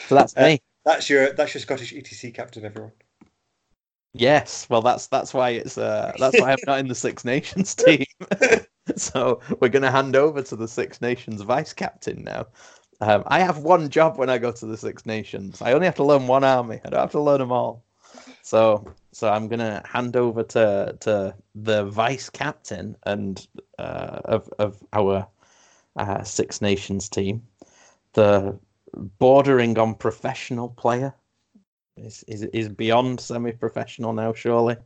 So 0.08 0.16
that's 0.16 0.38
Uh, 0.38 0.46
me. 0.46 0.62
that's 0.86 1.10
your 1.10 1.34
that's 1.34 1.54
your 1.54 1.62
Scottish 1.62 1.94
ETC 1.94 2.32
captain, 2.32 2.66
everyone. 2.66 2.92
Yes. 4.14 4.68
Well, 4.70 4.82
that's 4.82 5.08
that's 5.08 5.34
why 5.34 5.52
it's 5.52 5.78
uh 5.78 6.14
that's 6.20 6.40
why 6.40 6.52
I'm 6.52 6.60
not 6.68 6.80
in 6.80 6.88
the 6.88 6.96
Six 6.96 7.26
Nations 7.34 7.76
team. 7.76 8.06
so 8.96 9.40
we're 9.60 9.70
going 9.70 9.84
to 9.84 9.92
hand 9.92 10.16
over 10.16 10.42
to 10.42 10.56
the 10.56 10.68
Six 10.68 11.02
Nations 11.02 11.42
vice 11.42 11.74
captain 11.74 12.24
now. 12.24 12.48
Um, 13.02 13.24
I 13.28 13.40
have 13.40 13.60
one 13.60 13.90
job 13.90 14.18
when 14.18 14.30
I 14.30 14.38
go 14.38 14.52
to 14.52 14.66
the 14.66 14.78
Six 14.78 15.06
Nations. 15.06 15.62
I 15.62 15.74
only 15.74 15.86
have 15.86 15.96
to 15.96 16.04
learn 16.04 16.28
one 16.28 16.44
army. 16.44 16.82
I 16.84 16.90
don't 16.90 17.00
have 17.00 17.12
to 17.12 17.22
learn 17.22 17.40
them 17.40 17.52
all. 17.52 17.84
So 18.42 18.94
so 19.12 19.30
I'm 19.30 19.48
going 19.48 19.60
to 19.60 19.82
hand 19.86 20.16
over 20.16 20.44
to 20.44 20.98
to 21.02 21.36
the 21.56 21.86
vice 21.86 22.30
captain 22.30 22.96
and 23.04 23.46
uh, 23.78 24.20
of 24.26 24.50
of 24.60 24.84
our 24.94 25.28
uh, 25.96 26.24
Six 26.24 26.62
Nations 26.62 27.10
team, 27.10 27.44
the 28.14 28.58
bordering 28.94 29.78
on 29.78 29.96
professional 29.96 30.70
player. 30.70 31.14
Is 31.98 32.24
is 32.28 32.44
is 32.44 32.70
beyond 32.70 33.20
semi-professional 33.20 34.14
now, 34.14 34.34
surely. 34.34 34.78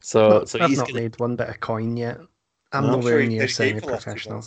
So 0.00 0.44
so 0.44 0.58
I've 0.58 0.70
he's 0.70 0.78
not 0.78 0.88
gonna, 0.88 1.00
made 1.00 1.18
one 1.20 1.36
bit 1.36 1.48
of 1.48 1.60
coin 1.60 1.96
yet. 1.96 2.18
I'm 2.72 2.84
No. 2.84 2.96
Nowhere 2.96 3.20
sure 3.20 3.26
near 3.26 3.46
did 3.46 3.50
a 3.50 3.62
game 3.62 3.80
for 3.80 3.86
the 3.86 3.92
last 3.92 4.04
two 4.04 4.18
semi-professional. 4.18 4.44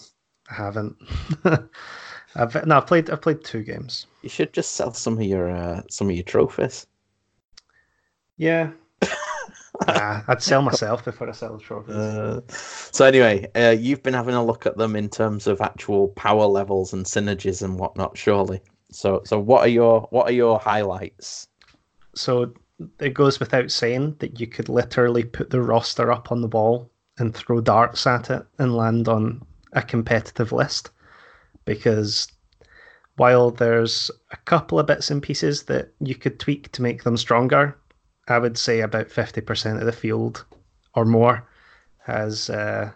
I 0.50 0.54
haven't. 0.54 0.96
I've 2.36 2.66
no, 2.66 2.78
I've 2.78 2.88
played. 2.88 3.10
I've 3.10 3.22
played 3.22 3.44
two 3.44 3.64
games. 3.64 4.06
you 4.22 4.30
should 4.30 4.54
just 4.54 4.74
sell 4.74 4.94
some 4.94 5.14
of 5.14 5.24
your 5.24 5.50
uh, 5.50 5.82
some 5.90 6.10
of 6.10 6.16
your 6.16 6.24
trophies. 6.24 6.86
Yeah. 8.38 8.72
nah, 9.88 10.22
I'd 10.28 10.42
sell 10.42 10.62
myself 10.62 11.04
before 11.04 11.30
I 11.30 11.32
sell 11.32 11.58
the 11.58 11.64
trophies. 11.64 11.96
Uh, 11.96 12.42
so 12.50 13.06
anyway, 13.06 13.48
uh, 13.56 13.76
you've 13.78 14.04
been 14.04 14.14
having 14.14 14.36
a 14.36 14.46
look 14.46 14.66
at 14.66 14.78
them 14.78 14.96
in 14.96 15.10
terms 15.10 15.48
of 15.48 15.62
actual 15.62 16.10
power 16.10 16.46
levels 16.46 16.94
and 16.94 17.06
synergies 17.06 17.62
and 17.62 17.80
whatnot, 17.80 18.18
surely. 18.18 18.62
So 18.92 19.22
so 19.26 19.40
what 19.40 19.62
are 19.62 19.70
your 19.70 20.02
what 20.12 20.28
are 20.28 20.34
your 20.34 20.60
highlights? 20.60 21.48
So 22.16 22.54
it 23.00 23.14
goes 23.14 23.40
without 23.40 23.72
saying 23.72 24.16
that 24.20 24.40
you 24.40 24.48
could 24.48 24.70
literally 24.70 25.24
put 25.24 25.50
the 25.50 25.62
roster 25.62 26.12
up 26.12 26.32
on 26.32 26.42
the 26.42 26.48
wall 26.48 26.90
and 27.18 27.36
throw 27.36 27.60
darts 27.60 28.08
at 28.08 28.30
it 28.30 28.46
and 28.58 28.76
land 28.76 29.08
on 29.08 29.46
a 29.74 29.82
competitive 29.82 30.52
list. 30.52 30.92
Because 31.70 32.28
while 33.18 33.52
there's 33.52 34.10
a 34.32 34.38
couple 34.38 34.80
of 34.80 34.88
bits 34.88 35.12
and 35.12 35.22
pieces 35.22 35.66
that 35.66 35.94
you 36.00 36.16
could 36.16 36.40
tweak 36.40 36.72
to 36.72 36.82
make 36.82 37.04
them 37.04 37.16
stronger, 37.16 37.78
I 38.28 38.40
would 38.40 38.58
say 38.58 38.80
about 38.80 39.10
50% 39.10 39.80
of 39.80 39.86
the 39.86 39.92
field 39.92 40.46
or 40.96 41.06
more 41.06 41.48
has 42.08 42.50
uh, 42.50 42.90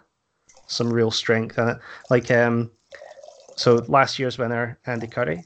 some 0.66 0.92
real 0.92 1.12
strength 1.12 1.56
in 1.56 1.68
it. 1.68 1.78
Like, 2.10 2.32
um, 2.32 2.68
so 3.54 3.76
last 3.86 4.18
year's 4.18 4.36
winner, 4.36 4.76
Andy 4.86 5.06
Curry, 5.06 5.44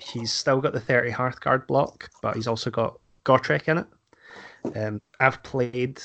he's 0.00 0.32
still 0.32 0.60
got 0.60 0.72
the 0.72 0.80
30 0.80 1.12
Hearthguard 1.12 1.68
block, 1.68 2.10
but 2.22 2.34
he's 2.34 2.48
also 2.48 2.70
got 2.70 2.98
Gotrek 3.24 3.68
in 3.68 3.78
it. 3.78 4.76
Um, 4.76 5.00
I've 5.20 5.40
played 5.44 6.02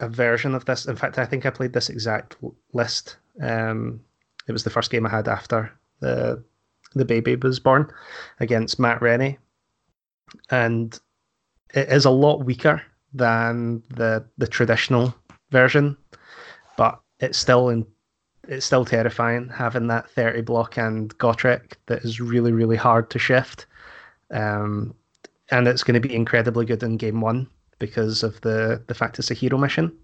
a 0.00 0.08
version 0.08 0.56
of 0.56 0.64
this. 0.64 0.86
In 0.86 0.96
fact, 0.96 1.16
I 1.16 1.26
think 1.26 1.46
I 1.46 1.50
played 1.50 1.72
this 1.72 1.90
exact 1.90 2.34
list. 2.72 3.18
Um, 3.40 4.00
it 4.50 4.52
was 4.52 4.64
the 4.64 4.70
first 4.70 4.90
game 4.90 5.06
I 5.06 5.10
had 5.10 5.28
after 5.28 5.72
the 6.00 6.42
the 6.94 7.04
baby 7.04 7.36
was 7.36 7.60
born 7.60 7.88
against 8.40 8.80
Matt 8.80 9.00
Rennie, 9.00 9.38
and 10.50 10.98
it 11.72 11.88
is 11.88 12.04
a 12.04 12.10
lot 12.10 12.44
weaker 12.44 12.82
than 13.14 13.82
the 13.96 14.24
the 14.38 14.46
traditional 14.48 15.14
version, 15.50 15.96
but 16.76 17.00
it's 17.20 17.38
still 17.38 17.68
in 17.68 17.86
it's 18.48 18.66
still 18.66 18.84
terrifying 18.84 19.48
having 19.48 19.86
that 19.88 20.10
30 20.10 20.42
block 20.42 20.76
and 20.76 21.16
Gotrek 21.18 21.74
that 21.86 22.04
is 22.04 22.20
really, 22.20 22.52
really 22.52 22.76
hard 22.76 23.10
to 23.10 23.18
shift. 23.18 23.66
Um, 24.32 24.94
and 25.50 25.68
it's 25.68 25.84
going 25.84 26.00
to 26.00 26.08
be 26.08 26.14
incredibly 26.14 26.64
good 26.64 26.82
in 26.82 26.96
game 26.96 27.20
one 27.20 27.48
because 27.78 28.22
of 28.22 28.40
the, 28.40 28.82
the 28.86 28.94
fact 28.94 29.18
it's 29.18 29.30
a 29.30 29.34
hero 29.34 29.58
mission. 29.58 29.96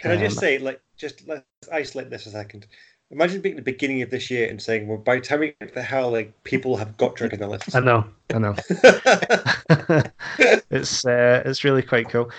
Can 0.00 0.10
I 0.10 0.16
just 0.16 0.36
Um, 0.36 0.40
say, 0.40 0.58
like, 0.58 0.82
just 0.96 1.26
let's 1.28 1.44
isolate 1.72 2.10
this 2.10 2.26
a 2.26 2.30
second. 2.30 2.66
Imagine 3.12 3.40
being 3.40 3.54
at 3.54 3.64
the 3.64 3.72
beginning 3.72 4.02
of 4.02 4.10
this 4.10 4.30
year 4.30 4.48
and 4.48 4.62
saying, 4.62 4.86
"Well, 4.86 4.98
by 4.98 5.16
the 5.16 5.20
time 5.20 5.40
we 5.40 5.54
get 5.60 5.68
to 5.68 5.74
the 5.74 5.82
hell, 5.82 6.12
like, 6.12 6.32
people 6.44 6.76
have 6.76 6.96
got 6.96 7.16
Drake 7.16 7.32
in 7.32 7.40
the 7.40 7.48
list." 7.48 7.74
I 7.74 7.80
know, 7.80 8.04
I 8.32 8.38
know. 8.38 8.54
it's 10.70 11.04
uh, 11.04 11.42
it's 11.44 11.64
really 11.64 11.82
quite 11.82 12.08
cool. 12.08 12.30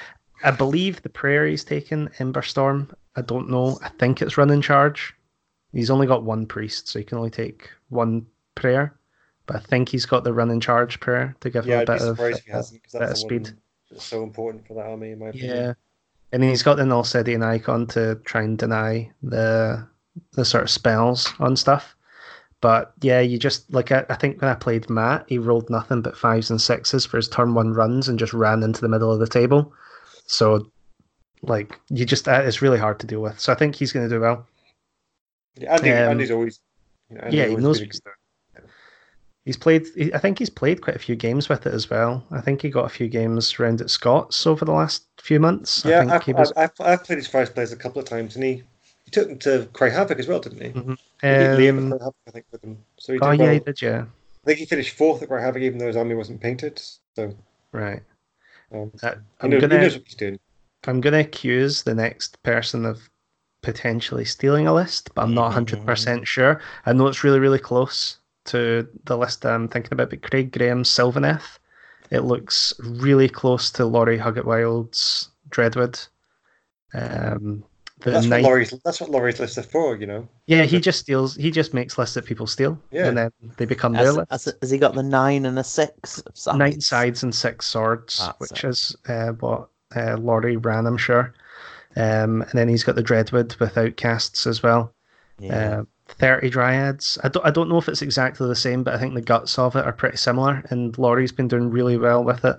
I 0.44 0.52
believe 0.52 1.02
the 1.02 1.10
prairie's 1.10 1.64
taken 1.64 2.10
Emberstorm. 2.20 2.90
I 3.16 3.22
don't 3.22 3.50
know. 3.50 3.80
I 3.84 3.90
think 3.90 4.22
it's 4.22 4.38
running 4.38 4.62
charge. 4.62 5.14
He's 5.74 5.90
only 5.90 6.08
got 6.08 6.24
one 6.24 6.46
priest, 6.46 6.88
so 6.88 7.00
he 7.00 7.06
can 7.06 7.18
only 7.18 7.30
take 7.30 7.70
one 7.90 8.26
prayer. 8.56 8.96
But 9.46 9.58
I 9.58 9.60
think 9.60 9.90
he's 9.90 10.06
got 10.06 10.24
the 10.24 10.34
running 10.34 10.60
charge 10.62 11.00
prayer 11.00 11.36
to 11.42 11.50
give 11.50 11.66
yeah, 11.66 11.78
him 11.78 11.82
a 11.82 11.86
bit 11.86 12.02
of, 12.02 12.16
surprised 12.16 12.40
if 12.40 12.46
he 12.46 12.52
hasn't, 12.52 12.82
because 12.82 12.94
bit 12.94 13.10
of 13.10 13.18
speed. 13.18 13.50
It's 13.90 14.06
so 14.06 14.24
important 14.24 14.66
for 14.66 14.76
that 14.76 14.86
army, 14.86 15.12
in 15.12 15.20
my 15.20 15.28
opinion. 15.28 15.56
Yeah. 15.56 15.74
And 16.32 16.42
then 16.42 16.50
he's 16.50 16.64
got 16.64 16.78
the 16.78 16.84
Nulcidian 16.84 17.44
icon 17.44 17.88
to 17.88 18.16
try 18.24 18.44
and 18.44 18.58
deny 18.58 19.12
the 19.22 19.86
the 20.34 20.46
sort 20.46 20.64
of 20.64 20.70
spells 20.70 21.34
on 21.40 21.56
stuff. 21.56 21.96
But 22.62 22.94
yeah, 23.02 23.22
you 23.22 23.40
just 23.40 23.72
like 23.74 23.92
I, 23.92 24.06
I 24.10 24.16
think 24.16 24.42
when 24.42 24.52
I 24.52 24.56
played 24.56 24.90
Matt, 24.90 25.26
he 25.28 25.38
rolled 25.40 25.70
nothing 25.70 26.02
but 26.02 26.18
fives 26.18 26.50
and 26.52 26.62
sixes 26.62 27.06
for 27.06 27.18
his 27.18 27.28
turn 27.28 27.54
one 27.56 27.74
runs 27.74 28.08
and 28.08 28.20
just 28.20 28.34
ran 28.34 28.62
into 28.64 28.82
the 28.82 28.90
middle 28.90 29.12
of 29.12 29.20
the 29.20 29.28
table. 29.28 29.74
So 30.28 30.72
like 31.42 31.80
you 31.90 32.06
just 32.06 32.28
uh, 32.28 32.42
it's 32.44 32.62
really 32.62 32.78
hard 32.78 33.00
to 33.00 33.08
deal 33.08 33.22
with. 33.22 33.40
So 33.40 33.52
I 33.52 33.56
think 33.56 33.76
he's 33.76 33.92
going 33.92 34.08
to 34.08 34.16
do 34.16 34.22
well. 34.22 34.46
Yeah, 35.56 35.74
Andy, 35.76 35.90
Um, 35.92 36.12
Andy's 36.12 36.32
always. 36.32 36.60
You 37.10 37.18
know, 37.18 37.24
Andy 37.24 37.38
yeah, 37.38 37.48
he 37.48 37.56
knows 37.56 37.80
been 37.80 37.90
what 37.90 37.96
a- 37.96 38.62
he's 39.44 39.58
played. 39.58 39.88
He, 39.96 40.14
I 40.14 40.20
think 40.20 40.40
he's 40.40 40.50
played 40.50 40.82
quite 40.82 40.96
a 40.96 41.00
few 41.00 41.16
games 41.16 41.50
with 41.50 41.66
it 41.66 41.74
as 41.74 41.90
well. 41.90 42.24
I 42.32 42.42
think 42.42 42.62
he 42.62 42.70
got 42.70 42.86
a 42.86 42.90
few 42.90 43.08
games 43.08 43.60
round 43.60 43.82
at 43.82 43.90
Scots 43.90 44.46
over 44.46 44.66
the 44.66 44.72
last 44.72 45.08
few 45.20 45.40
months. 45.40 45.86
I 45.86 45.90
Yeah, 45.90 46.00
think 46.00 46.12
I've, 46.12 46.24
he 46.24 46.34
was. 46.34 46.52
I've, 46.56 46.72
I've, 46.80 46.86
I've 46.88 47.04
played 47.04 47.18
his 47.18 47.28
first 47.28 47.54
players 47.54 47.72
a 47.72 47.76
couple 47.78 48.00
of 48.02 48.08
times, 48.08 48.36
and 48.36 48.44
he, 48.46 48.64
he 49.12 49.20
took 49.20 49.30
him 49.30 49.40
to 49.40 49.68
Cry 49.74 49.90
Havoc 49.90 50.20
as 50.20 50.28
well, 50.28 50.40
didn't 50.40 50.62
he? 50.62 50.70
Mhm. 50.74 50.98
Liam 51.24 51.78
Um, 51.78 51.94
at 51.94 52.00
Havoc, 52.02 52.16
I 52.28 52.32
think, 52.32 52.46
with 52.52 52.64
him. 52.64 52.86
So 53.00 53.14
he 53.14 53.20
did 53.20 53.26
oh 53.26 53.32
well. 53.38 53.48
yeah, 53.48 53.54
he 53.54 53.60
did. 53.60 53.82
Yeah, 53.82 54.06
I 54.44 54.48
think 54.48 54.60
he 54.60 54.66
finished 54.66 54.96
fourth 54.98 55.22
at 55.22 55.30
Cry 55.30 55.42
Havoc, 55.42 55.62
even 55.62 55.80
though 55.80 55.88
his 55.88 55.96
army 55.98 56.16
wasn't 56.16 56.42
painted. 56.42 56.82
So 57.16 57.36
right. 57.72 58.04
um, 58.74 58.92
Uh, 59.04 59.16
I'm 59.42 59.50
knows, 59.50 59.62
gonna 59.62 59.78
knows 59.80 59.94
what 59.96 60.04
he's 60.06 60.16
doing. 60.16 60.40
I'm 60.88 61.02
gonna 61.02 61.20
accuse 61.20 61.84
the 61.84 61.96
next 61.96 62.42
person 62.44 62.86
of 62.86 63.10
potentially 63.64 64.26
stealing 64.26 64.68
a 64.68 64.74
list, 64.74 65.14
but 65.16 65.24
I'm 65.24 65.34
not 65.36 65.48
Mhm. 65.48 65.48
100 65.48 65.86
percent 65.86 66.28
sure. 66.28 66.62
I 66.86 66.94
know 66.94 67.08
it's 67.08 67.24
really 67.24 67.40
really 67.40 67.60
close 67.60 68.20
to 68.46 68.88
the 69.06 69.18
list 69.18 69.46
I'm 69.46 69.68
thinking 69.70 69.94
about, 69.94 70.10
but 70.12 70.24
Craig 70.24 70.52
Graham 70.52 70.84
Sylvaneth, 70.84 71.60
it 72.12 72.22
looks 72.22 72.74
really 72.80 73.30
close 73.30 73.72
to 73.74 73.86
Laurie 73.86 74.20
Huggett 74.20 74.46
Wild's 74.46 75.30
Dreadwood. 75.50 76.08
Um, 76.94 77.66
the 78.02 78.12
That's 78.12 78.26
what 78.26 78.30
night, 78.30 78.44
Laurie's. 78.44 78.74
That's 78.84 79.00
what 79.02 79.10
Laurie's 79.12 79.40
lists 79.40 79.58
are 79.58 79.64
for, 79.64 79.96
you 79.96 80.06
know. 80.08 80.28
yeah, 80.48 80.64
he 80.64 80.80
just 80.80 81.00
steals. 81.00 81.36
He 81.36 81.52
just 81.52 81.74
makes 81.74 81.98
lists 81.98 82.16
that 82.16 82.26
people 82.26 82.48
steal, 82.48 82.78
Yeah. 82.92 83.08
and 83.08 83.18
then 83.18 83.32
they 83.58 83.66
become 83.66 83.94
their 83.94 84.06
Has, 84.06 84.18
list. 84.18 84.32
has, 84.32 84.54
has 84.62 84.72
he 84.72 84.78
got 84.78 84.96
the 84.96 85.04
nine 85.04 85.46
and 85.46 85.58
a 85.60 85.64
six 85.64 86.20
of 86.20 86.38
sides? 86.38 86.58
Nine 86.58 86.82
sides 86.82 87.24
and 87.24 87.34
six 87.34 87.66
swords, 87.66 88.18
That's 88.20 88.40
which 88.40 88.64
it. 88.64 88.68
is 88.70 88.96
uh, 89.08 89.30
what 89.40 89.70
uh, 89.96 90.18
Laurie 90.18 90.58
ran, 90.58 90.86
I'm 90.88 90.98
sure. 90.98 91.34
Um, 91.96 92.42
and 92.42 92.52
then 92.54 92.68
he's 92.70 92.84
got 92.84 92.96
the 92.96 93.04
Dreadwood 93.04 93.60
with 93.60 93.78
outcasts 93.78 94.48
as 94.48 94.64
well. 94.64 94.94
Yeah. 95.40 95.80
Uh, 95.82 95.84
30 96.08 96.50
dryads. 96.50 97.18
I 97.24 97.30
don't, 97.30 97.46
I 97.46 97.52
don't 97.52 97.70
know 97.70 97.78
if 97.78 97.88
it's 97.88 98.02
exactly 98.02 98.48
the 98.48 98.56
same, 98.56 98.84
but 98.84 98.94
I 98.94 98.98
think 98.98 99.14
the 99.14 99.22
guts 99.22 99.58
of 99.58 99.76
it 99.76 99.86
are 99.86 99.94
pretty 99.94 100.18
similar. 100.18 100.64
And 100.70 100.98
Laurie's 100.98 101.32
been 101.32 101.48
doing 101.48 101.70
really 101.70 101.98
well 101.98 102.24
with 102.24 102.44
it. 102.46 102.58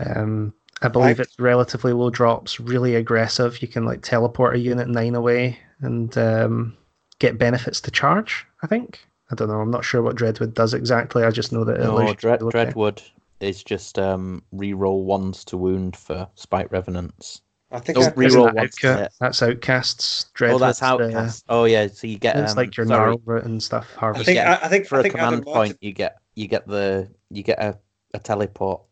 Um, 0.00 0.52
I 0.84 0.88
believe 0.88 1.18
I- 1.20 1.22
it's 1.22 1.38
relatively 1.38 1.92
low 1.92 2.10
drops, 2.10 2.58
really 2.60 2.94
aggressive. 2.96 3.60
You 3.62 3.68
can 3.68 3.84
like 3.84 4.02
teleport 4.02 4.56
a 4.56 4.58
unit 4.58 4.88
nine 4.88 5.14
away 5.14 5.58
and 5.80 6.16
um, 6.18 6.76
get 7.18 7.38
benefits 7.38 7.80
to 7.82 7.90
charge. 7.90 8.46
I 8.62 8.66
think. 8.66 9.00
I 9.30 9.34
don't 9.34 9.48
know. 9.48 9.60
I'm 9.60 9.70
not 9.70 9.84
sure 9.84 10.02
what 10.02 10.16
Dreadwood 10.16 10.52
does 10.54 10.74
exactly. 10.74 11.24
I 11.24 11.30
just 11.30 11.52
know 11.52 11.64
that 11.64 11.76
it 11.76 11.84
no, 11.84 11.92
allows 11.96 12.16
Dread, 12.16 12.40
do 12.40 12.48
okay. 12.48 12.66
Dreadwood 12.66 13.02
is 13.40 13.62
just 13.64 13.98
um, 13.98 14.42
re-roll 14.52 15.04
ones 15.04 15.44
to 15.46 15.56
wound 15.56 15.96
for 15.96 16.28
Spite 16.34 16.70
Revenants. 16.70 17.40
I 17.70 17.78
think 17.78 17.96
Oh, 17.96 18.02
I, 18.02 18.10
reroll 18.10 18.26
Isn't 18.26 18.42
that 18.44 18.54
once, 18.56 18.74
outca- 18.76 19.08
That's 19.18 19.42
outcasts. 19.42 20.26
Oh, 20.42 20.58
that's 20.58 20.80
the- 20.80 20.84
outcast. 20.86 21.44
Oh 21.48 21.64
yeah, 21.64 21.86
so 21.86 22.06
you 22.06 22.18
get 22.18 22.36
It's 22.36 22.52
um, 22.52 22.56
like 22.58 22.76
your 22.76 22.84
sorry, 22.84 23.12
gnarl 23.12 23.22
root 23.24 23.44
and 23.44 23.62
stuff. 23.62 23.88
I 24.00 24.12
think. 24.12 24.26
get- 24.26 24.46
I, 24.62 24.66
I 24.66 24.68
think. 24.68 24.86
for 24.86 24.96
I 24.96 24.98
a 24.98 25.02
think 25.04 25.14
command 25.14 25.32
Adam 25.36 25.44
point. 25.44 25.54
Martin, 25.56 25.78
You 25.80 25.92
get 25.92 26.18
you 26.34 26.48
get 26.48 26.66
the 26.68 27.08
you 27.30 27.42
get 27.42 27.58
a, 27.58 27.78
a 28.12 28.18
teleport. 28.18 28.82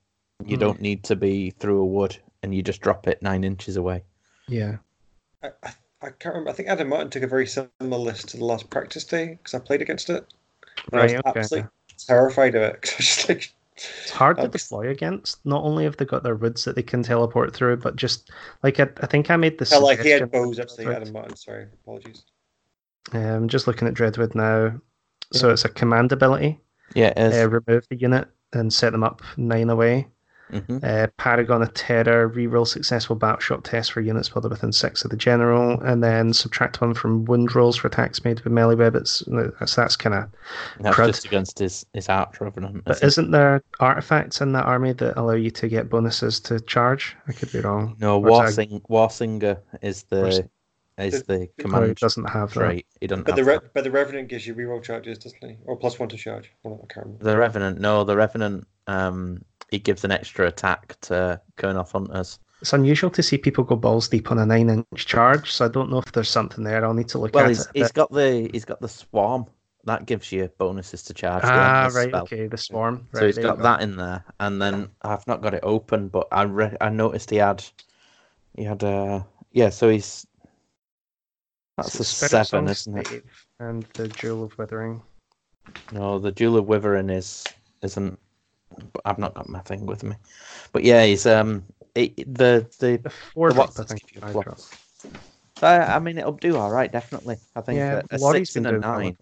You 0.45 0.57
Hmm. 0.57 0.61
don't 0.61 0.81
need 0.81 1.05
to 1.05 1.17
be 1.17 1.51
through 1.51 1.81
a 1.81 1.87
wood, 1.87 2.17
and 2.43 2.55
you 2.55 2.63
just 2.63 2.81
drop 2.81 3.07
it 3.07 3.23
nine 3.23 3.45
inches 3.45 3.77
away. 3.77 4.05
Yeah. 4.49 4.79
I, 5.43 5.49
I, 5.63 5.73
I 6.03 6.11
can't 6.11 6.35
remember. 6.35 6.51
I 6.51 6.53
think 6.55 6.69
Adam 6.69 6.89
Martin 6.89 7.11
took 7.11 7.23
a 7.23 7.27
very 7.27 7.47
similar 7.47 7.99
list 7.99 8.29
to 8.31 8.37
the 8.39 8.45
last 8.45 8.71
practice 8.71 9.05
day 9.05 9.35
because 9.35 9.55
I 9.55 9.59
played 9.59 9.83
against 9.83 10.11
it. 10.11 10.27
And 10.93 11.01
I 11.01 11.05
was 11.05 11.13
Right, 11.13 11.27
okay. 11.27 11.39
absolutely 11.39 11.71
terrified 12.07 12.55
of 12.55 12.63
it 12.63 12.83
'cause 12.83 12.93
I 12.93 12.97
was 12.97 13.07
just 13.07 13.29
like, 13.29 13.53
It's 14.03 14.11
hard 14.11 14.37
to 14.39 14.45
Um, 14.45 14.51
deploy 14.51 14.89
against. 14.91 15.45
Not 15.47 15.63
only 15.65 15.85
have 15.85 15.97
they 15.97 16.05
got 16.05 16.23
their 16.23 16.35
woods 16.37 16.65
that 16.65 16.75
they 16.77 16.83
can 16.83 17.03
teleport 17.03 17.55
through, 17.55 17.79
but 17.79 17.97
just 17.97 18.31
like 18.63 18.79
I, 18.81 18.89
I 19.01 19.07
think 19.07 19.31
I 19.31 19.37
made 19.37 19.59
the 19.59 19.65
hell, 19.65 19.83
like 19.83 19.99
he 19.99 20.09
suggestion 20.09 20.29
had 20.29 20.33
bows 20.33 20.59
with 20.59 20.71
actually. 20.71 20.87
Adam 20.95 21.13
Martin, 21.13 21.37
sorry, 21.37 21.67
apologies. 21.83 22.25
I'm 23.13 23.45
um, 23.45 23.49
just 23.49 23.67
looking 23.67 23.89
at 23.89 23.95
Dreadwood 23.95 24.35
now. 24.35 24.81
So 25.33 25.51
it's 25.51 25.65
a 25.65 25.69
command 25.69 26.13
ability. 26.13 26.61
Yeah, 26.95 27.09
it 27.17 27.19
is. 27.19 27.35
Uh, 27.45 27.49
remove 27.49 27.87
the 27.89 27.97
unit 27.97 28.29
and 28.53 28.73
set 28.73 28.91
them 28.91 29.05
up 29.05 29.23
nine 29.37 29.71
away. 29.71 30.09
Mhm. 30.53 30.85
Uh, 30.85 31.07
Paragon 31.17 31.63
of 31.63 31.73
Terror, 31.75 32.29
reroll 32.29 32.67
successful 32.67 33.17
battle 33.17 33.41
shot 33.41 33.65
test 33.65 33.93
for 33.93 34.01
units 34.01 34.29
spotted 34.29 34.51
within 34.51 34.73
six 34.73 35.05
of 35.05 35.11
the 35.11 35.17
general, 35.17 35.81
and 35.83 36.03
then 36.03 36.33
subtract 36.33 36.81
one 36.81 36.95
from 36.95 37.25
wound 37.25 37.55
rolls 37.55 37.77
for 37.77 37.89
attacks 37.89 38.25
made 38.25 38.41
with 38.41 38.53
melee 38.53 38.75
weapons. 38.75 39.23
That's, 39.59 39.75
that's 39.77 39.97
kind 39.97 40.15
of. 40.15 40.29
That's 40.81 40.97
crud. 40.97 41.07
just 41.09 41.25
against 41.25 41.59
his 41.59 41.87
his 41.95 42.09
arch 42.09 42.41
revenant. 42.41 42.85
But 42.85 42.97
isn't 42.97 43.03
it? 43.03 43.07
isn't 43.07 43.31
there 43.31 43.63
artifacts 43.81 44.41
in 44.41 44.53
that 44.53 44.65
army 44.67 44.93
that 44.95 45.19
allow 45.19 45.35
you 45.35 45.51
to 45.53 45.69
get 45.69 45.89
bonuses 45.89 46.41
to 46.41 46.61
charge? 46.61 47.17
I 47.29 47.33
could 47.33 47.53
be 47.53 47.61
wrong. 47.61 47.97
No, 48.01 48.21
Or 48.21 48.47
is 48.47 48.57
that- 48.57 48.69
Warsing, 48.71 48.81
Warsinger 48.91 49.59
is 49.83 50.05
Wars- 50.11 50.39
the 50.41 50.51
is 50.99 51.23
the 51.23 51.35
Oh, 51.35 51.39
he 51.41 51.51
command 51.63 51.97
doesn't 51.97 52.29
have 52.29 52.53
that. 52.53 52.61
trait. 52.61 52.87
He 53.01 53.07
doesn't 53.07 53.25
But 53.25 53.39
have 53.39 53.47
the 53.47 53.53
that. 53.53 53.63
re- 53.63 53.69
but 53.73 53.85
the 53.85 53.91
revenant 53.91 54.29
gives 54.29 54.47
you 54.47 54.55
reroll 54.55 54.83
charges, 54.83 55.17
doesn't 55.17 55.43
he? 55.43 55.57
Or 55.65 55.75
plus 55.77 55.99
one 55.99 56.11
to 56.11 56.17
charge. 56.19 56.53
Well, 56.63 56.75
I 56.83 56.93
can't 56.93 57.07
remember. 57.07 57.25
The 57.25 57.39
Revenant, 57.39 57.81
no, 57.81 58.05
the 58.05 58.17
Revenant, 58.17 58.67
um, 58.87 59.43
he 59.71 59.79
gives 59.79 60.05
an 60.05 60.11
extra 60.11 60.47
attack 60.47 60.97
to 61.03 61.41
Kurnoth 61.57 61.93
Hunters. 61.93 62.39
It's 62.61 62.73
unusual 62.73 63.11
to 63.11 63.23
see 63.23 63.39
people 63.39 63.65
go 63.65 63.77
balls 63.77 64.09
deep 64.09 64.31
on 64.31 64.39
a 64.39 64.45
nine 64.45 64.69
inch 64.69 65.07
charge, 65.07 65.51
so 65.51 65.65
I 65.65 65.69
don't 65.69 65.91
know 65.91 65.99
if 65.99 66.13
there's 66.13 66.29
something 66.29 66.63
there. 66.65 66.85
I'll 66.85 66.93
need 66.95 67.09
to 67.09 67.19
look 67.19 67.35
Well, 67.35 67.45
at 67.45 67.49
he's, 67.51 67.61
it. 67.63 67.69
a 67.75 67.79
he's 67.79 67.93
got 67.93 68.13
the 68.13 68.51
he's 68.53 68.65
got 68.67 68.81
the 68.81 68.89
Swarm 68.89 69.47
that 69.85 70.05
gives 70.05 70.31
you 70.31 70.51
bonuses 70.59 71.03
to 71.05 71.15
charge. 71.15 71.43
ah, 71.47 71.89
right, 71.95 72.09
spell. 72.11 72.23
okay, 72.25 72.47
the 72.49 72.59
swarm. 72.59 73.09
So 73.15 73.21
right, 73.21 73.27
he's 73.27 73.37
there 73.37 73.45
you 73.45 73.51
got 73.51 73.57
go. 73.59 73.63
that 73.63 73.81
in 73.81 73.97
there, 73.97 74.23
and 74.39 74.61
then 74.61 74.91
I've 75.03 75.27
not 75.27 75.41
got 75.41 75.55
it 75.55 75.61
open, 75.63 76.09
but 76.09 76.29
I 76.33 76.43
re- 76.43 76.77
I 76.83 76.91
noticed 76.91 77.31
he 77.31 77.37
had 77.37 77.65
he 78.57 78.65
had 78.65 78.85
uh 78.85 79.23
yeah, 79.53 79.71
so 79.71 79.89
he's 79.89 80.27
that's 81.79 81.95
So 81.95 82.03
a 82.03 82.05
seven, 82.05 82.69
isn't 82.69 83.11
it? 83.11 83.25
And 83.59 83.85
the 83.95 84.09
Jewel 84.09 84.45
of 84.45 84.59
Withering. 84.59 85.01
No, 85.93 86.19
the 86.19 86.33
Jewel 86.33 86.59
of 86.59 86.67
Withering 86.67 87.09
is 87.09 87.45
isn't. 87.83 88.19
But 88.93 89.03
I've 89.05 89.19
not 89.19 89.35
got 89.35 89.49
my 89.49 89.61
thing 89.61 89.85
with 89.87 90.03
me, 90.05 90.17
but 90.73 90.85
yeah, 90.85 91.05
he's 91.05 91.27
um 91.27 91.65
it, 91.95 92.17
the 92.17 92.67
the. 92.79 92.97
The 92.99 93.11
four 93.11 93.53
the 93.53 93.61
I 93.63 93.67
think. 93.67 94.07
give 94.13 94.23
you 94.23 94.29
I 94.29 94.33
plus. 94.33 94.45
drop. 94.45 95.13
I, 95.63 95.97
I 95.97 95.99
mean, 95.99 96.17
it'll 96.19 96.33
do 96.33 96.57
all 96.57 96.71
right, 96.71 96.91
definitely. 96.91 97.37
I 97.57 97.61
think 97.61 97.79
Yeah, 97.79 98.03
a, 98.11 98.15
a 98.15 98.19
six 98.19 98.57
and 98.57 98.67
a 98.67 98.71
well 98.73 98.81
nine. 98.81 99.17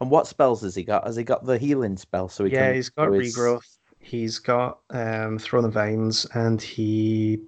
And 0.00 0.10
what 0.10 0.26
spells 0.26 0.62
has 0.62 0.74
he 0.74 0.84
got? 0.84 1.06
Has 1.06 1.16
he 1.16 1.24
got 1.24 1.44
the 1.44 1.58
healing 1.58 1.96
spell? 1.96 2.28
So 2.28 2.44
he 2.44 2.52
Yeah, 2.52 2.72
he's 2.72 2.88
got 2.90 3.12
his- 3.12 3.36
regrowth. 3.36 3.76
He's 3.98 4.38
got 4.38 4.78
um, 4.90 5.38
Throne 5.38 5.64
of 5.64 5.72
Vines, 5.72 6.26
and 6.34 6.62
he, 6.62 7.40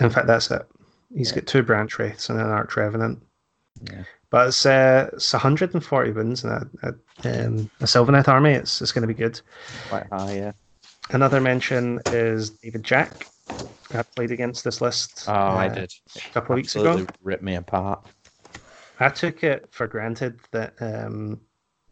in 0.00 0.08
fact, 0.08 0.26
that's 0.26 0.50
it. 0.50 0.62
He's 1.14 1.28
Yeah. 1.30 1.36
got 1.36 1.46
two 1.46 1.62
branch 1.62 1.98
wraiths 1.98 2.30
and 2.30 2.40
an 2.40 2.46
arch 2.46 2.74
revenant. 2.76 3.22
Yeah. 3.82 4.04
But 4.30 4.48
it's 4.48 4.64
uh, 4.64 5.10
it's 5.12 5.32
140 5.32 6.12
wins 6.12 6.42
in 6.44 6.50
a, 6.50 6.62
a, 6.82 6.88
um, 7.46 7.68
a 7.80 7.84
Sylvaneth 7.84 8.28
army. 8.28 8.52
It's 8.52 8.80
it's 8.80 8.92
going 8.92 9.02
to 9.02 9.08
be 9.08 9.14
good. 9.14 9.40
quite 9.90 10.06
high, 10.10 10.36
yeah. 10.36 10.52
Another 11.12 11.40
mention 11.40 12.00
is 12.06 12.50
David 12.50 12.84
Jack. 12.84 13.26
I 13.92 14.02
played 14.02 14.30
against 14.30 14.62
this 14.62 14.80
list. 14.80 15.24
Oh, 15.26 15.32
I 15.32 15.66
uh, 15.66 15.74
did. 15.74 15.92
a 16.16 16.20
couple 16.32 16.54
of 16.54 16.56
weeks 16.56 16.76
ago. 16.76 17.04
ripped 17.22 17.42
me 17.42 17.56
apart. 17.56 18.06
I 19.00 19.08
took 19.08 19.42
it 19.42 19.66
for 19.72 19.88
granted 19.88 20.38
that 20.52 20.74
um, 20.80 21.40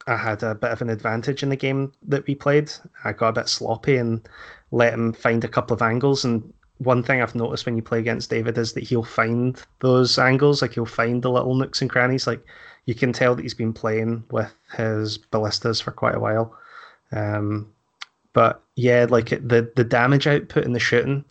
I 0.06 0.16
had 0.16 0.42
a 0.44 0.54
bit 0.54 0.70
of 0.70 0.82
an 0.82 0.90
advantage 0.90 1.42
in 1.42 1.48
the 1.48 1.56
game 1.56 1.92
that 2.02 2.26
we 2.26 2.34
played. 2.36 2.70
I 3.04 3.12
got 3.12 3.30
a 3.30 3.40
bit 3.40 3.48
sloppy 3.48 3.96
and 3.96 4.26
let 4.70 4.94
him 4.94 5.12
find 5.12 5.42
a 5.42 5.48
couple 5.48 5.74
of 5.74 5.82
angles. 5.82 6.24
And 6.24 6.52
one 6.76 7.02
thing 7.02 7.20
I've 7.20 7.34
noticed 7.34 7.66
when 7.66 7.76
you 7.76 7.82
play 7.82 7.98
against 7.98 8.30
David 8.30 8.56
is 8.56 8.72
that 8.74 8.84
he'll 8.84 9.02
find 9.02 9.60
those 9.80 10.16
angles, 10.18 10.62
like 10.62 10.74
he'll 10.74 10.86
find 10.86 11.22
the 11.22 11.30
little 11.30 11.56
nooks 11.56 11.80
and 11.80 11.90
crannies. 11.90 12.28
Like 12.28 12.44
you 12.86 12.94
can 12.94 13.12
tell 13.12 13.34
that 13.34 13.42
he's 13.42 13.54
been 13.54 13.72
playing 13.72 14.22
with 14.30 14.54
his 14.76 15.18
ballistas 15.18 15.80
for 15.80 15.90
quite 15.90 16.14
a 16.14 16.20
while. 16.20 16.56
Um, 17.10 17.72
but 18.38 18.62
yeah, 18.76 19.04
like 19.10 19.32
it, 19.32 19.48
the 19.48 19.68
the 19.74 19.82
damage 19.82 20.28
output 20.28 20.64
in 20.64 20.72
the 20.72 20.78
shooting, 20.78 21.24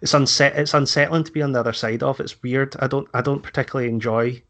it's 0.00 0.14
unset. 0.14 0.56
It's 0.56 0.72
unsettling 0.72 1.24
to 1.24 1.30
be 1.30 1.42
on 1.42 1.52
the 1.52 1.60
other 1.60 1.74
side 1.74 2.02
of. 2.02 2.18
It's 2.18 2.42
weird. 2.42 2.74
I 2.78 2.86
don't. 2.86 3.06
I 3.12 3.20
don't 3.20 3.42
particularly 3.42 3.90
enjoy 3.90 4.42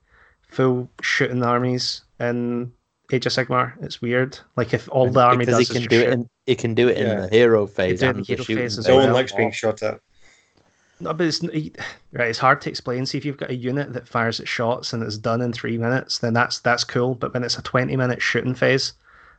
full 0.46 0.88
shooting 1.02 1.42
armies 1.42 2.02
in 2.20 2.70
Age 3.10 3.26
of 3.26 3.32
Sigmar. 3.32 3.72
It's 3.82 4.00
weird. 4.00 4.38
Like 4.54 4.72
if 4.72 4.88
all 4.92 5.10
the 5.10 5.20
army 5.20 5.46
because 5.46 5.58
does 5.58 5.66
he 5.66 5.74
can 5.74 5.82
is 5.82 5.88
do 5.88 5.98
shoot. 5.98 6.06
it 6.06 6.12
in 6.12 6.30
he 6.46 6.54
can 6.54 6.74
do 6.74 6.86
it 6.86 6.96
in 6.96 7.08
Yeah. 7.08 7.20
the 7.22 7.28
hero 7.28 7.66
phase 7.66 7.98
do 7.98 8.06
and 8.06 8.18
the 8.18 8.22
the 8.22 8.26
hero 8.34 8.44
phase 8.44 8.78
as 8.78 8.84
phase. 8.84 8.88
No 8.88 8.98
well. 8.98 9.06
one 9.06 9.14
likes 9.14 9.32
being 9.32 9.50
shot 9.50 9.82
at. 9.82 9.98
No, 11.00 11.12
but 11.12 11.26
it's 11.26 11.42
right. 11.42 12.28
It's 12.28 12.38
hard 12.38 12.60
to 12.60 12.70
explain. 12.70 13.04
See, 13.04 13.18
if 13.18 13.24
you've 13.24 13.36
got 13.36 13.50
a 13.50 13.56
unit 13.56 13.92
that 13.94 14.06
fires 14.06 14.38
at 14.38 14.46
shots 14.46 14.92
and 14.92 15.02
it's 15.02 15.18
done 15.18 15.42
in 15.42 15.52
three 15.52 15.76
minutes, 15.76 16.18
then 16.18 16.34
that's 16.34 16.60
that's 16.60 16.84
cool. 16.84 17.16
But 17.16 17.34
when 17.34 17.42
it's 17.42 17.58
a 17.58 17.62
twenty-minute 17.62 18.22
shooting 18.22 18.54
phase, 18.54 18.92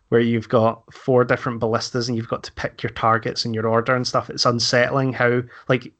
where 0.09 0.21
you've 0.21 0.49
got 0.49 0.83
four 0.93 1.23
different 1.23 1.59
ballistas 1.59 2.07
and 2.07 2.17
you've 2.17 2.29
got 2.29 2.43
to 2.43 2.53
pick 2.53 2.81
your 2.81 2.91
targets 2.91 3.45
and 3.45 3.53
your 3.53 3.67
order 3.67 3.95
and 3.95 4.07
stuff, 4.07 4.29
it's 4.29 4.45
unsettling 4.45 5.13
how 5.13 5.41
like 5.67 5.91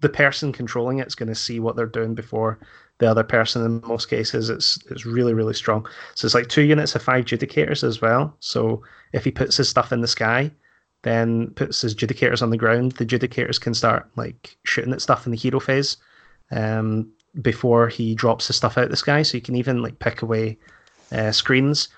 the 0.00 0.08
person 0.08 0.52
controlling 0.52 0.98
it's 0.98 1.14
going 1.14 1.28
to 1.28 1.34
see 1.34 1.60
what 1.60 1.76
they're 1.76 1.86
doing 1.86 2.14
before 2.14 2.58
the 2.98 3.10
other 3.10 3.24
person. 3.24 3.64
In 3.64 3.80
most 3.86 4.08
cases, 4.08 4.50
it's 4.50 4.78
it's 4.90 5.06
really 5.06 5.34
really 5.34 5.54
strong. 5.54 5.86
So 6.14 6.26
it's 6.26 6.34
like 6.34 6.48
two 6.48 6.62
units 6.62 6.94
of 6.94 7.02
five 7.02 7.24
judicators 7.24 7.82
as 7.82 8.00
well. 8.00 8.36
So 8.40 8.82
if 9.12 9.24
he 9.24 9.30
puts 9.30 9.56
his 9.56 9.68
stuff 9.68 9.92
in 9.92 10.00
the 10.00 10.08
sky, 10.08 10.50
then 11.02 11.50
puts 11.50 11.82
his 11.82 11.94
judicators 11.94 12.42
on 12.42 12.50
the 12.50 12.56
ground, 12.56 12.92
the 12.92 13.06
judicators 13.06 13.60
can 13.60 13.74
start 13.74 14.10
like 14.16 14.56
shooting 14.64 14.92
at 14.92 15.02
stuff 15.02 15.26
in 15.26 15.32
the 15.32 15.38
hero 15.38 15.60
phase 15.60 15.96
um, 16.50 17.10
before 17.42 17.88
he 17.88 18.14
drops 18.14 18.46
his 18.46 18.56
stuff 18.56 18.78
out 18.78 18.90
the 18.90 18.96
sky. 18.96 19.22
So 19.22 19.36
you 19.36 19.42
can 19.42 19.54
even 19.54 19.82
like 19.82 19.98
pick 19.98 20.22
away 20.22 20.58
uh, 21.12 21.32
screens. 21.32 21.88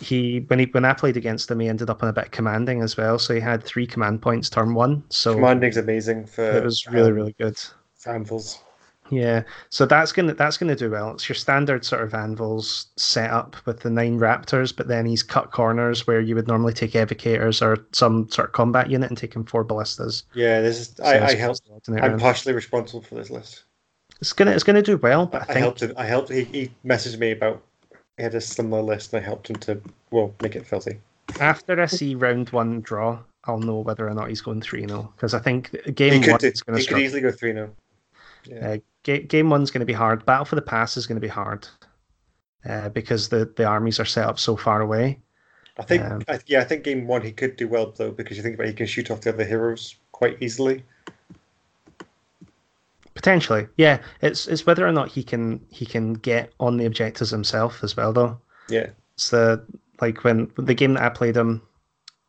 He 0.00 0.40
when 0.48 0.58
he 0.58 0.66
when 0.66 0.84
I 0.84 0.92
played 0.92 1.16
against 1.16 1.50
him, 1.50 1.60
he 1.60 1.68
ended 1.68 1.88
up 1.90 2.02
on 2.02 2.08
a 2.08 2.12
bit 2.12 2.30
commanding 2.30 2.82
as 2.82 2.96
well. 2.96 3.18
So 3.18 3.34
he 3.34 3.40
had 3.40 3.64
three 3.64 3.86
command 3.86 4.20
points 4.20 4.50
turn 4.50 4.74
one. 4.74 5.02
So 5.08 5.34
Commanding's 5.34 5.78
amazing 5.78 6.26
for 6.26 6.44
it 6.44 6.64
was 6.64 6.86
really 6.86 7.10
um, 7.10 7.14
really 7.14 7.34
good. 7.38 7.58
anvils. 8.06 8.60
Yeah, 9.10 9.42
so 9.70 9.86
that's 9.86 10.12
gonna 10.12 10.34
that's 10.34 10.56
gonna 10.56 10.76
do 10.76 10.90
well. 10.90 11.12
It's 11.12 11.28
your 11.28 11.36
standard 11.36 11.84
sort 11.84 12.02
of 12.02 12.14
anvils 12.14 12.88
setup 12.96 13.56
with 13.64 13.80
the 13.80 13.90
nine 13.90 14.18
raptors, 14.18 14.74
but 14.74 14.88
then 14.88 15.06
he's 15.06 15.22
cut 15.22 15.50
corners 15.50 16.06
where 16.06 16.20
you 16.20 16.34
would 16.34 16.48
normally 16.48 16.72
take 16.72 16.92
evocators 16.92 17.62
or 17.62 17.86
some 17.92 18.28
sort 18.30 18.48
of 18.48 18.52
combat 18.52 18.90
unit 18.90 19.10
and 19.10 19.18
take 19.18 19.34
him 19.34 19.44
four 19.44 19.64
ballistas. 19.64 20.24
Yeah, 20.34 20.60
this 20.60 20.78
is 20.80 20.94
So 20.96 21.04
I, 21.04 21.28
I 21.28 21.34
helped. 21.34 21.62
I'm 21.88 22.18
partially 22.18 22.52
responsible 22.52 23.02
for 23.02 23.14
this 23.14 23.30
list. 23.30 23.64
It's 24.20 24.32
gonna 24.32 24.50
it's 24.50 24.64
gonna 24.64 24.82
do 24.82 24.96
well, 24.96 25.26
but 25.26 25.42
I 25.42 25.44
I, 25.44 25.46
think 25.46 25.58
helped 25.58 25.82
him. 25.82 25.92
I 25.96 26.04
helped. 26.04 26.30
He, 26.30 26.44
he 26.44 26.70
messaged 26.84 27.18
me 27.18 27.30
about 27.30 27.62
he 28.18 28.24
had 28.24 28.34
a 28.34 28.40
similar 28.40 28.82
list, 28.82 29.14
and 29.14 29.22
I 29.22 29.26
helped 29.26 29.48
him 29.48 29.56
to 29.56 29.80
well 30.10 30.34
make 30.42 30.56
it 30.56 30.66
filthy. 30.66 30.98
after 31.40 31.80
I 31.80 31.86
see 31.86 32.14
round 32.14 32.50
one 32.50 32.82
draw, 32.82 33.20
I'll 33.44 33.58
know 33.58 33.78
whether 33.78 34.06
or 34.06 34.14
not 34.14 34.28
he's 34.28 34.42
going 34.42 34.60
three 34.60 34.86
0 34.86 35.10
because 35.16 35.32
I 35.32 35.38
think 35.38 35.70
game 35.94 36.20
one 36.30 36.38
do- 36.38 36.48
is 36.48 36.62
going 36.62 36.76
to 36.76 36.82
he 36.82 36.86
could 36.86 36.98
easily 36.98 37.22
go 37.22 37.30
three. 37.30 37.54
Yeah. 38.44 38.68
Uh, 38.68 38.76
ga- 39.04 39.22
game 39.22 39.48
one's 39.50 39.70
going 39.70 39.80
to 39.80 39.86
be 39.86 39.92
hard. 39.92 40.26
Battle 40.26 40.44
for 40.44 40.56
the 40.56 40.62
Pass 40.62 40.96
is 40.96 41.06
going 41.06 41.16
to 41.16 41.20
be 41.20 41.28
hard 41.28 41.66
uh, 42.68 42.88
because 42.90 43.28
the 43.28 43.50
the 43.56 43.64
armies 43.64 44.00
are 44.00 44.04
set 44.04 44.26
up 44.26 44.38
so 44.38 44.56
far 44.56 44.80
away. 44.80 45.18
I 45.78 45.84
think. 45.84 46.02
um, 46.02 46.22
I, 46.28 46.40
yeah, 46.46 46.60
I 46.60 46.64
think 46.64 46.82
game 46.82 47.06
one 47.06 47.22
he 47.22 47.32
could 47.32 47.56
do 47.56 47.68
well 47.68 47.92
though 47.96 48.10
because 48.10 48.36
you 48.36 48.42
think 48.42 48.56
about 48.56 48.66
he 48.66 48.72
can 48.74 48.86
shoot 48.86 49.10
off 49.10 49.20
the 49.20 49.32
other 49.32 49.44
heroes 49.44 49.94
quite 50.12 50.36
easily. 50.42 50.82
Potentially, 53.18 53.66
yeah. 53.76 53.98
It's 54.22 54.46
it's 54.46 54.64
whether 54.64 54.86
or 54.86 54.92
not 54.92 55.08
he 55.08 55.24
can 55.24 55.60
he 55.70 55.84
can 55.84 56.14
get 56.14 56.52
on 56.60 56.76
the 56.76 56.86
objectives 56.86 57.30
himself 57.30 57.82
as 57.82 57.96
well, 57.96 58.12
though. 58.12 58.40
Yeah. 58.68 58.90
It's 59.14 59.30
the 59.30 59.66
like 60.00 60.22
when 60.22 60.48
the 60.56 60.72
game 60.72 60.94
that 60.94 61.02
I 61.02 61.08
played 61.08 61.36
him, 61.36 61.60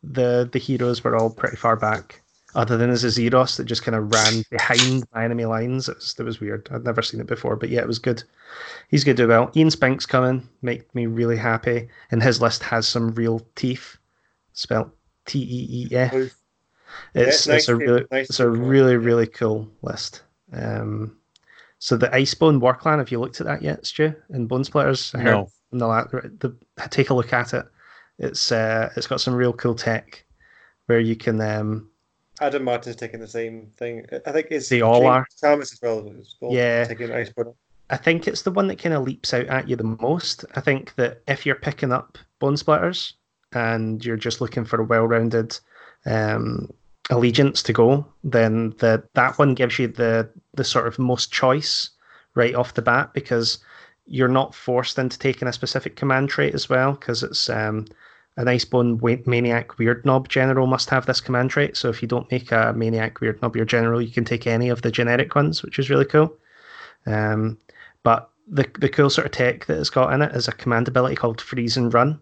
the 0.02 0.50
the 0.50 0.58
heroes 0.58 1.04
were 1.04 1.14
all 1.14 1.30
pretty 1.30 1.54
far 1.54 1.76
back, 1.76 2.20
other 2.56 2.76
than 2.76 2.90
as 2.90 3.04
Azyros 3.04 3.56
that 3.56 3.66
just 3.66 3.84
kind 3.84 3.94
of 3.94 4.10
ran 4.10 4.42
behind 4.50 5.04
my 5.14 5.24
enemy 5.24 5.44
lines. 5.44 5.88
It 5.88 5.94
was, 5.94 6.16
it 6.18 6.24
was 6.24 6.40
weird. 6.40 6.68
I'd 6.72 6.82
never 6.82 7.02
seen 7.02 7.20
it 7.20 7.28
before, 7.28 7.54
but 7.54 7.68
yeah, 7.68 7.82
it 7.82 7.86
was 7.86 8.00
good. 8.00 8.24
He's 8.88 9.04
good 9.04 9.16
to 9.18 9.22
do 9.22 9.28
well. 9.28 9.52
Ian 9.54 9.70
Spink's 9.70 10.06
coming, 10.06 10.48
make 10.60 10.92
me 10.92 11.06
really 11.06 11.36
happy, 11.36 11.86
and 12.10 12.20
his 12.20 12.42
list 12.42 12.64
has 12.64 12.88
some 12.88 13.14
real 13.14 13.46
teeth, 13.54 13.96
spelled 14.54 14.90
T 15.26 15.38
E 15.38 15.86
E 15.88 15.96
F. 15.96 16.12
It's 17.14 17.46
Yeah, 17.46 17.54
it's 17.54 17.68
a 17.68 17.76
really 17.76 18.04
nice 18.10 18.28
it's 18.28 18.40
a 18.40 18.50
really 18.50 18.96
really 18.96 19.28
cool 19.28 19.70
list. 19.82 20.22
Um, 20.52 21.16
so 21.78 21.96
the 21.96 22.08
Icebone 22.08 22.60
War 22.60 22.74
Clan, 22.74 22.98
have 22.98 23.10
you 23.10 23.18
looked 23.20 23.40
at 23.40 23.46
that 23.46 23.62
yet, 23.62 23.86
Stu? 23.86 24.14
In 24.30 24.48
Bonesplitterz, 24.48 25.14
I 25.14 25.18
heard 25.22 25.30
No. 25.32 25.48
in 25.72 25.78
the, 25.78 25.86
la- 25.86 26.04
the 26.04 26.54
take 26.90 27.10
a 27.10 27.14
look 27.14 27.32
at 27.32 27.54
it. 27.54 27.64
It's 28.18 28.52
uh, 28.52 28.90
it's 28.96 29.06
got 29.06 29.20
some 29.20 29.34
real 29.34 29.52
cool 29.54 29.74
tech 29.74 30.24
where 30.86 31.00
you 31.00 31.16
can 31.16 31.40
um, 31.40 31.88
Adam 32.40 32.64
Martin's 32.64 32.96
taking 32.96 33.20
the 33.20 33.26
same 33.28 33.70
thing. 33.76 34.04
I 34.26 34.32
think 34.32 34.48
it's 34.50 34.68
They 34.68 34.82
all 34.82 35.00
James 35.00 35.06
are. 35.08 35.26
Thomas 35.40 35.72
as 35.72 35.80
well. 35.82 36.06
is 36.06 36.36
all 36.40 36.52
Yeah. 36.54 36.84
taking 36.84 37.12
ice 37.12 37.30
butter. 37.32 37.52
I 37.88 37.96
think 37.96 38.28
it's 38.28 38.42
the 38.42 38.50
one 38.52 38.68
that 38.68 38.78
kind 38.80 38.94
of 38.94 39.02
leaps 39.02 39.32
out 39.34 39.46
at 39.46 39.68
you 39.68 39.74
the 39.76 39.84
most. 40.00 40.44
I 40.54 40.60
think 40.60 40.94
that 40.96 41.22
if 41.26 41.44
you're 41.46 41.56
picking 41.56 41.92
up 41.92 42.18
Bonesplitterz 42.40 43.14
and 43.52 44.04
you're 44.04 44.16
just 44.16 44.40
looking 44.40 44.64
for 44.64 44.80
a 44.80 44.84
well-rounded 44.84 45.58
um, 46.06 46.70
allegiance 47.10 47.62
to 47.64 47.72
go, 47.72 48.06
then 48.24 48.70
the 48.78 49.02
that 49.14 49.38
one 49.38 49.54
gives 49.54 49.78
you 49.78 49.88
the 49.88 50.28
the 50.54 50.64
sort 50.64 50.86
of 50.86 50.98
most 50.98 51.32
choice 51.32 51.90
right 52.34 52.54
off 52.54 52.74
the 52.74 52.82
bat 52.82 53.12
because 53.12 53.58
you're 54.06 54.28
not 54.28 54.54
forced 54.54 54.98
into 54.98 55.18
taking 55.18 55.46
a 55.46 55.52
specific 55.52 55.96
command 55.96 56.28
trait 56.28 56.54
as 56.54 56.68
well 56.68 56.92
because 56.92 57.22
it's 57.22 57.48
um, 57.50 57.86
an 58.36 58.46
Icebone 58.46 58.98
Maniak 59.00 59.66
Weirdnob 59.78 60.28
general 60.28 60.66
must 60.66 60.90
have 60.90 61.06
this 61.06 61.20
command 61.20 61.50
trait. 61.50 61.76
So 61.76 61.88
if 61.88 62.02
you 62.02 62.08
don't 62.08 62.30
make 62.30 62.50
a 62.52 62.72
Maniak 62.76 63.14
Weirdnob 63.14 63.54
your 63.54 63.64
general, 63.64 64.00
you 64.00 64.10
can 64.10 64.24
take 64.24 64.46
any 64.46 64.68
of 64.68 64.82
the 64.82 64.90
generic 64.90 65.34
ones, 65.34 65.62
which 65.62 65.78
is 65.78 65.90
really 65.90 66.04
cool. 66.04 66.32
Um, 67.06 67.58
but 68.02 68.30
the 68.48 68.66
the 68.78 68.88
cool 68.88 69.10
sort 69.10 69.26
of 69.26 69.32
tech 69.32 69.66
that 69.66 69.78
it's 69.78 69.90
got 69.90 70.12
in 70.12 70.22
it 70.22 70.34
is 70.34 70.48
a 70.48 70.52
command 70.52 70.88
ability 70.88 71.16
called 71.16 71.40
Freeze 71.40 71.76
and 71.76 71.92
Run. 71.92 72.20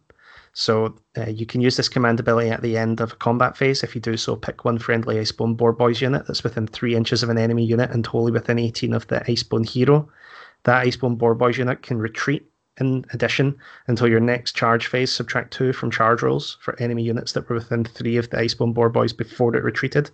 So 0.59 0.97
uh, 1.17 1.27
you 1.27 1.47
can 1.47 1.61
use 1.61 1.77
this 1.77 1.89
command 1.89 2.19
ability 2.19 2.51
at 2.51 2.63
the 2.63 2.77
end 2.77 3.01
of 3.01 3.13
a 3.13 3.17
combat 3.17 3.57
phase. 3.57 3.85
If 3.85 3.95
you 3.95 4.01
do 4.01 4.17
so, 4.17 4.35
pick 4.35 4.65
one 4.65 4.81
friendly 4.81 5.15
Icebone 5.15 5.57
Boar 5.57 5.73
Boys 5.73 6.01
unit 6.01 6.27
that's 6.27 6.43
within 6.43 6.67
three 6.67 6.97
inches 6.97 7.23
of 7.23 7.29
an 7.29 7.39
enemy 7.39 7.65
unit 7.65 7.93
and 7.93 8.05
wholly 8.05 8.33
within 8.33 8.59
18 8.59 8.93
of 8.93 9.07
the 9.07 9.21
Icebone 9.21 9.69
hero. 9.69 10.11
that 10.65 10.85
Icebone 10.85 11.17
Boar 11.17 11.37
Boys 11.37 11.59
unit 11.59 11.83
can 11.83 12.01
retreat 12.01 12.51
in 12.81 13.05
addition 13.13 13.57
until 13.87 14.09
your 14.09 14.19
next 14.19 14.57
charge 14.57 14.89
phase. 14.89 15.13
Subtract 15.13 15.53
two 15.53 15.73
from 15.73 15.93
charge 15.93 16.23
rolls 16.23 16.59
for 16.61 16.75
enemy 16.83 17.05
units 17.05 17.31
that 17.35 17.49
were 17.49 17.55
within 17.55 17.85
three 17.85 18.17
of 18.17 18.29
the 18.31 18.39
Icebone 18.39 18.75
Boar 18.75 18.89
Boys 18.89 19.13
before 19.13 19.55
it 19.55 19.63
retreated. 19.63 20.11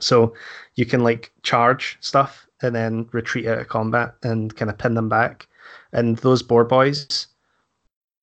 So 0.00 0.34
you 0.74 0.86
can 0.86 1.04
like 1.04 1.30
charge 1.44 1.98
stuff 2.00 2.48
and 2.62 2.74
then 2.74 3.08
retreat 3.12 3.46
out 3.46 3.60
of 3.60 3.68
combat 3.68 4.16
and 4.24 4.56
kind 4.56 4.72
of 4.72 4.78
pin 4.78 4.94
them 4.94 5.08
back. 5.08 5.46
And 5.92 6.16
those 6.16 6.42
boar 6.42 6.64
boys 6.64 7.28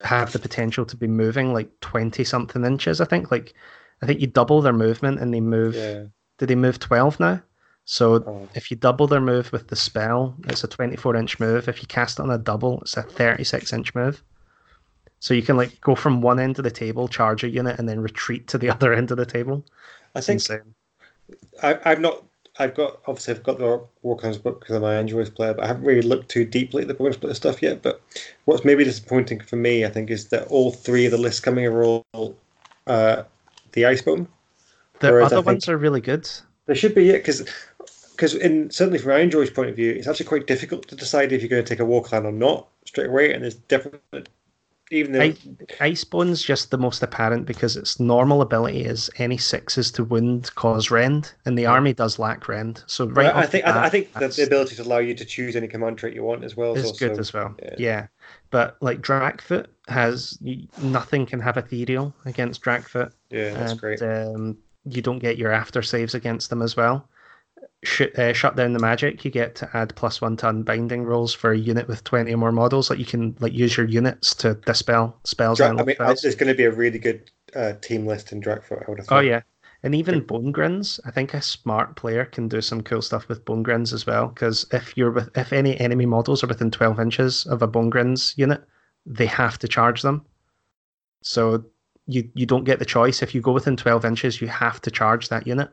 have 0.03 0.31
the 0.31 0.39
potential 0.39 0.85
to 0.85 0.95
be 0.97 1.07
moving 1.07 1.53
like 1.53 1.69
20 1.81 2.23
something 2.23 2.65
inches, 2.65 2.99
I 3.01 3.05
think. 3.05 3.31
Like, 3.31 3.53
I 4.01 4.05
think 4.05 4.19
you 4.19 4.27
double 4.27 4.61
their 4.61 4.73
movement 4.73 5.19
and 5.19 5.33
they 5.33 5.41
move. 5.41 5.75
Yeah. 5.75 6.05
Did 6.39 6.47
they 6.49 6.55
move 6.55 6.79
12 6.79 7.19
now? 7.19 7.41
So 7.85 8.15
Oh. 8.15 8.47
if 8.55 8.71
you 8.71 8.77
double 8.77 9.07
their 9.07 9.21
move 9.21 9.51
with 9.51 9.67
the 9.67 9.75
spell, 9.75 10.35
it's 10.47 10.63
a 10.63 10.67
24 10.67 11.15
inch 11.15 11.39
move. 11.39 11.67
If 11.67 11.81
you 11.81 11.87
cast 11.87 12.19
it 12.19 12.23
on 12.23 12.31
a 12.31 12.37
double, 12.37 12.81
it's 12.81 12.97
a 12.97 13.03
36 13.03 13.73
inch 13.73 13.93
move. 13.95 14.23
So 15.19 15.33
you 15.33 15.41
can 15.41 15.55
like 15.57 15.79
go 15.81 15.95
from 15.95 16.21
one 16.21 16.39
end 16.39 16.57
of 16.59 16.63
the 16.63 16.71
table, 16.71 17.07
charge 17.07 17.43
a 17.43 17.49
unit, 17.49 17.79
and 17.79 17.87
then 17.87 18.01
retreat 18.01 18.47
to 18.49 18.57
the 18.57 18.69
other 18.75 18.93
end 18.93 19.11
of 19.11 19.17
the 19.17 19.25
table. 19.25 19.65
I 20.15 20.19
It's 20.19 20.27
think 20.27 20.37
insane. 20.37 20.75
I, 21.61 21.79
I've 21.85 22.01
not. 22.01 22.23
I've 22.59 22.75
got 22.75 22.99
obviously 23.07 23.33
I've 23.33 23.43
got 23.43 23.57
the 23.57 23.83
Warclans 24.03 24.41
book 24.41 24.59
because 24.59 24.75
I'm 24.75 24.83
an 24.83 24.93
Android 24.93 25.33
player, 25.33 25.53
but 25.53 25.63
I 25.63 25.67
haven't 25.67 25.85
really 25.85 26.01
looked 26.01 26.29
too 26.29 26.45
deeply 26.45 26.83
at 26.83 26.87
the 26.87 26.93
Bone 26.93 27.13
Splitter 27.13 27.33
stuff 27.33 27.63
yet. 27.63 27.81
But 27.81 28.01
what's 28.45 28.63
maybe 28.63 28.83
disappointing 28.83 29.39
for 29.39 29.55
me, 29.55 29.85
I 29.85 29.89
think, 29.89 30.11
is 30.11 30.27
that 30.27 30.47
all 30.47 30.71
three 30.71 31.05
of 31.05 31.11
the 31.11 31.17
lists 31.17 31.39
coming 31.39 31.65
are 31.65 31.83
all 31.83 32.05
uh, 32.85 33.23
the 33.71 33.83
Icebone. 33.83 34.27
The 34.99 35.11
whereas 35.11 35.33
other 35.33 35.41
ones 35.41 35.67
are 35.67 35.77
really 35.77 36.01
good. 36.01 36.29
There 36.67 36.75
should 36.75 36.93
be 36.93 37.09
it 37.09 37.19
because 37.19 37.49
because 38.11 38.35
in 38.35 38.69
certainly 38.69 38.99
from 38.99 39.13
Android's 39.13 39.49
point 39.49 39.69
of 39.69 39.75
view, 39.75 39.91
it's 39.91 40.07
actually 40.07 40.27
quite 40.27 40.45
difficult 40.45 40.87
to 40.89 40.95
decide 40.95 41.31
if 41.31 41.41
you're 41.41 41.49
going 41.49 41.63
to 41.63 41.67
take 41.67 41.79
a 41.79 41.85
war 41.85 42.03
clan 42.03 42.25
or 42.25 42.31
not 42.31 42.67
straight 42.85 43.07
away. 43.07 43.33
And 43.33 43.43
there's 43.43 43.55
definitely 43.55 44.25
even 44.93 45.11
though 45.11 45.21
I, 45.21 45.35
Icebone's 45.81 46.43
just 46.43 46.71
the 46.71 46.77
most 46.77 47.03
apparent 47.03 47.45
because 47.45 47.75
its 47.75 47.99
normal 47.99 48.41
ability 48.41 48.85
is 48.85 49.09
any 49.17 49.37
sixes 49.37 49.91
to 49.91 50.03
wound 50.03 50.53
cause 50.55 50.91
rend, 50.91 51.33
and 51.45 51.57
the 51.57 51.65
army 51.65 51.93
does 51.93 52.19
lack 52.19 52.47
rend. 52.47 52.83
So 52.87 53.07
right, 53.07 53.33
I 53.35 53.45
think 53.45 53.65
the 53.65 53.71
I, 53.71 53.85
I 53.85 53.89
think 53.89 54.13
that 54.13 54.19
that's- 54.19 54.35
the 54.37 54.43
ability 54.43 54.75
to 54.75 54.83
allow 54.83 54.99
you 54.99 55.13
to 55.15 55.25
choose 55.25 55.55
any 55.55 55.67
command 55.67 55.97
trait 55.97 56.13
you 56.13 56.23
want 56.23 56.43
as 56.43 56.55
well 56.55 56.75
is 56.75 56.85
is 56.85 56.99
good 56.99 57.19
as 57.19 57.33
well. 57.33 57.55
yeah. 57.61 57.75
Yeah. 57.77 58.07
but 58.51 58.77
like 58.81 59.01
Drakkfoot 59.01 59.65
has 59.87 60.37
nothing 60.81 61.25
can 61.25 61.39
have 61.39 61.57
ethereal 61.57 62.13
against 62.25 62.61
Drakkfoot, 62.63 63.11
yeah, 63.29 63.53
that's 63.55 63.71
and 63.71 63.79
great. 63.81 64.01
um, 64.01 64.57
you 64.85 65.01
don't 65.01 65.19
get 65.19 65.37
your 65.37 65.51
after 65.51 65.81
saves 65.81 66.13
against 66.13 66.49
them 66.49 66.61
as 66.61 66.75
well. 66.75 67.07
Uh, 68.17 68.33
shut 68.33 68.55
down 68.55 68.73
the 68.73 68.79
magic. 68.79 69.25
You 69.25 69.31
get 69.31 69.55
to 69.55 69.69
add 69.73 69.95
plus 69.95 70.21
one 70.21 70.37
to 70.37 70.47
unbinding 70.47 71.05
rolls 71.05 71.33
for 71.33 71.51
a 71.51 71.57
unit 71.57 71.87
with 71.87 72.03
twenty 72.03 72.33
or 72.33 72.37
more 72.37 72.51
models. 72.51 72.89
Like 72.89 72.99
you 72.99 73.05
can 73.05 73.35
like 73.39 73.53
use 73.53 73.75
your 73.75 73.87
units 73.87 74.33
to 74.35 74.55
dispel 74.55 75.19
spells. 75.23 75.57
Dra- 75.57 75.69
and 75.69 75.81
I 75.81 75.83
mean, 75.83 75.95
spells. 75.95 76.21
there's 76.21 76.35
going 76.35 76.47
to 76.47 76.55
be 76.55 76.63
a 76.63 76.71
really 76.71 76.99
good 76.99 77.29
uh, 77.55 77.73
team 77.81 78.05
list 78.05 78.31
in 78.31 78.41
Drakkfoot. 78.41 78.87
I 78.87 78.89
would 78.89 78.99
have 78.99 79.07
Oh 79.11 79.19
yeah, 79.19 79.41
and 79.83 79.93
even 79.93 80.21
Bonegrinz. 80.21 80.99
I 81.05 81.11
think 81.11 81.33
a 81.33 81.41
smart 81.41 81.95
player 81.95 82.25
can 82.25 82.47
do 82.47 82.61
some 82.61 82.81
cool 82.81 83.01
stuff 83.01 83.27
with 83.27 83.43
Bonegrinz 83.43 83.91
as 83.91 84.05
well. 84.05 84.27
Because 84.27 84.65
if 84.71 84.95
you're 84.95 85.11
with, 85.11 85.29
if 85.37 85.51
any 85.51 85.77
enemy 85.79 86.05
models 86.05 86.43
are 86.43 86.47
within 86.47 86.71
twelve 86.71 86.99
inches 86.99 87.45
of 87.47 87.61
a 87.61 87.67
Bonegrinz 87.67 88.37
unit, 88.37 88.63
they 89.05 89.25
have 89.25 89.59
to 89.59 89.67
charge 89.67 90.03
them. 90.03 90.25
So 91.21 91.65
you 92.07 92.29
you 92.33 92.45
don't 92.45 92.63
get 92.63 92.79
the 92.79 92.85
choice. 92.85 93.21
If 93.21 93.35
you 93.35 93.41
go 93.41 93.51
within 93.51 93.75
twelve 93.75 94.05
inches, 94.05 94.41
you 94.41 94.47
have 94.47 94.81
to 94.81 94.91
charge 94.91 95.29
that 95.29 95.47
unit. 95.47 95.69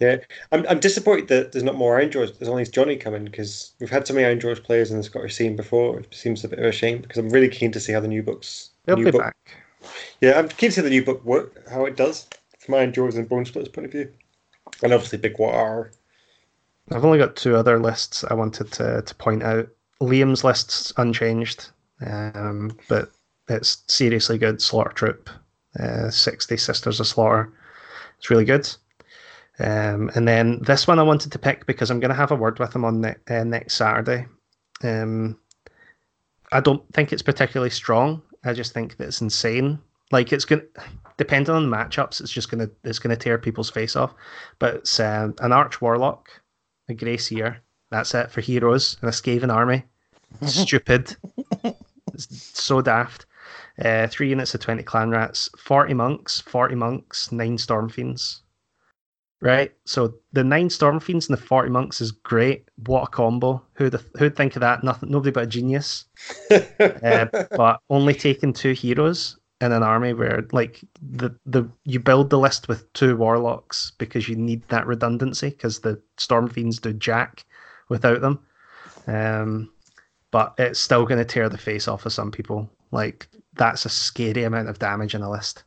Yeah, 0.00 0.16
I'm, 0.50 0.66
I'm 0.68 0.80
disappointed 0.80 1.28
that 1.28 1.52
there's 1.52 1.62
not 1.62 1.76
more 1.76 2.00
androids. 2.00 2.38
There's 2.38 2.48
only 2.48 2.64
Johnny 2.64 2.96
coming 2.96 3.24
because 3.24 3.72
we've 3.78 3.90
had 3.90 4.06
so 4.06 4.14
many 4.14 4.26
androids 4.26 4.60
players 4.60 4.90
in 4.90 4.96
the 4.96 5.02
Scottish 5.02 5.36
scene 5.36 5.56
before. 5.56 6.00
It 6.00 6.14
seems 6.14 6.42
a 6.42 6.48
bit 6.48 6.58
of 6.58 6.64
a 6.64 6.72
shame 6.72 7.02
because 7.02 7.18
I'm 7.18 7.28
really 7.28 7.48
keen 7.48 7.70
to 7.72 7.80
see 7.80 7.92
how 7.92 8.00
the 8.00 8.08
new 8.08 8.22
books. 8.22 8.70
They'll 8.86 8.96
new 8.96 9.04
be 9.04 9.10
book, 9.10 9.22
back. 9.22 9.36
Yeah, 10.20 10.38
I'm 10.38 10.48
keen 10.48 10.70
to 10.70 10.76
see 10.76 10.80
the 10.80 10.90
new 10.90 11.04
book 11.04 11.24
work, 11.24 11.68
how 11.68 11.84
it 11.84 11.96
does 11.96 12.28
from 12.58 12.72
my 12.72 12.78
androids 12.78 13.16
and 13.16 13.28
Bonesplitterz 13.28 13.72
point 13.72 13.86
of 13.86 13.92
view, 13.92 14.10
and 14.82 14.92
obviously 14.92 15.18
Big 15.18 15.36
Waaagh. 15.36 15.90
I've 16.92 17.04
only 17.04 17.18
got 17.18 17.36
two 17.36 17.54
other 17.54 17.78
lists 17.78 18.24
I 18.28 18.34
wanted 18.34 18.72
to 18.72 19.02
to 19.02 19.14
point 19.14 19.42
out. 19.42 19.68
Liam's 20.00 20.42
list's 20.44 20.92
unchanged, 20.96 21.70
um, 22.06 22.76
but 22.88 23.10
it's 23.48 23.82
seriously 23.86 24.38
good. 24.38 24.62
Slaughter 24.62 24.92
Troupe, 24.92 25.30
uh, 25.78 26.10
sixty 26.10 26.56
Sisters 26.56 27.00
of 27.00 27.06
Slaughter. 27.06 27.52
It's 28.18 28.30
really 28.30 28.44
good. 28.46 28.68
Um, 29.60 30.10
and 30.14 30.26
then 30.26 30.60
this 30.62 30.86
one 30.86 30.98
I 30.98 31.02
wanted 31.02 31.32
to 31.32 31.38
pick 31.38 31.66
because 31.66 31.90
I'm 31.90 32.00
going 32.00 32.10
to 32.10 32.14
have 32.16 32.30
a 32.30 32.36
word 32.36 32.58
with 32.58 32.74
him 32.74 32.84
on 32.84 33.02
ne- 33.02 33.16
uh, 33.28 33.44
next 33.44 33.74
Saturday. 33.74 34.26
Um, 34.82 35.38
I 36.50 36.60
don't 36.60 36.82
think 36.94 37.12
it's 37.12 37.22
particularly 37.22 37.70
strong. 37.70 38.22
I 38.42 38.54
just 38.54 38.72
think 38.72 38.96
that 38.96 39.08
it's 39.08 39.20
insane. 39.20 39.78
Like 40.10 40.32
it's 40.32 40.46
going, 40.46 40.62
to 40.62 40.82
depending 41.18 41.54
on 41.54 41.68
the 41.68 41.76
matchups, 41.76 42.20
it's 42.20 42.32
just 42.32 42.50
gonna 42.50 42.70
it's 42.82 42.98
gonna 42.98 43.16
tear 43.16 43.36
people's 43.36 43.70
face 43.70 43.94
off. 43.94 44.14
But 44.58 44.76
it's 44.76 44.98
um, 44.98 45.34
an 45.40 45.52
arch 45.52 45.80
warlock, 45.80 46.30
a 46.88 46.94
grey 46.94 47.18
seer. 47.18 47.60
That's 47.90 48.14
it 48.14 48.30
for 48.30 48.40
heroes 48.40 48.96
and 49.02 49.10
a 49.10 49.12
Skaven 49.12 49.52
army. 49.52 49.84
Stupid. 50.46 51.14
It's 52.14 52.60
so 52.60 52.80
daft. 52.80 53.26
Uh, 53.82 54.06
three 54.06 54.28
units 54.28 54.54
of 54.54 54.60
20 54.60 54.82
clan 54.82 55.10
rats, 55.10 55.48
40 55.58 55.94
monks, 55.94 56.40
40 56.40 56.74
monks, 56.74 57.32
nine 57.32 57.58
storm 57.58 57.88
fiends. 57.88 58.42
Right? 59.42 59.72
So 59.86 60.14
the 60.32 60.44
nine 60.44 60.68
storm 60.68 61.00
fiends 61.00 61.28
and 61.28 61.36
the 61.36 61.42
40 61.42 61.70
monks 61.70 62.00
is 62.00 62.12
great. 62.12 62.68
What 62.86 63.04
a 63.04 63.06
combo. 63.06 63.62
Who'd, 63.74 63.98
who'd 64.18 64.36
think 64.36 64.54
of 64.54 64.60
that? 64.60 64.84
Nothing, 64.84 65.10
nobody 65.10 65.30
but 65.30 65.44
a 65.44 65.46
genius. 65.46 66.04
Uh, 67.02 67.26
but 67.56 67.80
only 67.88 68.12
taking 68.12 68.52
two 68.52 68.72
heroes 68.72 69.38
in 69.60 69.72
an 69.72 69.82
army 69.82 70.12
where 70.12 70.46
like 70.52 70.80
the, 71.02 71.30
the 71.46 71.68
you 71.84 72.00
build 72.00 72.30
the 72.30 72.38
list 72.38 72.68
with 72.68 72.90
two 72.94 73.16
warlocks 73.16 73.92
because 73.98 74.28
you 74.28 74.36
need 74.36 74.66
that 74.68 74.86
redundancy 74.86 75.50
because 75.50 75.80
the 75.80 76.00
storm 76.16 76.48
fiends 76.48 76.78
do 76.78 76.92
jack 76.92 77.44
without 77.88 78.20
them. 78.20 78.38
Um, 79.06 79.70
but 80.30 80.54
it's 80.58 80.80
still 80.80 81.04
going 81.04 81.18
to 81.18 81.24
tear 81.24 81.48
the 81.48 81.58
face 81.58 81.88
off 81.88 82.06
of 82.06 82.12
some 82.12 82.30
people. 82.30 82.70
Like 82.90 83.28
that's 83.54 83.84
a 83.84 83.90
scary 83.90 84.44
amount 84.44 84.68
of 84.68 84.78
damage 84.78 85.14
in 85.14 85.22
a 85.22 85.30
list. 85.30 85.64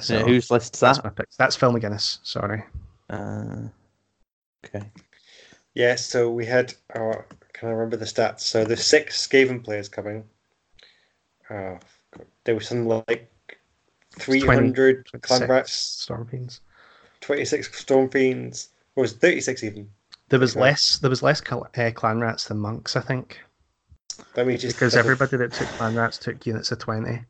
So 0.00 0.20
whose 0.20 0.50
list's 0.50 0.80
that's 0.80 0.98
that? 0.98 1.04
my 1.04 1.10
pick. 1.10 1.28
That's 1.38 1.56
Phil 1.56 1.72
McGuinness. 1.72 2.18
Sorry. 2.22 2.62
Uh, 3.12 3.68
okay. 4.64 4.86
Yeah, 5.74 5.94
so 5.96 6.30
we 6.30 6.46
had. 6.46 6.74
our. 6.94 7.26
can 7.52 7.68
I 7.68 7.72
remember 7.72 7.96
the 7.96 8.06
stats? 8.06 8.40
So 8.40 8.64
the 8.64 8.76
six 8.76 9.26
Skaven 9.26 9.62
players 9.62 9.88
coming. 9.88 10.24
God. 11.48 11.84
there 12.44 12.54
was 12.54 12.66
something 12.66 13.02
like 13.08 13.30
300 14.18 15.06
clan 15.22 15.48
rats, 15.48 15.72
storm 15.72 16.26
fiends. 16.26 16.60
26 17.20 17.78
storm 17.78 18.08
fiends. 18.08 18.70
Or 18.96 19.02
was 19.02 19.12
it 19.12 19.20
36 19.20 19.64
even? 19.64 19.90
There 20.28 20.40
was 20.40 20.56
less. 20.56 20.98
There 20.98 21.10
was 21.10 21.22
less 21.22 21.42
cl- 21.46 21.68
uh, 21.76 21.90
clan 21.94 22.20
rats 22.20 22.48
than 22.48 22.58
monks, 22.58 22.96
I 22.96 23.00
think, 23.00 23.40
Let 24.36 24.46
me 24.46 24.56
just 24.56 24.76
because 24.76 24.96
everybody 24.96 25.36
that 25.36 25.52
took 25.52 25.68
clan 25.76 25.94
rats 25.94 26.16
took 26.16 26.46
units 26.46 26.72
of 26.72 26.78
twenty. 26.78 27.24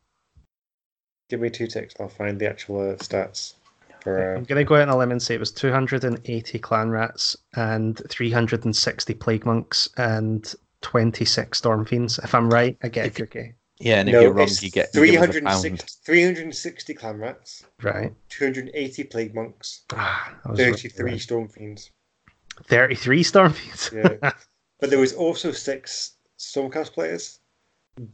give 1.29 1.41
me 1.41 1.51
two 1.51 1.67
ticks. 1.67 1.95
I'll 1.99 2.09
find 2.09 2.39
the 2.39 2.49
actual 2.49 2.93
uh, 2.93 2.95
stats. 2.95 3.55
For, 4.03 4.35
I'm 4.35 4.43
uh, 4.43 4.45
gonna 4.47 4.65
go 4.65 4.75
out 4.77 4.83
on 4.83 4.89
a 4.89 4.97
limb 4.99 5.13
and 5.13 5.23
say 5.23 5.35
it 5.35 5.41
was 5.41 5.53
280 5.53 6.59
clan 6.59 6.91
rats 6.91 7.37
and 7.55 8.01
360 8.09 9.15
plague 9.15 9.47
monks 9.47 9.89
and 9.97 10.53
26 10.81 11.57
storm 11.57 11.85
fiends. 11.85 12.19
If 12.19 12.35
I'm 12.35 12.51
right, 12.51 12.77
I 12.83 12.89
get 12.89 13.05
a 13.05 13.07
If 13.09 13.19
you- 13.19 13.27
cookie. 13.27 13.55
Yeah, 13.79 13.99
and 14.01 14.09
if 14.09 14.13
no, 14.13 14.21
you're 14.21 14.33
wrong, 14.33 14.49
you 14.61 14.71
get 14.71 14.95
you 14.95 15.05
give 15.07 15.23
us 15.23 15.29
a 15.29 15.33
360, 15.33 15.69
pound. 15.71 15.91
360 16.05 16.95
clan 16.95 17.19
rats, 17.19 17.65
Right. 17.83 18.13
280 18.29 19.05
plague 19.05 19.35
monks, 19.35 19.81
Ah, 19.91 20.37
33 20.55 21.05
right. 21.13 21.21
storm 21.21 21.49
fiends. 21.49 21.91
33 22.67 23.23
storm 23.25 23.53
fiends. 23.53 23.91
Yeah. 23.93 24.33
but 24.81 24.91
there 24.91 25.01
was 25.01 25.13
also 25.15 25.51
six 25.51 26.13
Stormcast 26.39 26.93
players, 26.93 27.41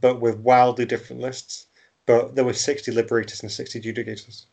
but 0.01 0.21
with 0.21 0.37
wildly 0.37 0.85
different 0.85 1.21
lists. 1.21 1.67
But 2.07 2.33
there 2.35 2.45
were 2.45 2.53
60 2.53 2.91
Liberators 2.91 3.41
and 3.43 3.51
60 3.51 3.79
Judicators. 3.81 4.45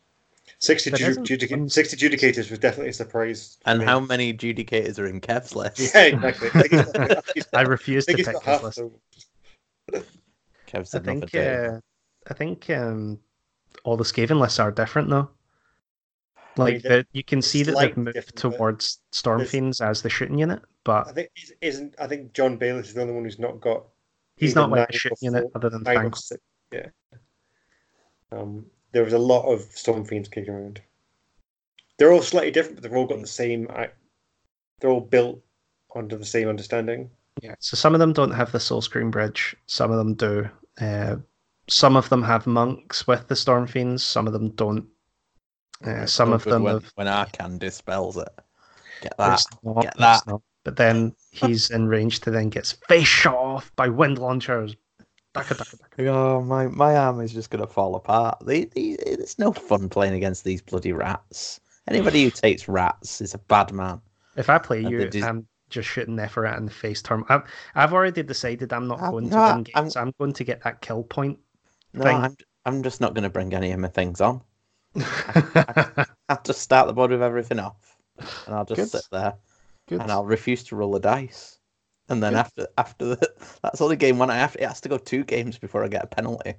60, 0.59 0.89
There 0.91 1.13
ju- 1.13 1.21
judica- 1.21 1.71
60 1.71 1.97
Judicators 1.97 2.49
was 2.49 2.57
definitely 2.59 2.89
a 2.89 2.93
surprise. 2.93 3.57
And 3.65 3.79
me. 3.79 3.85
how 3.85 3.99
many 3.99 4.33
adjudicators 4.33 4.97
are 4.97 5.05
in 5.05 5.21
Kev's 5.21 5.55
list? 5.55 5.79
Yeah, 5.93 6.01
exactly. 6.03 6.49
I 6.53 6.61
think 6.61 6.71
he's 6.71 6.93
I 6.95 7.07
think 7.07 7.25
he's 7.35 7.45
I 7.53 7.61
refuse 7.61 8.05
I 8.09 8.13
to 8.13 8.17
think 8.17 8.17
he's 8.17 8.27
pick 8.27 8.33
got 8.35 8.43
his 8.43 8.53
half 8.53 8.63
list. 8.63 8.81
the- 9.91 10.05
Kev's 10.67 10.95
I 10.95 10.99
think. 10.99 11.33
Uh, 11.35 11.79
I 12.29 12.33
think 12.33 12.69
um, 12.71 13.19
all 13.83 13.95
the 13.97 14.03
Skaven 14.03 14.39
lists 14.39 14.59
are 14.59 14.71
different 14.71 15.09
though. 15.09 15.29
Like 16.57 16.81
they're 16.81 17.03
the, 17.03 17.07
you 17.13 17.23
can 17.23 17.41
see 17.43 17.61
that 17.63 17.77
they've 17.77 17.95
moved 17.95 18.35
towards 18.35 18.99
storm 19.11 19.37
there's- 19.39 19.51
fiends 19.51 19.79
as 19.79 20.01
the 20.01 20.09
shooting 20.09 20.39
unit, 20.39 20.59
I 20.59 20.65
but 20.83 21.13
think 21.15 21.29
is- 21.37 21.53
isn't. 21.61 21.93
I 21.99 22.07
think 22.07 22.33
John 22.33 22.57
Bayless 22.57 22.87
is 22.89 22.93
the 22.95 23.01
only 23.01 23.13
one 23.13 23.23
who's 23.25 23.37
not 23.39 23.61
got. 23.61 23.83
he's 24.37 24.55
not 24.55 24.71
like 24.71 24.89
a 24.89 24.93
shooting 24.93 25.17
unit 25.21 25.45
other 25.53 25.69
than 25.69 25.83
nine 25.83 25.97
or 25.97 26.01
Thank. 26.01 26.15
six. 26.15 26.41
Yeah. 26.73 26.87
Um, 28.31 28.65
there 28.97 29.03
was 29.03 29.13
a 29.13 29.19
lot 29.19 29.45
of 29.45 29.61
Storm 29.61 30.03
Fiends 30.03 30.27
kicking 30.27 30.51
around. 30.51 30.81
They're 31.99 32.11
all 32.11 32.23
slightly 32.23 32.49
different, 32.49 32.77
but 32.77 32.81
they've 32.81 32.97
all 32.97 33.05
got 33.05 33.21
the 33.21 33.27
same. 33.27 33.67
They're 34.79 34.89
all 34.89 35.01
built 35.01 35.39
under 35.95 36.17
the 36.17 36.25
same 36.25 36.49
understanding. 36.49 37.11
Yeah, 37.43 37.53
so 37.59 37.77
some 37.77 37.93
of 37.93 37.99
them 37.99 38.11
don't 38.11 38.31
have 38.31 38.51
the 38.51 38.57
soulscream 38.57 39.11
bridge. 39.11 39.55
Some 39.67 39.91
of 39.91 39.97
them 39.97 40.15
do. 40.15 40.49
Uh, 40.81 41.17
some 41.69 41.95
of 41.95 42.09
them 42.09 42.23
have 42.23 42.47
monks 42.47 43.05
with 43.05 43.27
the 43.27 43.35
storm 43.35 43.67
fiends. 43.67 44.03
Some 44.03 44.25
of 44.25 44.33
them 44.33 44.49
don't. 44.55 44.87
Uh, 45.85 46.07
some 46.07 46.33
of 46.33 46.43
them 46.43 46.63
when, 46.63 46.73
have. 46.73 46.91
when 46.95 47.05
Arkhan 47.05 47.59
dispels 47.59 48.17
it. 48.17 48.29
Get 49.03 49.13
but 49.15 49.27
that. 49.27 49.33
it's 49.33 49.47
not- 49.61 49.81
get 49.83 49.91
it's 49.91 49.99
that. 49.99 50.23
not. 50.25 50.41
But 50.63 50.75
then 50.75 51.13
he's 51.29 51.69
in 51.69 51.87
range 51.87 52.21
to 52.21 52.31
then 52.31 52.49
gets 52.49 52.71
face 52.89 53.07
shot 53.07 53.35
off 53.35 53.71
by 53.75 53.89
wind 53.89 54.17
launchers. 54.17 54.75
Daka, 55.37 55.53
daka, 55.55 55.77
daka. 55.77 56.07
Oh, 56.09 56.41
my, 56.41 56.67
my 56.67 56.95
arm 56.95 57.21
is 57.21 57.33
just 57.33 57.49
going 57.49 57.61
to 57.65 57.71
fall 57.71 57.95
apart. 57.95 58.39
The, 58.45 58.65
the, 58.75 58.91
it's 58.93 59.37
no 59.39 59.51
fun 59.53 59.89
playing 59.89 60.13
against 60.13 60.43
these 60.43 60.61
bloody 60.61 60.91
rats. 60.93 61.59
Anybody 61.87 62.23
who 62.25 62.31
takes 62.31 62.67
rats 62.67 63.21
is 63.21 63.33
a 63.33 63.37
bad 63.39 63.71
man. 63.71 64.01
If 64.35 64.49
I 64.49 64.57
play 64.57 64.79
And 64.83 64.91
you, 64.91 65.07
dis- 65.09 65.23
I'm 65.23 65.47
just 65.69 65.87
shooting 65.89 66.15
Neferat 66.15 66.57
in 66.57 66.65
the 66.65 66.71
face. 66.71 67.01
Term. 67.01 67.25
I've, 67.29 67.43
I've 67.75 67.93
already 67.93 68.23
decided 68.23 68.71
I'm 68.73 68.87
not 68.87 69.01
I'm 69.01 69.11
going 69.11 69.29
not- 69.29 69.47
to 69.47 69.55
win 69.55 69.65
I'm- 69.75 69.83
games. 69.85 69.95
I'm... 69.95 70.13
going 70.19 70.33
to 70.33 70.43
get 70.43 70.63
that 70.63 70.81
kill 70.81 71.03
point. 71.03 71.39
No, 71.93 72.03
Thing. 72.03 72.15
I'm, 72.17 72.35
I'm 72.65 72.83
just 72.83 73.01
not 73.01 73.13
going 73.13 73.23
to 73.23 73.29
bring 73.29 73.53
any 73.53 73.71
of 73.71 73.79
my 73.79 73.87
things 73.87 74.21
on. 74.21 74.41
I 74.95 76.05
have 76.29 76.43
to 76.43 76.53
start 76.53 76.87
the 76.87 76.93
board 76.93 77.11
with 77.11 77.21
everything 77.23 77.59
off. 77.59 77.97
And 78.45 78.55
I'll 78.55 78.65
just 78.65 78.79
Good. 78.79 78.89
sit 79.01 79.07
there 79.11 79.33
Good. 79.87 80.01
and 80.01 80.11
I'll 80.11 80.25
refuse 80.25 80.63
to 80.65 80.75
roll 80.75 80.91
the 80.91 80.99
dice. 80.99 81.56
And 82.09 82.23
then 82.23 82.33
Good. 82.33 82.39
after 82.39 82.67
after 82.77 83.05
the 83.05 83.31
that's 83.63 83.81
only 83.81 83.95
game 83.97 84.17
one. 84.17 84.29
I 84.29 84.35
have 84.35 84.53
to, 84.53 84.63
it 84.63 84.67
has 84.67 84.81
to 84.81 84.89
go 84.89 84.97
two 84.97 85.23
games 85.23 85.57
before 85.57 85.83
I 85.83 85.87
get 85.87 86.03
a 86.03 86.07
penalty. 86.07 86.53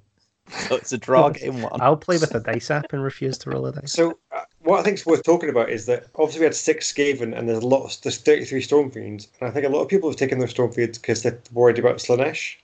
So 0.67 0.75
it's 0.75 0.91
a 0.93 0.97
draw 0.97 1.29
game 1.29 1.61
one. 1.61 1.79
I'll 1.81 1.95
play 1.97 2.17
with 2.17 2.33
a 2.35 2.39
dice 2.39 2.71
app 2.71 2.91
and 2.93 3.03
refuse 3.03 3.37
to 3.39 3.49
roll 3.51 3.67
a 3.67 3.71
dice. 3.71 3.91
So 3.93 4.17
uh, 4.31 4.41
what 4.61 4.79
I 4.79 4.83
think 4.83 4.97
is 4.97 5.05
worth 5.05 5.23
talking 5.23 5.49
about 5.49 5.69
is 5.69 5.85
that 5.87 6.05
obviously 6.15 6.39
we 6.41 6.45
had 6.45 6.55
six 6.55 6.91
Skaven 6.91 7.37
and 7.37 7.47
there's 7.47 7.63
a 7.63 7.67
lot. 7.67 7.97
There's 8.03 8.17
33 8.17 8.61
Stormfiends, 8.61 9.27
and 9.39 9.49
I 9.49 9.51
think 9.51 9.65
a 9.65 9.69
lot 9.69 9.81
of 9.81 9.87
people 9.89 10.09
have 10.09 10.17
taken 10.17 10.39
their 10.39 10.47
Stormfiends 10.47 10.93
because 11.01 11.21
they're 11.23 11.39
worried 11.53 11.77
about 11.79 11.97
Slaanesh. 11.97 12.55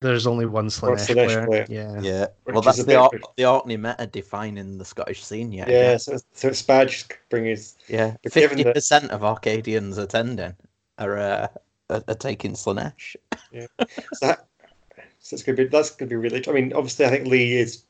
There's 0.00 0.26
only 0.26 0.46
one 0.46 0.66
Slaanesh 0.66 1.06
Slaanesh 1.14 1.46
player. 1.46 1.46
player. 1.46 1.66
Yeah. 1.68 2.00
Yeah. 2.00 2.26
Which 2.42 2.54
Well, 2.54 2.58
is 2.60 2.64
that's 2.66 2.78
a 2.78 2.82
the 2.82 2.86
bit 2.88 2.96
Or- 3.24 3.32
the 3.36 3.44
Orkney 3.46 3.76
meta 3.76 4.08
defining 4.08 4.78
the 4.78 4.84
Scottish 4.84 5.24
scene 5.24 5.52
yet. 5.52 5.68
Yeah, 5.68 5.96
so, 5.98 6.18
so 6.32 6.48
it's 6.48 6.62
bad 6.62 6.88
just 6.88 7.12
bring 7.30 7.44
his. 7.44 7.76
Yeah. 7.88 8.16
But 8.22 8.32
given 8.32 8.48
Fifty 8.50 8.62
that- 8.64 8.74
percent 8.74 9.10
of 9.12 9.22
Orcadians 9.22 9.98
attending 9.98 10.56
are 10.98 11.18
uh, 11.18 11.48
are, 11.92 12.02
are 12.08 12.14
taking 12.14 12.52
Slaanesh. 12.52 13.16
So, 13.52 13.66
that, 14.22 14.46
so 15.20 15.34
it's 15.34 15.42
gonna 15.42 15.56
be 15.56 15.64
that's 15.66 15.90
gonna 15.90 16.08
be 16.08 16.16
really. 16.16 16.42
I 16.48 16.52
mean, 16.52 16.72
obviously, 16.72 17.04
I 17.06 17.10
think 17.10 17.26
Lee 17.26 17.52
is 17.56 17.84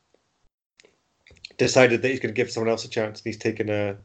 decided 1.58 2.02
that 2.02 2.08
he's 2.08 2.20
going 2.20 2.34
to 2.34 2.36
give 2.36 2.50
someone 2.50 2.70
else 2.70 2.84
a 2.84 2.88
chance. 2.88 3.20
and 3.20 3.24
He's 3.26 3.36
taken 3.38 3.68
a. 3.68 3.90
a 3.90 3.96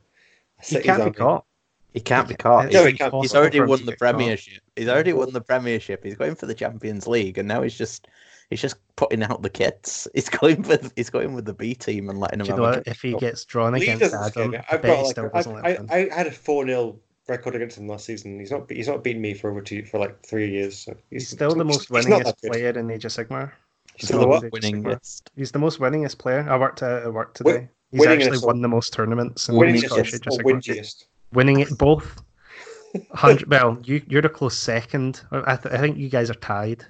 He 0.63 0.79
can't 0.79 1.03
be 1.05 1.11
caught. 1.11 1.45
He 1.93 1.99
can't 2.01 2.27
be 2.27 2.33
Yeah, 2.33 2.37
caught. 2.37 2.65
it's 2.65 2.73
No, 2.73 2.81
he 2.81 2.87
He's- 2.91 2.97
can't. 2.99 3.13
He's 3.23 3.35
already 3.35 3.59
won 3.61 3.79
the 3.85 3.91
get 3.93 3.99
caught. 3.99 4.13
Premiership. 4.13 4.61
He's 4.75 4.87
already 4.87 5.13
won 5.13 5.33
the 5.33 5.41
Premiership. 5.41 6.03
He's 6.03 6.15
going 6.15 6.35
for 6.35 6.45
the 6.45 6.53
Champions 6.53 7.07
League, 7.07 7.37
and 7.37 7.47
now 7.47 7.61
he's 7.63 7.77
just 7.77 8.07
he's 8.49 8.61
just 8.61 8.75
putting 8.95 9.23
out 9.23 9.41
the 9.41 9.49
kits. 9.49 10.07
He's 10.13 10.29
going 10.29 10.61
with 10.63 10.91
he's 10.95 11.09
going 11.09 11.33
with 11.33 11.45
the 11.45 11.53
B 11.53 11.73
team 11.73 12.09
and 12.09 12.19
letting 12.19 12.39
Do 12.39 12.45
you 12.45 12.55
know 12.55 12.61
what? 12.63 12.87
If 12.87 13.01
he 13.01 13.13
gets 13.15 13.45
drawn 13.45 13.73
Lee 13.73 13.87
against 13.87 14.13
Adam. 14.13 14.55
I 14.55 14.63
I've 14.71 14.81
got 14.81 15.17
like 15.17 15.65
I. 15.65 15.77
I, 15.89 16.09
I 16.11 16.15
had 16.15 16.27
a 16.27 16.31
four 16.31 16.65
0 16.65 16.99
record 17.27 17.55
against 17.55 17.77
him 17.77 17.87
last 17.87 18.05
season. 18.05 18.39
He's 18.39 18.51
not 18.51 18.69
he's 18.71 18.87
not 18.87 19.03
beaten 19.03 19.21
me 19.21 19.33
for 19.33 19.49
over 19.51 19.61
two 19.61 19.83
for 19.85 19.99
like 19.99 20.21
three 20.25 20.49
years. 20.49 20.77
So 20.79 20.95
He's 21.11 21.29
still 21.29 21.53
the 21.55 21.65
most 21.65 21.89
winningest 21.91 22.41
player 22.45 22.69
in 22.69 22.89
Age 22.91 23.05
of 23.05 23.11
Sigmar. 23.11 23.51
He's 23.95 24.07
Still 24.09 24.19
still 24.19 24.19
the 24.19 24.25
the 24.25 24.27
what? 24.29 24.37
Age 24.37 24.45
of 24.45 24.51
winning 24.53 24.83
Sigmar. 24.83 24.87
list. 24.93 25.29
He's 25.35 25.51
the 25.51 25.59
most 25.59 25.79
winningest 25.79 26.17
player. 26.17 26.47
I 26.49 26.57
worked 26.57 26.81
at, 26.83 27.03
at 27.03 27.13
work 27.13 27.37
Win- 27.43 27.53
today. 27.55 27.69
He's 27.91 28.05
actually 28.05 28.39
won 28.39 28.61
the 28.61 28.67
most 28.67 28.93
tournaments 28.93 29.47
in 29.49 29.55
Winning 29.55 29.79
Scottish 29.81 30.13
Age 30.13 30.27
of 30.27 30.33
Sigmar. 30.33 30.43
windiest. 30.43 31.07
Winning 31.33 31.59
it 31.59 31.77
both. 31.77 32.21
Hundred. 33.13 33.49
well, 33.49 33.77
you 33.83 34.01
you're 34.07 34.25
a 34.25 34.29
close 34.29 34.57
second. 34.57 35.21
I, 35.31 35.55
th- 35.57 35.73
I 35.73 35.77
think 35.77 35.97
you 35.97 36.09
guys 36.09 36.29
are 36.29 36.35
tied. 36.35 36.85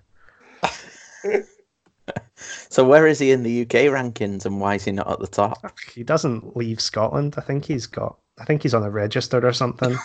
So 2.70 2.88
where 2.88 3.08
is 3.08 3.20
he 3.20 3.32
in 3.32 3.44
the 3.44 3.62
UK 3.64 3.90
rankings, 3.92 4.46
and 4.46 4.62
why 4.62 4.76
is 4.76 4.86
he 4.86 4.92
not 4.92 5.12
at 5.12 5.20
the 5.20 5.28
top? 5.28 5.58
He 5.94 6.04
doesn't 6.04 6.56
leave 6.56 6.80
Scotland. 6.80 7.36
I 7.38 7.42
think 7.42 7.66
he's 7.66 7.86
got. 7.88 8.18
I 8.40 8.46
think 8.46 8.62
he's 8.62 8.74
on 8.74 8.84
a 8.84 8.90
register 8.90 9.46
or 9.46 9.52
something. 9.52 9.98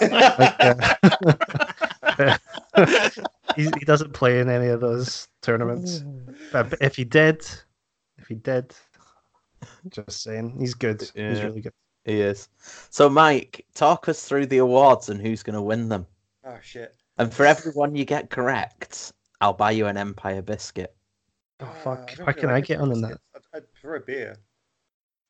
Like, 0.00 0.56
uh, 0.60 2.38
he, 3.56 3.64
he 3.64 3.84
doesn't 3.84 4.12
play 4.12 4.40
in 4.40 4.48
any 4.48 4.68
of 4.68 4.80
those 4.80 5.28
tournaments. 5.42 6.04
But 6.52 6.74
if 6.80 6.96
he 6.96 7.04
did, 7.04 7.46
if 8.18 8.26
he 8.28 8.34
did, 8.34 8.74
just 9.90 10.22
saying, 10.22 10.56
he's 10.58 10.74
good. 10.74 11.00
He's 11.14 11.42
really 11.42 11.60
good. 11.60 11.72
He 12.04 12.20
is. 12.20 12.48
So 12.90 13.08
Mike, 13.08 13.66
talk 13.74 14.08
us 14.08 14.26
through 14.26 14.46
the 14.46 14.58
awards 14.58 15.10
and 15.10 15.20
who's 15.20 15.42
going 15.42 15.54
to 15.54 15.62
win 15.62 15.88
them. 15.88 16.06
Oh 16.44 16.58
shit! 16.62 16.96
And 17.18 17.32
for 17.32 17.44
everyone 17.44 17.94
you 17.94 18.06
get 18.06 18.30
correct, 18.30 19.12
I'll 19.42 19.52
buy 19.52 19.72
you 19.72 19.86
an 19.86 19.98
Empire 19.98 20.40
biscuit. 20.40 20.94
Oh 21.60 21.66
Uh, 21.66 21.72
fuck! 21.74 22.16
don't 22.16 22.26
Why 22.26 22.32
feel 22.32 22.40
can 22.40 22.50
I 22.50 22.54
like 22.54 22.66
get 22.66 22.80
on 22.80 22.90
in 22.92 23.02
that? 23.02 23.18
I'd, 23.34 23.42
I'd 23.54 23.72
prefer 23.72 23.96
a 23.96 24.00
beer. 24.00 24.36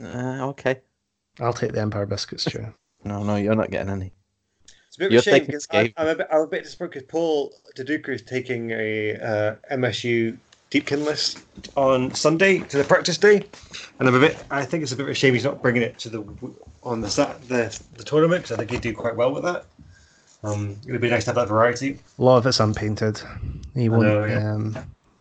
Uh, 0.03 0.47
okay. 0.51 0.81
I'll 1.41 1.53
take 1.53 1.73
the 1.73 1.81
Empire 1.81 2.07
biscuits, 2.07 2.45
Stu. 2.45 2.73
No, 3.05 3.23
no, 3.25 3.37
you're 3.37 3.57
not 3.57 3.71
getting 3.71 3.91
any. 3.91 4.13
It's 5.01 5.07
a 5.07 5.09
bit 5.09 5.19
of 5.19 5.27
You're 5.27 5.35
a 5.35 5.39
shame 5.39 5.47
because 5.47 5.67
I, 5.71 5.85
Skave. 5.85 5.93
I'm 5.97 6.09
a 6.09 6.15
bit 6.15 6.27
I'm 6.31 6.41
a 6.43 6.47
bit 6.47 6.65
disappointed 6.65 6.91
because 6.91 7.09
Paul 7.09 7.53
Deduca 7.77 8.11
is 8.11 8.23
taking 8.23 8.71
a 8.73 9.17
uh, 9.17 9.57
MSU 9.73 10.37
Deepkin 10.71 11.05
list 11.05 11.45
on 11.77 12.13
Sunday 12.15 12.59
to 12.59 12.77
the 12.77 12.85
practice 12.85 13.17
day, 13.17 13.43
and 13.99 14.09
I'm 14.09 14.15
a 14.15 14.21
bit. 14.21 14.37
I 14.51 14.65
think 14.65 14.83
it's 14.83 14.93
a 14.93 14.97
bit 14.97 15.05
of 15.05 15.09
a 15.09 15.15
shame 15.15 15.35
he's 15.35 15.45
not 15.45 15.63
bringing 15.63 15.83
it 15.83 15.99
to 16.01 16.11
the 16.11 16.21
on 16.83 17.01
the 17.01 17.09
the 17.49 17.81
the 17.97 18.05
tournament 18.05 18.43
because 18.43 18.53
I 18.53 18.59
think 18.59 18.71
he'd 18.73 18.83
do 18.83 18.95
quite 18.95 19.17
well 19.17 19.33
with 19.33 19.43
that. 19.45 19.65
Um, 20.43 20.77
it 20.87 20.93
would 20.93 21.01
be 21.01 21.11
nice 21.11 21.25
to 21.25 21.31
have 21.31 21.37
that 21.37 21.49
variety 21.49 21.99
A 22.19 22.23
lot 22.23 22.39
of 22.39 22.47
it's 22.47 22.61
unpainted. 22.61 23.21
He 23.75 23.89
won't. 23.89 24.03
know, 24.05 24.25
yeah. 24.25 24.55
um, 24.55 24.77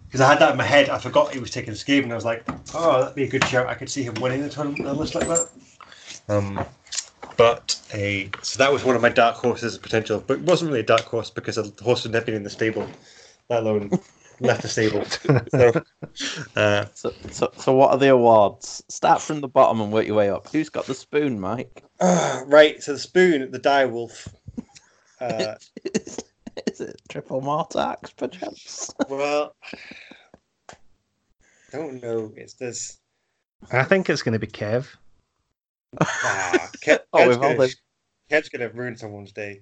because 0.08 0.22
I 0.22 0.30
had 0.30 0.40
that 0.40 0.52
in 0.52 0.58
my 0.58 0.64
head. 0.64 0.90
I 0.90 0.98
forgot 0.98 1.34
he 1.34 1.40
was 1.40 1.52
taking 1.52 1.74
Skave, 1.74 2.04
and 2.04 2.12
I 2.12 2.16
was 2.16 2.26
like, 2.26 2.44
oh, 2.74 3.02
that'd 3.02 3.16
be 3.16 3.24
a 3.24 3.30
good 3.30 3.46
shout. 3.46 3.68
I 3.68 3.76
could 3.76 3.90
see 3.90 4.04
him 4.04 4.16
winning 4.16 4.42
the 4.42 4.50
tournament 4.50 4.82
on 4.82 4.96
a 4.96 5.00
list 5.00 5.16
like 5.16 5.28
that. 5.28 5.50
Um, 6.28 6.66
but 7.40 7.80
a 7.94 8.30
so 8.42 8.58
that 8.58 8.72
was 8.72 8.84
one 8.84 8.98
of 8.98 9.02
my 9.02 9.08
dark 9.08 9.38
horses 9.38 9.78
potential, 9.78 10.22
but 10.28 10.40
it 10.40 10.44
wasn't 10.44 10.68
really 10.70 10.82
a 10.82 10.86
dark 10.86 11.06
horse 11.06 11.30
because 11.30 11.56
the 11.56 11.84
horse 11.84 12.04
had 12.04 12.12
never 12.12 12.26
been 12.26 12.36
in 12.36 12.44
the 12.44 12.50
stable, 12.50 12.86
let 13.50 13.64
alone 13.64 13.90
left 14.42 14.62
the 14.62 14.68
stable. 14.68 15.06
So, 15.50 15.72
uh, 16.58 16.86
So, 16.94 17.14
so, 17.32 17.50
so 17.58 17.74
what 17.74 17.92
are 17.92 17.98
the 17.98 18.10
awards? 18.10 18.84
Start 18.90 19.22
from 19.22 19.40
the 19.40 19.48
bottom 19.48 19.80
and 19.80 19.90
work 19.90 20.06
your 20.06 20.18
way 20.18 20.30
up. 20.30 20.50
Who's 20.52 20.68
got 20.68 20.86
the 20.86 20.94
spoon, 20.94 21.40
Mike? 21.40 21.82
ah, 22.02 22.44
right, 22.48 22.84
so 22.84 22.92
the 22.92 23.00
spoon, 23.00 23.50
the 23.52 23.60
dire 23.60 23.88
wolf. 23.88 24.28
Uh, 25.22 25.56
is 26.66 26.80
it 26.80 27.02
triple 27.10 27.42
Mortarchs, 27.42 28.16
perchance? 28.16 28.94
well, 29.10 29.54
don't 31.74 32.02
know. 32.02 32.32
It's 32.38 32.54
this. 32.54 33.00
I 33.72 33.84
think 33.84 34.10
it's 34.10 34.22
going 34.22 34.34
to 34.34 34.40
be 34.40 34.48
Kev. 34.48 34.88
Ah, 36.02 36.70
Kev, 36.84 37.00
Oh, 37.14 37.18
Kev's, 37.20 37.28
with 37.30 37.42
gonna, 37.42 37.58
the- 37.58 37.76
Kev's 38.30 38.50
gonna 38.50 38.70
ruin 38.70 38.96
someone's 38.98 39.32
day. 39.32 39.62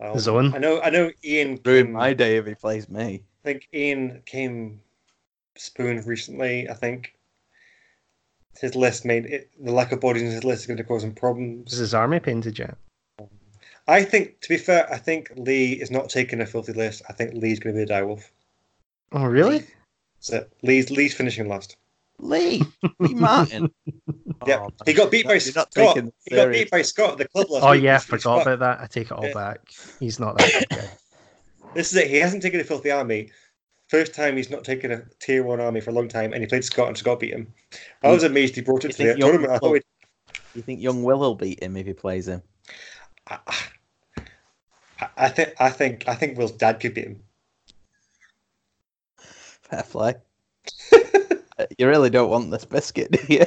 Um, 0.00 0.18
Zone. 0.18 0.54
I 0.54 0.58
know. 0.58 0.80
I 0.80 0.90
know. 0.90 1.10
Ian. 1.24 1.60
Ruin 1.64 1.86
came- 1.86 1.92
my 1.92 2.12
day 2.12 2.36
if 2.36 2.46
he 2.46 2.54
plays 2.54 2.88
me. 2.88 3.22
I 3.44 3.48
think 3.48 3.68
Ian 3.74 4.22
came 4.26 4.80
spoon 5.56 6.02
recently. 6.06 6.68
I 6.68 6.74
think 6.74 7.14
his 8.60 8.74
list 8.76 9.04
made 9.04 9.26
it, 9.26 9.50
the 9.60 9.72
lack 9.72 9.92
of 9.92 10.00
bodies 10.00 10.22
in 10.22 10.30
his 10.30 10.44
list 10.44 10.62
is 10.62 10.66
going 10.66 10.76
to 10.76 10.84
cause 10.84 11.02
him 11.02 11.12
problems. 11.14 11.72
Is 11.72 11.78
his 11.78 11.94
army 11.94 12.20
painted 12.20 12.58
yet? 12.58 12.76
I 13.88 14.04
think, 14.04 14.40
to 14.42 14.48
be 14.48 14.56
fair, 14.58 14.90
I 14.92 14.98
think 14.98 15.32
Lee 15.36 15.72
is 15.72 15.90
not 15.90 16.08
taking 16.08 16.40
a 16.40 16.46
filthy 16.46 16.72
list. 16.72 17.02
I 17.08 17.12
think 17.12 17.34
Lee's 17.34 17.58
going 17.58 17.74
to 17.74 17.84
be 17.84 17.90
a 17.90 17.94
direwolf. 17.94 18.30
Oh, 19.10 19.24
really? 19.24 19.64
So 20.20 20.46
Lee's 20.62 20.90
Lee's 20.90 21.14
finishing 21.14 21.48
last. 21.48 21.76
Lee, 22.22 22.62
Lee 23.00 23.14
Martin. 23.14 23.70
Yeah, 24.46 24.58
Oh, 24.62 24.70
he 24.86 24.92
got 24.92 25.10
beat 25.12 25.24
by 25.26 25.32
you're 25.34 25.40
Scott. 25.40 25.70
taking 25.70 26.12
He 26.24 26.34
got 26.34 26.50
beat 26.50 26.68
by 26.70 26.82
Scott 26.82 27.12
at 27.12 27.18
the 27.18 27.28
club 27.28 27.48
last 27.48 27.62
Oh 27.62 27.70
week. 27.72 27.82
yeah, 27.82 27.90
I 27.90 27.92
He's- 27.94 28.02
he's 28.02 28.10
forgot 28.10 28.40
Scott. 28.42 28.46
about 28.54 28.58
that. 28.58 28.80
I 28.82 28.86
take 28.88 29.06
it 29.06 29.12
all 29.12 29.24
Yeah. 29.26 29.34
back. 29.34 29.60
He's 30.00 30.18
not 30.18 30.36
that 30.38 30.52
good 30.52 30.78
guy. 30.78 30.88
This 31.74 31.92
is 31.92 31.98
it. 31.98 32.10
He 32.10 32.16
hasn't 32.16 32.42
taken 32.42 32.60
a 32.60 32.64
filthy 32.64 32.90
army. 32.90 33.30
First 33.88 34.14
time 34.14 34.36
he's 34.36 34.50
not 34.50 34.64
taken 34.64 34.90
a 34.90 35.02
tier 35.20 35.42
one 35.44 35.60
army 35.60 35.80
for 35.80 35.90
a 35.90 35.92
long 35.92 36.08
time, 36.08 36.32
and 36.32 36.42
he 36.42 36.46
played 36.46 36.64
Scott 36.64 36.88
and 36.88 36.98
Scott 36.98 37.20
beat 37.20 37.32
him. 37.32 37.52
I 38.02 38.08
was 38.10 38.24
amazed 38.24 38.56
he 38.56 38.60
brought 38.62 38.82
You 38.82 38.88
it 38.90 38.92
to 38.92 38.98
the 38.98 39.04
think 39.10 39.18
Young 39.20 39.30
tournament. 39.30 39.52
I 39.52 39.58
thought 39.58 39.62
will- 39.66 39.72
we'd 39.72 39.84
You 40.54 40.62
think 40.62 40.80
young 40.82 41.02
Will 41.04 41.18
will 41.20 41.34
beat 41.36 41.62
him 41.62 41.76
if 41.76 41.86
he 41.86 41.92
plays 41.92 42.26
him? 42.28 42.42
I, 43.28 43.38
I- 43.46 45.08
I 45.16 45.28
think 45.28 45.54
I 45.60 45.70
think 45.70 46.04
I 46.08 46.14
think 46.14 46.36
Will's 46.36 46.52
dad 46.52 46.78
could 46.80 46.94
beat 46.94 47.06
him. 47.06 47.22
Fair 49.62 49.82
play. 49.84 50.14
Uh, 51.58 51.66
you 51.78 51.86
really 51.88 52.10
don't 52.10 52.30
want 52.30 52.50
this 52.50 52.64
biscuit, 52.64 53.10
do 53.12 53.44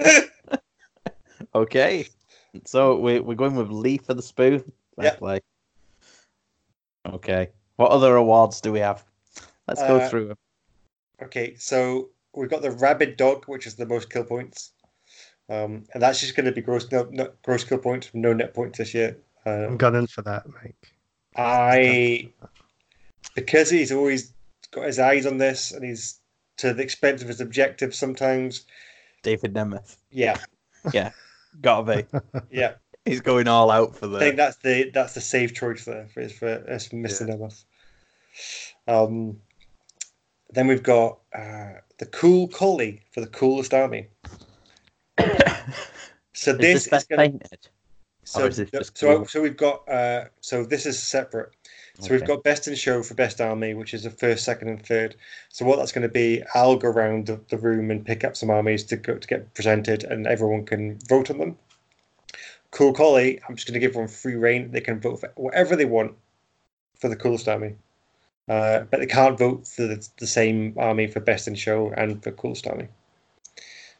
you? 0.00 0.20
okay. 1.54 2.06
So 2.64 2.98
we, 2.98 3.20
we're 3.20 3.34
going 3.34 3.56
with 3.56 3.70
Lee 3.70 3.98
for 3.98 4.14
the 4.14 4.22
spoon. 4.22 4.60
Fair 4.96 5.04
Yeah. 5.06 5.16
play. 5.16 5.40
Okay. 7.06 7.50
What 7.76 7.90
other 7.90 8.16
awards 8.16 8.60
do 8.60 8.72
we 8.72 8.80
have? 8.80 9.04
Let's 9.66 9.82
go 9.82 9.98
Uh, 9.98 10.08
through 10.08 10.28
them. 10.28 10.36
Okay, 11.22 11.54
so 11.56 12.10
we've 12.34 12.50
got 12.50 12.62
the 12.62 12.72
rabid 12.72 13.16
dog, 13.16 13.44
which 13.46 13.66
is 13.66 13.74
the 13.76 13.86
most 13.86 14.10
kill 14.10 14.24
points, 14.24 14.72
um, 15.48 15.84
and 15.94 16.02
that's 16.02 16.20
just 16.20 16.34
going 16.34 16.46
to 16.46 16.52
be 16.52 16.60
gross 16.60 16.90
no, 16.90 17.08
no, 17.10 17.32
gross 17.44 17.64
kill 17.64 17.78
points, 17.78 18.10
no 18.14 18.32
net 18.32 18.52
points 18.52 18.78
this 18.78 18.94
year. 18.94 19.16
I'm 19.46 19.70
Um, 19.70 19.76
gunning 19.76 20.06
for 20.06 20.22
that, 20.22 20.44
Mike. 20.48 20.92
I 21.36 22.30
because 23.34 23.70
he's 23.70 23.92
always 23.92 24.32
got 24.70 24.86
his 24.86 24.98
eyes 24.98 25.26
on 25.26 25.38
this 25.38 25.72
and 25.72 25.84
he's 25.84 26.20
to 26.58 26.72
the 26.72 26.82
expense 26.82 27.22
of 27.22 27.28
his 27.28 27.40
objectives 27.40 27.98
sometimes. 27.98 28.64
David 29.22 29.54
Nemeth. 29.54 29.96
Yeah, 30.10 30.38
yeah. 30.92 31.10
Gotta 31.60 32.04
be. 32.04 32.18
yeah. 32.50 32.74
He's 33.04 33.20
going 33.20 33.48
all 33.48 33.70
out 33.70 33.94
for 33.94 34.06
the. 34.06 34.16
I 34.16 34.20
think 34.20 34.36
that's 34.36 34.56
the 34.58 34.90
that's 34.92 35.14
the 35.14 35.20
safe 35.20 35.54
choice 35.54 35.84
there 35.84 36.06
for 36.06 36.28
for, 36.28 36.58
for 36.58 36.96
Mr. 36.96 37.28
Nemeth. 37.28 37.64
Um, 38.86 39.40
then 40.50 40.66
we've 40.66 40.82
got 40.82 41.18
uh, 41.34 41.74
the 41.98 42.06
cool 42.06 42.48
collie 42.48 43.02
for 43.12 43.20
the 43.20 43.26
coolest 43.26 43.74
army. 43.74 44.08
So 46.36 46.50
Is 46.50 46.58
this 46.58 46.84
this 46.88 47.02
is 47.02 47.06
to 47.06 47.16
painted? 47.16 47.68
so, 48.24 48.48
this 48.48 48.70
so 48.92 49.18
cool? 49.18 49.26
so 49.26 49.40
we've 49.40 49.56
got 49.56 49.88
uh, 49.88 50.24
so 50.40 50.64
this 50.64 50.84
is 50.84 51.00
separate. 51.00 51.54
So 52.00 52.10
we've 52.10 52.26
got 52.26 52.42
best 52.42 52.66
in 52.66 52.74
show 52.74 53.04
for 53.04 53.14
best 53.14 53.40
army, 53.40 53.72
which 53.72 53.94
is 53.94 54.02
the 54.02 54.10
first, 54.10 54.44
second, 54.44 54.68
and 54.68 54.84
third. 54.84 55.14
So 55.48 55.64
what 55.64 55.78
that's 55.78 55.92
going 55.92 56.02
to 56.02 56.08
be, 56.08 56.42
I'll 56.52 56.76
go 56.76 56.88
around 56.88 57.26
the, 57.26 57.40
the 57.48 57.56
room 57.56 57.90
and 57.90 58.04
pick 58.04 58.24
up 58.24 58.36
some 58.36 58.50
armies 58.50 58.82
to 58.84 58.96
go 58.96 59.16
to 59.16 59.28
get 59.28 59.54
presented, 59.54 60.02
and 60.02 60.26
everyone 60.26 60.66
can 60.66 60.98
vote 61.08 61.30
on 61.30 61.38
them. 61.38 61.56
Cool 62.72 62.92
Collie, 62.92 63.40
I'm 63.48 63.54
just 63.54 63.68
going 63.68 63.74
to 63.74 63.86
give 63.86 63.94
them 63.94 64.08
free 64.08 64.34
reign. 64.34 64.72
They 64.72 64.80
can 64.80 65.00
vote 65.00 65.20
for 65.20 65.32
whatever 65.36 65.76
they 65.76 65.84
want 65.84 66.16
for 66.98 67.08
the 67.08 67.14
coolest 67.14 67.46
army, 67.46 67.76
uh, 68.48 68.80
but 68.90 68.98
they 68.98 69.06
can't 69.06 69.38
vote 69.38 69.68
for 69.68 69.82
the, 69.82 70.08
the 70.18 70.26
same 70.26 70.74
army 70.76 71.06
for 71.06 71.20
best 71.20 71.46
in 71.46 71.54
show 71.54 71.92
and 71.96 72.20
for 72.24 72.32
coolest 72.32 72.66
army. 72.66 72.88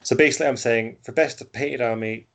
So 0.03 0.17
basically, 0.17 0.49
I'm 0.49 0.57
saying 0.57 0.97
for 1.03 1.13
best 1.13 1.41
painted 1.53 1.81
army, 1.81 2.27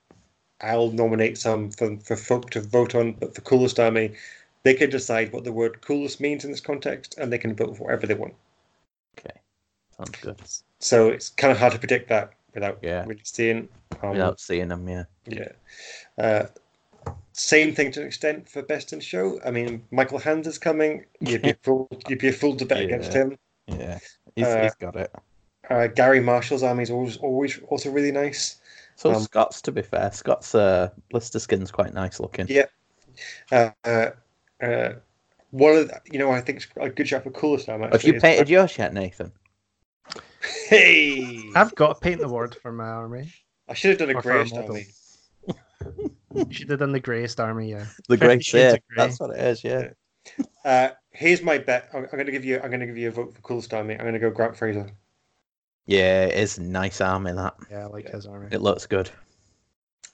I'll 0.61 0.91
nominate 0.91 1.37
some 1.37 1.71
for, 1.71 1.97
for 1.97 2.15
folk 2.15 2.49
to 2.51 2.61
vote 2.61 2.95
on, 2.95 3.13
but 3.13 3.35
for 3.35 3.41
coolest 3.41 3.79
army, 3.79 4.13
they 4.63 4.73
can 4.73 4.89
decide 4.89 5.31
what 5.31 5.43
the 5.43 5.51
word 5.51 5.81
coolest 5.81 6.19
means 6.19 6.43
in 6.45 6.51
this 6.51 6.61
context 6.61 7.15
and 7.17 7.31
they 7.31 7.37
can 7.37 7.55
vote 7.55 7.77
for 7.77 7.85
whatever 7.85 8.07
they 8.07 8.13
want. 8.13 8.33
Okay. 9.17 9.39
Sounds 9.97 10.09
good. 10.21 10.41
So 10.79 11.09
it's 11.09 11.29
kind 11.29 11.51
of 11.51 11.57
hard 11.57 11.73
to 11.73 11.79
predict 11.79 12.09
that 12.09 12.33
without 12.53 12.79
Yeah. 12.81 13.05
really 13.05 13.21
seeing. 13.23 13.69
Um, 14.01 14.11
Without 14.11 14.39
seeing 14.39 14.67
them, 14.67 14.87
yeah. 14.87 15.03
Yeah. 15.25 15.51
Uh, 16.17 16.45
same 17.33 17.73
thing 17.73 17.91
to 17.93 18.01
an 18.01 18.07
extent 18.07 18.47
for 18.49 18.61
best 18.61 18.91
in 18.93 18.99
show. 18.99 19.39
I 19.45 19.51
mean, 19.51 19.83
Michael 19.91 20.19
Hans 20.19 20.45
is 20.47 20.57
coming. 20.57 21.05
You'd 21.21 21.41
be 21.41 21.49
a 21.51 21.57
fool. 21.63 21.87
You'd 22.07 22.19
be 22.19 22.27
a 22.29 22.33
fool 22.33 22.55
to 22.57 22.65
bet 22.65 22.83
against 22.83 23.13
him. 23.13 23.37
Yeah. 23.67 23.99
He's, 24.35 24.45
Uh, 24.45 24.63
he's 24.63 24.75
got 24.75 24.95
it. 24.95 25.11
Uh, 25.69 25.87
Gary 25.87 26.19
Marshall's 26.19 26.63
army 26.63 26.83
is 26.83 26.89
always 26.89 27.17
always 27.17 27.59
also 27.67 27.91
really 27.91 28.11
nice. 28.11 28.59
So 28.95 29.13
um, 29.13 29.21
Scott's, 29.21 29.61
to 29.61 29.71
be 29.71 29.81
fair, 29.81 30.11
Scott's 30.11 30.53
uh, 30.55 30.89
blister 31.09 31.39
skin's 31.39 31.71
quite 31.71 31.93
nice 31.93 32.19
looking. 32.19 32.47
Yeah. 32.49 32.65
Uh, 33.51 34.09
uh, 34.61 34.93
one 35.51 35.75
of 35.75 35.87
the, 35.87 35.99
you 36.11 36.19
know 36.19 36.31
I 36.31 36.41
think 36.41 36.57
it's 36.59 36.67
a 36.79 36.89
good 36.89 37.07
shot 37.07 37.23
for 37.23 37.31
coolest 37.31 37.69
army. 37.69 37.85
Have 37.85 37.95
actually, 37.95 38.11
you 38.11 38.15
is- 38.17 38.21
painted 38.21 38.49
yours 38.49 38.77
yet, 38.77 38.93
Nathan? 38.93 39.31
Hey, 40.67 41.49
I've 41.55 41.75
got 41.75 41.97
a 41.97 41.99
paint 41.99 42.21
the 42.21 42.27
award 42.27 42.55
for 42.55 42.71
my 42.71 42.87
army. 42.87 43.33
I 43.67 43.73
should 43.73 43.89
have 43.89 43.99
done 43.99 44.09
a 44.11 44.17
Or 44.17 44.21
for 44.21 44.29
a 44.31 44.33
greyish 44.33 44.51
model. 44.51 44.69
army. 44.71 44.87
You 46.35 46.45
should 46.51 46.69
have 46.69 46.79
done 46.79 46.91
the 46.91 46.99
greyest 46.99 47.39
army, 47.39 47.69
yeah. 47.71 47.85
The 48.07 48.17
Fifty 48.17 48.25
grey 48.25 48.39
Shades 48.39 48.53
yeah, 48.53 48.69
Grey. 48.71 49.07
That's 49.07 49.19
what 49.19 49.31
it 49.31 49.39
is, 49.39 49.63
yeah. 49.63 49.89
Uh, 50.63 50.89
here's 51.11 51.41
my 51.41 51.57
bet. 51.57 51.89
I'm, 51.93 52.03
I'm 52.05 52.09
going 52.11 52.25
to 52.27 52.31
give 52.31 52.45
you. 52.45 52.59
I'm 52.61 52.69
going 52.69 52.79
to 52.79 52.85
give 52.85 52.97
you 52.97 53.09
a 53.09 53.11
vote 53.11 53.33
for 53.35 53.41
coolest 53.41 53.73
army. 53.73 53.95
I'm 53.95 54.01
going 54.01 54.13
to 54.13 54.19
go 54.19 54.29
Grant 54.29 54.55
Fraser. 54.55 54.89
Yeah, 55.85 56.25
it 56.25 56.35
is 56.37 56.57
a 56.57 56.63
nice 56.63 57.01
army, 57.01 57.31
that. 57.33 57.55
Yeah, 57.69 57.83
I 57.83 57.85
like 57.87 58.09
his 58.09 58.25
army. 58.27 58.47
It 58.51 58.61
looks 58.61 58.85
good. 58.85 59.09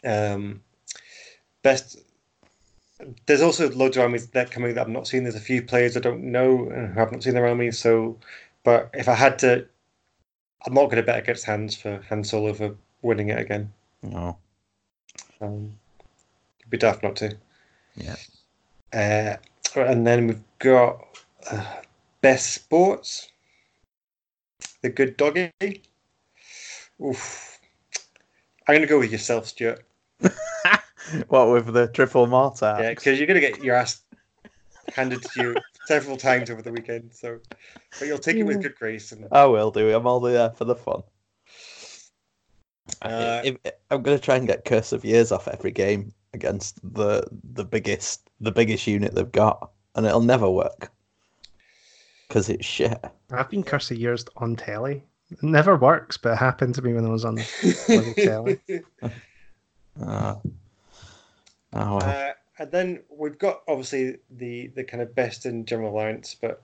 Um, 0.04 0.62
best. 1.64 1.98
There's 3.26 3.42
also 3.42 3.70
loads 3.72 3.98
of 3.98 4.04
armies 4.04 4.28
that 4.28 4.52
coming 4.52 4.74
that 4.74 4.82
I've 4.82 4.90
not 4.90 5.08
seen. 5.08 5.24
There's 5.24 5.36
a 5.36 5.42
few 5.42 5.62
players 5.62 5.98
I 5.98 6.00
don't 6.00 6.24
know 6.24 6.70
and 6.70 6.94
who 6.94 7.00
have 7.00 7.12
not 7.12 7.24
seen 7.24 7.34
their 7.34 7.48
armies. 7.48 7.78
So, 7.78 8.18
but 8.64 8.90
if 8.94 9.10
I 9.10 9.16
had 9.16 9.38
to, 9.40 9.66
I'm 10.66 10.74
not 10.74 10.86
going 10.86 10.98
to 10.98 11.04
bet 11.04 11.20
against 11.20 11.46
Hans 11.46 11.76
for 11.76 12.02
Han 12.10 12.24
Solo 12.24 12.54
for 12.54 12.76
winning 13.02 13.30
it 13.30 13.40
again. 13.40 13.72
No. 14.02 14.38
Um, 15.42 15.78
it'd 16.60 16.70
be 16.70 16.78
daft 16.78 17.04
not 17.04 17.18
to. 17.18 17.36
Yeah. 17.96 18.16
Uh, 18.94 19.36
and 19.76 20.08
then 20.08 20.28
we've 20.28 20.44
got 20.60 21.06
uh, 21.52 21.66
best 22.22 22.54
sports. 22.54 23.30
The 24.82 24.90
good 24.90 25.18
doggy. 25.18 25.52
Oof. 27.04 27.60
I'm 28.68 28.76
going 28.76 28.82
to 28.82 28.88
go 28.88 29.00
with 29.00 29.12
yourself, 29.12 29.48
Stuart. 29.48 29.84
what 31.28 31.50
with 31.50 31.74
the 31.74 31.88
triple 31.88 32.28
mortar? 32.28 32.78
Yeah, 32.80 32.90
because 32.90 33.18
you're 33.18 33.28
going 33.28 33.42
to 33.42 33.48
get 33.48 33.64
your 33.64 33.76
ass 33.76 34.02
handed 34.94 35.22
to 35.24 35.42
you 35.42 35.56
several 35.86 36.18
times 36.18 36.50
over 36.50 36.62
the 36.62 36.72
weekend. 36.72 37.14
So, 37.14 37.40
but 38.00 38.08
you'll 38.08 38.18
take 38.18 38.38
it 38.38 38.44
with 38.44 38.62
good 38.62 38.76
grace. 38.76 39.12
And 39.12 39.28
I 39.32 39.46
will 39.46 39.72
do. 39.72 39.94
I'm 39.96 40.08
only 40.08 40.34
there 40.34 40.52
for 40.52 40.66
the 40.66 40.76
fun. 40.76 41.04
Uh, 43.02 43.42
If- 43.44 43.58
I'm 43.92 44.02
gonna 44.02 44.20
try 44.20 44.36
and 44.36 44.48
get 44.48 44.66
Curse 44.66 44.92
of 44.92 45.04
Years 45.06 45.32
off 45.32 45.48
every 45.48 45.72
game 45.72 46.14
against 46.34 46.80
the 46.94 47.26
the 47.54 47.64
biggest 47.66 48.30
the 48.42 48.52
biggest 48.52 48.86
unit 48.88 49.16
they've 49.16 49.32
got, 49.32 49.72
and 49.96 50.06
it'll 50.06 50.22
never 50.22 50.50
work 50.50 50.92
because 52.28 52.50
it's 52.50 52.66
shit. 52.66 53.04
I've 53.32 53.50
been 53.50 53.64
Curse 53.64 53.92
of 53.92 53.98
Years 53.98 54.26
on 54.38 54.56
telly. 54.56 55.04
It 55.32 55.42
never 55.42 55.76
works, 55.76 56.18
but 56.18 56.34
it 56.34 56.38
happened 56.38 56.76
to 56.76 56.82
me 56.82 56.94
when 56.94 57.06
I 57.06 57.10
was 57.10 57.26
on 57.26 57.38
telly. 58.18 58.60
Uh, 60.02 60.36
oh 61.76 61.98
well. 61.98 62.02
Uh, 62.30 62.34
and 62.58 62.72
then 62.72 63.04
we've 63.10 63.38
got 63.38 63.62
obviously 63.68 64.18
the 64.30 64.68
the 64.68 64.84
kind 64.84 65.04
of 65.04 65.14
best 65.14 65.46
in 65.46 65.66
General 65.66 65.92
Alliance, 65.94 66.36
but 66.40 66.64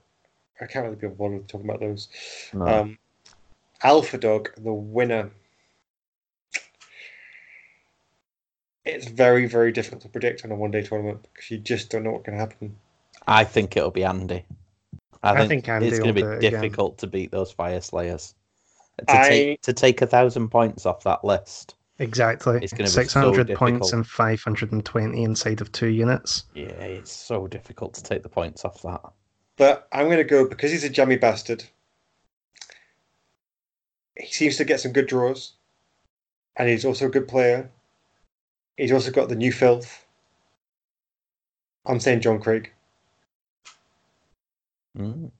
I 0.60 0.66
can't 0.66 0.84
really 0.84 0.96
be 0.96 1.08
bothered 1.08 1.48
talking 1.48 1.68
about 1.68 1.80
those. 1.80 2.08
no. 2.52 2.66
Um, 2.66 2.98
Alpha 3.82 4.16
Dog, 4.18 4.50
the 4.56 4.72
winner. 4.72 5.30
It's 8.84 9.06
very, 9.06 9.46
very 9.46 9.70
difficult 9.70 10.02
to 10.02 10.08
predict 10.08 10.44
on 10.44 10.50
a 10.50 10.56
one 10.56 10.70
day 10.72 10.82
tournament 10.82 11.22
because 11.32 11.50
you 11.50 11.58
just 11.58 11.90
don't 11.90 12.02
know 12.02 12.10
what 12.12 12.24
can 12.24 12.34
happen. 12.36 12.76
I 13.26 13.44
think 13.44 13.76
it'll 13.76 13.92
be 13.92 14.04
Andy. 14.04 14.44
I 15.22 15.32
I 15.34 15.36
think, 15.38 15.48
think 15.48 15.68
Andy 15.68 15.86
it's 15.88 15.98
going 15.98 16.08
to 16.08 16.14
be 16.14 16.22
do 16.22 16.30
it 16.30 16.38
again. 16.38 16.52
difficult 16.52 16.98
to 16.98 17.06
beat 17.06 17.30
those 17.30 17.54
Fyreslayers. 17.54 18.34
To 19.06 19.16
I- 19.20 19.28
take 19.28 19.62
to 19.62 19.72
take 19.72 20.02
a 20.02 20.06
thousand 20.06 20.48
points 20.48 20.84
off 20.86 21.04
that 21.04 21.24
list. 21.24 21.76
Exactly. 21.98 22.58
It's 22.62 22.72
gonna 22.72 22.84
be 22.84 22.90
so 22.90 23.02
600 23.02 23.54
points 23.54 23.92
and 23.92 24.06
520 24.06 25.22
inside 25.22 25.60
of 25.60 25.70
two 25.72 25.88
units. 25.88 26.44
Yeah, 26.54 26.66
it's 26.66 27.12
so 27.12 27.46
difficult 27.46 27.94
to 27.94 28.02
take 28.02 28.22
the 28.22 28.28
points 28.28 28.64
off 28.64 28.82
that. 28.82 29.02
But 29.56 29.86
I'm 29.92 30.06
going 30.06 30.18
to 30.18 30.24
go 30.24 30.48
because 30.48 30.70
he's 30.70 30.84
a 30.84 30.88
jammy 30.88 31.16
bastard. 31.16 31.64
He 34.16 34.26
seems 34.26 34.56
to 34.56 34.64
get 34.64 34.80
some 34.80 34.92
good 34.92 35.06
draws, 35.06 35.52
and 36.56 36.68
he's 36.68 36.84
also 36.84 37.06
a 37.06 37.10
good 37.10 37.28
player. 37.28 37.70
He's 38.76 38.92
also 38.92 39.10
got 39.10 39.28
the 39.28 39.36
new 39.36 39.52
filth. 39.52 40.06
I'm 41.86 42.00
saying 42.00 42.20
John 42.20 42.40
Craig. 42.40 42.72
Mm. 44.96 45.30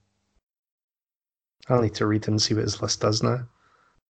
I'll 1.69 1.81
need 1.81 1.95
to 1.95 2.05
read 2.05 2.27
and 2.27 2.41
see 2.41 2.53
what 2.53 2.63
his 2.63 2.81
list 2.81 3.01
does 3.01 3.23
now. 3.23 3.47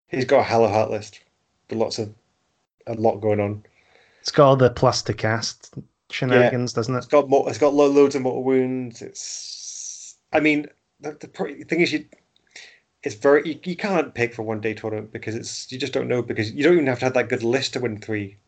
He's 0.08 0.24
got 0.24 0.40
a 0.40 0.48
Hallowheart 0.48 0.90
list 0.90 1.20
with 1.68 1.78
lots 1.78 1.98
of 1.98 2.14
a 2.86 2.94
lot 2.94 3.16
going 3.16 3.40
on. 3.40 3.64
It's 4.20 4.30
got 4.30 4.46
all 4.46 4.56
the 4.56 4.70
plus 4.70 5.02
to 5.02 5.14
cast 5.14 5.74
shenanigans, 6.10 6.72
doesn't 6.72 6.94
It's 6.94 7.06
It's 7.06 7.12
got 7.12 7.28
mo- 7.28 7.46
it's 7.46 7.58
got 7.58 7.74
lo- 7.74 7.88
loads 7.88 8.14
of 8.14 8.22
mortal 8.22 8.44
wounds. 8.44 9.02
It's 9.02 10.16
I 10.32 10.40
mean 10.40 10.66
the, 11.00 11.12
the 11.12 11.64
thing 11.64 11.80
is 11.80 11.92
you 11.92 12.06
it's 13.02 13.14
very 13.14 13.46
you, 13.46 13.60
you 13.64 13.76
can't 13.76 14.14
pick 14.14 14.34
for 14.34 14.42
one 14.42 14.60
day 14.60 14.74
tournament 14.74 15.12
because 15.12 15.34
it's 15.34 15.70
you 15.70 15.78
just 15.78 15.92
don't 15.92 16.08
know 16.08 16.22
because 16.22 16.52
you 16.52 16.62
don't 16.62 16.74
even 16.74 16.86
have 16.86 17.00
to 17.00 17.04
have 17.04 17.14
that 17.14 17.28
good 17.28 17.42
list 17.42 17.74
to 17.74 17.80
win 17.80 17.98
three 17.98 18.38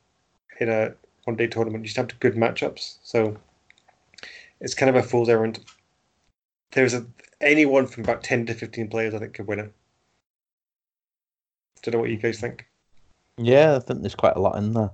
in 0.60 0.68
a 0.68 0.94
one 1.24 1.36
day 1.36 1.46
tournament. 1.46 1.84
You 1.84 1.88
just 1.88 1.96
have 1.96 2.08
to 2.08 2.16
good 2.16 2.34
matchups. 2.34 2.98
So 3.02 3.36
it's 4.60 4.74
kind 4.74 4.88
of 4.88 4.96
a 4.96 5.02
fool's 5.02 5.28
errand. 5.28 5.60
There's 6.72 6.94
a 6.94 7.06
anyone 7.40 7.86
from 7.86 8.04
about 8.04 8.22
ten 8.22 8.46
to 8.46 8.54
fifteen 8.54 8.88
players 8.88 9.14
I 9.14 9.18
think 9.18 9.34
could 9.34 9.46
win 9.46 9.60
it. 9.60 9.72
Don't 11.82 11.94
know 11.94 12.00
what 12.00 12.10
you 12.10 12.16
guys 12.16 12.40
think. 12.40 12.66
Yeah, 13.38 13.76
I 13.76 13.78
think 13.80 14.00
there's 14.00 14.14
quite 14.14 14.36
a 14.36 14.40
lot 14.40 14.56
in 14.56 14.72
there. 14.72 14.90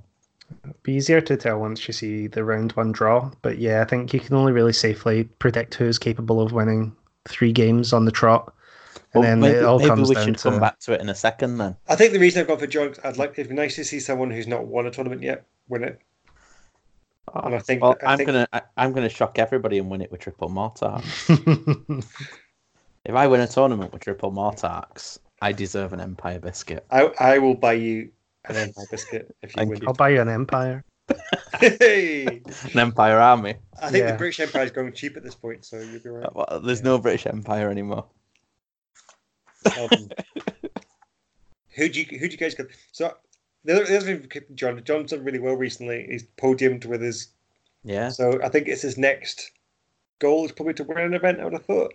It'd 0.64 0.82
be 0.82 0.94
easier 0.94 1.20
to 1.20 1.36
tell 1.36 1.58
once 1.60 1.86
you 1.86 1.94
see 1.94 2.26
the 2.26 2.44
round 2.44 2.72
one 2.72 2.92
draw. 2.92 3.30
But 3.42 3.58
yeah, 3.58 3.80
I 3.80 3.84
think 3.84 4.12
you 4.12 4.20
can 4.20 4.36
only 4.36 4.52
really 4.52 4.72
safely 4.72 5.24
predict 5.24 5.74
who's 5.74 5.98
capable 5.98 6.40
of 6.40 6.52
winning 6.52 6.94
three 7.26 7.52
games 7.52 7.92
on 7.92 8.04
the 8.04 8.10
trot. 8.12 8.52
And 9.14 9.22
Well, 9.22 9.30
then 9.30 9.40
maybe, 9.40 9.58
it 9.58 9.64
all 9.64 9.78
maybe 9.78 9.88
comes 9.88 10.08
we 10.08 10.14
down 10.14 10.24
should 10.26 10.38
to 10.38 10.42
come 10.50 10.60
back 10.60 10.78
to 10.80 10.92
it 10.92 11.00
in 11.00 11.08
a 11.08 11.14
second 11.14 11.58
then. 11.58 11.76
I 11.88 11.96
think 11.96 12.12
the 12.12 12.18
reason 12.18 12.40
I've 12.40 12.48
gone 12.48 12.58
for 12.58 12.66
John, 12.66 12.94
I'd 13.04 13.16
like 13.16 13.32
it'd 13.32 13.48
be 13.48 13.54
nice 13.54 13.76
to 13.76 13.84
see 13.84 14.00
someone 14.00 14.30
who's 14.30 14.46
not 14.46 14.66
won 14.66 14.86
a 14.86 14.90
tournament 14.90 15.22
yet 15.22 15.44
win 15.68 15.84
it. 15.84 16.00
And 17.34 17.54
I 17.54 17.58
think- 17.60 17.82
well, 17.82 17.96
I 18.04 18.12
I'm 18.12 18.16
think- 18.18 18.26
gonna 18.26 18.48
I, 18.52 18.62
I'm 18.76 18.92
gonna 18.92 19.08
shock 19.08 19.38
everybody 19.38 19.78
and 19.78 19.90
win 19.90 20.00
it 20.02 20.10
with 20.10 20.20
triple 20.20 20.50
Mortarchs. 20.50 21.28
if 23.04 23.14
I 23.14 23.26
win 23.26 23.40
a 23.40 23.46
tournament 23.46 23.92
with 23.92 24.02
triple 24.02 24.32
Mortarchs, 24.32 25.18
I 25.40 25.52
deserve 25.52 25.92
an 25.92 26.00
Empire 26.00 26.40
biscuit. 26.40 26.84
I 26.90 27.10
I 27.18 27.38
will 27.38 27.54
buy 27.54 27.74
you 27.74 28.10
an 28.48 28.56
Empire 28.56 28.86
biscuit 28.90 29.34
if 29.42 29.50
you 29.50 29.54
Thank 29.56 29.70
win. 29.70 29.80
you. 29.82 29.88
I'll 29.88 29.94
buy 29.94 30.10
you 30.10 30.20
an 30.20 30.28
empire. 30.28 30.84
Hey, 31.60 32.40
An 32.72 32.78
Empire 32.78 33.18
army. 33.18 33.54
I 33.80 33.90
think 33.90 34.02
Yeah. 34.04 34.12
the 34.12 34.18
British 34.18 34.40
Empire 34.40 34.64
is 34.64 34.70
going 34.70 34.92
cheap 34.92 35.16
at 35.16 35.22
this 35.22 35.34
point, 35.34 35.64
so 35.64 35.78
you'll 35.80 36.00
be 36.00 36.08
right. 36.08 36.34
Well, 36.34 36.60
There's 36.64 36.82
no 36.82 36.98
British 36.98 37.26
Empire 37.26 37.70
anymore. 37.70 38.04
Um, 39.78 39.88
who 41.70 41.88
do 41.88 42.00
you 42.00 42.18
who 42.18 42.26
do 42.26 42.32
you 42.32 42.36
guys 42.38 42.54
go? 42.54 42.64
So 42.92 43.14
the 43.64 43.74
other, 43.76 43.84
the 43.84 43.96
other 43.96 44.16
thing, 44.26 44.46
John 44.54 44.82
John's 44.84 45.10
done 45.10 45.24
really 45.24 45.38
well 45.38 45.54
recently. 45.54 46.06
He's 46.10 46.24
podiumed 46.36 46.84
with 46.86 47.00
his. 47.00 47.28
Yeah. 47.84 48.08
So 48.08 48.40
I 48.42 48.48
think 48.48 48.68
it's 48.68 48.82
his 48.82 48.98
next 48.98 49.52
goal 50.18 50.44
is 50.44 50.52
probably 50.52 50.74
to 50.74 50.84
win 50.84 50.98
an 50.98 51.14
event. 51.14 51.40
I 51.40 51.44
would 51.44 51.52
have 51.52 51.64
thought. 51.64 51.94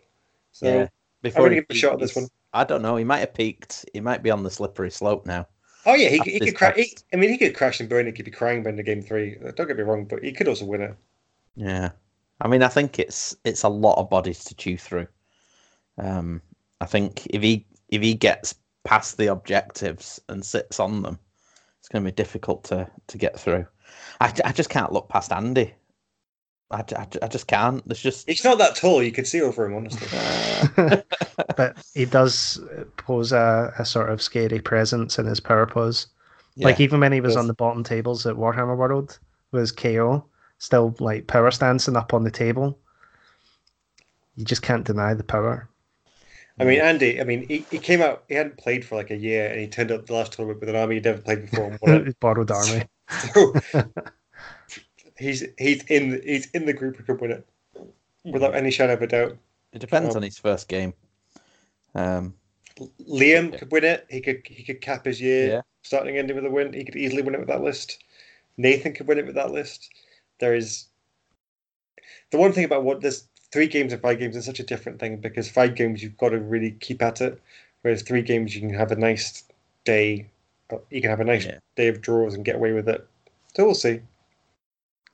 So 0.51 0.65
yeah. 0.67 0.81
I'm 0.83 0.89
Before 1.21 1.41
going 1.41 1.49
to 1.51 1.55
he 1.55 1.61
give 1.61 1.67
a 1.69 1.75
shot 1.75 1.93
at 1.93 1.99
this 1.99 2.15
one. 2.15 2.27
I 2.53 2.63
don't 2.63 2.81
know. 2.81 2.95
He 2.95 3.03
might 3.03 3.19
have 3.19 3.33
peaked. 3.33 3.85
He 3.93 3.99
might 4.01 4.23
be 4.23 4.31
on 4.31 4.43
the 4.43 4.51
slippery 4.51 4.91
slope 4.91 5.25
now. 5.25 5.47
Oh 5.87 5.93
yeah, 5.93 6.09
he, 6.09 6.19
he 6.31 6.39
could 6.41 6.55
crash. 6.55 6.77
I 7.13 7.15
mean, 7.15 7.29
he 7.29 7.37
could 7.37 7.55
crash 7.55 7.79
and 7.79 7.87
burn. 7.87 8.05
He 8.05 8.11
could 8.11 8.25
be 8.25 8.31
crying 8.31 8.61
by 8.61 8.71
the 8.71 8.83
game 8.83 9.01
three. 9.01 9.37
Don't 9.55 9.67
get 9.67 9.77
me 9.77 9.83
wrong, 9.83 10.03
but 10.03 10.21
he 10.21 10.33
could 10.33 10.49
also 10.49 10.65
win 10.65 10.81
it. 10.81 10.95
Yeah. 11.55 11.91
I 12.41 12.47
mean, 12.49 12.61
I 12.61 12.67
think 12.67 12.99
it's 12.99 13.37
it's 13.45 13.63
a 13.63 13.69
lot 13.69 13.97
of 13.97 14.09
bodies 14.09 14.43
to 14.45 14.55
chew 14.55 14.77
through. 14.77 15.07
Um, 15.97 16.41
I 16.81 16.85
think 16.85 17.25
if 17.27 17.41
he 17.41 17.65
if 17.87 18.01
he 18.01 18.13
gets 18.13 18.53
past 18.83 19.17
the 19.17 19.27
objectives 19.27 20.19
and 20.27 20.45
sits 20.45 20.77
on 20.79 21.03
them, 21.03 21.17
it's 21.79 21.87
going 21.87 22.03
to 22.03 22.11
be 22.11 22.15
difficult 22.15 22.65
to 22.65 22.89
to 23.07 23.17
get 23.17 23.39
through. 23.39 23.65
I, 24.19 24.33
I 24.43 24.51
just 24.51 24.69
can't 24.69 24.91
look 24.91 25.07
past 25.07 25.31
Andy. 25.31 25.73
I, 26.69 26.83
I, 26.95 27.07
I 27.21 27.27
just 27.27 27.47
can't. 27.47 27.85
There's 27.87 28.01
just 28.01 28.27
He's 28.27 28.43
not 28.43 28.57
that 28.57 28.75
tall. 28.75 29.01
You 29.01 29.11
could 29.11 29.27
see 29.27 29.41
over 29.41 29.65
him, 29.65 29.75
honestly. 29.75 30.07
but 31.55 31.77
he 31.93 32.05
does 32.05 32.59
pose 32.97 33.31
a, 33.31 33.73
a 33.79 33.85
sort 33.85 34.09
of 34.09 34.21
scary 34.21 34.59
presence 34.59 35.17
in 35.17 35.25
his 35.25 35.39
power 35.39 35.65
pose. 35.65 36.07
Like 36.59 36.79
even 36.79 36.99
when 36.99 37.11
he 37.11 37.21
was 37.21 37.35
on 37.35 37.45
the 37.45 37.53
bottom 37.53 37.83
tables 37.83 38.25
at 38.25 38.35
Warhammer 38.35 38.75
World, 38.75 39.19
was 39.51 39.71
KO 39.71 40.25
still 40.59 40.95
like 40.99 41.27
power 41.27 41.51
stancing 41.51 41.95
up 41.95 42.13
on 42.13 42.23
the 42.23 42.31
table. 42.31 42.79
You 44.35 44.45
just 44.45 44.61
can't 44.61 44.85
deny 44.85 45.13
the 45.13 45.23
power. 45.23 45.69
I 46.59 46.63
mean, 46.63 46.81
Andy. 46.81 47.21
I 47.21 47.23
mean, 47.23 47.47
he, 47.47 47.65
he 47.69 47.77
came 47.77 48.01
out. 48.01 48.23
He 48.27 48.33
hadn't 48.33 48.57
played 48.57 48.83
for 48.83 48.95
like 48.95 49.11
a 49.11 49.15
year, 49.15 49.47
and 49.47 49.59
he 49.59 49.67
turned 49.67 49.91
up 49.91 50.07
the 50.07 50.13
last 50.13 50.33
tournament 50.33 50.59
with 50.59 50.69
an 50.69 50.75
army 50.75 50.95
he'd 50.95 51.05
never 51.05 51.21
played 51.21 51.49
before. 51.49 51.65
And 51.65 51.79
won 51.81 52.07
it. 52.07 52.19
Borrowed 52.19 52.49
army. 52.49 52.83
So 53.33 53.53
he's 55.19 55.45
he's 55.57 55.83
in 55.85 56.21
he's 56.23 56.49
in 56.51 56.65
the 56.65 56.73
group 56.73 56.95
who 56.97 57.03
could 57.03 57.21
win 57.21 57.31
it 57.31 57.47
without 58.25 58.55
any 58.55 58.71
shadow 58.71 58.93
of 58.93 59.01
a 59.01 59.07
doubt. 59.07 59.37
it 59.73 59.79
depends 59.79 60.15
um, 60.15 60.17
on 60.17 60.23
his 60.23 60.37
first 60.37 60.67
game. 60.67 60.93
Um, 61.95 62.33
Liam 63.09 63.51
Yeah. 63.51 63.57
could 63.59 63.71
win 63.71 63.83
it. 63.83 64.05
He 64.09 64.21
could 64.21 64.41
he 64.45 64.63
could 64.63 64.81
cap 64.81 65.05
his 65.05 65.19
year 65.21 65.47
Yeah. 65.47 65.61
starting 65.83 66.17
and 66.17 66.19
ending 66.29 66.35
with 66.35 66.45
a 66.45 66.51
win. 66.51 66.73
He 66.73 66.83
could 66.83 66.95
easily 66.95 67.21
win 67.21 67.35
it 67.35 67.39
with 67.39 67.47
that 67.47 67.61
list. 67.63 68.03
Nathan 68.57 68.93
could 68.93 69.07
win 69.07 69.17
it 69.19 69.25
with 69.25 69.35
that 69.35 69.51
list. 69.51 69.89
There 70.39 70.55
is 70.55 70.85
the 72.31 72.37
one 72.37 72.51
thing 72.53 72.65
about 72.65 72.83
what 72.83 73.01
this 73.01 73.27
three 73.51 73.67
games 73.67 73.93
and 73.93 74.01
five 74.01 74.19
games 74.19 74.35
is 74.35 74.45
such 74.45 74.59
a 74.59 74.63
different 74.63 74.99
thing 74.99 75.17
because 75.17 75.49
five 75.49 75.75
games 75.75 76.03
you've 76.03 76.17
got 76.17 76.29
to 76.29 76.39
really 76.39 76.71
keep 76.71 77.01
at 77.01 77.21
it, 77.21 77.41
whereas 77.81 78.01
three 78.01 78.21
games 78.21 78.53
you 78.53 78.61
can 78.61 78.73
have 78.73 78.91
a 78.91 78.95
nice 78.95 79.43
day. 79.85 80.27
You 80.89 81.01
can 81.01 81.09
have 81.09 81.21
a 81.21 81.23
nice 81.23 81.45
Yeah. 81.45 81.59
day 81.75 81.87
of 81.87 82.01
draws 82.01 82.33
and 82.33 82.43
get 82.43 82.55
away 82.55 82.73
with 82.73 82.89
it. 82.89 83.07
So 83.55 83.65
we'll 83.65 83.73
see. 83.73 84.01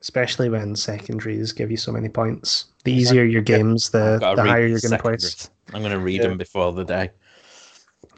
Especially 0.04 0.50
when 0.50 0.76
secondaries 0.76 1.52
give 1.54 1.72
you 1.72 1.78
so 1.78 1.92
many 1.92 2.10
points. 2.10 2.66
The 2.84 2.92
easier 2.92 3.24
your 3.24 3.42
games, 3.42 3.90
the, 3.90 4.04
I've 4.16 4.20
gotta 4.20 4.36
the 4.36 4.42
read 4.44 4.50
higher 4.52 4.62
you're 4.68 4.70
these 4.74 4.82
going 4.82 4.92
to 4.92 4.98
place. 5.02 5.22
secondaries. 5.24 5.50
I'm 5.74 5.82
going 5.82 5.94
to 5.94 6.00
read 6.00 6.22
Yeah. 6.22 6.28
them 6.28 6.38
before 6.38 6.74
the 6.74 6.84
day. 6.84 7.10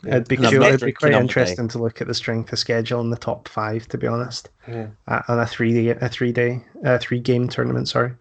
It'd 0.06 0.28
be 0.28 0.36
And 0.36 0.46
cool. 0.46 0.64
It'd 0.64 0.82
be 0.82 0.92
quite 0.92 1.14
on 1.14 1.28
the 1.28 1.34
day. 1.34 1.52
interesting 1.52 1.68
to 1.70 1.80
look 1.80 2.02
at 2.02 2.08
the 2.08 2.14
strength 2.14 2.52
of 2.54 2.60
schedule 2.60 3.02
in 3.02 3.10
the 3.12 3.18
top 3.18 3.48
five. 3.48 3.88
To 3.90 3.98
be 3.98 4.08
honest, 4.08 4.50
Yeah. 4.68 4.88
uh, 5.08 5.22
on 5.28 5.40
a 5.40 5.46
three 5.48 5.74
day, 5.74 5.90
a 5.90 6.10
three 6.10 6.32
day, 6.32 6.64
uh, 6.84 6.98
three 6.98 7.20
game 7.20 7.48
tournament. 7.48 7.88
Sorry. 7.88 8.12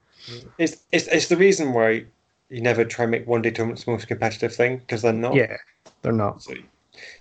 It's, 0.59 0.77
it's 0.93 1.09
it's 1.09 1.29
the 1.29 1.37
reason 1.37 1.73
why 1.73 2.05
you 2.51 2.61
never 2.61 2.85
try 2.85 3.05
and 3.05 3.11
make 3.13 3.27
one 3.27 3.43
day 3.43 3.51
tournaments 3.51 3.85
the 3.85 3.91
most 3.91 4.09
competitive 4.09 4.55
thing 4.55 4.79
because 4.79 5.03
they're 5.03 5.13
not. 5.13 5.35
Yeah, 5.35 5.57
they're 6.03 6.13
not. 6.13 6.43
So 6.43 6.55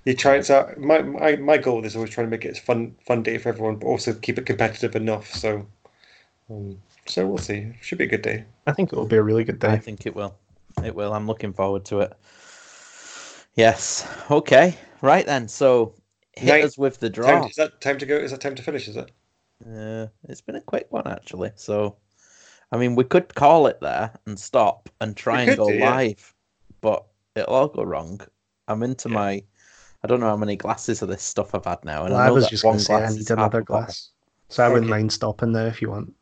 you 0.05 0.13
try 0.13 0.35
it. 0.37 0.45
So 0.45 0.73
my, 0.77 1.01
my 1.01 1.35
my 1.37 1.57
goal 1.57 1.83
is 1.85 1.95
always 1.95 2.11
trying 2.11 2.27
to 2.27 2.31
make 2.31 2.45
it 2.45 2.51
as 2.51 2.59
fun 2.59 2.95
fun 3.05 3.23
day 3.23 3.37
for 3.37 3.49
everyone, 3.49 3.77
but 3.77 3.87
also 3.87 4.13
keep 4.13 4.37
it 4.37 4.45
competitive 4.45 4.95
enough. 4.95 5.27
So, 5.33 5.65
um, 6.49 6.77
so 7.05 7.27
we'll 7.27 7.37
see. 7.37 7.73
Should 7.81 7.97
be 7.97 8.05
a 8.05 8.07
good 8.07 8.21
day. 8.21 8.45
I 8.67 8.71
think 8.73 8.91
it 8.93 8.95
will 8.95 9.05
be 9.07 9.17
a 9.17 9.23
really 9.23 9.43
good 9.43 9.59
day. 9.59 9.69
I 9.69 9.77
think 9.79 10.05
it 10.05 10.15
will. 10.15 10.35
It 10.83 10.95
will. 10.95 11.13
I'm 11.13 11.27
looking 11.27 11.53
forward 11.53 11.85
to 11.85 11.99
it. 12.01 12.13
Yes. 13.55 14.07
Okay. 14.31 14.75
Right 15.01 15.25
then. 15.25 15.47
So 15.47 15.95
hit 16.35 16.47
Night- 16.49 16.63
us 16.63 16.77
with 16.77 16.99
the 16.99 17.09
Time, 17.09 17.23
draw. 17.23 17.45
is 17.47 17.55
that 17.55 17.81
time 17.81 17.97
to 17.99 18.05
go? 18.05 18.15
Is 18.17 18.31
that 18.31 18.41
time 18.41 18.55
to 18.55 18.63
finish? 18.63 18.87
Is 18.87 18.95
it? 18.97 19.11
Uh, 19.65 20.07
it's 20.27 20.41
been 20.41 20.55
a 20.55 20.61
quick 20.61 20.87
one 20.89 21.07
actually. 21.07 21.51
So, 21.55 21.95
I 22.71 22.77
mean, 22.77 22.95
we 22.95 23.03
could 23.03 23.33
call 23.35 23.67
it 23.67 23.79
there 23.81 24.11
and 24.25 24.37
stop 24.39 24.89
and 24.99 25.15
try 25.15 25.43
We 25.43 25.49
and 25.51 25.57
go 25.57 25.69
do, 25.69 25.75
yeah. 25.77 25.91
live, 25.91 26.33
but 26.81 27.05
it'll 27.35 27.53
all 27.53 27.67
go 27.67 27.83
wrong. 27.83 28.19
I'm 28.67 28.83
into 28.83 29.09
Yeah. 29.09 29.15
my. 29.15 29.43
I 30.03 30.07
don't 30.07 30.19
know 30.19 30.27
how 30.27 30.35
many 30.35 30.57
glasses 30.57 31.01
of 31.01 31.07
this 31.07 31.23
stuff 31.23 31.55
I've 31.55 31.63
had 31.63 31.85
now, 31.85 32.03
and 32.03 32.13
Well, 32.13 32.21
I, 32.21 32.27
I 32.27 32.31
was 32.31 32.43
that 32.45 32.49
just 32.49 32.63
going 32.63 32.77
to 32.77 32.83
say 32.83 32.93
I 32.95 33.09
need 33.09 33.29
another 33.31 33.59
a 33.59 33.63
glass, 33.63 34.09
so 34.49 34.63
I 34.65 34.67
wouldn't 34.67 34.87
Okay. 34.91 34.99
mind 34.99 35.13
stopping 35.13 35.53
there 35.53 35.67
if 35.67 35.81
you 35.81 35.91
want. 35.91 36.13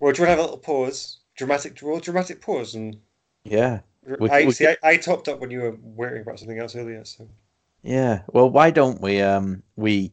Well, 0.00 0.12
do 0.12 0.22
you 0.22 0.26
want 0.26 0.28
to 0.28 0.30
have 0.30 0.38
a 0.38 0.42
little 0.42 0.58
pause? 0.58 1.18
Dramatic, 1.36 1.78
well, 1.82 2.00
dramatic 2.00 2.40
pause, 2.40 2.74
and 2.74 2.96
Yeah. 3.44 3.80
We- 4.18 4.30
I 4.30 4.44
we 4.44 4.52
see. 4.52 4.66
I, 4.66 4.76
I 4.82 4.96
topped 4.96 5.28
up 5.28 5.40
when 5.40 5.50
you 5.50 5.60
were 5.60 5.76
worrying 5.82 6.22
about 6.22 6.38
something 6.38 6.58
else 6.58 6.74
earlier. 6.74 7.04
So 7.04 7.28
Yeah. 7.82 8.22
Well, 8.28 8.50
why 8.50 8.70
don't 8.70 9.00
we? 9.00 9.20
Um, 9.20 9.62
we 9.76 10.12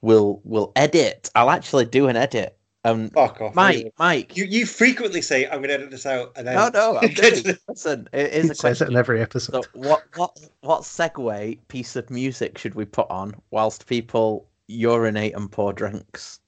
will 0.00 0.40
will 0.44 0.72
edit. 0.76 1.30
I'll 1.34 1.50
actually 1.50 1.84
do 1.84 2.08
an 2.08 2.16
edit. 2.16 2.56
Um, 2.82 3.10
fuck 3.10 3.42
off, 3.42 3.54
Mike, 3.54 3.74
anyway. 3.76 3.92
Mike. 3.98 4.36
You 4.38 4.44
you 4.46 4.64
frequently 4.64 5.20
say 5.20 5.44
I'm 5.46 5.58
going 5.58 5.68
to 5.68 5.74
edit 5.74 5.90
this 5.90 6.06
out, 6.06 6.32
and 6.36 6.46
then 6.46 6.54
no, 6.56 6.70
no. 6.72 6.98
I'm 7.02 7.10
kidding. 7.10 7.56
Listen, 7.68 8.08
it 8.14 8.32
is 8.32 8.44
He 8.46 8.50
a 8.50 8.54
says 8.54 8.80
it 8.80 8.88
in 8.88 8.94
question. 8.94 8.96
every 8.96 9.20
episode. 9.20 9.64
So, 9.64 9.70
what 9.74 10.04
what 10.16 10.40
what 10.62 10.82
segue 10.82 11.58
piece 11.68 11.94
of 11.96 12.08
music 12.10 12.56
should 12.56 12.74
we 12.74 12.86
put 12.86 13.10
on 13.10 13.34
whilst 13.50 13.86
people 13.86 14.48
urinate 14.66 15.34
and 15.34 15.52
pour 15.52 15.74
drinks? 15.74 16.40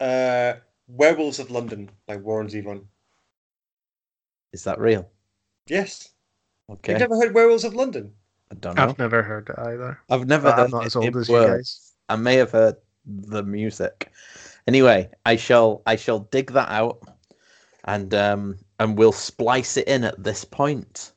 uh, 0.00 0.54
Werewolves 0.88 1.38
of 1.38 1.50
London 1.50 1.90
by 2.06 2.16
Warren 2.16 2.48
Zevon. 2.48 2.86
Is 4.52 4.64
that 4.64 4.80
real? 4.80 5.08
Yes, 5.66 6.08
Okay. 6.70 6.92
you've 6.92 7.00
never 7.00 7.16
heard 7.16 7.34
Werewolves 7.34 7.64
of 7.64 7.74
London? 7.74 8.14
I 8.50 8.54
don't 8.54 8.76
know. 8.76 8.82
I've 8.82 8.98
never 8.98 9.22
heard 9.22 9.48
it 9.50 9.58
either. 9.58 9.98
I've 10.08 10.26
never 10.26 10.50
heard 10.50 10.64
I'm 10.66 10.70
not 10.70 10.82
it 10.84 10.86
as 10.86 10.96
old 10.96 11.06
in 11.06 11.16
as 11.18 11.28
you 11.28 11.36
guys. 11.36 11.92
I 12.08 12.16
may 12.16 12.36
have 12.36 12.50
heard 12.50 12.76
the 13.04 13.42
music. 13.42 14.10
Anyway, 14.66 15.10
I 15.26 15.36
shall 15.36 15.82
I 15.86 15.96
shall 15.96 16.20
dig 16.20 16.52
that 16.52 16.70
out 16.70 17.06
and 17.84 18.12
um 18.14 18.58
and 18.78 18.96
we'll 18.96 19.12
splice 19.12 19.76
it 19.76 19.88
in 19.88 20.04
at 20.04 20.22
this 20.22 20.44
point. 20.44 21.12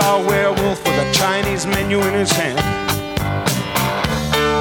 Saw 0.00 0.22
a 0.22 0.26
werewolf 0.28 0.78
with 0.86 1.06
a 1.06 1.12
Chinese 1.12 1.66
menu 1.66 2.00
in 2.00 2.14
his 2.14 2.30
hand. 2.30 2.58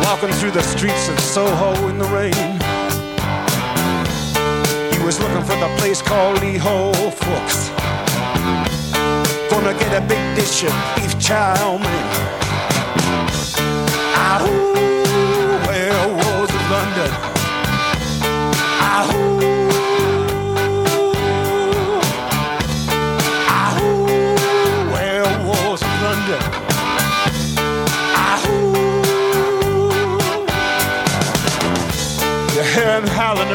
Walking 0.06 0.34
through 0.40 0.50
the 0.50 0.64
streets 0.64 1.10
of 1.10 1.20
Soho 1.20 1.90
in 1.90 2.00
the 2.00 2.10
rain. 2.20 2.48
He 4.92 5.00
was 5.06 5.20
looking 5.20 5.44
for 5.44 5.58
the 5.64 5.72
place 5.78 6.02
called 6.02 6.42
Lee 6.42 6.58
Ho 6.58 6.92
Fooks. 7.22 7.60
Gonna 9.52 9.78
get 9.78 9.92
a 10.02 10.04
big 10.08 10.24
dish 10.36 10.64
of 10.64 10.74
beef 10.96 11.14
chow 11.20 11.78
mein. 11.84 12.08
Ahoo, 14.30 14.87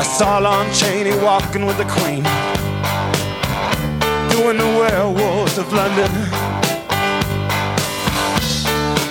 I 0.00 0.02
saw 0.02 0.38
Lon 0.38 0.72
Chaney 0.72 1.14
walking 1.22 1.66
with 1.66 1.76
the 1.76 1.84
Queen, 1.84 2.22
doing 4.32 4.56
the 4.56 4.64
werewolves 4.80 5.58
of 5.58 5.70
London. 5.74 6.10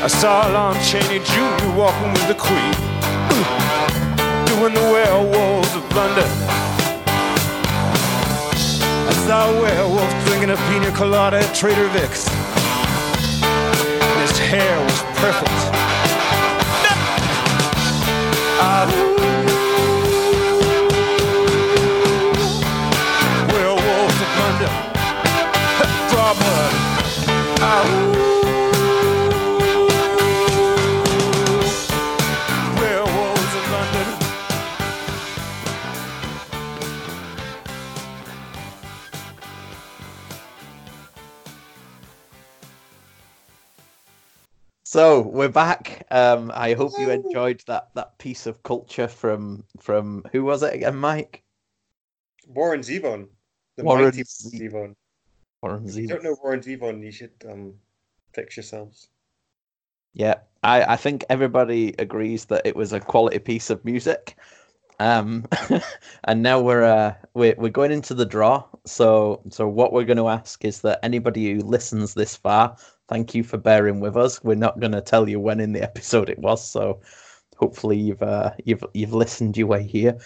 I 0.02 0.08
saw 0.08 0.48
Lon 0.48 0.74
Chaney 0.82 1.20
Jr. 1.20 1.78
walking 1.78 2.12
with 2.14 2.28
the 2.28 2.34
Queen, 2.34 2.74
doing 4.50 4.74
the 4.74 4.88
werewolves 4.92 5.76
of 5.76 5.84
London. 5.96 6.28
I 9.12 9.14
saw 9.28 9.52
a 9.52 9.62
werewolf 9.62 10.26
drinking 10.26 10.50
a 10.50 10.58
pina 10.58 10.92
colada 10.98 11.38
at 11.38 11.54
Trader 11.54 11.88
Vic's. 11.90 12.19
So 44.92 45.22
we're 45.22 45.50
back. 45.50 46.08
Um, 46.10 46.52
I 46.52 46.74
hope 46.74 46.94
you 46.98 47.12
enjoyed 47.12 47.62
that 47.68 47.90
that 47.94 48.18
piece 48.18 48.48
of 48.48 48.64
culture 48.64 49.08
from 49.08 49.64
from 49.80 50.26
who 50.32 50.44
was 50.44 50.64
it 50.64 50.74
again, 50.74 50.96
Mike? 50.96 51.44
Warren 52.48 52.80
Zevon. 52.80 53.28
The 53.78 53.84
Warren 53.84 54.06
mighty 54.06 54.24
Z- 54.24 54.58
Zevon. 54.58 54.96
Warren 55.62 55.88
If 55.88 55.96
you 55.96 56.08
don't 56.08 56.24
know 56.24 56.36
Warren 56.42 56.62
Zevon, 56.62 57.04
you 57.04 57.12
should 57.12 57.34
um, 57.48 57.76
fix 58.34 58.58
yourselves. 58.58 59.10
Yeah, 60.16 60.38
I, 60.64 60.82
I 60.82 60.96
think 60.96 61.24
everybody 61.30 61.94
agrees 62.00 62.46
that 62.46 62.66
it 62.66 62.76
was 62.76 62.92
a 62.92 63.00
quality 63.00 63.38
piece 63.38 63.70
of 63.70 63.86
music. 63.86 64.38
Um, 65.00 65.46
and 66.24 66.42
now 66.42 66.62
we're 66.62 66.84
uh, 66.84 67.14
we're 67.36 67.54
we're 67.60 67.70
going 67.70 67.92
into 67.92 68.16
the 68.16 68.26
draw. 68.26 68.64
So 68.88 69.44
so 69.52 69.68
what 69.68 69.94
we're 69.94 70.06
going 70.06 70.18
to 70.18 70.30
ask 70.30 70.66
is 70.66 70.82
that 70.82 70.98
anybody 71.04 71.54
who 71.54 71.60
listens 71.60 72.16
this 72.16 72.36
far, 72.36 72.76
thank 73.10 73.34
you 73.34 73.44
for 73.44 73.58
bearing 73.58 74.00
with 74.00 74.16
us. 74.16 74.42
We're 74.44 74.56
not 74.56 74.80
going 74.80 74.94
to 74.94 75.02
tell 75.02 75.28
you 75.28 75.40
when 75.40 75.60
in 75.60 75.74
the 75.74 75.82
episode 75.90 76.30
it 76.30 76.40
was. 76.40 76.66
So 76.66 77.02
hopefully 77.58 77.98
you've 77.98 78.24
uh, 78.24 78.52
you've 78.64 78.84
you've 78.94 79.14
listened 79.14 79.58
your 79.58 79.68
way 79.68 79.84
here. 79.84 80.18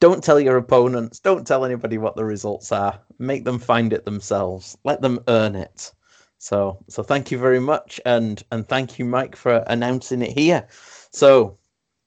Don't 0.00 0.22
tell 0.22 0.40
your 0.40 0.56
opponents. 0.56 1.20
Don't 1.20 1.46
tell 1.46 1.64
anybody 1.64 1.96
what 1.96 2.16
the 2.16 2.24
results 2.24 2.72
are. 2.72 3.00
Make 3.18 3.44
them 3.44 3.58
find 3.58 3.92
it 3.92 4.04
themselves. 4.04 4.76
Let 4.84 5.00
them 5.00 5.20
earn 5.28 5.54
it. 5.56 5.92
So 6.38 6.84
so 6.88 7.02
thank 7.02 7.30
you 7.30 7.38
very 7.38 7.60
much, 7.60 8.00
and 8.04 8.42
and 8.50 8.68
thank 8.68 8.98
you, 8.98 9.04
Mike, 9.04 9.36
for 9.36 9.64
announcing 9.68 10.22
it 10.22 10.36
here. 10.36 10.66
So 11.12 11.58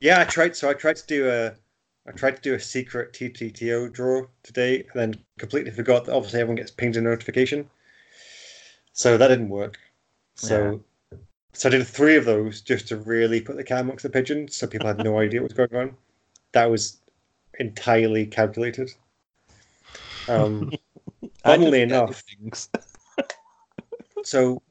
Yeah, 0.02 0.20
I 0.20 0.26
tried. 0.26 0.56
So 0.56 0.70
I 0.70 0.74
tried 0.74 0.98
to 0.98 1.07
do 1.07 1.30
a, 1.30 1.53
I 2.07 2.12
tried 2.12 2.36
to 2.36 2.41
do 2.41 2.53
a 2.53 2.60
secret 2.60 3.14
TTTO 3.14 3.94
draw 3.94 4.24
today, 4.44 4.80
and 4.80 4.94
then 4.94 5.24
completely 5.40 5.72
forgot 5.72 6.06
that 6.06 6.14
obviously 6.14 6.41
everyone 6.41 6.57
gets 6.57 6.72
pinged 6.72 6.98
a 6.98 7.02
notification. 7.02 7.70
So 8.91 9.18
that 9.18 9.30
didn't 9.30 9.49
work. 9.49 9.78
So, 10.36 10.82
so 11.53 11.70
I 11.70 11.72
did 11.72 11.88
three 11.88 12.16
of 12.16 12.26
those 12.26 12.62
just 12.62 12.88
to 12.90 12.98
really 12.98 13.41
put 13.41 13.56
the 13.56 13.64
cat 13.64 13.82
amongst 13.82 14.03
the 14.03 14.10
pigeons, 14.10 14.56
so 14.56 14.68
people 14.68 14.88
had 14.88 15.03
no 15.03 15.20
idea 15.26 15.41
what 15.41 15.56
was 15.56 15.70
going 15.70 15.82
on. 15.82 15.98
That 16.52 16.70
was 16.70 16.98
entirely 17.60 18.26
calculated. 18.26 18.91
Um, 20.28 20.72
funnily 21.44 21.82
enough, 21.82 22.24
so 24.24 24.62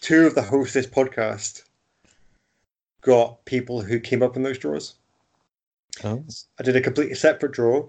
two 0.00 0.26
of 0.26 0.34
the 0.34 0.42
hosts 0.42 0.76
of 0.76 0.84
this 0.84 0.92
podcast 0.92 1.62
got 3.02 3.44
people 3.44 3.80
who 3.80 4.00
came 4.00 4.22
up 4.22 4.36
in 4.36 4.42
those 4.42 4.58
draws. 4.58 4.94
Oh. 6.04 6.24
I 6.58 6.62
did 6.62 6.76
a 6.76 6.80
completely 6.80 7.14
separate 7.14 7.52
draw 7.52 7.88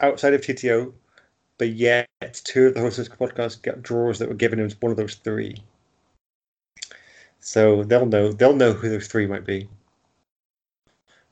outside 0.00 0.34
of 0.34 0.40
TTO, 0.40 0.92
but 1.60 1.68
yet 1.74 2.08
two 2.32 2.68
of 2.68 2.74
the 2.74 2.80
this 2.80 3.06
podcast 3.06 3.60
got 3.60 3.82
draws 3.82 4.18
that 4.18 4.30
were 4.30 4.34
given 4.34 4.58
as 4.60 4.74
one 4.80 4.90
of 4.90 4.96
those 4.96 5.16
three. 5.16 5.62
So 7.38 7.84
they'll 7.84 8.06
know 8.06 8.32
they'll 8.32 8.56
know 8.56 8.72
who 8.72 8.88
those 8.88 9.08
three 9.08 9.26
might 9.26 9.44
be. 9.44 9.68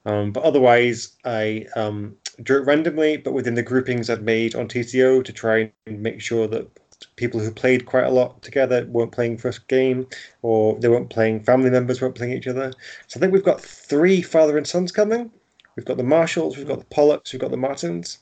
Um, 0.05 0.31
but 0.33 0.43
otherwise, 0.43 1.17
I 1.25 1.67
um, 1.77 2.15
drew 2.43 2.61
it 2.61 2.67
randomly, 2.67 3.17
but 3.17 3.33
within 3.33 3.55
the 3.55 3.63
groupings 3.63 4.11
I'd 4.11 4.23
made 4.23 4.55
on 4.55 4.69
TCO 4.69 5.25
to 5.25 5.33
try 5.33 5.73
and 5.87 6.03
make 6.03 6.21
sure 6.21 6.47
that 6.47 6.69
people 7.17 7.41
who 7.41 7.51
played 7.51 7.87
quite 7.87 8.05
a 8.05 8.11
lot 8.11 8.43
together 8.43 8.85
weren't 8.91 9.13
playing 9.13 9.39
first 9.39 9.67
game, 9.67 10.07
or 10.43 10.79
they 10.79 10.91
weren't 10.91 11.09
playing. 11.09 11.43
Family 11.43 11.71
members 11.71 12.03
weren't 12.03 12.17
playing 12.17 12.35
each 12.35 12.47
other. 12.47 12.71
So 13.07 13.19
I 13.19 13.21
think 13.21 13.33
we've 13.33 13.43
got 13.43 13.63
three 13.63 14.21
father 14.21 14.59
and 14.59 14.67
sons 14.67 14.93
coming. 14.93 15.31
We've 15.75 15.87
got 15.87 15.97
the 15.97 16.03
Marshalls, 16.03 16.59
we've 16.59 16.69
got 16.69 16.81
the 16.81 16.95
Pollocks, 16.95 17.33
we've 17.33 17.41
got 17.41 17.51
the 17.51 17.57
Martins, 17.57 18.19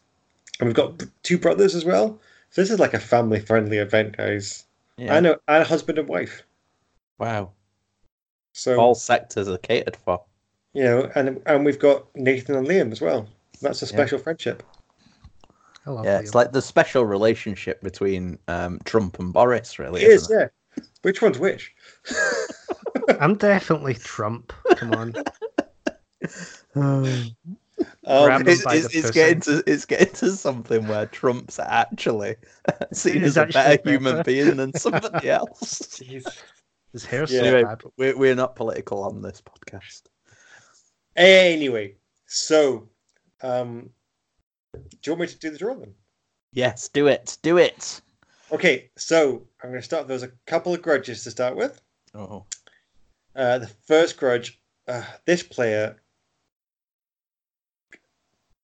and 0.60 0.66
we've 0.68 0.76
got 0.76 1.02
two 1.22 1.38
brothers 1.38 1.74
as 1.74 1.84
well. 1.84 2.18
So 2.50 2.60
this 2.62 2.70
is 2.70 2.78
like 2.80 2.94
a 2.94 2.98
family-friendly 3.00 3.78
event, 3.78 4.16
guys. 4.16 4.64
Yeah. 4.96 5.14
I 5.16 5.20
know, 5.20 5.36
and 5.48 5.62
a 5.62 5.66
husband 5.66 5.98
and 5.98 6.08
wife. 6.08 6.42
Wow. 7.18 7.50
So 8.52 8.78
All 8.80 8.94
sectors 8.94 9.48
are 9.48 9.58
catered 9.58 9.96
for. 9.96 10.22
you 10.72 10.84
know, 10.84 11.10
and 11.14 11.40
and 11.46 11.64
we've 11.64 11.78
got 11.78 12.06
Nathan 12.16 12.54
and 12.54 12.66
Liam 12.66 12.92
as 12.92 13.00
well. 13.00 13.28
That's 13.60 13.82
a 13.82 13.86
special 13.86 14.18
friendship. 14.18 14.62
I 15.86 15.90
love 15.90 16.04
Yeah, 16.04 16.18
Liam. 16.18 16.22
it's 16.22 16.34
like 16.34 16.52
the 16.52 16.62
special 16.62 17.04
relationship 17.04 17.80
between 17.82 18.38
um, 18.48 18.80
Trump 18.84 19.18
and 19.18 19.32
Boris, 19.32 19.78
really. 19.78 20.02
It 20.02 20.10
is, 20.10 20.22
isn't 20.22 20.40
it? 20.40 20.52
yeah. 20.78 20.84
Which 21.02 21.20
one's 21.22 21.38
which? 21.38 21.74
I'm 23.20 23.36
definitely 23.36 23.94
Trump. 23.94 24.52
Come 24.76 24.92
on. 24.94 25.14
Um, 26.74 27.30
Grab- 28.04 28.46
It's, 28.48 28.64
it's, 28.66 28.94
it's 28.94 29.10
getting 29.10 29.40
to 29.40 29.62
it's 29.66 29.84
getting 29.84 30.12
to 30.14 30.30
something 30.32 30.86
where 30.88 31.06
Trump's 31.06 31.58
actually 31.58 32.36
seen 32.92 33.14
He's 33.20 33.36
as 33.36 33.36
a 33.36 33.46
better 33.46 33.76
better. 33.78 33.90
human 33.90 34.22
being 34.22 34.56
than 34.56 34.72
somebody 34.74 35.28
else. 35.30 35.80
jeez. 36.00 36.24
His 36.92 37.04
hair's 37.04 37.30
Yeah. 37.32 37.40
so 37.40 37.44
Anyway, 37.46 37.64
bad. 37.64 37.82
we're, 37.98 38.16
we're 38.16 38.34
not 38.34 38.56
political 38.56 39.02
on 39.02 39.20
this 39.22 39.42
podcast. 39.42 40.02
Anyway, 41.16 41.94
so 42.26 42.88
um, 43.42 43.90
do 44.74 44.80
you 45.04 45.12
want 45.12 45.20
me 45.22 45.26
to 45.26 45.38
do 45.38 45.50
the 45.50 45.58
draw 45.58 45.74
then? 45.74 45.94
Yes, 46.52 46.88
do 46.88 47.06
it, 47.06 47.36
do 47.42 47.58
it. 47.58 48.00
Okay, 48.52 48.90
so 48.96 49.42
I'm 49.62 49.70
going 49.70 49.80
to 49.80 49.84
start. 49.84 50.08
There's 50.08 50.22
a 50.22 50.30
couple 50.46 50.72
of 50.72 50.80
grudges 50.82 51.24
to 51.24 51.30
start 51.30 51.56
with. 51.56 51.80
Oh, 52.14 52.44
Uh, 53.34 53.58
the 53.58 53.66
first 53.66 54.16
grudge, 54.16 54.60
uh, 54.88 55.02
this 55.26 55.42
player 55.42 55.96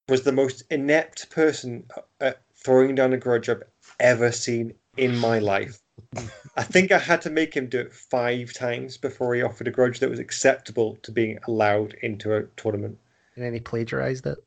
was 0.09 0.23
the 0.23 0.33
most 0.33 0.63
inept 0.71 1.31
person 1.31 1.85
at 2.21 2.43
throwing 2.55 2.95
down 2.95 3.13
a 3.13 3.19
grudge 3.19 3.49
I've 3.49 3.63
ever 4.01 4.33
seen 4.33 4.75
in 4.97 5.17
my 5.19 5.39
life. 5.39 5.81
I 6.57 6.63
think 6.63 6.93
I 6.93 6.99
had 6.99 7.23
to 7.23 7.31
make 7.31 7.55
him 7.55 7.67
do 7.67 7.81
it 7.81 7.93
five 7.93 8.53
times 8.53 8.97
before 8.97 9.35
he 9.35 9.43
offered 9.43 9.69
a 9.69 9.71
grudge 9.71 10.01
that 10.01 10.11
was 10.11 10.19
acceptable 10.19 10.97
to 11.03 11.13
being 11.13 11.39
allowed 11.49 11.95
into 12.03 12.35
a 12.35 12.43
tournament. 12.57 12.99
And 13.37 13.45
then 13.45 13.55
he 13.55 13.61
plagiarized 13.61 14.27
it. 14.27 14.39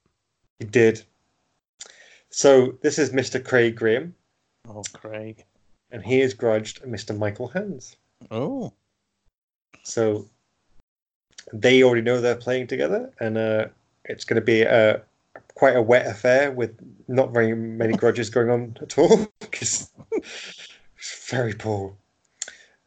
He 0.60 0.66
did. 0.66 1.04
So 2.30 2.78
this 2.82 3.00
is 3.00 3.12
Mr. 3.12 3.44
Craig 3.44 3.76
Graham, 3.76 4.14
oh, 4.68 4.84
Craig. 4.94 5.44
and 5.92 6.04
he 6.04 6.20
has 6.20 6.34
grudged 6.34 6.84
Mr. 6.84 7.18
Michael 7.18 7.48
Hands. 7.48 7.96
Oh, 8.30 8.74
So 9.84 10.28
they 11.54 11.84
already 11.84 12.02
know 12.02 12.20
they're 12.20 12.36
playing 12.36 12.68
together, 12.68 13.12
and 13.20 13.38
uh, 13.38 13.68
it's 14.04 14.26
going 14.26 14.40
to 14.40 14.46
be 14.46 14.64
a 14.64 15.02
quite 15.56 15.76
a 15.76 15.82
wet 15.82 16.06
affair 16.06 16.52
with 16.52 16.78
not 17.08 17.34
very 17.34 17.56
many 17.56 17.94
grudges 17.98 18.30
going 18.30 18.50
on 18.50 18.78
at 18.82 18.98
all 18.98 19.28
because 19.40 19.90
it's 20.98 21.30
very 21.30 21.54
poor. 21.54 21.96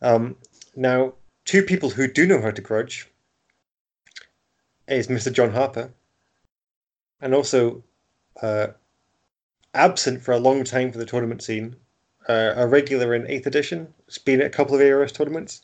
Um, 0.00 0.36
now, 0.76 1.14
two 1.44 1.62
people 1.62 1.90
who 1.90 2.06
do 2.06 2.26
know 2.26 2.40
how 2.40 2.50
to 2.50 2.62
grudge 2.62 3.08
is 4.86 5.08
Mr. 5.08 5.32
John 5.32 5.52
Harper, 5.52 5.90
and 7.20 7.34
also 7.34 7.82
uh, 8.42 8.68
absent 9.74 10.22
for 10.22 10.32
a 10.32 10.38
long 10.38 10.64
time 10.64 10.92
for 10.92 10.98
the 10.98 11.04
tournament 11.04 11.42
scene, 11.42 11.76
uh, 12.28 12.54
a 12.56 12.66
regular 12.66 13.14
in 13.14 13.26
eighth 13.28 13.46
edition. 13.46 13.92
It's 14.06 14.18
been 14.18 14.40
at 14.40 14.46
a 14.46 14.50
couple 14.50 14.74
of 14.74 14.80
ARS 14.80 15.12
tournaments. 15.12 15.62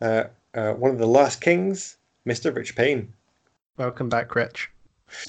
Uh, 0.00 0.24
uh, 0.54 0.72
one 0.72 0.90
of 0.90 0.98
the 0.98 1.06
last 1.06 1.40
kings, 1.40 1.96
Mr. 2.26 2.54
Rich 2.54 2.76
Payne. 2.76 3.12
Welcome 3.78 4.08
back, 4.08 4.34
Rich. 4.34 4.70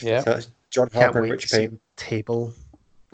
Yeah. 0.02 0.22
So 0.22 0.32
that's 0.32 0.50
John 0.74 0.90
Can't 0.90 1.04
Harper 1.04 1.24
and 1.24 1.32
Rich 1.32 1.52
Payne. 1.52 1.80
Table 1.96 2.54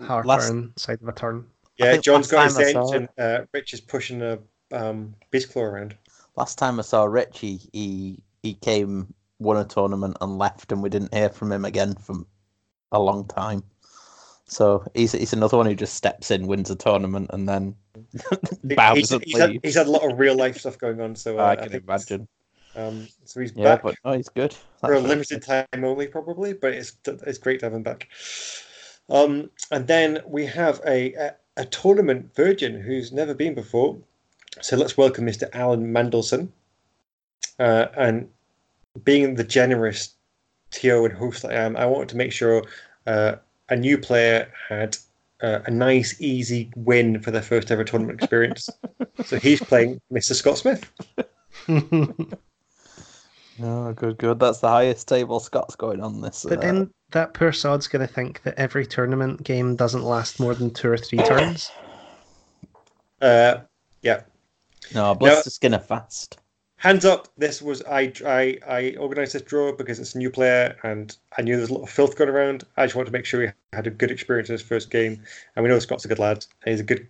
Harper 0.02 0.28
Last- 0.28 0.50
inside 0.50 1.02
of 1.02 1.08
a 1.08 1.12
turn. 1.12 1.46
Yeah, 1.78 1.98
John's 1.98 2.28
got 2.28 2.46
his 2.46 2.56
time 2.56 2.66
I 2.66 2.72
saw 2.72 2.94
engine. 2.94 3.10
Uh, 3.18 3.40
Rich 3.54 3.74
is 3.74 3.82
pushing 3.82 4.22
a 4.22 4.40
um, 4.72 5.16
beast 5.32 5.52
claw 5.52 5.64
around. 5.64 5.96
Last 6.36 6.58
time 6.58 6.80
I 6.80 6.84
saw 6.84 7.04
Richie, 7.06 7.60
he 7.72 8.20
he 8.44 8.54
came, 8.56 9.14
won 9.40 9.58
a 9.58 9.66
tournament, 9.66 10.18
and 10.20 10.38
left, 10.38 10.72
and 10.72 10.84
we 10.84 10.90
didn't 10.90 11.14
hear 11.14 11.30
from 11.30 11.52
him 11.52 11.66
again 11.66 11.96
for 11.96 12.16
a 12.92 13.00
long 13.00 13.26
time. 13.28 13.64
So 14.46 14.86
he's 14.94 15.14
he's 15.14 15.32
another 15.32 15.58
one 15.58 15.68
who 15.68 15.76
just 15.76 15.94
steps 15.94 16.32
in, 16.32 16.48
wins 16.48 16.70
a 16.70 16.76
tournament, 16.76 17.30
and 17.32 17.48
then 17.48 17.76
bows 18.64 18.98
he's, 18.98 19.12
and 19.12 19.24
he's, 19.24 19.38
had, 19.38 19.60
he's 19.64 19.76
had 19.76 19.88
a 19.88 19.92
lot 19.92 20.10
of 20.10 20.20
real 20.20 20.36
life 20.36 20.58
stuff 20.58 20.78
going 20.78 21.00
on, 21.00 21.16
so 21.16 21.40
uh, 21.40 21.44
I 21.44 21.56
can 21.56 21.70
think 21.70 21.84
imagine. 21.84 22.28
Um, 22.76 23.08
so 23.26 23.40
he's 23.40 23.54
Yeah, 23.56 23.64
back 23.76 23.84
but 23.84 23.96
no, 24.06 24.14
he's 24.14 24.30
good. 24.30 24.54
for 24.80 24.94
a 24.94 24.98
That's 24.98 25.08
limited 25.10 25.42
time 25.42 25.66
only, 25.84 26.08
probably. 26.08 26.54
But 26.54 26.74
it's 26.74 26.94
it's 27.06 27.38
great 27.38 27.60
to 27.62 27.66
have 27.66 27.74
him 27.74 27.84
back. 27.84 28.08
Um, 29.10 29.50
and 29.72 29.88
then 29.88 30.20
we 30.28 30.46
have 30.46 30.82
a, 30.86 31.14
a 31.14 31.36
a 31.58 31.66
tournament 31.66 32.34
virgin 32.36 32.80
who's 32.80 33.12
never 33.12 33.34
been 33.34 33.54
before. 33.54 33.98
So 34.62 34.78
let's 34.78 34.98
welcome 34.98 35.26
Mr. 35.26 35.50
Alan 35.54 35.92
Mandelson. 35.94 36.50
Uh, 37.60 37.88
and 37.98 38.30
being 39.04 39.36
the 39.36 39.44
generous 39.44 40.16
TO 40.72 41.06
and 41.06 41.14
host 41.14 41.44
I 41.46 41.54
am, 41.54 41.76
I 41.76 41.86
wanted 41.86 42.10
to 42.10 42.18
make 42.18 42.32
sure 42.32 42.64
uh, 43.06 43.36
a 43.70 43.76
new 43.76 43.98
player 43.98 44.52
had 44.70 44.98
uh, 45.42 45.60
a 45.66 45.72
nice, 45.72 46.20
easy 46.22 46.72
win 46.76 47.22
for 47.22 47.32
their 47.32 47.42
first 47.42 47.72
ever 47.72 47.84
tournament 47.84 48.20
experience. 48.22 48.70
so 49.26 49.38
he's 49.38 49.62
playing 49.62 50.00
Mr. 50.12 50.34
Scott 50.34 50.58
Smith. 50.58 50.90
Oh, 53.62 53.92
good, 53.94 54.18
good. 54.18 54.40
That's 54.40 54.60
the 54.60 54.70
highest 54.70 55.08
table 55.08 55.40
Scott's 55.40 55.76
going 55.76 56.02
on 56.02 56.22
this. 56.22 56.46
But 56.48 56.60
uh, 56.60 56.62
then 56.62 56.92
that 57.12 57.34
poor 57.34 57.52
sod's 57.52 57.88
going 57.88 58.06
to 58.08 58.14
think 58.14 58.42
that 58.44 58.56
every 58.58 58.86
tournament 58.86 59.44
game 59.44 59.76
doesn't 59.76 60.04
last 60.04 60.40
more 60.40 60.56
than 60.56 60.72
two 60.72 60.90
or 60.90 60.98
three 60.98 61.20
turns. 61.20 61.72
Uh, 63.22 63.60
yeah, 64.02 64.22
no, 64.96 65.14
bless 65.14 65.44
the 65.44 65.50
Skinner 65.50 65.78
fast. 65.80 66.40
hands 66.78 67.04
up 67.04 67.28
this 67.38 67.62
was 67.62 67.84
i 67.84 68.14
i 68.26 68.58
i 68.66 68.96
organized 68.98 69.34
this 69.34 69.42
draw 69.42 69.74
because 69.74 70.00
it's 70.00 70.16
a 70.16 70.18
new 70.18 70.30
player 70.30 70.74
and 70.84 71.18
i 71.38 71.42
knew 71.42 71.58
there's 71.58 71.68
a 71.70 71.74
lot 71.74 71.84
of 71.84 71.90
filth 71.90 72.16
going 72.16 72.30
around 72.30 72.64
i 72.78 72.86
just 72.86 72.96
wanted 72.96 73.08
to 73.08 73.12
make 73.12 73.26
sure 73.26 73.42
he 73.42 73.50
had 73.74 73.86
a 73.88 73.90
good 73.90 74.10
experience 74.10 74.48
in 74.48 74.54
his 74.54 74.62
first 74.62 74.90
game 74.90 75.22
and 75.58 75.64
we 75.64 75.68
know 75.70 75.78
scott's 75.80 76.06
a 76.06 76.08
good 76.08 76.18
lad 76.18 76.46
he's 76.64 76.80
a 76.80 76.84
good 76.84 77.10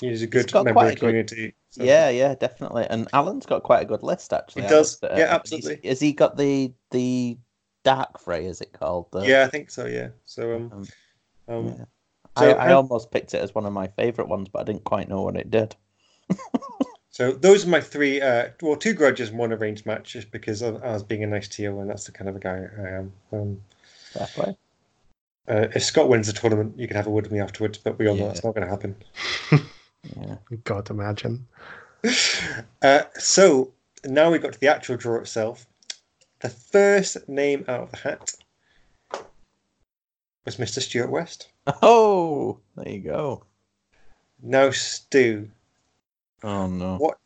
he's 0.00 0.22
a 0.22 0.28
good 0.28 0.52
got 0.52 0.64
member 0.64 0.80
of 0.80 0.86
a 0.86 0.90
the 0.90 0.94
good- 0.94 1.00
community 1.00 1.54
so- 1.70 1.84
Yeah, 1.84 2.10
yeah, 2.10 2.34
definitely. 2.34 2.86
And 2.90 3.08
Alan's 3.12 3.46
got 3.46 3.62
quite 3.62 3.82
a 3.82 3.86
good 3.86 4.02
list 4.02 4.32
actually. 4.32 4.62
He 4.62 4.68
does. 4.68 5.02
at 5.02 5.16
Yeah. 5.16 5.34
Absolutely. 5.34 5.80
Has 5.88 6.00
he 6.00 6.12
got 6.12 6.36
the 6.36 6.72
the 6.90 7.38
dark 7.84 8.20
fray? 8.20 8.46
Is 8.46 8.60
it 8.60 8.72
called? 8.72 9.10
The, 9.12 9.26
yeah 9.26 9.44
i 9.44 9.48
think 9.48 9.70
so 9.70 9.86
yeah 9.86 10.08
so 10.26 10.54
um 10.56 10.70
Um, 10.72 10.88
um 11.48 11.66
yeah. 11.66 11.84
so, 12.36 12.50
I, 12.52 12.66
I 12.66 12.72
um, 12.72 12.76
almost 12.76 13.10
picked 13.10 13.34
it 13.34 13.40
as 13.42 13.54
one 13.54 13.66
of 13.66 13.72
my 13.72 13.88
favourite 13.88 14.28
ones, 14.28 14.48
but 14.48 14.60
I 14.60 14.64
didn't 14.64 14.84
quite 14.84 15.08
know 15.08 15.22
what 15.22 15.36
it 15.36 15.50
did. 15.50 15.74
so 17.10 17.32
those 17.32 17.66
are 17.66 17.68
my 17.68 17.80
three 17.80 18.20
uh 18.20 18.50
well 18.62 18.76
two 18.76 18.92
grudges 18.94 19.30
and 19.30 19.38
one 19.38 19.52
arranged 19.52 19.84
match 19.84 20.12
just 20.12 20.30
because 20.30 20.62
of, 20.62 20.82
i 20.84 20.92
was 20.92 21.02
being 21.02 21.24
a 21.24 21.26
nice 21.26 21.48
to 21.48 21.62
you 21.62 21.80
and 21.80 21.90
that's 21.90 22.04
the 22.04 22.12
kind 22.12 22.28
of 22.28 22.36
a 22.36 22.38
guy 22.38 22.66
i 22.78 22.88
am 22.88 23.12
um 23.32 23.60
Fair 24.12 24.54
uh, 25.48 25.66
if 25.74 25.82
Scott 25.82 26.08
wins 26.08 26.28
the 26.28 26.32
tournament, 26.32 26.78
you 26.78 26.86
can 26.86 26.96
have 26.96 27.08
a 27.08 27.10
word 27.10 27.24
with 27.24 27.32
me 27.32 27.40
afterwards, 27.40 27.76
but 27.76 27.98
we 27.98 28.06
all 28.06 28.14
know 28.14 28.22
Yeah. 28.22 28.28
that's 28.28 28.44
not 28.44 28.54
going 28.54 28.64
to 28.66 28.70
happen. 28.70 28.94
Yeah. 30.16 30.36
God, 30.64 30.90
imagine. 30.90 31.46
Uh, 32.82 33.02
so 33.18 33.74
now 34.06 34.30
we 34.30 34.38
got 34.38 34.54
to 34.54 34.58
the 34.60 34.68
actual 34.68 34.96
draw 34.96 35.18
itself. 35.20 35.66
The 36.40 36.48
first 36.48 37.28
name 37.28 37.62
out 37.68 37.80
of 37.82 37.90
the 37.90 37.98
hat 37.98 38.30
was 40.46 40.56
Mr. 40.56 40.80
Stuart 40.80 41.10
West. 41.10 41.48
Oh, 41.82 42.58
there 42.74 42.88
you 42.88 43.00
go. 43.00 43.44
Now, 44.42 44.70
Stu, 44.70 45.50
Oh 46.42 46.66
no. 46.66 46.96
What 46.96 47.18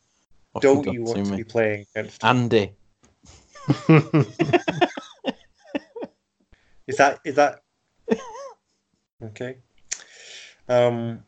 What's 0.52 0.64
don't 0.64 0.92
you 0.92 1.02
want 1.04 1.24
to 1.24 1.30
me? 1.30 1.36
be 1.38 1.44
playing 1.44 1.86
against? 1.94 2.24
Andy. 2.24 2.72
Is 6.86 6.98
that 6.98 7.20
is 7.24 7.36
that 7.36 7.62
okay? 9.22 9.56
Um, 10.68 11.24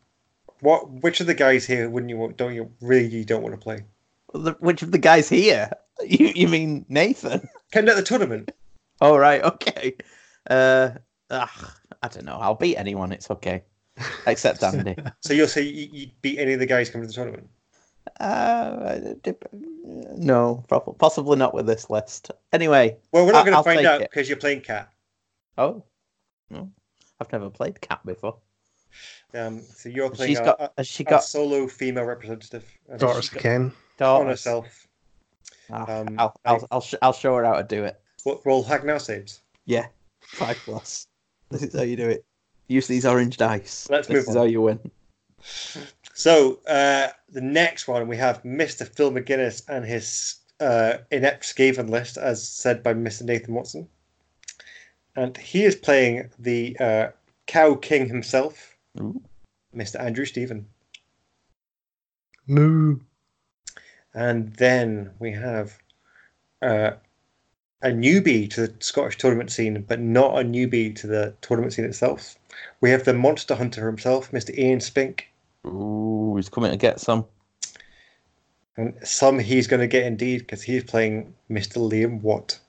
what? 0.61 0.89
Which 0.89 1.21
of 1.21 1.27
the 1.27 1.33
guys 1.33 1.65
here 1.65 1.89
wouldn't 1.89 2.09
you 2.09 2.17
want? 2.17 2.37
Don't 2.37 2.53
you 2.53 2.71
really 2.81 3.23
don't 3.25 3.41
want 3.43 3.53
to 3.53 3.59
play? 3.61 3.83
The- 4.33 4.57
Which 4.59 4.81
of 4.81 4.91
the 4.91 4.97
guys 4.97 5.29
here? 5.29 5.69
You 6.05 6.31
you 6.35 6.47
mean 6.47 6.85
Nathan? 6.89 7.47
Can 7.71 7.89
at 7.89 7.95
the 7.95 8.03
tournament. 8.03 8.51
Oh 9.01 9.17
right, 9.17 9.41
okay. 9.43 9.95
Uh, 10.49 10.91
ugh, 11.29 11.71
I 12.03 12.07
don't 12.07 12.25
know. 12.25 12.37
I'll 12.39 12.55
beat 12.55 12.77
anyone. 12.77 13.11
It's 13.11 13.29
okay, 13.31 13.63
except 14.27 14.63
Andy. 14.63 14.95
So 15.21 15.33
you'll 15.33 15.47
say 15.47 15.61
you, 15.63 15.89
you 15.91 16.07
beat 16.21 16.39
any 16.39 16.53
of 16.53 16.59
the 16.59 16.65
guys 16.65 16.89
coming 16.89 17.07
to 17.07 17.07
the 17.07 17.13
tournament. 17.13 17.49
Uh, 18.19 18.99
no, 19.83 20.63
prob- 20.67 20.97
possibly 20.97 21.35
not 21.37 21.53
with 21.53 21.65
this 21.67 21.89
list. 21.89 22.31
Anyway, 22.53 22.97
Well, 23.11 23.25
we're 23.25 23.33
not 23.33 23.45
going 23.45 23.57
to 23.57 23.63
find 23.63 23.85
out 23.85 23.99
because 23.99 24.27
you're 24.29 24.37
playing 24.37 24.61
cat. 24.61 24.91
oh, 25.57 25.83
no, 26.49 26.71
I've 27.19 27.31
never 27.31 27.49
played 27.49 27.81
cat 27.81 27.99
before. 28.05 28.37
Um, 29.33 29.61
so 29.61 29.89
you're 29.89 30.09
playing 30.09 30.31
She's 30.31 30.39
a, 30.39 30.43
got. 30.45 30.61
a, 30.61 30.71
Has 30.77 30.87
she 30.87 31.03
a 31.03 31.09
got 31.09 31.23
solo 31.23 31.67
female 31.67 32.05
representative. 32.05 32.63
and 32.89 32.99
Daughters 32.99 33.25
she's 33.25 33.35
of 33.35 33.41
got 33.97 34.21
On 34.21 34.27
herself. 34.27 34.87
Ah, 35.71 35.99
Um, 36.01 36.15
I'll, 36.17 36.39
I- 36.45 36.49
I'll, 36.51 36.67
I'll, 36.71 36.81
sh- 36.81 36.95
I'll 37.01 37.13
show 37.13 37.35
her 37.35 37.43
how 37.43 37.55
to 37.55 37.63
do 37.63 37.83
it. 37.83 37.99
What 38.23 38.45
roll 38.45 38.63
hack 38.63 38.83
now 38.85 38.97
saves? 38.97 39.41
Yeah, 39.65 39.87
five 40.21 40.57
plus. 40.63 41.07
This 41.49 41.63
is 41.63 41.73
how 41.75 41.81
you 41.83 41.95
do 41.97 42.07
it. 42.09 42.25
Use 42.69 42.87
these 42.87 43.05
orange 43.05 43.37
dice. 43.37 43.87
Let's 43.89 44.07
this 44.07 44.13
move 44.15 44.23
is 44.23 44.29
on. 44.29 44.35
how 44.37 44.43
you 44.43 44.61
win. 44.61 44.79
So 46.13 46.59
uh, 46.67 47.09
the 47.29 47.41
next 47.41 47.87
one 47.87 48.07
we 48.07 48.17
have 48.17 48.41
Mr. 48.43 48.87
Phil 48.87 49.11
McGuinness 49.11 49.63
and 49.69 49.85
his 49.85 50.37
uh, 50.59 50.97
inept 51.11 51.43
Skaven 51.43 51.89
list, 51.89 52.17
as 52.17 52.47
said 52.47 52.81
by 52.81 52.93
Mr. 52.93 53.23
Nathan 53.23 53.53
Watson, 53.53 53.87
and 55.15 55.37
he 55.37 55.63
is 55.63 55.75
playing 55.75 56.29
the 56.39 56.75
uh, 56.79 57.07
Cow 57.45 57.75
King 57.75 58.07
himself, 58.07 58.75
Ooh. 58.99 59.21
Mr. 59.75 59.99
Andrew 59.99 60.25
Stephen. 60.25 60.65
Moo. 62.47 62.99
And 64.13 64.53
then 64.53 65.11
we 65.19 65.31
have 65.33 65.77
uh, 66.61 66.91
a 67.81 67.89
newbie 67.89 68.49
to 68.51 68.67
the 68.67 68.73
Scottish 68.79 69.17
tournament 69.17 69.51
scene, 69.51 69.83
but 69.87 69.99
not 69.99 70.39
a 70.39 70.43
newbie 70.43 70.95
to 70.95 71.07
the 71.07 71.35
tournament 71.41 71.73
scene 71.73 71.85
itself. 71.85 72.35
We 72.81 72.89
have 72.89 73.03
the 73.03 73.13
monster 73.13 73.53
hunter 73.55 73.85
himself, 73.85 74.31
Mr. 74.31 74.57
Ian 74.57 74.79
Spink, 74.79 75.29
Ooh, 75.67 76.33
he's 76.35 76.49
coming 76.49 76.71
to 76.71 76.77
get 76.77 76.99
some. 76.99 77.25
and 78.77 78.93
some 79.03 79.39
he's 79.39 79.67
going 79.67 79.79
to 79.81 79.87
get 79.87 80.05
indeed 80.05 80.39
because 80.39 80.61
he's 80.61 80.83
playing 80.83 81.33
Mr. 81.49 81.77
Liam 81.77 82.21
Watt. 82.21 82.59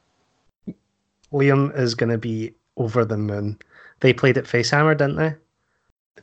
Liam 1.32 1.76
is 1.78 1.94
going 1.94 2.10
to 2.10 2.18
be 2.18 2.54
over 2.76 3.04
the 3.04 3.16
moon. 3.16 3.58
They 4.00 4.12
played 4.12 4.38
at 4.38 4.44
Facehammer, 4.44 4.96
didn't 4.96 5.16
they? 5.16 5.34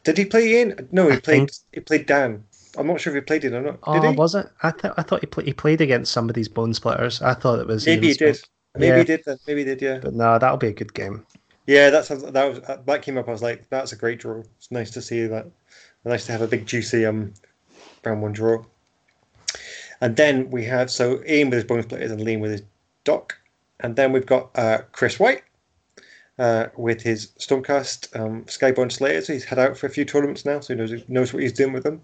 Did 0.03 0.17
he 0.17 0.25
play 0.25 0.47
Ian? 0.59 0.87
No, 0.91 1.07
he 1.09 1.15
I 1.17 1.19
played. 1.19 1.23
think- 1.37 1.51
He 1.73 1.79
played 1.79 2.05
Dan. 2.05 2.43
I'm 2.77 2.87
not 2.87 2.99
sure 2.99 3.15
if 3.15 3.21
he 3.23 3.25
played 3.25 3.43
Ian 3.45 3.55
or 3.55 3.61
not. 3.61 3.79
Oh, 3.83 4.01
he? 4.01 4.15
was 4.15 4.35
it? 4.35 4.47
I 4.63 4.71
thought 4.71 4.93
I 4.97 5.01
thought 5.03 5.21
he, 5.21 5.27
play- 5.27 5.45
he 5.45 5.53
played 5.53 5.81
against 5.81 6.11
some 6.11 6.27
of 6.29 6.35
these 6.35 6.49
Bonesplitterz. 6.49 7.21
I 7.21 7.33
thought 7.33 7.59
it 7.59 7.67
was. 7.67 7.85
Maybe 7.85 8.07
Ian 8.07 8.13
he 8.13 8.25
did. 8.25 8.39
Maybe 8.75 8.87
Yeah. 8.87 8.97
he 8.97 9.03
did. 9.05 9.21
Then. 9.25 9.37
Maybe 9.47 9.61
he 9.61 9.65
did. 9.65 9.81
Yeah. 9.81 9.99
But 10.01 10.13
no, 10.13 10.37
that'll 10.37 10.57
be 10.57 10.67
a 10.67 10.73
good 10.73 10.93
game. 10.93 11.25
Yeah, 11.67 11.89
that's. 11.89 12.09
That 12.09 12.49
was 12.49 12.59
that 12.85 13.01
came 13.01 13.17
up. 13.17 13.27
I 13.27 13.31
was 13.31 13.41
like, 13.41 13.67
that's 13.69 13.91
a 13.93 13.95
great 13.95 14.19
draw. 14.19 14.39
It's 14.57 14.69
nice 14.71 14.91
to 14.91 15.01
see 15.01 15.25
that. 15.27 15.47
Nice 16.03 16.25
to 16.27 16.31
have 16.33 16.41
a 16.41 16.47
big 16.47 16.65
juicy 16.65 17.05
um 17.05 17.33
round 18.03 18.21
one 18.21 18.33
draw. 18.33 18.63
And 20.01 20.15
then 20.17 20.49
we 20.51 20.65
have 20.65 20.91
so 20.91 21.23
Ian 21.27 21.49
with 21.49 21.57
his 21.57 21.65
Bonesplitterz 21.65 22.11
and 22.11 22.21
Liam 22.21 22.41
with 22.41 22.51
his 22.51 22.61
dock, 23.05 23.37
and 23.79 23.95
then 23.95 24.11
we've 24.11 24.25
got 24.25 24.49
uh, 24.55 24.79
Chris 24.91 25.19
White 25.19 25.43
uh, 26.39 26.67
with 26.77 27.01
his 27.01 27.27
Stormcast 27.39 28.19
um, 28.19 28.43
Skyborn 28.45 28.91
Slayers. 28.91 29.27
He's 29.27 29.43
had 29.45 29.59
out 29.59 29.77
for 29.77 29.87
a 29.87 29.89
few 29.89 30.05
tournaments 30.05 30.45
now, 30.45 30.59
so 30.59 30.73
he 30.73 30.77
knows 30.79 31.03
knows 31.07 31.33
what 31.33 31.43
he's 31.43 31.53
doing 31.53 31.73
with 31.73 31.83
them. 31.83 32.01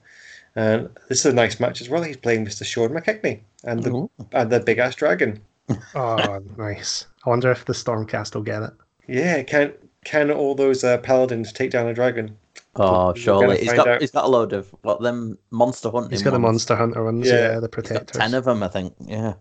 And 0.55 0.89
this 1.07 1.19
is 1.19 1.25
a 1.27 1.33
nice 1.33 1.59
match 1.59 1.79
as 1.81 1.87
well. 1.89 2.03
He's 2.03 2.17
playing 2.17 2.45
Mr. 2.45 2.65
Sean 2.65 2.89
McKechnie 2.89 3.39
and 3.63 3.81
the 3.83 3.91
Ooh. 3.91 4.09
and 4.33 4.49
the 4.49 4.59
big 4.59 4.77
ass 4.79 4.95
dragon. 4.95 5.39
Oh, 5.95 6.41
nice. 6.57 7.05
I 7.25 7.29
wonder 7.29 7.49
if 7.51 7.63
the 7.63 7.71
Stormcast 7.73 8.35
will 8.35 8.41
get 8.41 8.61
it. 8.63 8.71
Yeah, 9.07 9.41
can 9.43 9.73
can 10.03 10.29
all 10.29 10.53
those 10.55 10.83
uh, 10.83 10.97
paladins 10.97 11.53
take 11.53 11.71
down 11.71 11.87
a 11.87 11.93
dragon? 11.93 12.35
Oh, 12.75 13.07
We're 13.07 13.15
surely 13.15 13.45
gonna 13.47 13.59
he's 13.59 13.73
got 13.73 13.87
out. 13.87 14.01
he's 14.01 14.11
got 14.11 14.25
a 14.25 14.27
load 14.27 14.51
of 14.51 14.67
what 14.81 15.01
them 15.01 15.37
monster 15.51 15.89
hunting. 15.89 16.11
He's 16.11 16.23
got 16.23 16.31
the. 16.31 16.39
Monster 16.39 16.75
Hunter 16.75 17.03
ones, 17.05 17.27
Yeah. 17.27 17.33
yeah, 17.33 17.47
the 17.47 17.53
He's 17.53 17.61
got 17.61 17.71
Protectors. 17.71 18.17
ten 18.19 18.33
of 18.33 18.43
them, 18.43 18.63
I 18.63 18.67
think. 18.67 18.93
Yeah. 18.99 19.33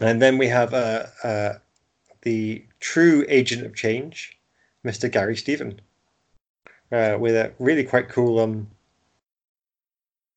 And 0.00 0.20
then 0.22 0.38
we 0.38 0.48
have 0.48 0.72
uh, 0.74 1.06
uh, 1.22 1.52
the 2.22 2.64
true 2.80 3.24
agent 3.28 3.64
of 3.66 3.74
change, 3.74 4.38
Mr. 4.84 5.10
Gary 5.10 5.36
Stephen, 5.36 5.80
uh, 6.92 7.16
with 7.18 7.34
a 7.34 7.52
really 7.58 7.84
quite 7.84 8.08
cool 8.08 8.38
um. 8.40 8.68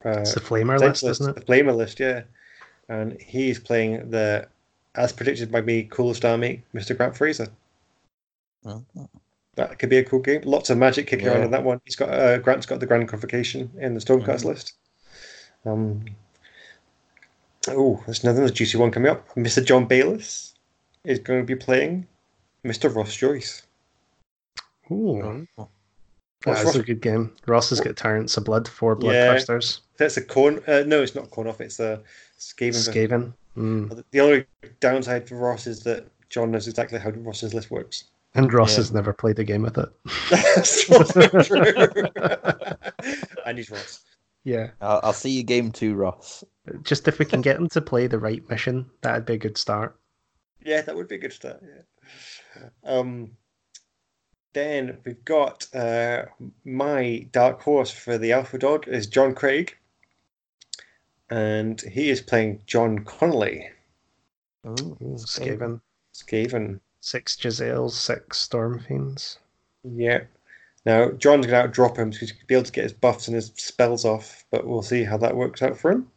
Uh, 0.05 0.19
It's 0.19 0.33
the 0.33 0.39
Flamer 0.41 0.77
Essentialist, 0.77 1.03
list, 1.03 1.21
isn't 1.21 1.29
it? 1.29 1.35
The 1.35 1.41
it? 1.53 1.65
Flamer 1.65 1.75
list, 1.75 1.99
yeah. 1.99 2.23
And 2.89 3.19
he's 3.21 3.57
playing 3.59 4.09
the, 4.09 4.47
as 4.95 5.13
predicted 5.13 5.49
by 5.51 5.61
me, 5.61 5.83
coolest 5.83 6.25
army, 6.25 6.61
Mr. 6.75 6.95
Grant 6.95 7.15
Fraser. 7.15 7.47
Oh, 8.65 8.83
That 9.55 9.79
could 9.79 9.89
be 9.89 9.97
a 9.97 10.03
cool 10.03 10.19
game. 10.19 10.41
Lots 10.43 10.69
of 10.69 10.77
magic 10.77 11.07
kicking 11.07 11.27
around 11.27 11.39
Yeah. 11.39 11.45
in 11.45 11.51
that 11.51 11.63
one. 11.63 11.79
He's 11.85 11.95
got 11.95 12.09
uh, 12.09 12.37
Grant's 12.39 12.65
got 12.65 12.79
the 12.79 12.85
Grand 12.85 13.07
Convocation 13.07 13.71
in 13.77 13.93
the 13.93 13.99
Stormcast 14.01 14.41
Mhm. 14.41 14.45
list. 14.45 14.73
Um. 15.65 16.03
Oh, 17.69 18.01
there's 18.05 18.23
another 18.23 18.49
juicy 18.49 18.77
one 18.77 18.91
coming 18.91 19.11
up. 19.11 19.27
Mr. 19.35 19.63
John 19.63 19.85
Bayliss 19.85 20.52
is 21.03 21.19
going 21.19 21.39
to 21.41 21.45
be 21.45 21.55
playing 21.55 22.07
Mr. 22.65 22.93
Ross 22.93 23.15
Joyce. 23.15 23.63
Ooh, 24.91 25.47
oh. 25.57 25.67
What's 26.43 26.63
that's 26.63 26.75
a 26.75 26.83
good 26.83 27.01
game. 27.01 27.33
Ross 27.47 27.69
has 27.69 27.79
got 27.79 27.95
Tyrants 27.95 28.35
of 28.35 28.43
Blood, 28.43 28.67
four 28.67 28.97
Yeah. 29.01 29.35
Bloodthirsters, 29.35 29.79
That's 29.97 30.17
a 30.17 30.21
Khorne. 30.21 30.67
Uh, 30.67 30.83
no, 30.85 31.01
it's 31.01 31.15
not 31.15 31.29
Khorne 31.29 31.47
off. 31.47 31.61
It's 31.61 31.79
a 31.79 32.01
Skaven. 32.37 32.73
Skaven. 32.89 33.33
Mm. 33.57 34.03
The 34.11 34.19
only 34.19 34.45
downside 34.81 35.27
for 35.27 35.35
Ross 35.35 35.67
is 35.67 35.81
that 35.83 36.05
John 36.29 36.51
knows 36.51 36.67
exactly 36.67 36.99
how 36.99 37.11
Ross's 37.11 37.53
list 37.53 37.71
works. 37.71 38.05
And 38.35 38.51
Ross 38.51 38.71
Yeah. 38.71 38.77
has 38.77 38.91
never 38.91 39.13
played 39.13 39.39
a 39.39 39.43
game 39.45 39.61
with 39.61 39.77
it. 39.77 39.89
That's 40.29 40.89
also 40.91 41.27
true. 41.43 42.07
and 43.45 43.57
he's 43.57 43.69
Ross. 43.71 44.01
Yeah. 44.43 44.71
I'll, 44.81 44.99
I'll 45.03 45.13
see 45.13 45.29
you 45.29 45.43
game 45.43 45.71
two, 45.71 45.95
Ross. 45.95 46.43
Just 46.81 47.07
if 47.07 47.19
we 47.19 47.25
can 47.25 47.41
get 47.41 47.55
him 47.55 47.69
to 47.69 47.79
play 47.81 48.07
the 48.07 48.19
right 48.19 48.47
mission, 48.49 48.89
that'd 49.01 49.25
be 49.25 49.33
a 49.35 49.37
good 49.37 49.57
start. 49.57 49.97
Yeah, 50.65 50.81
that 50.81 50.95
would 50.95 51.07
be 51.07 51.15
a 51.15 51.19
good 51.19 51.33
start. 51.33 51.61
Yeah. 51.63 52.69
Um, 52.83 53.31
then 54.53 54.97
we've 55.05 55.23
got 55.25 55.67
uh, 55.75 56.25
my 56.63 57.27
dark 57.31 57.61
horse 57.61 57.91
for 57.91 58.17
the 58.17 58.33
Alpha 58.33 58.57
Dog 58.57 58.87
is 58.87 59.07
John 59.07 59.33
Craig, 59.33 59.75
and 61.29 61.81
he 61.81 62.09
is 62.09 62.21
playing 62.21 62.61
John 62.67 62.99
Connolly, 62.99 63.69
Ooh, 64.65 64.97
Skaven. 65.17 65.81
Skaven. 66.13 66.79
Six 67.01 67.35
Jezzails, 67.35 67.91
six 67.91 68.37
Storm 68.37 68.79
Fiends. 68.79 69.39
Yeah. 69.83 70.21
Now 70.85 71.11
John's 71.11 71.47
going 71.47 71.59
to 71.59 71.63
outdrop 71.63 71.97
him, 71.97 72.13
so 72.13 72.19
he's 72.19 72.31
going 72.31 72.41
to 72.41 72.45
be 72.45 72.55
able 72.55 72.63
to 72.63 72.71
get 72.71 72.83
his 72.83 72.93
buffs 72.93 73.27
and 73.27 73.35
his 73.35 73.51
spells 73.55 74.05
off, 74.05 74.45
but 74.51 74.65
we'll 74.65 74.83
see 74.83 75.03
how 75.03 75.17
that 75.17 75.35
works 75.35 75.61
out 75.61 75.77
for 75.77 75.91
him. 75.91 76.07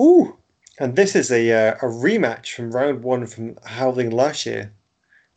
Ooh, 0.00 0.38
and 0.78 0.96
this 0.96 1.14
is 1.14 1.30
a 1.30 1.52
uh, 1.52 1.74
a 1.76 1.84
rematch 1.84 2.52
from 2.54 2.70
round 2.72 3.02
one 3.02 3.26
from 3.26 3.56
Howling 3.64 4.10
last 4.10 4.46
year. 4.46 4.72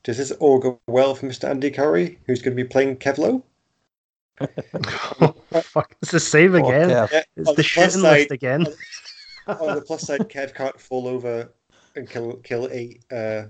Does 0.03 0.17
this 0.17 0.31
all 0.33 0.59
go 0.59 0.79
well 0.87 1.15
for 1.15 1.27
Mr. 1.27 1.49
Andy 1.49 1.71
Curry, 1.71 2.19
who's 2.27 2.41
going 2.41 2.55
to 2.55 2.63
be 2.63 2.67
playing 2.67 2.97
Kevlo? 2.97 3.41
oh, 4.41 5.33
fuck, 5.61 5.95
it's 6.01 6.11
the 6.11 6.19
same 6.19 6.53
Oh, 6.55 6.67
again. 6.67 6.89
Kev. 6.89 7.11
Yeah, 7.11 7.23
It's 7.37 7.49
on 7.49 7.55
the 7.55 7.63
plus 7.63 7.65
shooting 7.65 7.89
side- 8.01 8.17
list 8.19 8.31
again. 8.31 8.67
On 9.47 9.75
the 9.75 9.81
plus 9.81 10.01
side, 10.03 10.21
Kev 10.21 10.53
can't 10.55 10.79
fall 10.79 11.07
over 11.07 11.49
and 11.95 12.09
kill 12.09 12.33
kill 12.37 12.67
eight 12.71 13.03
uh, 13.11 13.43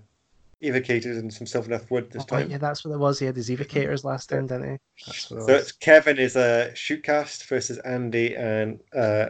evocators 0.61 1.17
and 1.19 1.33
some 1.33 1.47
Sylvaneth 1.47 1.89
wood 1.89 2.11
this 2.11 2.23
Oh, 2.23 2.25
time. 2.37 2.49
yeah, 2.51 2.57
that's 2.57 2.83
what 2.85 2.93
it 2.93 2.97
was. 2.99 3.17
He 3.19 3.25
had 3.25 3.35
his 3.35 3.49
evocators 3.49 4.03
last 4.03 4.29
time, 4.29 4.47
didn't 4.47 4.71
he? 4.71 4.77
That's 5.07 5.31
what 5.31 5.37
it 5.39 5.45
So 5.47 5.53
was. 5.53 5.61
it's 5.61 5.71
Kevin 5.71 6.17
is 6.17 6.35
a 6.35 6.71
shootcast 6.73 7.45
versus 7.45 7.77
Andy 7.79 8.35
and 8.35 8.79
uh, 8.95 9.27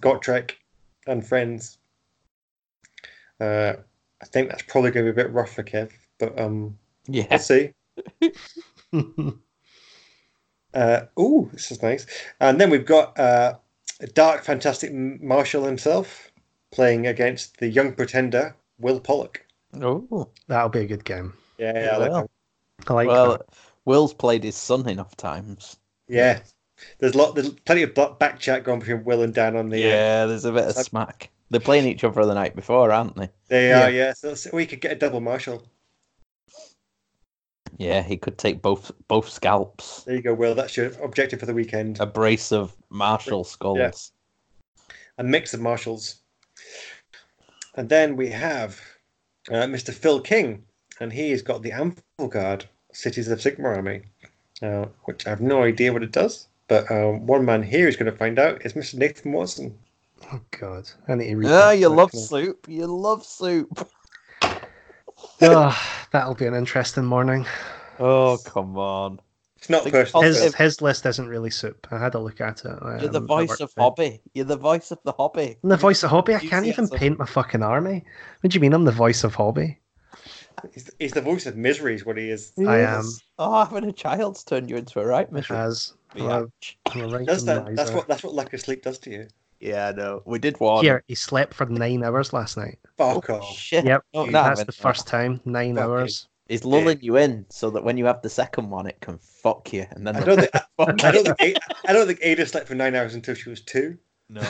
Gotrek 0.00 0.52
and 1.06 1.26
friends. 1.26 1.78
Uh, 3.40 3.74
I 4.22 4.26
think 4.26 4.48
that's 4.48 4.62
probably 4.62 4.90
going 4.90 5.06
to 5.06 5.12
be 5.12 5.20
a 5.20 5.24
bit 5.24 5.32
rough 5.32 5.54
for 5.54 5.62
Kev, 5.62 5.90
but 6.18 6.38
um, 6.38 6.78
Yeah. 7.06 7.26
we'll 7.30 7.38
see. 7.38 7.72
Uh, 10.74 11.02
ooh, 11.18 11.48
this 11.52 11.70
is 11.70 11.80
nice. 11.82 12.04
And 12.40 12.60
then 12.60 12.68
we've 12.68 12.84
got 12.84 13.16
uh, 13.18 13.54
a 14.00 14.06
dark, 14.08 14.44
fantastic 14.44 14.92
Marshall 14.92 15.64
himself 15.64 16.32
playing 16.72 17.06
against 17.06 17.58
the 17.58 17.68
young 17.68 17.92
pretender 17.92 18.56
Will 18.80 18.98
Pollock. 18.98 19.46
Oh, 19.80 20.28
That'll 20.48 20.68
be 20.68 20.80
a 20.80 20.86
good 20.86 21.04
game. 21.04 21.32
Yeah, 21.58 21.78
yeah, 21.78 21.90
I 21.92 21.96
like 21.98 22.10
well. 22.10 22.30
I 22.88 22.92
like 22.92 23.08
well, 23.08 23.30
that. 23.32 23.46
Will's 23.84 24.14
played 24.14 24.42
his 24.42 24.56
son 24.56 24.88
enough 24.88 25.16
times. 25.16 25.76
Yeah. 26.08 26.40
There's 26.98 27.14
lot, 27.14 27.34
there's 27.34 27.50
plenty 27.50 27.82
of 27.82 27.94
back- 27.94 28.18
back 28.18 28.38
chat 28.38 28.64
going 28.64 28.80
between 28.80 29.04
Will 29.04 29.22
and 29.22 29.34
Dan 29.34 29.56
on 29.56 29.68
the. 29.68 29.84
uh, 29.84 29.88
Yeah, 29.88 30.26
there's 30.26 30.44
a 30.44 30.52
bit 30.52 30.64
of 30.68 30.76
smack. 30.76 31.30
They're 31.50 31.60
playing 31.60 31.86
each 31.86 32.04
other 32.04 32.24
the 32.24 32.34
night 32.34 32.56
before, 32.56 32.90
aren't 32.90 33.16
they? 33.16 33.28
They 33.48 33.68
Yeah. 33.68 33.84
are, 33.84 33.90
yeah. 33.90 34.12
So, 34.12 34.34
so 34.34 34.50
we 34.52 34.66
could 34.66 34.80
get 34.80 34.92
a 34.92 34.96
double 34.96 35.20
Marshal. 35.20 35.62
Yeah, 37.76 38.02
he 38.02 38.16
could 38.16 38.38
take 38.38 38.62
both 38.62 38.92
both 39.08 39.28
scalps. 39.28 40.04
There 40.04 40.14
you 40.14 40.22
go, 40.22 40.32
Will. 40.34 40.54
That's 40.54 40.76
your 40.76 40.92
objective 41.02 41.40
for 41.40 41.46
the 41.46 41.54
weekend. 41.54 41.98
A 42.00 42.06
brace 42.06 42.52
of 42.52 42.74
Marshall 42.90 43.44
skulls. 43.44 44.12
A 45.18 45.24
mix 45.24 45.54
of 45.54 45.60
Marshals. 45.60 46.16
And 47.76 47.88
then 47.88 48.16
we 48.16 48.28
have 48.30 48.80
uh, 49.48 49.64
Mr. 49.66 49.92
Phil 49.92 50.20
King, 50.20 50.64
and 51.00 51.12
he 51.12 51.30
has 51.32 51.42
got 51.42 51.62
the 51.62 51.72
Anvilgard 51.72 52.64
Cities 52.92 53.26
of 53.28 53.40
Sigmar 53.40 53.76
army, 53.76 54.02
uh, 54.62 54.86
which 55.04 55.26
I 55.26 55.30
have 55.30 55.40
no 55.40 55.64
idea 55.64 55.92
what 55.92 56.04
it 56.04 56.12
does. 56.12 56.46
But 56.68 56.90
um, 56.90 57.26
one 57.26 57.44
man 57.44 57.62
here 57.62 57.88
is 57.88 57.96
going 57.96 58.10
to 58.10 58.16
find 58.16 58.38
out 58.38 58.64
is 58.64 58.72
Mr. 58.72 58.94
Nathan 58.94 59.32
Watson. 59.32 59.78
Oh, 60.32 60.40
God. 60.58 60.88
I 61.08 61.14
need 61.14 61.28
to 61.28 61.36
read 61.36 61.50
Ah, 61.50 61.72
you 61.72 61.88
love 61.88 62.14
now. 62.14 62.20
soup. 62.20 62.66
You 62.68 62.86
love 62.86 63.24
soup. 63.24 63.86
oh, 65.42 66.06
that'll 66.12 66.34
be 66.34 66.46
an 66.46 66.54
interesting 66.54 67.04
morning. 67.04 67.46
Oh, 67.98 68.38
come 68.44 68.76
on. 68.78 69.20
It's 69.58 69.68
not 69.70 69.82
Think 69.82 69.94
personal. 69.94 70.22
positive- 70.22 70.54
His 70.54 70.74
his 70.74 70.82
list 70.82 71.06
isn't 71.06 71.26
really 71.28 71.50
soup. 71.50 71.86
I 71.90 71.98
had 71.98 72.14
a 72.14 72.18
look 72.18 72.40
at 72.40 72.64
it. 72.64 72.78
You're 73.00 73.08
the 73.08 73.20
um, 73.20 73.26
voice 73.26 73.60
of 73.60 73.72
there. 73.74 73.82
hobby. 73.84 74.20
You're 74.34 74.44
the 74.44 74.56
voice 74.58 74.90
of 74.90 74.98
the 75.04 75.12
hobby. 75.12 75.56
I'm 75.62 75.68
the 75.70 75.76
voice 75.76 76.02
of 76.02 76.10
hobby. 76.10 76.34
I 76.34 76.40
can't 76.40 76.66
even 76.66 76.88
paint 76.88 77.18
my 77.18 77.24
fucking 77.24 77.62
army. 77.62 78.04
What 78.40 78.50
do 78.50 78.56
you 78.56 78.60
mean 78.60 78.74
I'm 78.74 78.84
the 78.84 78.92
voice 78.92 79.24
of 79.24 79.34
hobby? 79.34 79.78
He's, 80.72 80.90
he's 80.98 81.12
the 81.12 81.20
voice 81.22 81.46
of 81.46 81.56
misery, 81.56 81.94
is 81.94 82.04
what 82.06 82.16
he 82.18 82.30
is. 82.30 82.52
I 82.58 82.78
am. 82.80 83.04
Oh, 83.38 83.64
having 83.64 83.88
a 83.88 83.92
child's 83.92 84.44
turned 84.44 84.68
you 84.70 84.76
into 84.76 85.00
a 85.00 85.06
right 85.06 85.28
It 85.32 85.46
has. 85.46 85.94
I'm 86.14 86.22
a, 86.22 86.46
Biatch. 86.46 86.76
I'm 86.90 87.00
a 87.02 87.08
right 87.08 87.26
Does 87.26 87.44
that? 87.46 87.74
That's 87.76 87.90
what 87.90 88.08
that's 88.08 88.22
what 88.22 88.34
lack 88.34 88.52
of 88.52 88.60
sleep 88.60 88.82
does 88.82 88.98
to 89.00 89.10
you. 89.10 89.28
Yeah, 89.60 89.88
I 89.88 89.92
know. 89.92 90.22
We 90.26 90.38
did 90.38 90.60
one. 90.60 90.84
Here, 90.84 91.02
he 91.08 91.14
slept 91.14 91.54
for 91.54 91.64
nine 91.66 92.04
hours 92.04 92.32
last 92.32 92.56
night. 92.56 92.78
Fuck 92.98 93.30
Oh, 93.30 93.36
off. 93.36 93.56
shit. 93.56 93.84
Yep, 93.84 94.04
Oh, 94.12 94.24
no, 94.26 94.32
that's 94.32 94.64
the 94.64 94.72
first 94.72 95.06
time. 95.06 95.40
Nine 95.44 95.76
Fuck 95.76 95.84
hours. 95.84 96.28
He's 96.48 96.64
lulling 96.66 96.98
you 97.00 97.16
in 97.16 97.46
so 97.48 97.70
that 97.70 97.82
when 97.82 97.96
you 97.96 98.04
have 98.04 98.20
the 98.20 98.28
second 98.28 98.68
one, 98.68 98.86
it 98.86 99.00
can 99.00 99.16
fuck 99.18 99.72
you. 99.72 99.86
And 99.92 100.06
then 100.06 100.16
I 100.16 100.20
don't 100.20 100.38
think 100.38 100.50
I, 100.54 100.62
I 100.78 101.10
don't 101.12 101.24
think 101.24 101.40
Ada, 101.40 101.60
I 101.88 101.92
don't 101.94 102.06
think 102.06 102.18
Ada 102.20 102.44
slept 102.46 102.68
for 102.68 102.74
nine 102.74 102.94
hours 102.94 103.14
until 103.14 103.34
she 103.34 103.48
was 103.48 103.62
two. 103.62 103.96
No. 104.28 104.42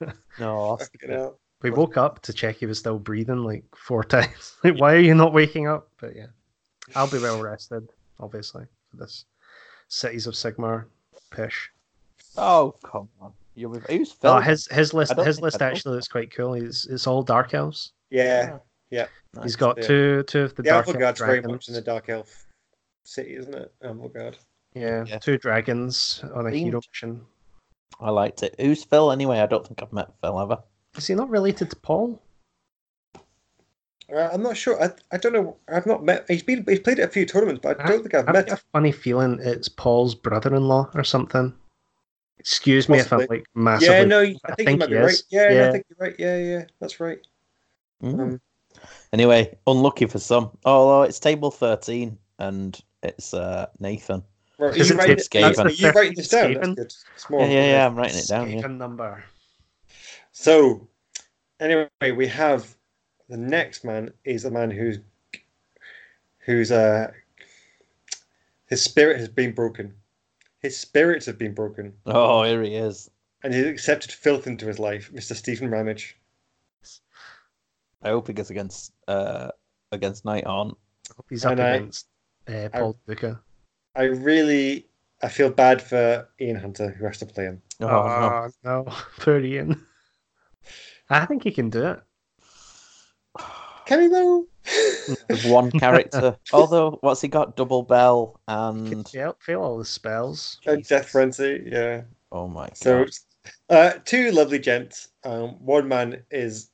no. 0.38 0.76
Fucking 0.76 1.10
hell. 1.10 1.38
We 1.62 1.70
woke 1.70 1.96
up 1.96 2.20
to 2.22 2.32
check 2.34 2.56
he 2.56 2.66
was 2.66 2.78
still 2.78 2.98
breathing 2.98 3.42
like 3.44 3.64
four 3.74 4.04
times. 4.16 4.56
like, 4.62 4.78
why 4.78 4.94
are 4.94 4.98
you 5.00 5.14
not 5.14 5.32
waking 5.32 5.66
up? 5.68 5.88
But 5.98 6.14
yeah, 6.14 6.26
I'll 6.94 7.10
be 7.10 7.18
well 7.18 7.40
rested, 7.40 7.88
obviously, 8.18 8.64
for 8.90 8.96
this 8.98 9.24
Cities 9.88 10.26
of 10.26 10.34
Sigmar 10.34 10.84
pish. 11.30 11.70
Oh, 12.36 12.74
come 12.82 13.08
on. 13.20 13.32
You'll 13.54 13.78
be... 13.78 13.80
Who's 13.96 14.12
Phil? 14.12 14.30
Oh, 14.32 14.40
his 14.40 14.66
his 14.68 14.94
list 14.94 15.14
his 15.18 15.40
list 15.40 15.60
actually 15.62 15.96
looks 15.96 16.08
quite 16.08 16.34
cool. 16.34 16.54
He's 16.54 16.86
it's 16.90 17.06
all 17.06 17.22
dark 17.22 17.54
elves. 17.54 17.92
Yeah, 18.10 18.58
Nice. 19.34 19.44
He's 19.44 19.56
got 19.56 19.76
yeah. 19.78 19.86
two 19.86 20.22
two 20.24 20.42
of 20.42 20.54
the, 20.56 20.62
the 20.62 20.68
dark 20.70 20.86
Alpha 20.88 20.98
elf 20.98 21.00
Guard's 21.00 21.20
very 21.20 21.40
much 21.42 21.68
in 21.68 21.74
the 21.74 21.80
Dark 21.80 22.08
Elf 22.08 22.46
city, 23.04 23.36
isn't 23.36 23.54
it? 23.54 23.72
Oh 23.82 23.94
Anvilgard. 23.94 24.34
Yeah, 24.74 25.04
Yeah. 25.06 25.18
two 25.18 25.38
dragons 25.38 26.24
on 26.34 26.46
a 26.46 26.50
hero 26.50 26.80
Themed. 26.80 26.88
mission. 26.90 27.20
I 28.00 28.10
liked 28.10 28.42
it. 28.42 28.54
Who's 28.58 28.82
Phil 28.82 29.12
anyway? 29.12 29.40
I 29.40 29.46
don't 29.46 29.66
think 29.66 29.82
I've 29.82 29.92
met 29.92 30.08
Phil 30.20 30.40
ever. 30.40 30.58
Is 30.96 31.06
he 31.06 31.14
not 31.14 31.30
related 31.30 31.70
to 31.70 31.76
Paul? 31.76 32.20
Uh, 34.12 34.28
I'm 34.32 34.42
not 34.42 34.56
sure. 34.56 34.82
I, 34.82 34.90
I 35.12 35.16
don't 35.18 35.32
know. 35.32 35.56
I've 35.68 35.86
not 35.86 36.04
met. 36.04 36.24
He's 36.28 36.42
been. 36.42 36.64
He's 36.68 36.80
played 36.80 36.98
at 36.98 37.08
a 37.08 37.12
few 37.12 37.24
tournaments, 37.26 37.60
but 37.62 37.80
I 37.80 37.84
I- 37.84 37.88
don't 37.88 38.02
think 38.02 38.14
I've 38.14 38.28
I've 38.28 38.34
met. 38.34 38.48
got 38.48 38.58
a 38.58 38.62
funny 38.72 38.92
feeling 38.92 39.38
it's 39.42 39.68
Paul's 39.68 40.14
brother-in-law 40.14 40.90
or 40.94 41.04
something. 41.04 41.52
Excuse 42.38 42.88
me 42.88 42.98
if 42.98 43.12
I'm 43.12 43.26
like 43.28 43.44
massively. 43.54 43.94
Yeah, 43.96 44.04
no. 44.04 44.20
I 44.20 44.34
I 44.44 44.54
think, 44.54 44.58
you 44.58 44.64
think 44.64 44.78
might 44.80 44.88
he 44.88 44.94
be 44.94 45.00
right. 45.00 45.10
is. 45.10 45.24
Yeah, 45.30 45.48
no, 45.48 45.54
Yeah. 45.54 45.68
I 45.68 45.72
think 45.72 45.86
you're 45.90 45.98
right. 46.08 46.16
Yeah, 46.18 46.36
yeah, 46.38 46.64
that's 46.80 46.98
right. 47.00 47.18
Mm. 48.02 48.20
Um, 48.20 48.40
Anyway, 49.12 49.58
unlucky 49.66 50.06
for 50.06 50.18
some. 50.20 50.50
Although 50.64 51.02
it's 51.02 51.18
table 51.20 51.50
13 51.50 52.16
and 52.38 52.80
it's 53.02 53.34
uh, 53.34 53.66
Nathan. 53.78 54.22
right. 54.58 54.68
Are 54.72 54.76
Is 54.76 54.88
you 54.88 54.94
it 54.94 54.98
writing, 54.98 55.16
It's 55.18 55.28
that's- 55.28 55.56
Skaven. 55.58 55.64
are 55.66 55.70
you 55.70 55.90
writing 55.90 56.14
this 56.16 56.28
down? 56.28 56.54
Skaven? 56.54 56.76
That's 56.76 57.04
good. 57.04 57.20
Small. 57.20 57.40
Yeah, 57.42 57.46
yeah, 57.48 57.64
yeah. 57.72 57.86
I'm 57.86 57.96
writing 57.96 58.18
it 58.18 58.28
down. 58.28 58.50
Yeah. 58.50 58.60
Skaven 58.62 58.76
number. 58.78 59.22
So, 60.32 60.88
anyway, 61.58 61.88
we 62.16 62.26
have 62.28 62.74
the 63.30 63.36
next 63.36 63.84
man 63.84 64.12
is 64.24 64.44
a 64.44 64.50
man 64.50 64.70
who's 64.70 64.98
who's 66.40 66.70
uh 66.72 67.10
His 68.66 68.82
spirit 68.82 69.18
has 69.18 69.28
been 69.28 69.52
broken. 69.54 69.94
His 70.58 70.76
spirits 70.76 71.24
have 71.26 71.38
been 71.38 71.54
broken, 71.54 71.94
Oh, 72.04 72.42
here 72.42 72.62
he 72.62 72.74
is. 72.74 73.08
and 73.42 73.54
he's 73.54 73.66
accepted 73.66 74.12
filth 74.12 74.46
into 74.46 74.66
his 74.66 74.78
life, 74.78 75.10
Mr. 75.14 75.34
Stephen 75.34 75.70
Ramage. 75.70 76.16
I 78.02 78.08
hope 78.10 78.26
he 78.26 78.32
gets 78.32 78.50
against 78.50 78.92
uh 79.08 79.50
against 79.92 80.24
Night 80.24 80.44
On. 80.46 80.70
I 81.10 81.12
hope 81.16 81.26
he's 81.30 81.44
up 81.44 81.52
And 81.52 81.60
I- 81.60 81.74
against 81.76 82.06
uh, 82.48 82.68
Paul 82.72 82.96
Duca. 83.06 83.40
I 83.96 84.04
really, 84.04 84.86
I 85.22 85.28
feel 85.28 85.50
bad 85.50 85.82
for 85.82 86.28
Ian 86.40 86.56
Hunter 86.56 86.90
who 86.90 87.04
has 87.06 87.18
to 87.18 87.26
play 87.26 87.44
him. 87.44 87.60
Oh, 87.80 87.88
Oh, 87.88 88.48
no. 88.64 88.84
Poor 89.18 89.40
Ian. 89.40 89.84
I 91.10 91.26
think 91.26 91.42
he 91.42 91.50
can 91.50 91.70
do 91.70 91.84
it. 91.86 92.00
Can 93.90 94.02
he 94.02 94.06
though? 94.06 94.46
With 95.28 95.44
one 95.46 95.72
character. 95.72 96.36
Although, 96.52 96.98
what's 97.00 97.20
he 97.20 97.26
got? 97.26 97.56
Double 97.56 97.82
Bell 97.82 98.38
and 98.46 99.08
fail, 99.08 99.34
fail 99.40 99.62
all 99.62 99.78
the 99.78 99.84
spells. 99.84 100.60
A 100.64 100.76
Death 100.76 101.08
Frenzy, 101.08 101.64
yeah. 101.66 102.02
oh 102.30 102.46
my 102.46 102.68
god. 102.68 102.76
So, 102.76 103.06
uh, 103.68 103.94
two 104.04 104.30
lovely 104.30 104.60
gents. 104.60 105.08
Um, 105.24 105.56
one 105.58 105.88
man 105.88 106.22
is, 106.30 106.70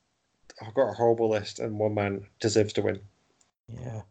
I've 0.61 0.75
got 0.75 0.91
a 0.91 0.93
horrible 0.93 1.27
list, 1.27 1.57
and 1.57 1.79
one 1.79 1.95
man 1.95 2.23
deserves 2.39 2.73
to 2.73 2.83
win. 2.83 2.99
yeah. 3.67 4.01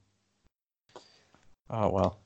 Oh 1.70 1.90
well. 1.90 2.18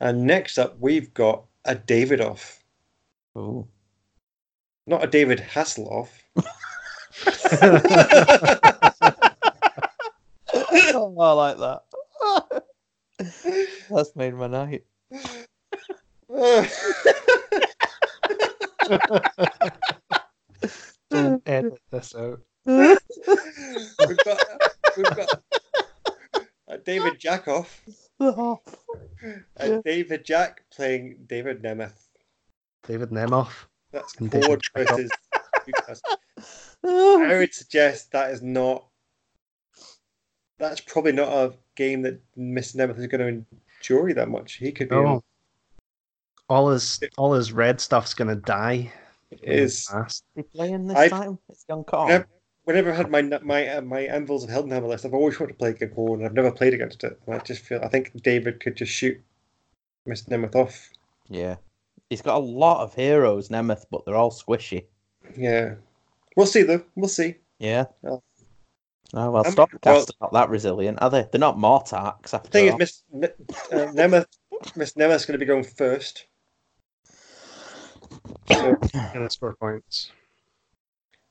And 0.00 0.26
next 0.26 0.58
up, 0.58 0.76
we've 0.80 1.14
got 1.14 1.44
a 1.64 1.76
Davidoff, 1.76 2.58
Ooh. 3.38 3.66
not 4.86 5.02
a 5.02 5.06
David 5.06 5.38
Hasselhoff. 5.38 6.10
oh, 11.02 11.18
I 11.18 11.32
like 11.32 11.58
that. 11.58 11.82
That's 13.90 14.16
made 14.16 14.34
my 14.34 14.46
night. 14.46 14.84
Don't 21.10 21.42
edit 21.46 21.80
this 21.90 22.14
out. 22.14 22.40
we've 22.64 22.98
got, 24.24 24.40
we've 24.96 25.16
got 25.16 25.42
a 26.68 26.78
David 26.78 27.20
Jackoff, 27.20 27.68
a 28.20 28.24
uh, 28.24 28.56
Yeah. 29.60 29.80
David 29.84 30.24
Jack 30.24 30.62
playing 30.74 31.18
David 31.26 31.62
Nemeth. 31.62 32.08
David 32.86 33.10
Nemoff. 33.10 33.66
That's 33.92 34.14
And 34.16 34.30
David 34.30 34.46
Ford 34.46 34.62
versus 34.74 35.10
Lucas. 35.66 36.02
I 36.84 37.36
would 37.38 37.54
suggest 37.54 38.12
that 38.12 38.30
is 38.30 38.42
not. 38.42 38.86
That's 40.62 40.80
probably 40.80 41.10
not 41.10 41.28
a 41.28 41.52
game 41.74 42.02
that 42.02 42.20
Mr. 42.38 42.76
Nemeth 42.76 42.96
is 42.96 43.08
going 43.08 43.20
to 43.20 43.56
enjoy 43.80 44.14
that 44.14 44.28
much. 44.28 44.54
He 44.54 44.70
could 44.70 44.88
be. 44.88 44.94
No. 44.94 45.20
All 46.48 46.70
his 46.70 47.00
all 47.18 47.32
his 47.32 47.50
red 47.52 47.80
stuff's 47.80 48.14
gonna 48.14 48.36
die. 48.36 48.92
is 49.42 49.88
fast. 49.88 50.22
he 50.36 50.42
playing 50.42 50.86
this 50.86 50.96
I've- 50.96 51.10
time? 51.10 51.38
It's 51.48 51.64
gone 51.64 51.82
Kong. 51.82 52.10
Yep. 52.10 52.28
whenever 52.64 52.90
I've 52.90 52.96
had 52.96 53.10
my 53.10 53.22
my 53.22 53.68
uh, 53.68 53.80
my 53.80 54.02
Anvils 54.02 54.44
of 54.44 54.50
Heldenhammer 54.50 54.86
list, 54.86 55.04
I've 55.04 55.14
always 55.14 55.40
wanted 55.40 55.54
to 55.54 55.58
play 55.58 55.72
Gagor, 55.72 56.14
and 56.14 56.24
I've 56.24 56.34
never 56.34 56.52
played 56.52 56.74
against 56.74 57.02
it. 57.02 57.18
And 57.26 57.34
I 57.34 57.38
just 57.38 57.62
feel 57.62 57.80
I 57.82 57.88
think 57.88 58.22
David 58.22 58.60
could 58.60 58.76
just 58.76 58.92
shoot 58.92 59.20
Mr. 60.06 60.28
Nemeth 60.28 60.54
off. 60.54 60.90
Yeah. 61.28 61.56
He's 62.10 62.22
got 62.22 62.36
a 62.36 62.44
lot 62.44 62.82
of 62.82 62.94
heroes, 62.94 63.48
Nemeth, 63.48 63.86
but 63.90 64.04
they're 64.04 64.14
all 64.14 64.30
squishy. 64.30 64.84
Yeah, 65.36 65.74
we'll 66.36 66.46
see 66.46 66.62
though. 66.62 66.84
We'll 66.94 67.08
see. 67.08 67.36
Yeah. 67.58 67.86
Oh. 68.06 68.22
Oh 69.14 69.30
well, 69.30 69.46
Um, 69.46 69.52
Stormcast 69.54 69.84
well- 69.84 70.00
are 70.02 70.06
not 70.22 70.32
that 70.32 70.48
resilient, 70.48 70.98
are 71.02 71.10
they? 71.10 71.28
They're 71.30 71.38
not 71.38 71.56
Mortarchs 71.58 72.32
after 72.32 72.48
The 72.48 72.48
thing 72.48 72.70
all. 72.70 72.74
is, 72.74 72.78
Miss 72.78 73.02
Ne- 73.12 73.28
uh, 73.78 73.92
Nemeth, 73.92 74.26
Miss 74.76 74.94
Nemeth's 74.96 75.26
going 75.26 75.34
to 75.34 75.38
be 75.38 75.44
going 75.46 75.64
first. 75.64 76.26
So, 78.50 78.74
Gonna 79.12 79.28
score 79.30 79.54
points. 79.54 80.12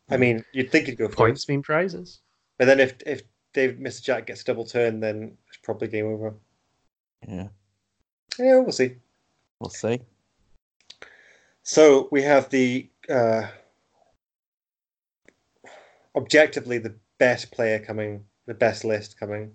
I 0.10 0.18
mean, 0.18 0.44
you'd 0.52 0.72
think 0.72 0.88
he'd 0.88 0.98
go 0.98 1.08
first, 1.08 1.18
Points 1.18 1.48
mean 1.50 1.62
prizes. 1.62 2.20
but 2.58 2.66
then 2.66 2.80
if 2.80 2.96
if 3.06 3.22
Dave 3.54 3.76
Mr. 3.78 4.02
Jack 4.04 4.28
gets 4.28 4.42
a 4.42 4.46
double 4.46 4.66
turn, 4.66 5.00
then 5.00 5.38
it's 5.48 5.58
probably 5.58 5.88
game 5.88 6.06
over. 6.06 6.34
Yeah, 7.28 7.48
Yeah, 8.40 8.58
we'll 8.60 8.72
see. 8.72 8.96
we'll 9.60 9.70
see. 9.70 10.02
So 11.64 12.08
we 12.12 12.24
have 12.24 12.50
the 12.50 12.90
uh, 13.10 13.48
objectively 16.16 16.78
the 16.80 16.96
best 17.22 17.52
player 17.52 17.78
coming, 17.78 18.26
the 18.48 18.54
best 18.56 18.84
list 18.84 19.20
coming 19.20 19.52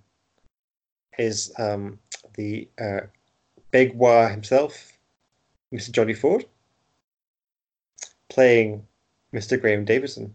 is 1.19 1.53
um, 1.59 1.99
the 2.37 2.69
uh, 2.81 3.01
Big 3.73 3.99
Waaagh 3.99 4.31
himself, 4.31 4.93
Mr. 5.75 5.91
Johnny 5.91 6.15
Ford, 6.15 6.45
playing 8.29 8.87
Mr. 9.35 9.61
Graham 9.61 9.85
Davidson. 9.85 10.33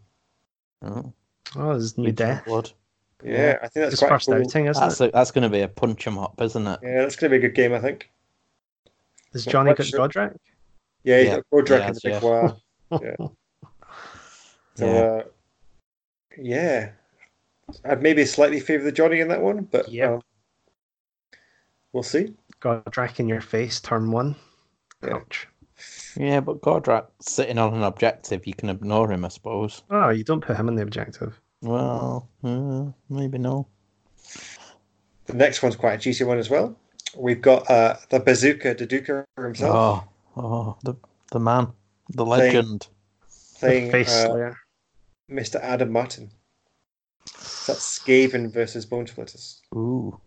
Oh, 0.82 1.14
Oh, 1.56 1.74
his 1.74 1.98
new 1.98 2.06
Legion 2.08 2.30
of 2.32 2.36
death. 2.36 2.46
Blood. 2.46 2.72
Yeah, 3.24 3.58
I 3.64 3.68
think 3.68 3.74
that's 3.76 3.92
His 3.92 4.00
quite 4.00 4.10
first 4.10 4.26
cool. 4.28 4.36
outing, 4.36 4.66
isn't 4.66 4.82
That's 4.84 5.00
it? 5.00 5.10
a, 5.10 5.12
that's 5.12 5.32
going 5.32 5.44
to 5.44 5.50
be 5.50 5.62
a 5.62 5.68
punch 5.70 6.08
'em 6.08 6.18
up, 6.18 6.42
isn't 6.42 6.68
it? 6.68 6.80
Yeah, 6.84 7.02
that's 7.02 7.16
going 7.16 7.32
to 7.32 7.40
be 7.40 7.46
a 7.46 7.48
good 7.50 7.56
game, 7.56 7.74
I 7.74 7.80
think. 7.80 8.10
Is 9.34 9.46
Johnny 9.46 9.70
quite 9.70 9.78
got 9.78 9.86
sure. 9.86 10.00
Gordrakk? 10.10 10.36
Yeah, 11.06 11.20
he's 11.20 11.28
Yeah, 11.28 11.36
got 11.36 11.46
Roderick 11.52 11.80
he 11.82 11.86
and 11.88 11.96
has, 11.96 12.02
the 12.02 12.10
Big 12.10 12.22
yeah. 12.22 12.30
Waaagh. 12.30 12.62
Yeah. 13.02 13.28
So, 14.76 14.86
Yeah. 14.88 15.02
uh, 15.02 15.24
yeah, 16.38 16.92
I'd 17.86 18.02
maybe 18.02 18.26
slightly 18.26 18.60
favour 18.60 18.84
the 18.84 18.92
Johnny 18.92 19.20
in 19.20 19.28
that 19.30 19.42
one, 19.42 19.68
but 19.72 19.90
Yeah. 19.90 20.14
um, 20.16 20.22
we'll 21.94 22.04
see. 22.04 22.34
Gordrakk 22.62 23.20
in 23.20 23.28
your 23.28 23.42
face, 23.42 23.80
turn 23.80 24.12
one. 24.12 24.36
Yeah. 25.04 25.16
Ouch. 25.16 25.48
Yeah, 26.16 26.42
but 26.42 26.62
Gordrakk 26.62 27.08
sitting 27.22 27.58
on 27.58 27.74
an 27.74 27.84
objective, 27.84 28.46
you 28.46 28.54
can 28.54 28.70
ignore 28.70 29.12
him, 29.12 29.26
I 29.26 29.30
suppose. 29.30 29.82
Oh, 29.90 30.10
you 30.10 30.24
don't 30.24 30.42
put 30.46 30.58
him 30.58 30.68
in 30.68 30.76
the 30.76 30.84
objective. 30.84 31.40
Well, 31.62 32.28
uh, 32.44 32.92
maybe 33.10 33.38
no. 33.38 33.68
The 35.26 35.34
next 35.34 35.64
one's 35.64 35.76
quite 35.76 35.94
a 35.94 35.98
juicy 35.98 36.24
one 36.24 36.38
as 36.40 36.50
well. 36.50 36.76
We've 37.16 37.42
got 37.42 37.70
uh, 37.70 37.98
the 38.10 38.20
Bazooka 38.20 38.76
Daduka 38.76 39.26
himself 39.38 39.76
Oh, 40.38 40.42
oh, 40.42 40.78
the 40.84 40.96
the 41.32 41.40
man, 41.40 41.68
the 42.10 42.26
Playing- 42.26 42.54
legend. 42.56 42.88
playing 43.60 43.86
the 43.86 43.92
face 43.92 44.10
uh. 44.26 44.54
Mr. 45.30 45.60
Adam 45.62 45.92
Martin. 45.92 46.30
That's 47.68 48.00
Skaven 48.00 48.52
versus 48.52 48.86
Bonesplitterz. 48.86 49.62
Ooh, 49.76 50.20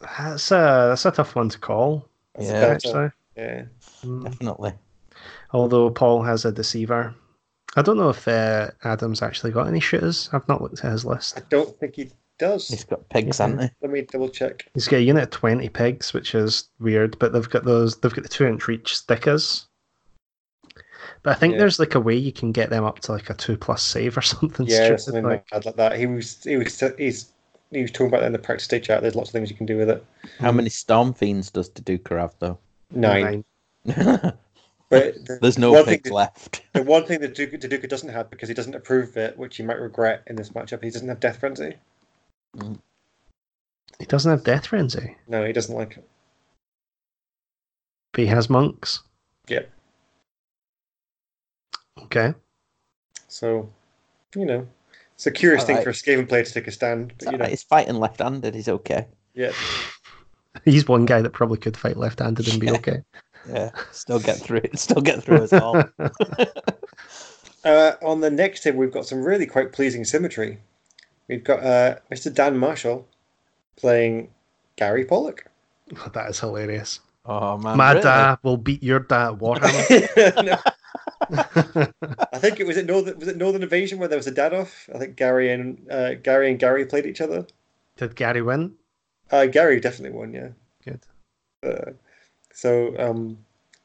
That's 0.00 0.50
a 0.50 0.86
that's 0.90 1.04
a 1.06 1.10
tough 1.10 1.34
one 1.36 1.48
to 1.50 1.58
call. 1.58 2.08
That's 2.34 2.50
Yeah. 2.50 2.66
Actually, 2.66 3.10
yeah. 3.36 3.62
Mm. 4.04 4.24
definitely. 4.24 4.72
although 5.52 5.90
Paul 5.90 6.22
has 6.22 6.44
a 6.44 6.52
deceiver. 6.52 7.14
I 7.76 7.82
don't 7.82 7.96
know 7.96 8.10
if 8.10 8.26
uh, 8.28 8.70
Adam's 8.84 9.22
actually 9.22 9.52
got 9.52 9.66
any 9.68 9.80
shooters. 9.80 10.28
I've 10.32 10.46
not 10.48 10.60
looked 10.60 10.84
at 10.84 10.92
his 10.92 11.04
list. 11.06 11.38
I 11.38 11.42
don't 11.48 11.74
think 11.78 11.96
he 11.96 12.10
does. 12.38 12.68
He's 12.68 12.84
got 12.84 13.08
pigs, 13.08 13.38
Yeah. 13.38 13.46
hasn't 13.46 13.62
he? 13.62 13.68
Let 13.80 13.90
me 13.92 14.02
double 14.02 14.28
check. 14.28 14.68
He's 14.74 14.88
got 14.88 14.98
a 14.98 15.02
unit 15.02 15.22
of 15.24 15.30
twenty 15.30 15.68
pigs, 15.68 16.12
which 16.12 16.34
is 16.34 16.68
weird, 16.80 17.18
but 17.18 17.32
they've 17.32 17.48
got 17.48 17.64
those 17.64 17.96
they've 17.98 18.12
got 18.12 18.24
the 18.24 18.28
two 18.28 18.46
inch 18.46 18.68
reach 18.68 18.96
stickers. 18.96 19.66
But 21.22 21.30
I 21.36 21.38
think 21.38 21.52
Yeah. 21.54 21.60
there's 21.60 21.78
like 21.78 21.94
a 21.94 22.00
way 22.00 22.14
you 22.16 22.32
can 22.32 22.52
get 22.52 22.70
them 22.70 22.84
up 22.84 22.98
to 23.00 23.12
like 23.12 23.30
a 23.30 23.34
two 23.34 23.56
plus 23.56 23.82
save 23.82 24.16
or 24.16 24.22
something 24.22 24.66
Yeah, 24.66 24.84
stupid. 24.96 25.00
something 25.00 25.24
Like, 25.24 25.46
mad 25.52 25.64
like 25.64 25.76
that. 25.76 25.96
He 25.98 26.06
was 26.06 26.42
he 26.42 26.56
was 26.56 26.78
he's 26.98 27.32
he 27.70 27.82
was 27.82 27.90
talking 27.90 28.08
about 28.08 28.20
that 28.20 28.26
in 28.26 28.32
the 28.32 28.38
practice 28.38 28.64
stage 28.64 28.86
chat. 28.86 29.02
There's 29.02 29.14
lots 29.14 29.30
of 29.30 29.32
things 29.32 29.50
you 29.50 29.56
can 29.56 29.66
do 29.66 29.76
with 29.78 29.88
it. 29.90 30.04
How 30.38 30.52
many 30.52 30.68
storm 30.68 31.14
fiends 31.14 31.50
does 31.50 31.70
Daduka 31.70 32.18
have, 32.18 32.34
though? 32.38 32.58
Nine. 32.90 33.44
nine. 33.84 34.32
But 34.90 35.24
the- 35.24 35.38
There's 35.40 35.56
no 35.58 35.72
one 35.72 35.86
thing 35.86 35.94
pigs 35.94 36.10
that- 36.10 36.14
left. 36.14 36.62
The 36.74 36.82
one 36.82 37.06
thing 37.06 37.20
that 37.20 37.34
Duke, 37.34 37.58
Duke 37.58 37.88
doesn't 37.88 38.10
have 38.10 38.28
because 38.28 38.46
he 38.50 38.54
doesn't 38.54 38.74
approve 38.74 39.08
of 39.08 39.16
it, 39.16 39.38
which 39.38 39.56
he 39.56 39.62
might 39.62 39.80
regret 39.80 40.22
in 40.26 40.36
this 40.36 40.50
matchup, 40.50 40.84
he 40.84 40.90
doesn't 40.90 41.08
have 41.08 41.18
Death 41.18 41.38
Frenzy. 41.40 41.76
Mm. 42.58 42.78
He 43.98 44.04
doesn't 44.04 44.30
have 44.30 44.44
death 44.44 44.66
frenzy, 44.66 45.16
No, 45.28 45.46
he 45.46 45.52
doesn't 45.54 45.74
like 45.74 45.96
it. 45.96 46.06
but 48.12 48.20
he 48.20 48.26
has 48.26 48.50
monks. 48.50 49.02
Yep. 49.48 49.70
Okay. 51.98 52.34
So, 53.28 53.68
you 54.34 54.44
know, 54.44 54.66
it's 55.14 55.26
a 55.26 55.30
curious 55.30 55.64
thing 55.64 55.76
Alright. 55.76 55.84
for 55.84 55.90
a 55.90 55.92
Skaven 56.16 56.28
player 56.28 56.44
to 56.44 56.52
take 56.52 56.66
a 56.66 56.72
stand. 56.72 57.12
But 57.18 57.32
you 57.32 57.38
know, 57.38 57.44
He's 57.46 57.62
fighting 57.62 57.96
left-handed. 57.96 58.54
He's 58.54 58.68
okay. 58.68 59.06
yeah. 59.34 59.52
He's 60.66 60.86
one 60.86 61.06
guy 61.06 61.22
that 61.22 61.30
probably 61.30 61.56
could 61.58 61.76
fight 61.76 61.96
left 61.96 62.18
handed 62.20 62.46
and 62.48 62.60
be 62.60 62.66
Yeah. 62.66 62.74
okay. 62.74 63.02
Yeah, 63.52 63.70
still 63.90 64.20
get 64.20 64.36
through. 64.36 64.62
Still 64.76 65.02
get 65.02 65.24
through 65.24 65.38
us 65.42 65.52
all. 65.52 65.82
Uh, 67.64 67.92
on 68.02 68.20
the 68.20 68.30
next 68.30 68.62
table, 68.64 68.78
we've 68.78 68.92
got 68.92 69.06
some 69.06 69.22
really 69.22 69.46
quite 69.46 69.72
pleasing 69.72 70.04
symmetry. 70.04 70.58
We've 71.28 71.44
got 71.44 71.62
uh, 71.62 71.96
Mr. 72.12 72.32
Dan 72.34 72.58
Marshall 72.58 73.06
playing 73.76 74.30
Gary 74.76 75.04
Pollock. 75.04 75.44
that 76.12 76.28
is 76.30 76.40
hilarious. 76.40 76.98
Oh 77.24 77.56
man, 77.58 77.76
My 77.76 77.90
really? 77.92 78.02
dad 78.02 78.38
will 78.42 78.56
beat 78.56 78.82
your 78.82 78.98
dad 79.00 79.38
Warhammer. 79.38 80.71
No, 81.32 81.44
I 82.32 82.38
think 82.38 82.60
it 82.60 82.66
was 82.66 82.76
it 82.76 82.86
Northern 82.86 83.18
was 83.18 83.28
it 83.28 83.36
Northern 83.36 83.62
Invasion 83.62 83.98
where 83.98 84.08
there 84.08 84.18
was 84.18 84.26
a 84.26 84.32
dad 84.32 84.52
off. 84.52 84.88
I 84.94 84.98
think 84.98 85.16
Gary 85.16 85.50
and 85.50 85.90
uh, 85.90 86.14
Gary 86.14 86.50
and 86.50 86.58
Gary 86.58 86.84
played 86.84 87.06
each 87.06 87.20
other. 87.20 87.46
Did 87.96 88.16
Gary 88.16 88.42
win? 88.42 88.74
Uh, 89.30 89.46
Gary 89.46 89.80
definitely 89.80 90.16
won, 90.18 90.32
yeah. 90.34 90.48
Good. 90.84 91.00
Uh, 91.64 91.92
So 92.52 92.94
um, 92.98 93.38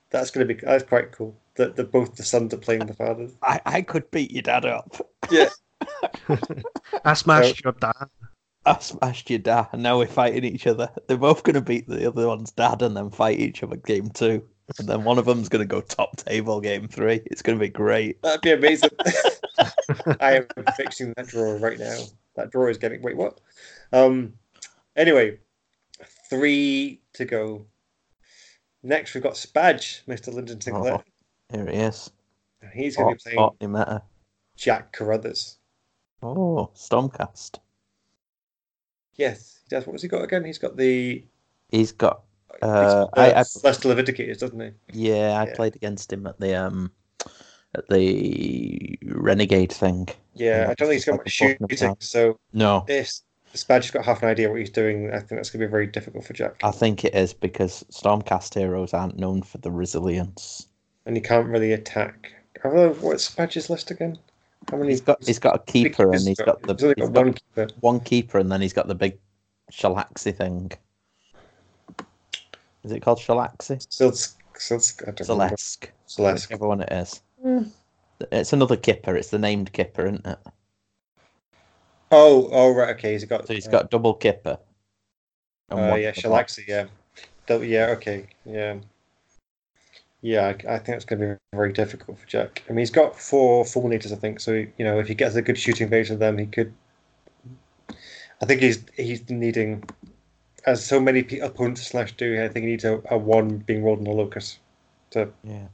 that's 0.09 0.31
going 0.31 0.47
to 0.47 0.53
be 0.53 0.59
that's 0.59 0.83
quite 0.83 1.11
cool. 1.13 1.35
That 1.55 1.75
that 1.77 1.91
both 1.91 2.15
the 2.15 2.23
sons 2.23 2.53
are 2.53 2.57
playing 2.57 2.85
the 2.85 2.93
fathers. 2.93 3.31
I, 3.41 3.61
I 3.65 3.81
could 3.81 4.11
beat 4.11 4.31
your 4.31 4.43
dad 4.43 4.65
up. 4.65 4.97
Yeah. 5.31 5.49
I 7.05 7.13
smashed 7.13 7.63
your 7.63 7.73
dad. 7.73 8.09
I 8.65 8.77
smashed 8.79 9.29
your 9.29 9.39
dad, 9.39 9.67
and 9.71 9.81
now 9.83 9.97
we're 9.97 10.07
fighting 10.07 10.43
each 10.43 10.67
other. 10.67 10.89
They're 11.07 11.17
both 11.17 11.43
going 11.43 11.53
to 11.53 11.61
beat 11.61 11.87
the 11.87 12.07
other 12.07 12.27
one's 12.27 12.51
dad 12.51 12.81
and 12.81 12.97
then 12.97 13.09
fight 13.09 13.39
each 13.39 13.63
other 13.63 13.77
game 13.77 14.09
two. 14.09 14.43
And 14.79 14.87
then 14.87 15.03
one 15.03 15.17
of 15.17 15.25
them's 15.25 15.49
going 15.49 15.65
to 15.65 15.67
go 15.67 15.81
top 15.81 16.17
table 16.17 16.59
game 16.59 16.87
three. 16.87 17.21
It's 17.25 17.41
going 17.41 17.57
to 17.57 17.63
be 17.63 17.69
great. 17.69 18.21
That'd 18.21 18.41
be 18.41 18.51
amazing. 18.51 18.89
I 20.19 20.37
am 20.37 20.47
fixing 20.75 21.13
that 21.15 21.27
drawer 21.27 21.57
right 21.57 21.79
now. 21.79 21.99
That 22.35 22.51
drawer 22.51 22.69
is 22.69 22.77
getting. 22.77 23.01
Wait, 23.01 23.15
what? 23.15 23.39
Um. 23.93 24.33
Anyway, 24.95 25.39
three 26.29 27.01
to 27.13 27.25
go. 27.25 27.65
Next, 28.83 29.13
we've 29.13 29.23
got 29.23 29.37
Spadge, 29.37 30.03
Mr. 30.07 30.33
Lyndon 30.33 30.61
Sinclair. 30.61 31.03
Here 31.51 31.67
he 31.67 31.77
is. 31.77 32.11
He's 32.73 32.95
going 32.95 33.09
to 33.09 33.15
be 33.15 33.35
playing 33.35 33.37
What 33.37 33.61
meta? 33.61 34.01
Jack 34.55 34.91
Carruthers. 34.91 35.57
Oh, 36.21 36.71
Stormcast. 36.75 37.59
Yes, 39.15 39.59
he 39.63 39.75
does. 39.75 39.85
What 39.85 39.93
has 39.93 40.01
he 40.01 40.07
got 40.07 40.23
again? 40.23 40.43
He's 40.43 40.57
got 40.57 40.77
the. 40.77 41.23
He's 41.69 41.91
got. 41.91 42.23
Uh, 42.61 43.05
got 43.05 43.19
I, 43.19 43.39
I 43.39 43.43
Celestial 43.43 43.93
Vindicators, 43.93 44.39
doesn't 44.39 44.59
he? 44.59 44.71
yeah, 44.93 45.39
I 45.41 45.45
Yeah. 45.45 45.53
played 45.55 45.75
against 45.75 46.11
him 46.11 46.25
at 46.27 46.39
the 46.39 46.55
um 46.55 46.91
at 47.75 47.87
the 47.89 48.97
Renegade 49.05 49.71
thing. 49.71 50.07
Yeah, 50.33 50.67
I 50.69 50.73
don't 50.73 50.87
think 50.87 50.93
he's 50.93 51.05
got 51.05 51.17
much 51.17 51.31
shooting. 51.31 51.95
So 51.99 52.39
No, 52.53 52.85
if 52.87 53.11
Spadge's 53.53 53.91
got 53.91 54.05
half 54.05 54.23
an 54.23 54.29
idea 54.29 54.49
what 54.49 54.59
he's 54.59 54.69
doing, 54.69 55.09
I 55.11 55.17
think 55.17 55.29
that's 55.31 55.49
going 55.49 55.61
to 55.61 55.67
be 55.67 55.71
very 55.71 55.87
difficult 55.87 56.25
for 56.25 56.33
Jack. 56.33 56.61
I 56.63 56.71
think 56.71 57.05
it 57.05 57.15
is 57.15 57.33
because 57.33 57.83
Stormcast 57.91 58.53
heroes 58.53 58.93
aren't 58.93 59.17
known 59.17 59.41
for 59.41 59.57
the 59.59 59.71
resilience. 59.71 60.67
And 61.05 61.15
he 61.15 61.21
can't 61.21 61.47
really 61.47 61.73
attack. 61.73 62.33
I 62.63 62.67
don't 62.69 62.75
know 62.75 62.93
what's 63.01 63.29
Spadge's 63.29 63.69
list 63.69 63.91
again. 63.91 64.17
How 64.69 64.77
many? 64.77 64.89
He's 64.89 65.01
got 65.01 65.23
he's 65.23 65.39
got 65.39 65.55
a 65.55 65.71
keeper 65.71 66.03
and 66.03 66.13
he's 66.15 66.27
he's 66.27 66.37
got 66.39 66.61
the 66.61 66.73
He's 66.73 66.83
only 66.83 66.95
he's 66.97 67.05
got 67.07 67.13
got 67.13 67.25
one 67.25 67.33
keeper. 67.33 67.67
one 67.79 67.99
keeper 68.01 68.37
and 68.39 68.51
then 68.51 68.61
he's 68.61 68.73
got 68.73 68.87
the 68.87 68.95
big 68.95 69.17
Shalaxi 69.71 70.35
thing. 70.35 70.71
Is 72.87 72.93
it 72.93 73.01
called 73.01 73.19
Shalaxi? 73.19 73.85
Silsk, 73.89 74.37
Silsk, 74.55 75.01
I 75.01 75.11
don't 75.11 75.27
remember. 75.27 75.57
Celeste. 75.57 75.91
Celeste. 76.05 76.49
Whichever 76.49 76.67
one 76.69 76.81
it 76.81 76.91
is. 76.91 77.21
Hmm. 77.41 77.63
It's 78.31 78.53
another 78.53 78.77
kipper. 78.77 79.17
It's 79.17 79.29
the 79.29 79.37
named 79.37 79.73
kipper, 79.73 80.05
isn't 80.05 80.25
it? 80.25 80.39
Oh, 82.13 82.47
oh, 82.53 82.71
right. 82.71 82.95
Okay, 82.95 83.11
he's 83.11 83.25
got. 83.25 83.45
So 83.45 83.53
he's 83.53 83.67
uh, 83.67 83.71
got 83.71 83.91
double 83.91 84.13
kipper. 84.13 84.57
Oh 85.69 85.89
one 85.89 86.01
yeah, 86.01 86.13
for. 86.13 86.21
Shalaxi, 86.21 86.65
yeah. 86.65 86.85
Del- 87.45 87.65
yeah, 87.65 87.87
okay, 87.87 88.27
yeah. 88.45 88.77
Yeah, 90.21 90.45
I, 90.47 90.75
I 90.75 90.79
think 90.79 90.95
it's 90.95 91.05
going 91.05 91.19
to 91.19 91.27
be 91.33 91.57
very 91.57 91.73
difficult 91.73 92.17
for 92.17 92.27
Jack. 92.27 92.63
I 92.69 92.71
mean, 92.71 92.79
he's 92.79 92.89
got 92.89 93.19
four 93.19 93.65
fulminators, 93.65 94.13
I 94.13 94.15
think. 94.15 94.39
So 94.39 94.53
you 94.53 94.85
know, 94.85 94.97
if 94.97 95.09
he 95.09 95.13
gets 95.13 95.35
a 95.35 95.41
good 95.41 95.59
shooting 95.59 95.89
range 95.89 96.09
of 96.09 96.19
them, 96.19 96.37
he 96.37 96.45
could. 96.45 96.73
I 98.41 98.45
think 98.45 98.61
he's 98.61 98.79
he's 98.95 99.29
needing, 99.29 99.83
as 100.67 100.85
so 100.85 100.99
many 100.99 101.21
opponents 101.39 101.87
slash 101.87 102.11
do. 102.11 102.43
I 102.43 102.49
think 102.49 102.65
he 102.65 102.71
needs 102.71 102.83
a, 102.83 103.01
a 103.09 103.17
one 103.17 103.57
being 103.59 103.83
rolled 103.83 103.99
on 104.01 104.07
a 104.07 104.11
locus 104.11 104.59
to 105.11 105.29
Yeah. 105.43 105.67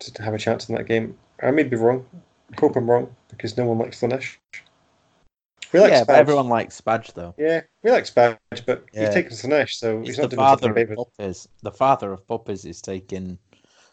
to 0.00 0.22
have 0.22 0.34
a 0.34 0.38
chance 0.38 0.68
in 0.68 0.74
that 0.74 0.86
game. 0.86 1.16
I 1.42 1.50
may 1.52 1.62
be 1.62 1.76
wrong. 1.76 2.04
I 2.56 2.60
hope 2.60 2.74
I'm 2.76 2.90
wrong 2.90 3.14
because 3.28 3.56
no 3.56 3.66
one 3.66 3.78
likes 3.78 4.00
Slaanesh. 4.00 4.38
We 5.70 5.80
like 5.80 5.90
yeah, 5.90 6.04
but 6.04 6.16
everyone 6.16 6.48
likes 6.48 6.76
Spadge 6.76 7.12
though. 7.12 7.34
Yeah, 7.36 7.60
we 7.82 7.90
like 7.90 8.06
Spadge, 8.06 8.38
but 8.66 8.86
Yeah. 8.92 9.04
he's 9.04 9.14
taken 9.14 9.32
Slaanesh, 9.32 9.72
so 9.74 9.98
He's 10.00 10.16
he's, 10.16 10.16
the 10.16 10.22
not 10.22 10.30
doing 10.30 10.40
himself 10.40 10.60
father 10.60 10.80
of 10.80 10.96
puppies. 10.96 11.48
The 11.62 11.72
father 11.72 12.12
of 12.12 12.26
puppies 12.26 12.64
is 12.64 12.80
taking 12.80 13.38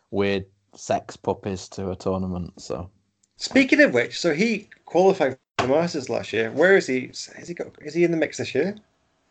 weird 0.10 0.45
sex 0.73 1.18
puppies 1.18 1.68
to 1.69 1.91
a 1.91 1.95
tournament. 1.97 2.53
So 2.61 2.89
Speaking 3.38 3.81
of 3.81 3.93
which, 3.93 4.18
so 4.18 4.34
he 4.34 4.69
qualified 4.85 5.38
for 5.60 5.68
the 5.68 5.73
Masters 5.73 6.10
last 6.10 6.31
year. 6.31 6.49
Where 6.52 6.77
is 6.77 6.88
he? 6.88 7.07
Has 7.35 7.49
he 7.49 7.53
got? 7.53 7.68
Is 7.81 7.93
he 7.93 8.06
in 8.06 8.11
the 8.11 8.18
mix 8.18 8.38
this 8.38 8.56
year? 8.56 8.76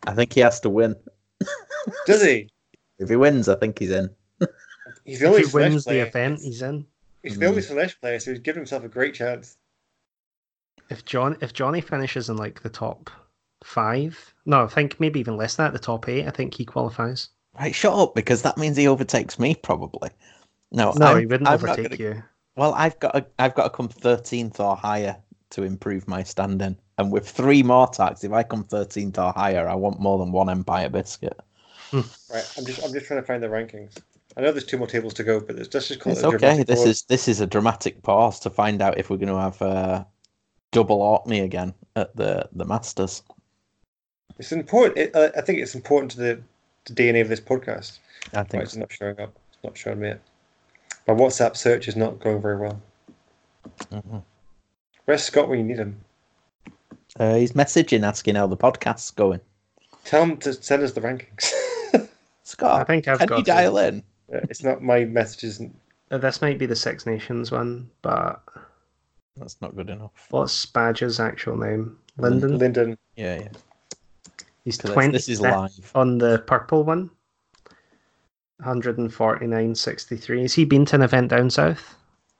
I 0.05 0.13
think 0.13 0.33
he 0.33 0.41
has 0.41 0.59
to 0.61 0.69
win. 0.69 0.95
Does 2.05 2.21
he? 2.23 2.49
If 2.99 3.09
he 3.09 3.15
wins, 3.15 3.49
I 3.49 3.55
think 3.55 3.79
he's 3.79 3.91
in. 3.91 4.09
He's 5.03 5.19
the 5.19 5.27
only 5.27 5.41
If 5.41 5.51
he 5.51 5.55
wins 5.55 5.83
player. 5.83 6.03
the 6.03 6.09
event, 6.09 6.39
he's 6.41 6.61
in. 6.61 6.85
He's 7.23 7.37
the 7.37 7.47
only 7.47 7.61
hmm. 7.61 7.73
Slaanesh 7.73 7.99
player, 7.99 8.19
so 8.19 8.31
he's 8.31 8.39
given 8.39 8.61
himself 8.61 8.83
a 8.83 8.87
great 8.87 9.13
chance. 9.13 9.57
If 10.89 11.05
John, 11.05 11.37
if 11.41 11.53
Johnny 11.53 11.81
finishes 11.81 12.29
in 12.29 12.37
like 12.37 12.61
the 12.61 12.69
top 12.69 13.09
five, 13.63 14.33
no, 14.45 14.63
I 14.63 14.67
think 14.67 14.99
maybe 14.99 15.19
even 15.19 15.37
less 15.37 15.55
than 15.55 15.65
that, 15.65 15.73
the 15.73 15.79
top 15.79 16.07
eight, 16.07 16.27
I 16.27 16.31
think 16.31 16.53
he 16.53 16.65
qualifies. 16.65 17.29
Right, 17.59 17.73
shut 17.73 17.93
up 17.93 18.13
because 18.15 18.41
that 18.43 18.57
means 18.57 18.77
he 18.77 18.87
overtakes 18.87 19.39
me 19.39 19.55
probably. 19.55 20.09
No, 20.71 20.91
No, 20.93 21.07
I'm- 21.07 21.19
he 21.19 21.25
wouldn't 21.25 21.47
I'm 21.47 21.55
overtake 21.55 21.97
gonna- 21.97 22.15
you. 22.15 22.23
Well, 22.55 22.73
I've 22.73 22.97
got 22.99 23.11
to, 23.13 23.25
I've 23.37 23.53
got 23.55 23.63
to 23.65 23.69
come 23.71 23.89
thirteenth 23.89 24.59
or 24.59 24.75
higher 24.77 25.17
to 25.51 25.63
improve 25.63 26.07
my 26.07 26.23
standing, 26.23 26.77
and 26.97 27.11
with 27.11 27.29
three 27.29 27.63
more 27.63 27.87
attacks, 27.91 28.23
if 28.23 28.31
I 28.31 28.43
come 28.43 28.63
thirteenth 28.63 29.17
or 29.19 29.31
higher, 29.33 29.67
I 29.67 29.75
want 29.75 29.99
more 29.99 30.17
than 30.17 30.31
one 30.31 30.49
Empire 30.49 30.89
biscuit. 30.89 31.39
Right. 31.93 32.03
I'm 32.57 32.65
just. 32.65 32.83
I'm 32.83 32.91
just 32.93 33.05
trying 33.05 33.21
to 33.21 33.25
find 33.25 33.41
the 33.41 33.47
rankings. 33.47 33.97
I 34.37 34.41
know 34.41 34.51
there's 34.51 34.65
two 34.65 34.77
more 34.77 34.87
tables 34.87 35.13
to 35.15 35.23
go, 35.23 35.39
but 35.39 35.55
let's 35.55 35.73
let's 35.73 35.87
just 35.87 35.99
call 36.01 36.11
It's 36.11 36.21
it. 36.21 36.25
a 36.25 36.35
okay. 36.35 36.63
This 36.63 36.79
pause. 36.79 36.87
is 36.87 37.01
this 37.03 37.27
is 37.27 37.39
a 37.41 37.47
dramatic 37.47 38.01
pause 38.03 38.39
to 38.41 38.49
find 38.49 38.81
out 38.81 38.97
if 38.97 39.09
we're 39.09 39.17
going 39.17 39.29
to 39.29 39.39
have 39.39 39.61
uh, 39.61 40.03
double 40.71 41.01
Orkney 41.01 41.39
again 41.39 41.73
at 41.95 42.15
the 42.15 42.49
the 42.53 42.65
Masters. 42.65 43.23
It's 44.37 44.51
important. 44.51 44.97
It, 44.97 45.15
uh, 45.15 45.29
I 45.37 45.41
think 45.41 45.59
it's 45.59 45.75
important 45.75 46.11
to 46.11 46.17
the, 46.17 46.41
the 46.85 46.93
DNA 46.93 47.21
of 47.21 47.29
this 47.29 47.39
podcast. 47.39 47.99
I 48.33 48.39
Why 48.39 48.43
think 48.43 48.63
it's 48.63 48.75
not 48.75 48.91
showing 48.91 49.17
up? 49.19 49.33
It's 49.53 49.63
not 49.63 49.77
showing 49.77 49.99
me 50.01 50.09
it. 50.09 50.21
My 51.07 51.13
WhatsApp 51.13 51.55
search 51.55 51.87
is 51.87 51.95
not 51.95 52.19
going 52.19 52.41
very 52.41 52.57
well. 52.57 52.81
Mhm. 53.91 54.23
Where's 55.05 55.23
Scott 55.23 55.47
when 55.47 55.59
you 55.59 55.65
need 55.65 55.77
him? 55.77 56.01
Uh, 57.19 57.35
he's 57.35 57.53
messaging 57.53 58.03
asking 58.03 58.35
how 58.35 58.47
the 58.47 58.57
podcast's 58.57 59.11
going. 59.11 59.39
Tell 60.03 60.23
him 60.23 60.37
to 60.37 60.53
send 60.53 60.83
us 60.83 60.91
the 60.93 61.01
rankings. 61.01 61.51
Scott, 62.43 62.81
I 62.81 62.83
think 62.83 63.07
I've 63.07 63.17
can 63.19 63.27
got 63.27 63.37
you 63.39 63.43
to- 63.43 63.51
dial 63.51 63.77
in? 63.79 64.03
Uh, 64.33 64.39
it's 64.49 64.63
not 64.63 64.81
my 64.83 65.05
messages. 65.05 65.61
Uh, 66.11 66.17
This 66.17 66.41
might 66.41 66.57
be 66.59 66.65
the 66.65 66.75
Six 66.75 67.05
Nations 67.05 67.51
one, 67.51 67.89
but 68.01 68.41
That's 69.37 69.59
not 69.61 69.75
good 69.75 69.89
enough. 69.89 70.11
what's 70.29 70.65
Badger's 70.65 71.19
actual 71.19 71.57
name? 71.57 71.97
Linden. 72.17 72.57
Linden. 72.57 72.97
Yeah, 73.15 73.39
yeah. 73.41 73.47
He's 74.63 74.77
'Cause 74.77 74.91
twenty. 74.91 75.11
This 75.13 75.29
is 75.29 75.41
live. 75.41 75.91
on 75.95 76.17
the 76.17 76.39
purple 76.47 76.83
one. 76.83 77.09
149.63. 78.63 80.41
Has 80.43 80.53
he 80.53 80.65
been 80.65 80.85
to 80.85 80.95
an 80.95 81.01
event 81.01 81.29
down 81.29 81.49
south? 81.49 81.95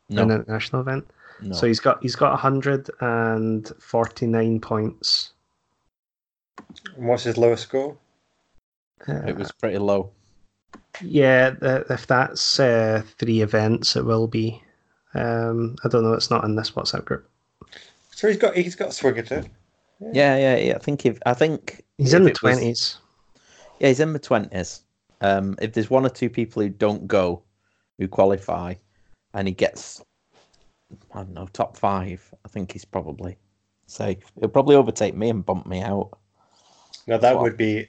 No, 0.10 0.24
An 0.24 0.32
international 0.32 0.82
event? 0.82 1.08
No. 1.42 1.56
So 1.56 1.68
he's 1.68 1.80
got 1.80 2.02
he's 2.02 2.16
got 2.16 2.32
149 2.32 4.60
points. 4.60 5.32
And 6.96 7.08
what's 7.08 7.24
his 7.24 7.38
lowest 7.38 7.64
score? 7.64 7.98
Uh, 9.08 9.22
it 9.28 9.36
was 9.36 9.52
pretty 9.52 9.78
low. 9.78 10.12
yeah, 11.02 11.52
th- 11.52 11.84
if 11.90 12.08
that's 12.08 12.60
uh, 12.60 13.04
three 13.18 13.42
events, 13.42 13.96
it 13.96 14.06
will 14.06 14.28
be. 14.28 14.62
Um, 15.14 15.76
I 15.84 15.90
don't 15.90 16.04
know. 16.04 16.14
It's 16.14 16.32
not 16.32 16.44
in 16.44 16.56
this 16.56 16.72
WhatsApp 16.72 17.06
group. 17.06 17.30
So 18.12 18.28
he's 18.28 18.38
got 18.38 18.56
he's 18.56 18.76
got 18.76 18.90
a 18.90 18.94
swing 18.94 19.18
at 19.18 19.32
it. 19.32 19.48
Yeah, 20.14 20.38
yeah, 20.38 20.56
yeah. 20.58 20.76
I 20.76 20.80
think 20.80 21.06
if 21.06 21.20
I 21.26 21.34
think 21.34 21.84
He's 21.98 22.14
if 22.14 22.20
in 22.20 22.26
the 22.26 22.32
twenties. 22.32 22.98
Yeah, 23.80 23.90
he's 23.90 24.00
in 24.00 24.14
the 24.14 24.20
twenties. 24.20 24.82
Um, 25.22 25.56
if 25.62 25.74
there's 25.74 25.90
one 25.90 26.06
or 26.06 26.10
two 26.10 26.30
people 26.30 26.62
who 26.62 26.70
don't 26.70 27.08
go, 27.08 27.42
who 27.98 28.08
qualify, 28.08 28.76
and 29.34 29.48
he 29.48 29.54
gets, 29.54 30.04
I 31.14 31.18
don't 31.20 31.34
know, 31.34 31.48
top 31.54 31.78
five, 31.78 32.34
I 32.46 32.48
think 32.48 32.72
he's 32.72 32.86
probably 32.86 33.38
safe. 33.88 34.32
He'll 34.40 34.50
probably 34.50 34.76
overtake 34.76 35.16
me 35.16 35.30
and 35.30 35.46
bump 35.46 35.66
me 35.68 35.82
out. 35.82 36.18
Now 37.08 37.18
that 37.18 37.36
Wow. 37.36 37.42
would 37.44 37.58
be. 37.58 37.88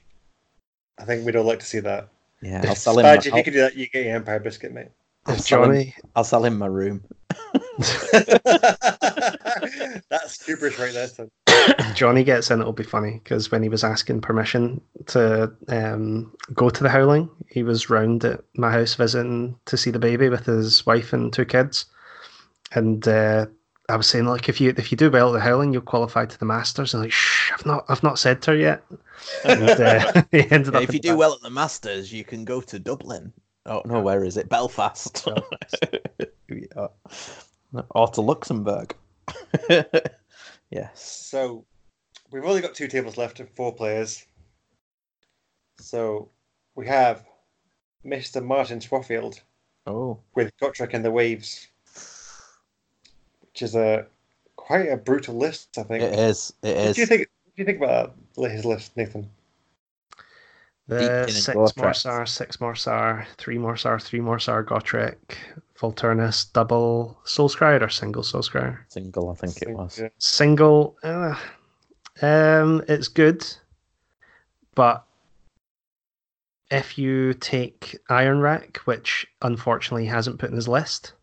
I 0.99 1.05
think 1.05 1.25
we'd 1.25 1.35
all 1.35 1.43
like 1.45 1.59
to 1.59 1.65
see 1.65 1.79
that. 1.81 2.09
Yeah, 2.41 2.63
I'll 2.67 2.75
sell 2.75 2.97
him. 2.99 3.03
My, 3.05 3.13
if 3.15 3.25
you 3.25 3.43
could 3.43 3.53
do 3.53 3.59
that, 3.61 3.75
you 3.75 3.87
get 3.87 4.05
your 4.05 4.15
Empire 4.15 4.39
biscuit, 4.39 4.73
mate. 4.73 4.89
I'll 5.27 5.35
If 5.35 5.41
sell 5.41 5.63
him- 5.63 5.71
Johnny, 5.71 5.95
I'll 6.15 6.23
sell 6.23 6.43
him 6.45 6.57
my 6.57 6.65
room. 6.67 7.03
That's 10.09 10.45
hubris 10.45 10.79
right 10.79 10.93
there, 10.93 11.07
son. 11.07 11.29
Johnny 11.95 12.23
gets 12.23 12.49
in, 12.51 12.59
it'll 12.61 12.73
be 12.73 12.83
funny 12.83 13.19
because 13.23 13.51
when 13.51 13.61
he 13.63 13.69
was 13.69 13.83
asking 13.83 14.21
permission 14.21 14.79
to 15.07 15.51
um, 15.67 16.31
go 16.53 16.69
to 16.69 16.83
the 16.83 16.89
Howling, 16.89 17.29
he 17.49 17.63
was 17.63 17.89
round 17.89 18.23
at 18.25 18.41
my 18.55 18.71
house 18.71 18.93
visiting 18.95 19.57
to 19.65 19.77
see 19.77 19.91
the 19.91 19.99
baby 19.99 20.29
with 20.29 20.45
his 20.45 20.85
wife 20.85 21.13
and 21.13 21.31
two 21.33 21.45
kids, 21.45 21.85
and 22.73 23.07
uh, 23.07 23.45
I 23.89 23.95
was 23.95 24.07
saying 24.07 24.25
like 24.25 24.49
if 24.49 24.59
you 24.61 24.73
if 24.77 24.91
you 24.91 24.97
do 24.97 25.09
well 25.11 25.29
at 25.29 25.33
the 25.33 25.39
Howling, 25.39 25.73
you'll 25.73 25.81
qualify 25.81 26.25
to 26.25 26.37
the 26.39 26.45
Masters, 26.45 26.93
and 26.93 27.03
like 27.03 27.11
shh, 27.11 27.51
I've 27.53 27.65
not 27.65 27.85
I've 27.89 28.03
not 28.03 28.19
said 28.19 28.41
to 28.43 28.51
her 28.51 28.57
yet. 28.57 28.83
And 29.43 29.63
uh, 29.69 30.23
he 30.31 30.49
ended 30.51 30.73
Yeah, 30.73 30.79
up 30.79 30.83
if 30.83 30.93
you 30.93 30.99
do 30.99 31.09
that. 31.09 31.17
well 31.17 31.33
at 31.33 31.41
the 31.41 31.49
Masters, 31.49 32.11
you 32.13 32.23
can 32.23 32.45
go 32.45 32.61
to 32.61 32.79
Dublin. 32.79 33.33
Oh 33.65 33.81
no, 33.85 34.01
where 34.01 34.23
is 34.23 34.37
it? 34.37 34.49
Belfast. 34.49 35.27
Yeah. 36.49 36.87
Or 37.91 38.07
to 38.07 38.21
Luxembourg. 38.21 38.95
yes. 40.69 41.27
So 41.29 41.65
we've 42.31 42.45
only 42.45 42.61
got 42.61 42.73
two 42.73 42.87
tables 42.87 43.17
left 43.17 43.39
and 43.41 43.49
four 43.49 43.75
players. 43.75 44.25
So 45.79 46.29
we 46.75 46.87
have 46.87 47.25
Mr. 48.05 48.43
Martin 48.43 48.79
Swaffield 48.79 49.41
Oh, 49.85 50.19
with 50.35 50.51
Gotrek 50.57 50.93
and 50.93 51.03
the 51.03 51.11
Waves, 51.11 51.67
which 53.57 53.63
is 53.63 53.75
a 53.75 54.05
quite 54.55 54.87
a 54.91 54.97
brutal 54.97 55.35
list, 55.35 55.79
I 55.79 55.83
think. 55.83 56.03
it 56.03 56.13
is. 56.13 56.53
It 56.61 56.75
What 56.77 56.85
is. 56.85 56.95
do 56.95 57.01
you 57.01 57.07
think? 57.07 57.21
What 57.21 57.55
do 57.55 57.61
you 57.63 57.65
think 57.65 57.77
about 57.79 58.15
that, 58.35 58.51
his 58.51 58.65
list, 58.65 58.95
Nathan? 58.95 59.27
The 60.85 60.99
Deepkin 60.99 61.23
and 61.23 61.31
six 61.31 61.57
Gotrek. 61.57 61.73
Morrsarr, 61.73 62.27
six 62.27 62.57
Morrsarr, 62.57 63.25
three 63.37 63.57
Morrsarr, 63.57 63.99
three 63.99 64.19
Morrsarr, 64.19 64.63
Gotrek, 64.63 65.17
Volturnus, 65.75 66.53
double 66.53 67.17
Soul 67.23 67.49
Scryer 67.49 67.81
or 67.81 67.89
single 67.89 68.21
Soul 68.21 68.43
Scryer? 68.43 68.77
Single, 68.89 69.31
I 69.31 69.33
think 69.33 69.59
it 69.63 69.71
was. 69.71 69.99
Single, 70.19 70.95
uh, 71.03 71.35
um, 72.21 72.83
it's 72.87 73.07
good, 73.07 73.43
but 74.75 75.03
if 76.69 76.97
you 76.97 77.33
take 77.33 77.97
Ionrach, 78.11 78.77
which 78.85 79.25
unfortunately 79.41 80.03
he 80.03 80.09
hasn't 80.09 80.37
put 80.37 80.51
in 80.51 80.55
his 80.55 80.67
list, 80.67 81.13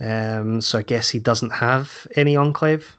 um, 0.00 0.60
so 0.60 0.78
I 0.78 0.82
guess 0.82 1.08
he 1.08 1.18
doesn't 1.18 1.50
have 1.50 2.06
any 2.16 2.36
Enclave. 2.36 2.96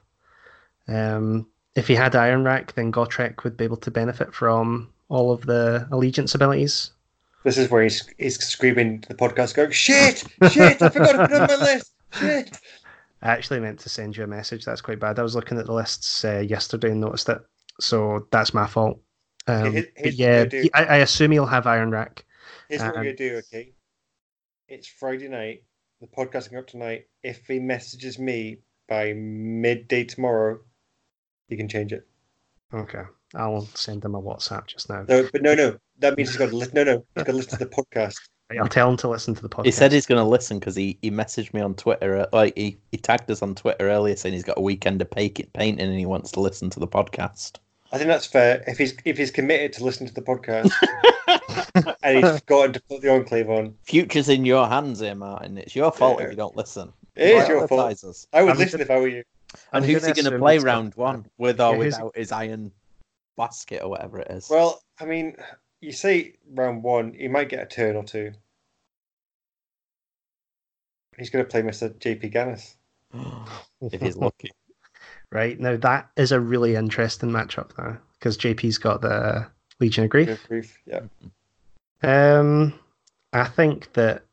Um, 0.87 1.47
if 1.75 1.87
he 1.87 1.95
had 1.95 2.13
Ionrach, 2.13 2.73
then 2.73 2.91
Gotrek 2.91 3.43
would 3.43 3.55
be 3.57 3.63
able 3.63 3.77
to 3.77 3.91
benefit 3.91 4.33
from 4.33 4.91
all 5.07 5.31
of 5.31 5.45
the 5.45 5.87
allegiance 5.91 6.35
abilities. 6.35 6.91
This 7.43 7.57
is 7.57 7.69
where 7.71 7.83
he's 7.83 8.07
he's 8.17 8.37
screaming 8.43 8.99
to 9.01 9.07
the 9.09 9.15
podcast, 9.15 9.55
going, 9.55 9.71
"Shit! 9.71 10.23
Shit! 10.51 10.81
I 10.81 10.89
forgot 10.89 11.11
to 11.13 11.17
put 11.19 11.31
it 11.31 11.41
on 11.41 11.47
my 11.47 11.55
list! 11.73 11.91
Shit!" 12.13 12.57
I 13.21 13.29
actually 13.31 13.59
meant 13.59 13.79
to 13.81 13.89
send 13.89 14.17
you 14.17 14.23
a 14.23 14.27
message. 14.27 14.65
That's 14.65 14.81
quite 14.81 14.99
bad. 14.99 15.19
I 15.19 15.23
was 15.23 15.35
looking 15.35 15.57
at 15.57 15.65
the 15.65 15.73
lists 15.73 16.23
uh, 16.25 16.39
yesterday 16.39 16.91
and 16.91 16.99
noticed 17.01 17.29
it, 17.29 17.39
so 17.79 18.27
that's 18.31 18.53
my 18.53 18.67
fault. 18.67 18.99
Um, 19.47 19.71
here- 19.71 19.83
but 19.83 19.91
here's 19.95 20.13
what 20.15 20.19
yeah, 20.19 20.43
you 20.43 20.49
do. 20.49 20.61
he- 20.63 20.73
I, 20.73 20.83
I 20.83 20.95
assume 20.97 21.31
he'll 21.31 21.45
have 21.45 21.63
Ionrach. 21.63 22.19
Here's 22.67 22.81
what 22.81 22.89
Um, 22.89 22.95
we're 22.97 23.03
gonna 23.03 23.15
do, 23.15 23.35
okay? 23.37 23.73
It's 24.67 24.87
Friday 24.87 25.27
night. 25.29 25.63
The 26.01 26.07
podcasting 26.07 26.57
up 26.57 26.67
tonight. 26.67 27.07
If 27.23 27.45
he 27.47 27.59
messages 27.59 28.17
me 28.17 28.59
by 28.87 29.13
midday 29.13 30.05
tomorrow, 30.05 30.59
he 31.49 31.57
can 31.57 31.67
change 31.67 31.91
it. 31.91 32.07
Okay, 32.73 33.01
I'll 33.35 33.65
send 33.73 34.05
him 34.05 34.15
a 34.15 34.21
WhatsApp 34.21 34.67
just 34.67 34.89
now. 34.89 35.03
No, 35.09 35.27
but 35.31 35.41
no, 35.41 35.55
no. 35.55 35.77
That 35.99 36.15
means 36.15 36.29
he's 36.29 36.37
got 36.37 36.49
to 36.49 36.55
listen. 36.55 36.75
No, 36.75 36.83
no. 36.83 37.05
He's 37.15 37.23
got 37.25 37.31
to 37.31 37.37
listen 37.37 37.57
to 37.59 37.65
the 37.65 37.71
podcast. 37.71 38.15
I'll 38.59 38.67
tell 38.67 38.89
him 38.89 38.97
to 38.97 39.09
listen 39.09 39.35
to 39.35 39.41
the 39.41 39.49
podcast. 39.49 39.65
He 39.65 39.71
said 39.71 39.91
he's 39.91 40.05
going 40.07 40.17
to 40.23 40.27
listen 40.27 40.57
because 40.57 40.75
he, 40.75 40.97
he 41.03 41.11
messaged 41.11 41.53
me 41.53 41.61
on 41.61 41.75
Twitter. 41.75 42.21
uh, 42.21 42.25
Like 42.33 42.57
he, 42.57 42.77
he 42.91 42.97
tagged 42.97 43.29
us 43.29 43.43
on 43.43 43.53
Twitter 43.53 43.87
earlier 43.89 44.15
saying 44.15 44.33
he's 44.33 44.43
got 44.43 44.57
a 44.57 44.61
weekend 44.61 45.01
of 45.01 45.11
paint- 45.11 45.51
painting 45.53 45.85
and 45.87 45.99
he 45.99 46.05
wants 46.07 46.31
to 46.31 46.39
listen 46.39 46.69
to 46.71 46.79
the 46.79 46.87
podcast. 46.87 47.57
I 47.91 47.97
think 47.97 48.07
that's 48.07 48.25
fair. 48.25 48.63
If 48.67 48.77
he's 48.77 48.95
if 49.05 49.17
he's 49.17 49.31
committed 49.31 49.73
to 49.73 49.83
listen 49.83 50.07
to 50.07 50.13
the 50.13 50.21
podcast 50.21 50.71
and 52.03 52.17
he's 52.25 52.39
forgotten 52.39 52.73
to 52.73 52.81
put 52.83 53.01
the 53.01 53.09
enclave 53.11 53.49
on, 53.49 53.75
Future's 53.83 54.29
in 54.29 54.45
your 54.45 54.67
hands 54.67 54.99
here, 54.99 55.15
Martin. 55.15 55.57
It's 55.57 55.75
your 55.75 55.91
fault 55.91 56.19
Yeah. 56.19 56.25
if 56.25 56.31
you 56.31 56.37
don't 56.37 56.55
listen. 56.55 56.91
it 57.15 57.35
is 57.35 57.47
your 57.47 57.67
fault. 57.67 57.91
Prioritise 57.91 58.03
us. 58.09 58.27
I 58.33 58.43
would 58.43 58.51
I'm 58.53 58.57
listen 58.57 58.79
gonna- 58.79 58.83
if 58.83 58.91
I 58.91 58.99
were 58.99 59.07
you. 59.07 59.23
And 59.73 59.83
I'm 59.83 59.83
who's 59.83 60.05
he 60.05 60.13
gonna 60.13 60.21
going 60.29 60.33
to 60.33 60.39
play 60.39 60.53
he's 60.55 60.63
got- 60.63 60.69
round 60.71 60.95
one 60.95 61.25
with 61.37 61.59
or 61.59 61.71
Yeah, 61.73 61.77
without 61.79 62.15
his 62.15 62.31
iron 62.31 62.71
basket 63.35 63.81
or 63.81 63.89
whatever 63.89 64.19
it 64.19 64.29
is? 64.29 64.47
Well, 64.49 64.81
I 64.99 65.05
mean, 65.05 65.35
you 65.81 65.91
say 65.91 66.33
round 66.53 66.83
one, 66.83 67.13
he 67.13 67.27
might 67.27 67.49
get 67.49 67.63
a 67.63 67.65
turn 67.65 67.95
or 67.95 68.03
two. 68.03 68.31
He's 71.17 71.29
going 71.29 71.43
to 71.43 71.49
play 71.49 71.61
Mr. 71.61 71.93
JP 71.99 72.31
Gannis. 72.33 72.75
if 73.91 73.99
he's 74.01 74.15
lucky. 74.17 74.51
right 75.31 75.59
now, 75.59 75.75
that 75.77 76.09
is 76.15 76.31
a 76.31 76.39
really 76.39 76.75
interesting 76.75 77.29
matchup 77.29 77.77
now 77.77 77.97
because 78.13 78.37
JP's 78.37 78.77
got 78.77 79.01
the 79.01 79.47
Legion 79.79 80.03
of 80.05 80.09
Grief. 80.11 80.27
Good 80.27 80.39
grief. 80.47 80.77
Yeah. 80.85 80.99
Mm-hmm. 80.99 81.27
Um, 82.01 82.73
I 83.33 83.45
think 83.45 83.93
that 83.93 84.23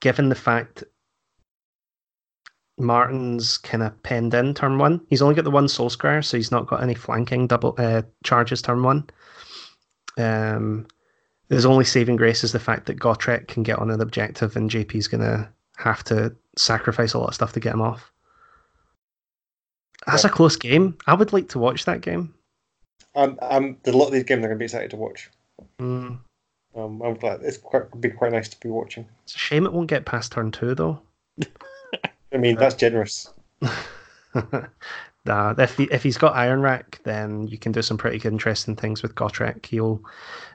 given 0.00 0.28
the 0.28 0.34
fact 0.34 0.84
Martin's 2.78 3.58
kind 3.58 3.82
of 3.82 4.02
penned 4.02 4.32
in 4.34 4.54
turn 4.54 4.78
one, 4.78 5.00
he's 5.08 5.22
only 5.22 5.34
got 5.34 5.44
the 5.44 5.50
one 5.50 5.68
soul 5.68 5.90
square, 5.90 6.22
so 6.22 6.36
he's 6.36 6.50
not 6.50 6.66
got 6.66 6.82
any 6.82 6.94
flanking 6.94 7.46
double 7.46 7.74
uh, 7.78 8.02
charges 8.24 8.62
turn 8.62 8.82
one. 8.82 9.08
Um, 10.16 10.86
his 11.50 11.66
only 11.66 11.84
saving 11.84 12.16
grace 12.16 12.42
is 12.44 12.52
the 12.52 12.58
fact 12.60 12.86
that 12.86 12.98
Gotrek 12.98 13.48
can 13.48 13.62
get 13.62 13.78
on 13.78 13.90
an 13.90 14.00
objective, 14.00 14.56
and 14.56 14.70
JP's 14.70 15.08
gonna 15.08 15.52
have 15.76 16.02
to 16.04 16.34
sacrifice 16.56 17.12
a 17.14 17.18
lot 17.18 17.28
of 17.28 17.34
stuff 17.34 17.52
to 17.52 17.60
get 17.60 17.74
him 17.74 17.82
off. 17.82 18.10
That's 20.06 20.24
Yeah. 20.24 20.30
a 20.30 20.32
close 20.32 20.56
game. 20.56 20.96
I 21.06 21.14
would 21.14 21.32
like 21.32 21.48
to 21.50 21.58
watch 21.58 21.84
that 21.84 22.00
game. 22.00 22.34
Um, 23.14 23.38
um, 23.42 23.76
a 23.84 23.92
lot 23.92 24.06
of 24.06 24.12
these 24.12 24.24
games 24.24 24.38
I'm 24.38 24.42
going 24.48 24.52
to 24.52 24.58
be 24.58 24.64
excited 24.66 24.90
to 24.90 24.96
watch. 24.96 25.30
Mm, 25.78 26.20
Um, 26.74 27.02
I'm 27.02 27.14
glad 27.14 27.40
it's 27.42 27.58
quite 27.58 28.00
be 28.00 28.10
quite 28.10 28.32
nice 28.32 28.48
to 28.48 28.60
be 28.60 28.68
watching. 28.68 29.06
it's 29.24 29.34
a 29.34 29.38
shame 29.38 29.66
it 29.66 29.72
won't 29.72 29.88
get 29.88 30.04
past 30.04 30.32
turn 30.32 30.50
two 30.50 30.74
though. 30.74 31.00
I 32.32 32.36
mean, 32.36 32.56
that's 32.56 32.76
generous. 32.76 33.28
nah, 35.24 35.54
if 35.58 35.76
he, 35.76 35.84
if 35.84 36.02
he's 36.02 36.16
got 36.16 36.34
Ionrach, 36.34 37.02
then 37.02 37.48
you 37.48 37.58
can 37.58 37.72
do 37.72 37.82
some 37.82 37.98
pretty 37.98 38.18
good, 38.18 38.32
interesting 38.32 38.76
things 38.76 39.02
with 39.02 39.16
Gotrek. 39.16 39.66
He'll 39.66 40.00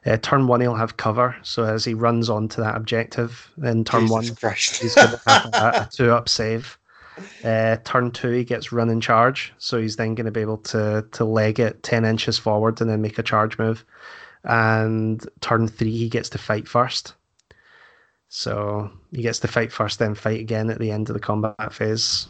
uh, 0.06 0.16
turn 0.18 0.48
one, 0.48 0.62
he'll 0.62 0.76
have 0.76 0.96
cover. 0.96 1.36
So 1.44 1.64
as 1.66 1.84
he 1.84 1.94
runs 1.94 2.30
onto 2.30 2.62
that 2.62 2.78
objective, 2.78 3.52
in 3.62 3.84
turn 3.84 4.02
Jesus 4.02 4.12
one, 4.12 4.36
Christ. 4.36 4.82
he's 4.82 4.96
going 4.96 5.10
to 5.10 5.22
have 5.28 5.46
a, 5.54 5.82
a 5.82 5.90
two 5.92 6.12
up 6.12 6.30
save. 6.30 6.78
Uh, 7.44 7.78
turn 7.84 8.12
two, 8.12 8.30
he 8.30 8.44
gets 8.44 8.72
run 8.72 8.90
in 8.90 9.00
charge, 9.00 9.54
so 9.58 9.80
he's 9.80 9.96
then 9.96 10.16
going 10.16 10.26
to 10.26 10.32
be 10.32 10.42
able 10.42 10.58
to 10.58 11.06
to 11.14 11.24
leg 11.24 11.60
it 11.60 11.82
ten 11.82 12.04
inches 12.04 12.38
forward 12.38 12.80
and 12.82 12.90
then 12.90 13.02
make 13.02 13.18
a 13.18 13.24
charge 13.24 13.58
move. 13.58 13.86
And 14.46 15.28
turn 15.42 15.68
three, 15.68 15.96
he 15.96 16.08
gets 16.10 16.30
to 16.30 16.38
fight 16.38 16.68
first. 16.68 17.16
So 18.30 18.92
he 19.12 19.22
gets 19.22 19.40
to 19.40 19.48
fight 19.48 19.72
first, 19.72 20.00
then 20.00 20.14
fight 20.16 20.40
again 20.40 20.70
at 20.70 20.80
the 20.80 20.92
end 20.92 21.10
of 21.10 21.14
the 21.14 21.20
combat 21.20 21.74
phase. 21.74 22.28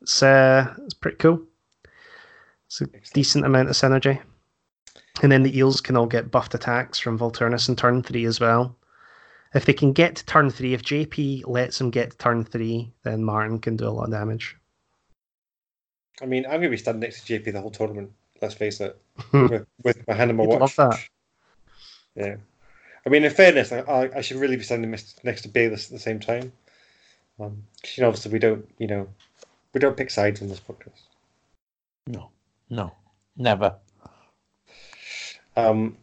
It's 0.00 0.22
uh, 0.22 0.72
it's 0.84 0.94
pretty 0.94 1.16
cool. 1.18 1.42
It's 2.66 2.80
a 2.80 2.86
Excellent. 2.94 3.12
decent 3.14 3.44
amount 3.46 3.68
of 3.68 3.74
synergy. 3.76 4.20
And 5.22 5.32
then 5.32 5.42
the 5.42 5.56
eels 5.58 5.80
can 5.80 5.96
all 5.96 6.06
get 6.06 6.30
buffed 6.30 6.54
attacks 6.54 6.98
from 6.98 7.18
Volturnus 7.18 7.68
in 7.68 7.76
turn 7.76 8.02
three 8.02 8.24
as 8.24 8.38
well. 8.40 8.76
If 9.54 9.64
they 9.64 9.72
can 9.72 9.92
get 9.92 10.14
to 10.16 10.26
turn 10.26 10.50
three, 10.50 10.74
if 10.74 10.82
JP 10.82 11.44
lets 11.48 11.78
them 11.78 11.90
get 11.90 12.12
to 12.12 12.16
turn 12.18 12.44
three, 12.44 12.92
then 13.02 13.24
Martin 13.24 13.58
can 13.58 13.76
do 13.76 13.88
a 13.88 13.90
lot 13.90 14.04
of 14.04 14.10
damage. 14.12 14.56
I 16.22 16.26
mean, 16.26 16.44
I'm 16.44 16.52
going 16.52 16.62
to 16.64 16.68
be 16.70 16.76
standing 16.76 17.00
next 17.00 17.26
to 17.26 17.38
JP 17.40 17.52
the 17.52 17.60
whole 17.60 17.70
tournament. 17.70 18.12
Let's 18.40 18.54
face 18.54 18.80
it, 18.80 19.00
with, 19.48 19.66
with 19.82 20.06
my 20.06 20.14
hand 20.14 20.30
on 20.30 20.36
my 20.36 20.44
You'd 20.44 20.50
watch. 20.50 20.60
love 20.60 20.76
that. 20.76 21.00
Yeah. 22.18 22.36
I 23.06 23.08
mean, 23.10 23.24
in 23.24 23.30
fairness, 23.30 23.72
I, 23.72 23.78
I, 23.80 24.18
I 24.18 24.20
should 24.20 24.36
really 24.38 24.56
be 24.56 24.62
standing 24.64 24.90
mis- 24.90 25.14
next 25.22 25.42
to 25.42 25.48
Bayliss 25.48 25.86
at 25.86 25.92
the 25.92 25.98
same 25.98 26.20
time. 26.20 26.52
Um, 27.40 27.62
'cause, 27.82 27.96
you 27.96 28.02
know, 28.02 28.08
obviously 28.08 28.32
we 28.32 28.38
don't, 28.40 28.68
you 28.78 28.86
know, 28.88 29.08
we 29.72 29.80
don't 29.80 29.96
pick 29.96 30.10
sides 30.10 30.42
on 30.42 30.48
this 30.48 30.60
podcast. 30.60 31.00
No, 32.06 32.30
no, 32.68 32.92
never. 33.36 33.76
Um, 35.56 35.96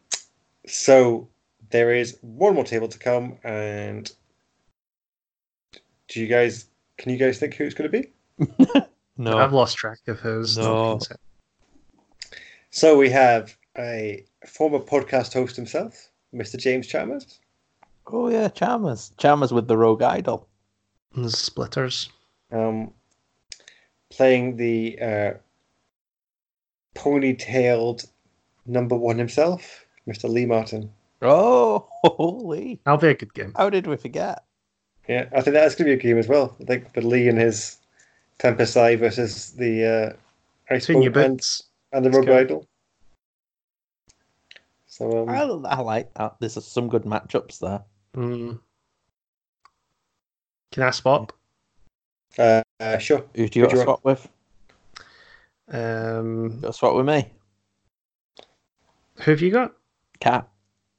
so 0.65 1.27
there 1.69 1.93
is 1.93 2.17
one 2.21 2.55
more 2.55 2.63
table 2.63 2.87
to 2.87 2.97
come, 2.97 3.37
and 3.43 4.09
do 6.07 6.19
you 6.21 6.27
guys? 6.27 6.65
Can 6.97 7.11
you 7.11 7.17
guys 7.17 7.39
think 7.39 7.55
who 7.55 7.65
it's 7.65 7.75
going 7.75 7.91
to 7.91 8.01
be? 8.01 8.81
No. 9.17 9.37
I've 9.37 9.53
lost 9.53 9.77
track 9.77 9.99
of 10.07 10.19
who's. 10.19 10.57
No. 10.57 10.99
So 12.69 12.97
we 12.97 13.09
have 13.11 13.55
a 13.77 14.23
former 14.45 14.79
podcast 14.79 15.33
host 15.33 15.55
himself, 15.55 16.09
Mr. 16.33 16.57
James 16.57 16.87
Chalmers. 16.87 17.39
Oh 18.07 18.29
yeah, 18.29 18.49
Chalmers. 18.49 19.11
Chalmers 19.17 19.51
with 19.51 19.67
the 19.67 19.77
Rogue 19.77 20.01
Idol. 20.01 20.47
And 21.15 21.25
the 21.25 21.31
Splitters. 21.31 22.09
um, 22.51 22.91
playing 24.09 24.57
the 24.57 24.99
uh, 25.01 25.33
ponytailed 26.95 28.07
number 28.65 28.95
one 28.95 29.17
himself, 29.17 29.85
Mr. 30.07 30.29
Lee 30.29 30.45
Martin. 30.45 30.91
Oh, 31.21 31.87
holy! 32.03 32.79
That'll 32.85 32.99
be 32.99 33.07
a 33.07 33.13
good 33.13 33.33
game. 33.33 33.53
How 33.55 33.69
did 33.69 33.87
we 33.87 33.97
forget? 33.97 34.43
Yeah, 35.07 35.25
I 35.35 35.41
think 35.41 35.53
that's 35.53 35.75
going 35.75 35.89
to 35.89 35.95
be 35.95 35.99
a 35.99 36.03
game 36.03 36.17
as 36.17 36.27
well. 36.27 36.55
I 36.59 36.65
think 36.65 36.93
the 36.93 37.01
Lee 37.01 37.27
and 37.27 37.37
his 37.39 37.77
Tempest 38.39 38.75
Eye 38.75 38.95
versus 38.95 39.51
the 39.51 39.85
uh, 39.85 40.73
Ice 40.73 40.87
Between 40.87 41.03
your 41.03 41.11
Boat 41.11 41.25
and, 41.25 41.41
and 41.93 42.05
the 42.05 42.11
Rogue 42.11 42.25
good. 42.25 42.37
Idol. 42.37 42.67
So 44.95 45.27
um, 45.27 45.29
I, 45.29 45.41
I 45.41 45.81
like 45.81 46.13
that. 46.13 46.37
There's 46.39 46.63
some 46.65 46.87
good 46.87 47.03
matchups 47.03 47.59
there. 47.59 47.83
Mm. 48.15 48.57
Can 50.71 50.83
I 50.83 50.91
spot? 50.91 51.33
uh, 52.39 52.61
uh, 52.79 52.97
sure. 52.97 53.25
Who 53.35 53.49
do 53.49 53.59
you 53.59 53.63
want 53.65 53.71
to 53.71 53.77
you 53.77 53.83
swap 53.83 54.05
with? 54.05 54.29
Um, 55.69 56.61
Got 56.61 56.67
to 56.67 56.73
swap 56.73 56.95
with 56.95 57.05
me. 57.05 57.29
who 59.15 59.31
have 59.31 59.41
you 59.41 59.51
got? 59.51 59.73
Cat. 60.21 60.47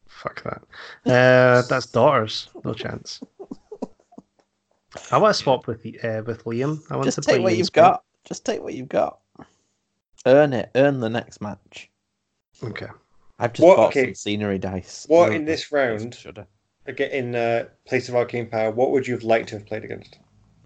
Fuck 0.09 0.43
that. 0.44 1.10
Uh, 1.10 1.62
that's 1.70 1.86
daughters. 1.86 2.51
No 2.66 2.74
chance. 2.74 3.23
I 5.10 5.16
want 5.16 5.35
to 5.35 5.43
swap 5.43 5.66
with 5.66 5.86
uh, 6.05 6.20
with 6.27 6.44
Liam. 6.44 6.82
I 6.90 6.97
want 6.97 7.06
Just 7.06 7.14
to 7.14 7.23
take 7.23 7.36
play 7.36 7.43
what 7.43 7.52
Ian 7.52 7.59
you've 7.60 7.66
Spring. 7.68 7.82
got. 7.86 8.05
Just 8.27 8.44
take 8.44 8.62
what 8.62 8.74
you've 8.74 8.90
got. 8.90 9.20
Earn 10.27 10.52
it. 10.52 10.70
Earn 10.74 11.01
the 11.01 11.09
next 11.09 11.40
match. 11.40 11.89
Okay. 12.62 12.89
I've 13.39 13.53
just 13.53 13.67
What- 13.67 13.77
bought 13.77 13.89
okay. 13.89 14.07
some 14.07 14.15
scenery 14.15 14.59
dice. 14.59 15.05
What 15.09 15.29
Ugh, 15.31 15.35
in 15.37 15.45
this 15.45 15.61
makes 15.61 15.73
me 15.73 15.79
round? 15.79 16.15
shudder. 16.15 16.47
Again, 16.87 17.11
in 17.11 17.35
uh, 17.35 17.65
place 17.87 18.09
of 18.09 18.15
Arcane 18.15 18.49
Power, 18.49 18.71
what 18.71 18.93
would 18.93 19.07
you 19.07 19.15
have 19.15 19.25
liked 19.25 19.49
to 19.51 19.57
have 19.57 19.67
played 19.67 19.85
against? 19.85 20.19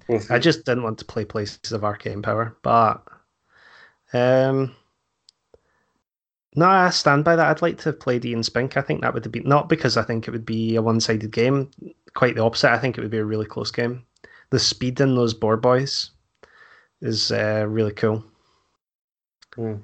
Both 0.06 0.30
I 0.30 0.38
just 0.38 0.64
didn't 0.64 0.82
want 0.82 0.98
to 0.98 1.04
play 1.04 1.24
Places 1.24 1.72
of 1.72 1.84
Arcane 1.84 2.20
Power, 2.20 2.56
but 2.62 3.02
um, 4.12 4.74
no, 6.56 6.66
I 6.66 6.90
stand 6.90 7.24
by 7.24 7.36
that. 7.36 7.46
I'd 7.46 7.62
like 7.62 7.78
to 7.78 7.84
have 7.90 8.00
played 8.00 8.24
Ian 8.24 8.42
Spink. 8.42 8.76
I 8.76 8.82
think 8.82 9.00
that 9.02 9.14
would 9.14 9.24
have 9.24 9.32
been 9.32 9.48
not 9.48 9.68
because 9.68 9.96
I 9.96 10.02
think 10.02 10.26
it 10.26 10.32
would 10.32 10.44
be 10.44 10.74
a 10.76 10.82
one-sided 10.82 11.30
game. 11.30 11.70
Quite 12.14 12.34
the 12.34 12.42
opposite. 12.42 12.72
I 12.72 12.78
think 12.78 12.98
it 12.98 13.02
would 13.02 13.10
be 13.10 13.18
a 13.18 13.24
really 13.24 13.46
close 13.46 13.70
game. 13.70 14.04
The 14.50 14.58
speed 14.58 15.00
in 15.00 15.14
those 15.14 15.32
Boarboys 15.32 16.10
is 17.00 17.30
uh, 17.30 17.64
really 17.68 17.92
cool, 17.92 18.24
Hmm. 19.54 19.76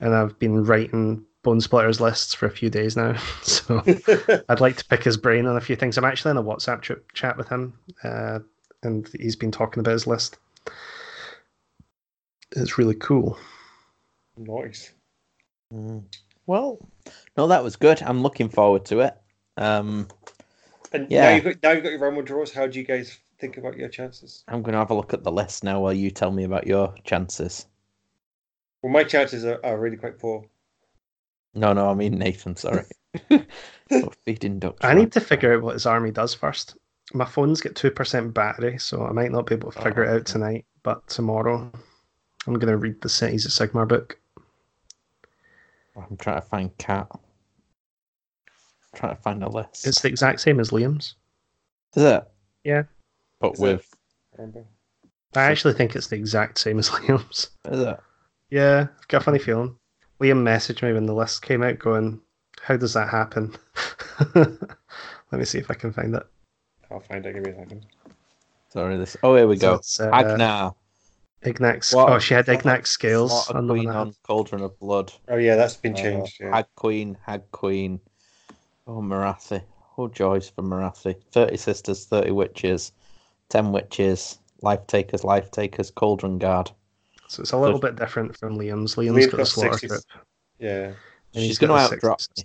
and 0.00 0.14
I've 0.14 0.38
been 0.38 0.64
writing 0.64 1.25
Bonesplitterz 1.46 2.00
lists 2.00 2.34
for 2.34 2.46
a 2.46 2.50
few 2.50 2.68
days 2.68 2.96
now, 2.96 3.14
so 3.42 3.82
I'd 4.48 4.60
like 4.60 4.76
to 4.78 4.84
pick 4.84 5.04
his 5.04 5.16
brain 5.16 5.46
on 5.46 5.56
a 5.56 5.60
few 5.60 5.76
things. 5.76 5.96
I'm 5.96 6.04
actually 6.04 6.32
in 6.32 6.36
a 6.38 6.42
WhatsApp 6.42 6.82
ch- 6.82 7.14
chat 7.14 7.36
with 7.36 7.48
him, 7.48 7.72
uh, 8.02 8.40
and 8.82 9.08
he's 9.18 9.36
been 9.36 9.52
talking 9.52 9.80
about 9.80 9.92
his 9.92 10.06
list. 10.08 10.38
It's 12.56 12.78
really 12.78 12.94
cool. 12.96 13.38
nice. 14.36 14.92
Mm. 15.72 16.04
Well, 16.46 16.78
no, 17.36 17.46
that 17.48 17.62
was 17.64 17.76
good. 17.76 18.02
I'm 18.02 18.22
looking 18.22 18.48
forward 18.48 18.84
to 18.86 19.00
it. 19.00 19.16
Um, 19.56 20.08
And 20.92 21.08
now 21.10 21.16
Yeah. 21.28 21.34
you've 21.36 21.44
got 21.44 21.62
now 21.62 21.70
you've 21.72 21.82
got 21.82 21.90
your 21.90 21.98
Rumble 22.00 22.22
draws. 22.22 22.52
How 22.52 22.66
do 22.66 22.78
you 22.78 22.84
guys 22.84 23.18
think 23.38 23.56
about 23.56 23.76
your 23.76 23.88
chances? 23.88 24.44
I'm 24.48 24.62
going 24.62 24.72
to 24.72 24.78
have 24.78 24.90
a 24.90 24.94
look 24.94 25.12
at 25.12 25.24
the 25.24 25.32
list 25.32 25.64
now 25.64 25.80
while 25.80 25.92
you 25.92 26.10
tell 26.10 26.30
me 26.30 26.44
about 26.44 26.66
your 26.66 26.94
chances. 27.04 27.66
Well, 28.82 28.92
my 28.92 29.02
chances 29.04 29.44
are, 29.44 29.60
are 29.64 29.78
really 29.78 29.96
quite 29.96 30.18
poor. 30.18 30.44
No, 31.56 31.72
no, 31.72 31.88
I 31.90 31.94
mean 31.94 32.18
Nathan. 32.18 32.54
Sorry. 32.56 32.84
Feeding 34.24 34.58
ducks. 34.58 34.84
I 34.84 34.88
man. 34.88 34.98
need 34.98 35.12
to 35.12 35.20
figure 35.20 35.54
out 35.54 35.62
what 35.62 35.72
his 35.74 35.86
army 35.86 36.10
does 36.10 36.34
first. 36.34 36.76
My 37.14 37.24
phone's 37.24 37.60
got 37.60 37.74
two 37.74 37.90
percent 37.90 38.34
battery, 38.34 38.78
so 38.78 39.04
I 39.06 39.12
might 39.12 39.32
not 39.32 39.46
be 39.46 39.54
able 39.54 39.72
to 39.72 39.80
figure 39.82 40.04
it 40.04 40.08
Oh, 40.10 40.16
out 40.16 40.26
tonight. 40.26 40.66
But 40.82 41.06
tomorrow, 41.08 41.70
I'm 42.46 42.54
going 42.54 42.70
to 42.70 42.76
read 42.76 43.00
the 43.00 43.08
Cities 43.08 43.46
of 43.46 43.52
Sigmar 43.52 43.88
book. 43.88 44.18
I'm 45.96 46.16
trying 46.18 46.40
to 46.42 46.46
find 46.46 46.76
cat. 46.78 47.08
trying 48.94 49.16
to 49.16 49.22
find 49.22 49.42
a 49.42 49.48
list. 49.48 49.86
It's 49.86 50.00
the 50.02 50.08
exact 50.08 50.40
same 50.40 50.60
as 50.60 50.70
Liam's. 50.70 51.14
Is 51.96 52.02
it? 52.02 52.24
Yeah. 52.64 52.82
But 53.40 53.54
Is 53.54 53.60
with 53.60 53.88
Remember? 54.36 54.64
I 55.34 55.44
actually 55.44 55.74
think 55.74 55.96
it's 55.96 56.08
the 56.08 56.16
exact 56.16 56.58
same 56.58 56.78
as 56.78 56.88
Liam's. 56.90 57.50
is 57.70 57.80
it? 57.80 57.98
Yeah, 58.50 58.88
I've 58.98 59.08
got 59.08 59.22
a 59.22 59.24
funny 59.24 59.38
feeling. 59.38 59.74
Liam 60.20 60.42
messaged 60.42 60.82
me 60.82 60.92
when 60.92 61.06
the 61.06 61.14
list 61.14 61.42
came 61.42 61.62
out, 61.62 61.78
going, 61.78 62.20
"How 62.62 62.76
does 62.76 62.94
that 62.94 63.08
happen?" 63.08 63.54
Let 64.34 65.38
me 65.38 65.44
see 65.44 65.58
if 65.58 65.70
I 65.70 65.74
can 65.74 65.92
find 65.92 66.14
it. 66.14 66.22
I'll 66.90 67.00
find 67.00 67.24
it. 67.26 67.34
Give 67.34 67.42
me 67.44 67.50
a 67.50 67.54
second. 67.56 67.86
Sorry, 68.70 68.96
this. 68.96 69.16
Oh, 69.22 69.34
here 69.36 69.46
we 69.48 69.56
So 69.58 69.70
go. 69.70 69.74
it's, 69.74 70.00
uh, 70.00 70.10
Agnar. 70.12 70.74
Ignax. 71.44 71.94
What- 71.94 72.10
Oh, 72.10 72.18
she 72.18 72.34
had 72.34 72.46
what- 72.48 72.58
Ignax 72.60 72.86
scales 72.88 73.30
Slaughter 73.46 73.58
on 73.58 73.68
Queen 73.68 73.84
one 73.86 73.96
on. 73.96 74.14
Cauldron 74.22 74.62
of 74.62 74.78
Blood. 74.78 75.12
Oh 75.28 75.36
yeah, 75.36 75.56
that's 75.56 75.76
been 75.76 75.92
Uh, 75.94 75.96
changed. 75.96 76.38
yeah. 76.40 76.54
Hag 76.54 76.66
Queen, 76.76 77.16
Hag 77.24 77.42
Queen. 77.52 78.00
Oh, 78.86 79.00
Morathi. 79.00 79.62
Oh, 79.98 80.08
joys 80.08 80.48
for 80.48 80.62
Morathi. 80.62 81.16
30 81.32 81.56
Sisters, 81.56 82.06
30 82.06 82.30
Witches, 82.30 82.92
10 83.48 83.72
Witches, 83.72 84.38
Life 84.62 84.86
Takers, 84.86 85.24
Life 85.24 85.50
Takers, 85.50 85.90
Cauldron 85.90 86.38
Guard. 86.38 86.70
So 87.28 87.42
it's 87.42 87.52
a 87.52 87.56
little 87.58 87.78
bit 87.80 87.96
different 87.96 88.36
from 88.36 88.56
Liam's. 88.58 88.94
Liam's 88.96 89.16
Liam's 89.26 89.26
got 89.26 89.40
a 89.40 89.46
slaughter 89.46 89.70
60s. 89.70 89.88
group. 89.88 90.02
Yeah. 90.58 90.92
and 91.34 91.44
She's 91.44 91.58
going 91.58 91.68
to 91.70 91.74
got 91.74 91.90
the 91.90 91.96
outdrop 91.96 92.20
me. 92.36 92.44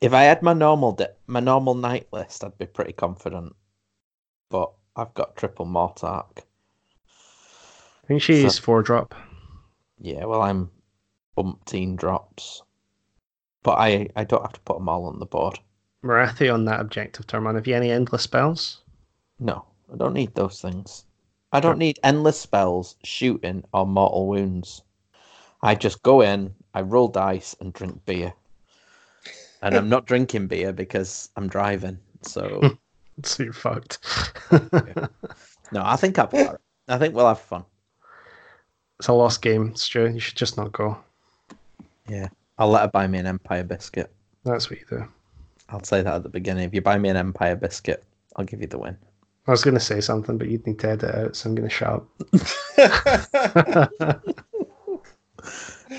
If 0.00 0.12
I 0.12 0.22
had 0.24 0.42
my 0.42 0.52
normal 0.52 0.92
de- 0.92 1.14
my 1.26 1.40
normal 1.40 1.74
night 1.74 2.08
list, 2.12 2.44
I'd 2.44 2.58
be 2.58 2.66
pretty 2.66 2.92
confident. 2.92 3.54
But 4.50 4.72
I've 4.96 5.14
got 5.14 5.36
triple 5.36 5.66
Mortarch. 5.66 6.38
I 6.38 8.06
think 8.06 8.22
she's 8.22 8.54
So- 8.56 8.62
four 8.62 8.82
drop. 8.82 9.14
Yeah, 9.98 10.24
well, 10.24 10.42
I'm 10.42 10.70
umpteen 11.38 11.96
drops. 11.96 12.62
But 13.62 13.78
I, 13.78 14.08
I 14.14 14.24
don't 14.24 14.42
have 14.42 14.52
to 14.52 14.60
put 14.60 14.76
them 14.76 14.88
all 14.90 15.06
on 15.06 15.18
the 15.18 15.26
board. 15.26 15.58
Morathi 16.04 16.52
on 16.52 16.66
that 16.66 16.80
objective 16.80 17.26
turn 17.26 17.46
on. 17.46 17.54
Have 17.54 17.66
you 17.66 17.74
any 17.74 17.90
endless 17.90 18.22
spells? 18.22 18.82
No, 19.38 19.64
I 19.92 19.96
don't 19.96 20.12
need 20.12 20.34
those 20.34 20.60
things. 20.60 21.06
I 21.54 21.60
don't 21.60 21.78
need 21.78 22.00
endless 22.02 22.40
spells, 22.40 22.96
shooting, 23.04 23.62
or 23.72 23.86
mortal 23.86 24.26
wounds. 24.26 24.82
I 25.62 25.76
just 25.76 26.02
go 26.02 26.20
in, 26.20 26.52
I 26.74 26.80
roll 26.80 27.06
dice, 27.08 27.54
and 27.60 27.72
drink 27.72 28.04
beer. 28.04 28.34
And 29.62 29.76
I'm 29.76 29.88
not 29.88 30.04
drinking 30.04 30.48
beer 30.48 30.72
because 30.72 31.30
I'm 31.36 31.48
driving. 31.48 31.98
So, 32.22 32.76
So 33.22 33.44
you're 33.44 33.52
fucked. 33.52 33.98
no, 34.50 35.82
I 35.84 35.94
think 35.94 36.18
I'll 36.18 36.26
be. 36.26 36.44
I 36.88 36.98
think 36.98 37.14
we'll 37.14 37.28
have 37.28 37.40
fun. 37.40 37.64
it's 38.98 39.06
a 39.06 39.12
lost 39.12 39.40
game, 39.40 39.76
Stu. 39.76 40.08
You 40.08 40.18
should 40.18 40.36
just 40.36 40.56
not 40.56 40.72
go. 40.72 40.98
Yeah. 42.08 42.28
I'll 42.58 42.68
let 42.68 42.82
her 42.82 42.88
buy 42.88 43.06
me 43.06 43.18
an 43.18 43.26
Empire 43.26 43.62
biscuit. 43.62 44.12
That's 44.44 44.68
what 44.70 44.80
you 44.80 44.86
do. 44.90 45.06
I'll 45.68 45.84
say 45.84 46.02
that 46.02 46.14
at 46.14 46.22
the 46.24 46.28
beginning. 46.28 46.64
If 46.64 46.74
you 46.74 46.82
buy 46.82 46.98
me 46.98 47.08
an 47.08 47.16
Empire 47.16 47.54
biscuit, 47.54 48.02
I'll 48.34 48.44
give 48.44 48.60
you 48.60 48.66
the 48.66 48.78
win. 48.78 48.98
I 49.46 49.50
was 49.50 49.62
going 49.62 49.74
to 49.74 49.80
say 49.80 50.00
something, 50.00 50.38
but 50.38 50.48
you'd 50.48 50.66
need 50.66 50.78
to 50.80 50.88
edit 50.90 51.10
it 51.10 51.14
out, 51.14 51.36
so 51.36 51.48
I'm 51.50 51.54
going 51.54 51.68
to 51.68 51.74
shout. 51.74 52.06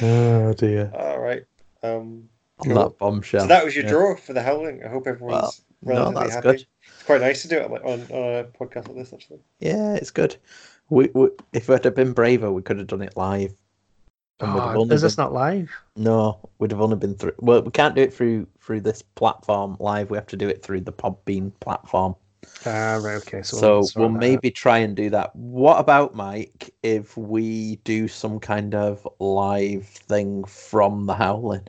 Oh, 0.01 0.53
dear. 0.53 0.91
All 0.93 1.19
right. 1.19 1.43
Um, 1.83 2.27
On 2.59 2.65
Cool. 2.67 2.73
that 2.75 2.97
bombshell. 2.97 3.41
so 3.41 3.47
that 3.47 3.63
was 3.63 3.75
your 3.75 3.85
Yeah. 3.85 3.91
draw 3.91 4.15
for 4.15 4.33
the 4.33 4.41
howling. 4.41 4.83
I 4.83 4.89
hope 4.89 5.07
everyone's 5.07 5.61
no, 5.81 5.93
relatively 5.93 6.21
that's 6.23 6.35
happy. 6.35 6.47
good. 6.47 6.67
It's 6.95 7.03
quite 7.05 7.21
nice 7.21 7.41
to 7.43 7.47
do 7.47 7.57
it 7.59 7.71
on, 7.71 8.01
on 8.11 8.35
a 8.39 8.43
podcast 8.45 8.87
like 8.87 8.95
this, 8.97 9.13
actually. 9.13 9.39
Yeah, 9.59 9.93
it's 9.95 10.11
good. 10.11 10.35
We, 10.89 11.09
we 11.13 11.29
if 11.53 11.67
we'd 11.69 11.83
have 11.83 11.95
been 11.95 12.13
braver, 12.13 12.51
we 12.51 12.61
could 12.61 12.77
have 12.77 12.87
done 12.87 13.01
it 13.01 13.15
live. 13.15 13.53
And 14.41 14.49
oh, 14.59 14.85
is 14.91 15.01
this 15.01 15.15
been- 15.15 15.23
not 15.25 15.33
live? 15.33 15.71
No, 15.95 16.39
we'd 16.59 16.71
have 16.71 16.81
only 16.81 16.97
been 16.97 17.15
through. 17.15 17.33
Well, 17.39 17.61
we 17.61 17.71
can't 17.71 17.95
do 17.95 18.01
it 18.01 18.13
through 18.13 18.47
through 18.59 18.81
this 18.81 19.01
platform 19.01 19.77
live. 19.79 20.09
We 20.09 20.17
have 20.17 20.27
to 20.27 20.37
do 20.37 20.47
it 20.49 20.61
through 20.63 20.81
the 20.81 20.91
Podbean 20.93 21.51
platform. 21.61 22.15
Ah, 22.65 22.99
right, 23.01 23.15
okay. 23.17 23.41
So, 23.43 23.57
So, 23.57 23.81
sort 23.83 23.95
we'll 23.95 24.09
that 24.09 24.15
out. 24.15 24.19
maybe 24.19 24.51
try 24.51 24.79
and 24.79 24.95
do 24.95 25.09
that. 25.11 25.35
What 25.35 25.79
about 25.79 26.15
Mike? 26.15 26.73
If 26.83 27.15
we 27.17 27.77
do 27.83 28.07
some 28.07 28.39
kind 28.39 28.73
of 28.75 29.07
live 29.19 29.85
thing 29.87 30.43
from 30.45 31.05
the 31.05 31.13
Howling, 31.15 31.67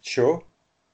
Sure. 0.00 0.42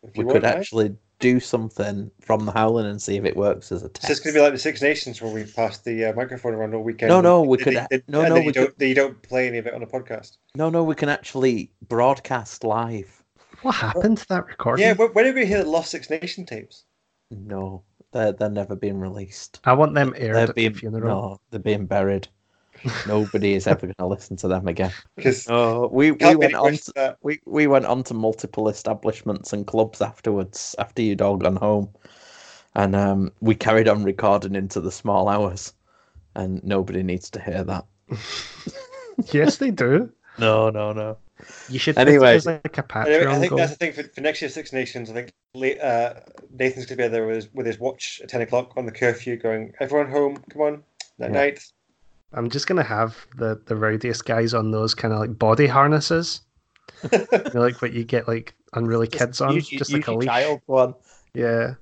If 0.02 0.10
we 0.16 0.24
could 0.24 0.26
want, 0.26 0.42
mate. 0.44 0.50
actually 0.54 0.96
do 1.18 1.40
something 1.40 2.10
from 2.20 2.46
the 2.46 2.52
Howling 2.52 2.86
and 2.86 3.00
see 3.02 3.16
if 3.16 3.24
it 3.24 3.36
works 3.36 3.72
as 3.72 3.82
a 3.82 3.86
So 3.86 3.88
test. 3.88 4.10
it's 4.10 4.20
going 4.20 4.34
to 4.34 4.38
be 4.38 4.42
like 4.42 4.52
the 4.52 4.58
Six 4.58 4.80
Nations 4.82 5.20
where 5.20 5.32
we 5.32 5.44
pass 5.44 5.78
the 5.78 6.04
uh, 6.06 6.12
microphone 6.12 6.54
around 6.54 6.74
all 6.74 6.82
weekend. 6.84 7.08
No, 7.08 7.20
no, 7.20 7.42
we 7.42 7.56
and 7.56 7.64
could 7.64 7.74
then- 7.74 7.84
a- 7.84 7.88
then- 7.90 8.02
no, 8.06 8.22
no, 8.22 8.34
then 8.34 8.42
you 8.42 8.46
we 8.46 8.52
could- 8.52 8.60
don't, 8.60 8.78
then 8.78 8.88
you 8.88 8.94
don't 8.94 9.20
play 9.22 9.48
any 9.48 9.58
of 9.58 9.66
it 9.66 9.74
on 9.74 9.82
a 9.82 9.86
podcast. 9.86 10.36
No, 10.54 10.70
no, 10.70 10.84
we 10.84 10.94
can 10.94 11.08
actually 11.08 11.72
broadcast 11.88 12.62
live. 12.64 13.24
What 13.62 13.74
happened 13.74 14.18
to 14.18 14.28
that 14.28 14.46
recording? 14.46 14.84
Yeah, 14.86 14.92
when, 14.92 15.08
when 15.08 15.26
are 15.26 15.32
we 15.32 15.44
hear 15.44 15.64
the 15.64 15.68
Lost 15.70 15.90
Six 15.90 16.08
Nation 16.10 16.46
tapes? 16.46 16.84
No, 17.32 17.82
they're 18.12 18.32
they're 18.32 18.48
never 18.50 18.76
being 18.76 18.98
released. 18.98 19.60
I 19.64 19.72
want 19.72 19.94
them 19.94 20.14
aired 20.16 20.34
They're 20.36 20.48
at 20.48 20.54
being 20.54 20.72
the 20.72 20.78
funeral. 20.78 21.20
no, 21.22 21.40
they're 21.50 21.60
being 21.60 21.86
buried. 21.86 22.28
Nobody 23.06 23.54
is 23.54 23.66
ever 23.66 23.86
going 23.86 23.94
to 23.98 24.06
listen 24.06 24.36
to 24.38 24.48
them 24.48 24.68
again. 24.68 24.92
Because 25.16 25.48
Oh, 25.50 25.88
we, 25.88 26.12
we 26.12 26.36
went 26.36 26.54
on 26.54 26.72
to, 26.74 26.92
that. 26.94 27.18
we, 27.22 27.40
we 27.44 27.66
went 27.66 27.86
on 27.86 28.04
to 28.04 28.14
multiple 28.14 28.68
establishments 28.68 29.52
and 29.52 29.66
clubs 29.66 30.00
afterwards 30.00 30.76
after 30.78 31.02
you'd 31.02 31.20
all 31.22 31.36
gone 31.36 31.56
home, 31.56 31.88
and 32.76 32.94
um, 32.94 33.32
we 33.40 33.56
carried 33.56 33.88
on 33.88 34.04
recording 34.04 34.54
into 34.54 34.80
the 34.80 34.92
small 34.92 35.28
hours, 35.28 35.72
and 36.36 36.62
nobody 36.62 37.02
needs 37.02 37.30
to 37.30 37.40
hear 37.40 37.64
that. 37.64 37.84
yes, 39.32 39.56
they 39.56 39.72
do. 39.72 40.12
No, 40.38 40.70
no, 40.70 40.92
no. 40.92 41.16
You 41.68 41.78
should 41.78 41.96
Anyway. 41.98 42.14
anyway. 42.14 42.30
There's 42.32 42.46
like 42.46 42.78
a 42.78 42.98
Anyway, 43.06 43.26
I 43.26 43.38
think 43.38 43.50
goal. 43.50 43.58
that's 43.58 43.70
the 43.72 43.76
thing 43.76 43.92
for, 43.92 44.02
for 44.04 44.20
next 44.20 44.40
year's 44.42 44.54
Six 44.54 44.72
Nations. 44.72 45.10
I 45.10 45.14
think 45.14 45.32
late, 45.54 45.80
uh, 45.80 46.14
Nathan's 46.50 46.86
going 46.86 46.98
to 46.98 47.04
be 47.04 47.08
there 47.08 47.26
with 47.26 47.36
his, 47.36 47.54
with 47.54 47.66
his 47.66 47.78
watch 47.78 48.20
at 48.22 48.28
10 48.28 48.40
o'clock 48.42 48.72
on 48.76 48.86
the 48.86 48.92
curfew 48.92 49.36
going, 49.36 49.72
everyone 49.80 50.10
home, 50.10 50.42
come 50.50 50.62
on, 50.62 50.72
night 51.18 51.28
Yeah. 51.28 51.28
night. 51.30 51.60
I'm 52.32 52.50
just 52.50 52.66
gonna 52.66 52.82
have 52.82 53.26
the 53.36 53.58
the 53.64 53.74
rowdiest 53.74 54.26
guys 54.26 54.52
on 54.52 54.70
those 54.70 54.94
kind 54.94 55.14
of 55.14 55.20
like 55.20 55.38
body 55.38 55.66
harnesses, 55.66 56.42
you 57.10 57.18
know, 57.54 57.60
like 57.60 57.80
what 57.80 57.94
you 57.94 58.04
get 58.04 58.28
like 58.28 58.52
unruly 58.74 59.06
kids 59.06 59.40
on, 59.40 59.54
Use 59.54 59.66
just 59.66 59.90
use 59.90 60.06
like 60.06 60.08
a 60.08 60.12
leash. 60.12 60.26
child 60.26 60.60
one. 60.66 60.92
Yeah, 61.32 61.76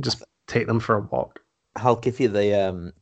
just 0.00 0.22
take 0.46 0.66
them 0.66 0.78
for 0.78 0.96
a 0.96 1.00
walk. 1.00 1.40
I'll 1.76 1.96
give 1.96 2.20
you 2.20 2.28
the 2.28 2.68
um. 2.68 2.92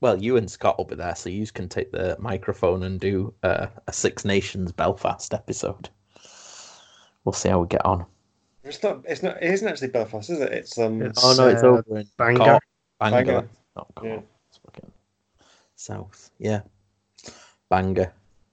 Well, 0.00 0.22
you 0.22 0.36
and 0.36 0.50
Scott 0.50 0.78
will 0.78 0.84
be 0.84 0.94
there, 0.94 1.14
so 1.14 1.28
you 1.30 1.46
can 1.46 1.68
take 1.68 1.92
the 1.92 2.16
microphone 2.18 2.82
and 2.84 2.98
do 3.00 3.32
uh, 3.42 3.66
a 3.86 3.92
Six 3.92 4.24
Nations 4.24 4.72
Belfast 4.72 5.32
episode. 5.34 5.88
We'll 7.24 7.32
see 7.32 7.48
how 7.48 7.60
we 7.60 7.68
get 7.68 7.84
on. 7.84 8.04
It's 8.64 8.82
not, 8.82 9.02
it's 9.06 9.22
not, 9.22 9.42
it 9.42 9.50
isn't 9.52 9.68
actually 9.68 9.88
Belfast, 9.88 10.30
is 10.30 10.40
it? 10.40 10.52
It's, 10.52 10.78
um, 10.78 11.02
It's- 11.02 11.20
Oh 11.22 11.34
no, 11.36 11.48
it's 11.48 11.62
uh, 11.62 11.66
over 11.66 11.98
in 11.98 12.08
Bangor. 12.16 12.44
Cork. 12.44 12.62
Bangor. 12.98 13.24
Bangor. 13.24 13.48
Not 13.76 13.94
Cork. 13.94 14.06
Yeah. 14.06 14.20
It's 14.48 14.58
fucking 14.64 14.90
south. 15.76 16.30
Yeah. 16.38 16.60
Bangor. 17.70 18.12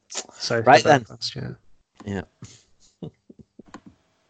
South 0.10 0.66
Right 0.66 0.84
then. 0.84 1.03
Belfast, 1.03 1.36
yeah. 2.06 2.22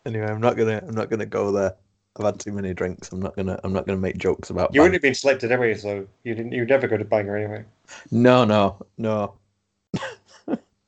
Anyway, 0.05 0.25
I'm 0.25 0.41
not 0.41 0.57
gonna. 0.57 0.81
I'm 0.87 0.95
not 0.95 1.11
gonna 1.11 1.27
go 1.27 1.51
there. 1.51 1.75
I've 2.17 2.25
had 2.25 2.39
too 2.39 2.51
many 2.51 2.73
drinks. 2.73 3.11
I'm 3.11 3.21
not 3.21 3.35
gonna. 3.35 3.59
I'm 3.63 3.73
not 3.73 3.85
gonna 3.85 3.99
make 3.99 4.17
jokes 4.17 4.49
about. 4.49 4.73
You 4.73 4.79
Bang. 4.79 4.83
wouldn't 4.83 4.95
have 4.95 5.01
been 5.01 5.15
selected 5.15 5.51
anyway, 5.51 5.75
so 5.75 6.05
you 6.23 6.35
didn't. 6.35 6.51
You'd 6.51 6.69
never 6.69 6.87
go 6.87 6.97
to 6.97 7.05
Bangor 7.05 7.37
anyway. 7.37 7.63
No, 8.11 8.43
no, 8.43 8.77
no. 8.97 9.35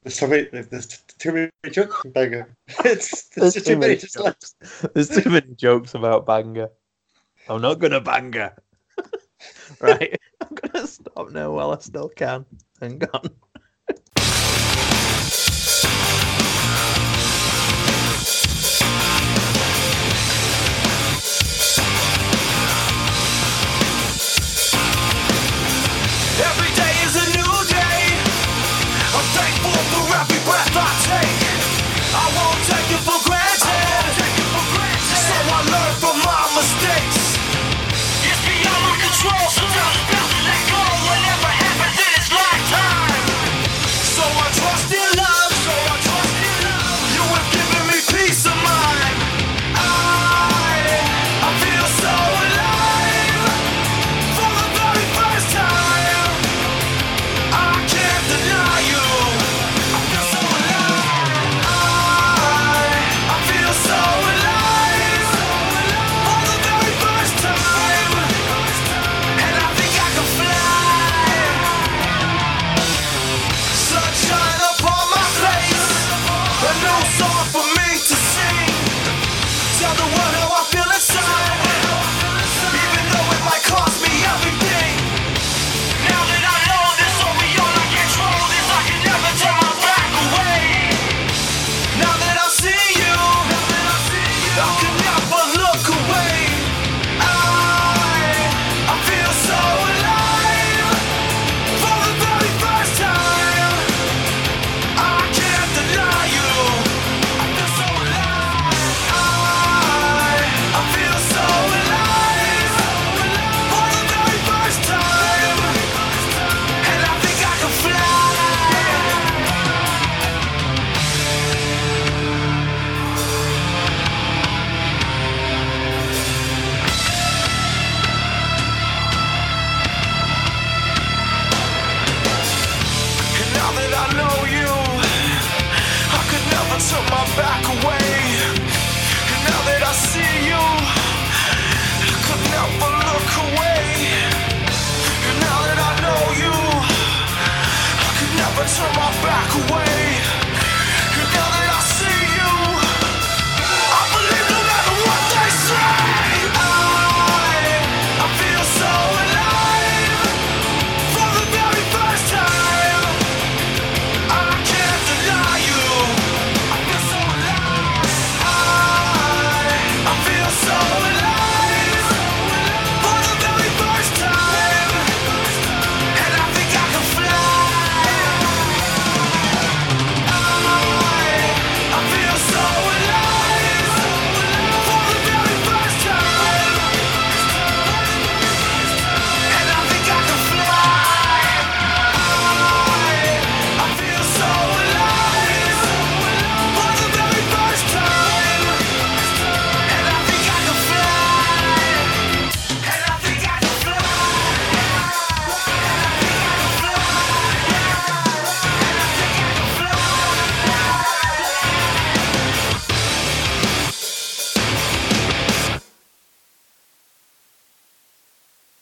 There's 0.04 0.16
so 0.16 0.28
many. 0.28 0.48
There's 0.52 0.88
too 1.18 1.32
many 1.32 1.50
jokes. 1.72 2.02
It's 2.06 3.30
There's 3.30 3.30
there's 3.36 3.54
too 3.54 3.62
too 3.62 3.78
many 3.78 3.96
many 3.96 4.00
select. 4.00 4.54
There's 4.94 5.10
too 5.10 5.30
many 5.30 5.56
jokes 5.56 5.94
about 5.94 6.26
banger. 6.26 6.68
I'm 7.50 7.62
not 7.62 7.80
gonna 7.80 8.02
banger. 8.02 8.54
right. 9.80 10.20
I'm 10.42 10.56
gonna 10.56 10.88
stop 10.88 11.32
now 11.32 11.52
while 11.52 11.72
I 11.72 11.80
still 11.80 12.10
can. 12.10 12.46
Hang 12.82 13.02
on. 13.14 13.30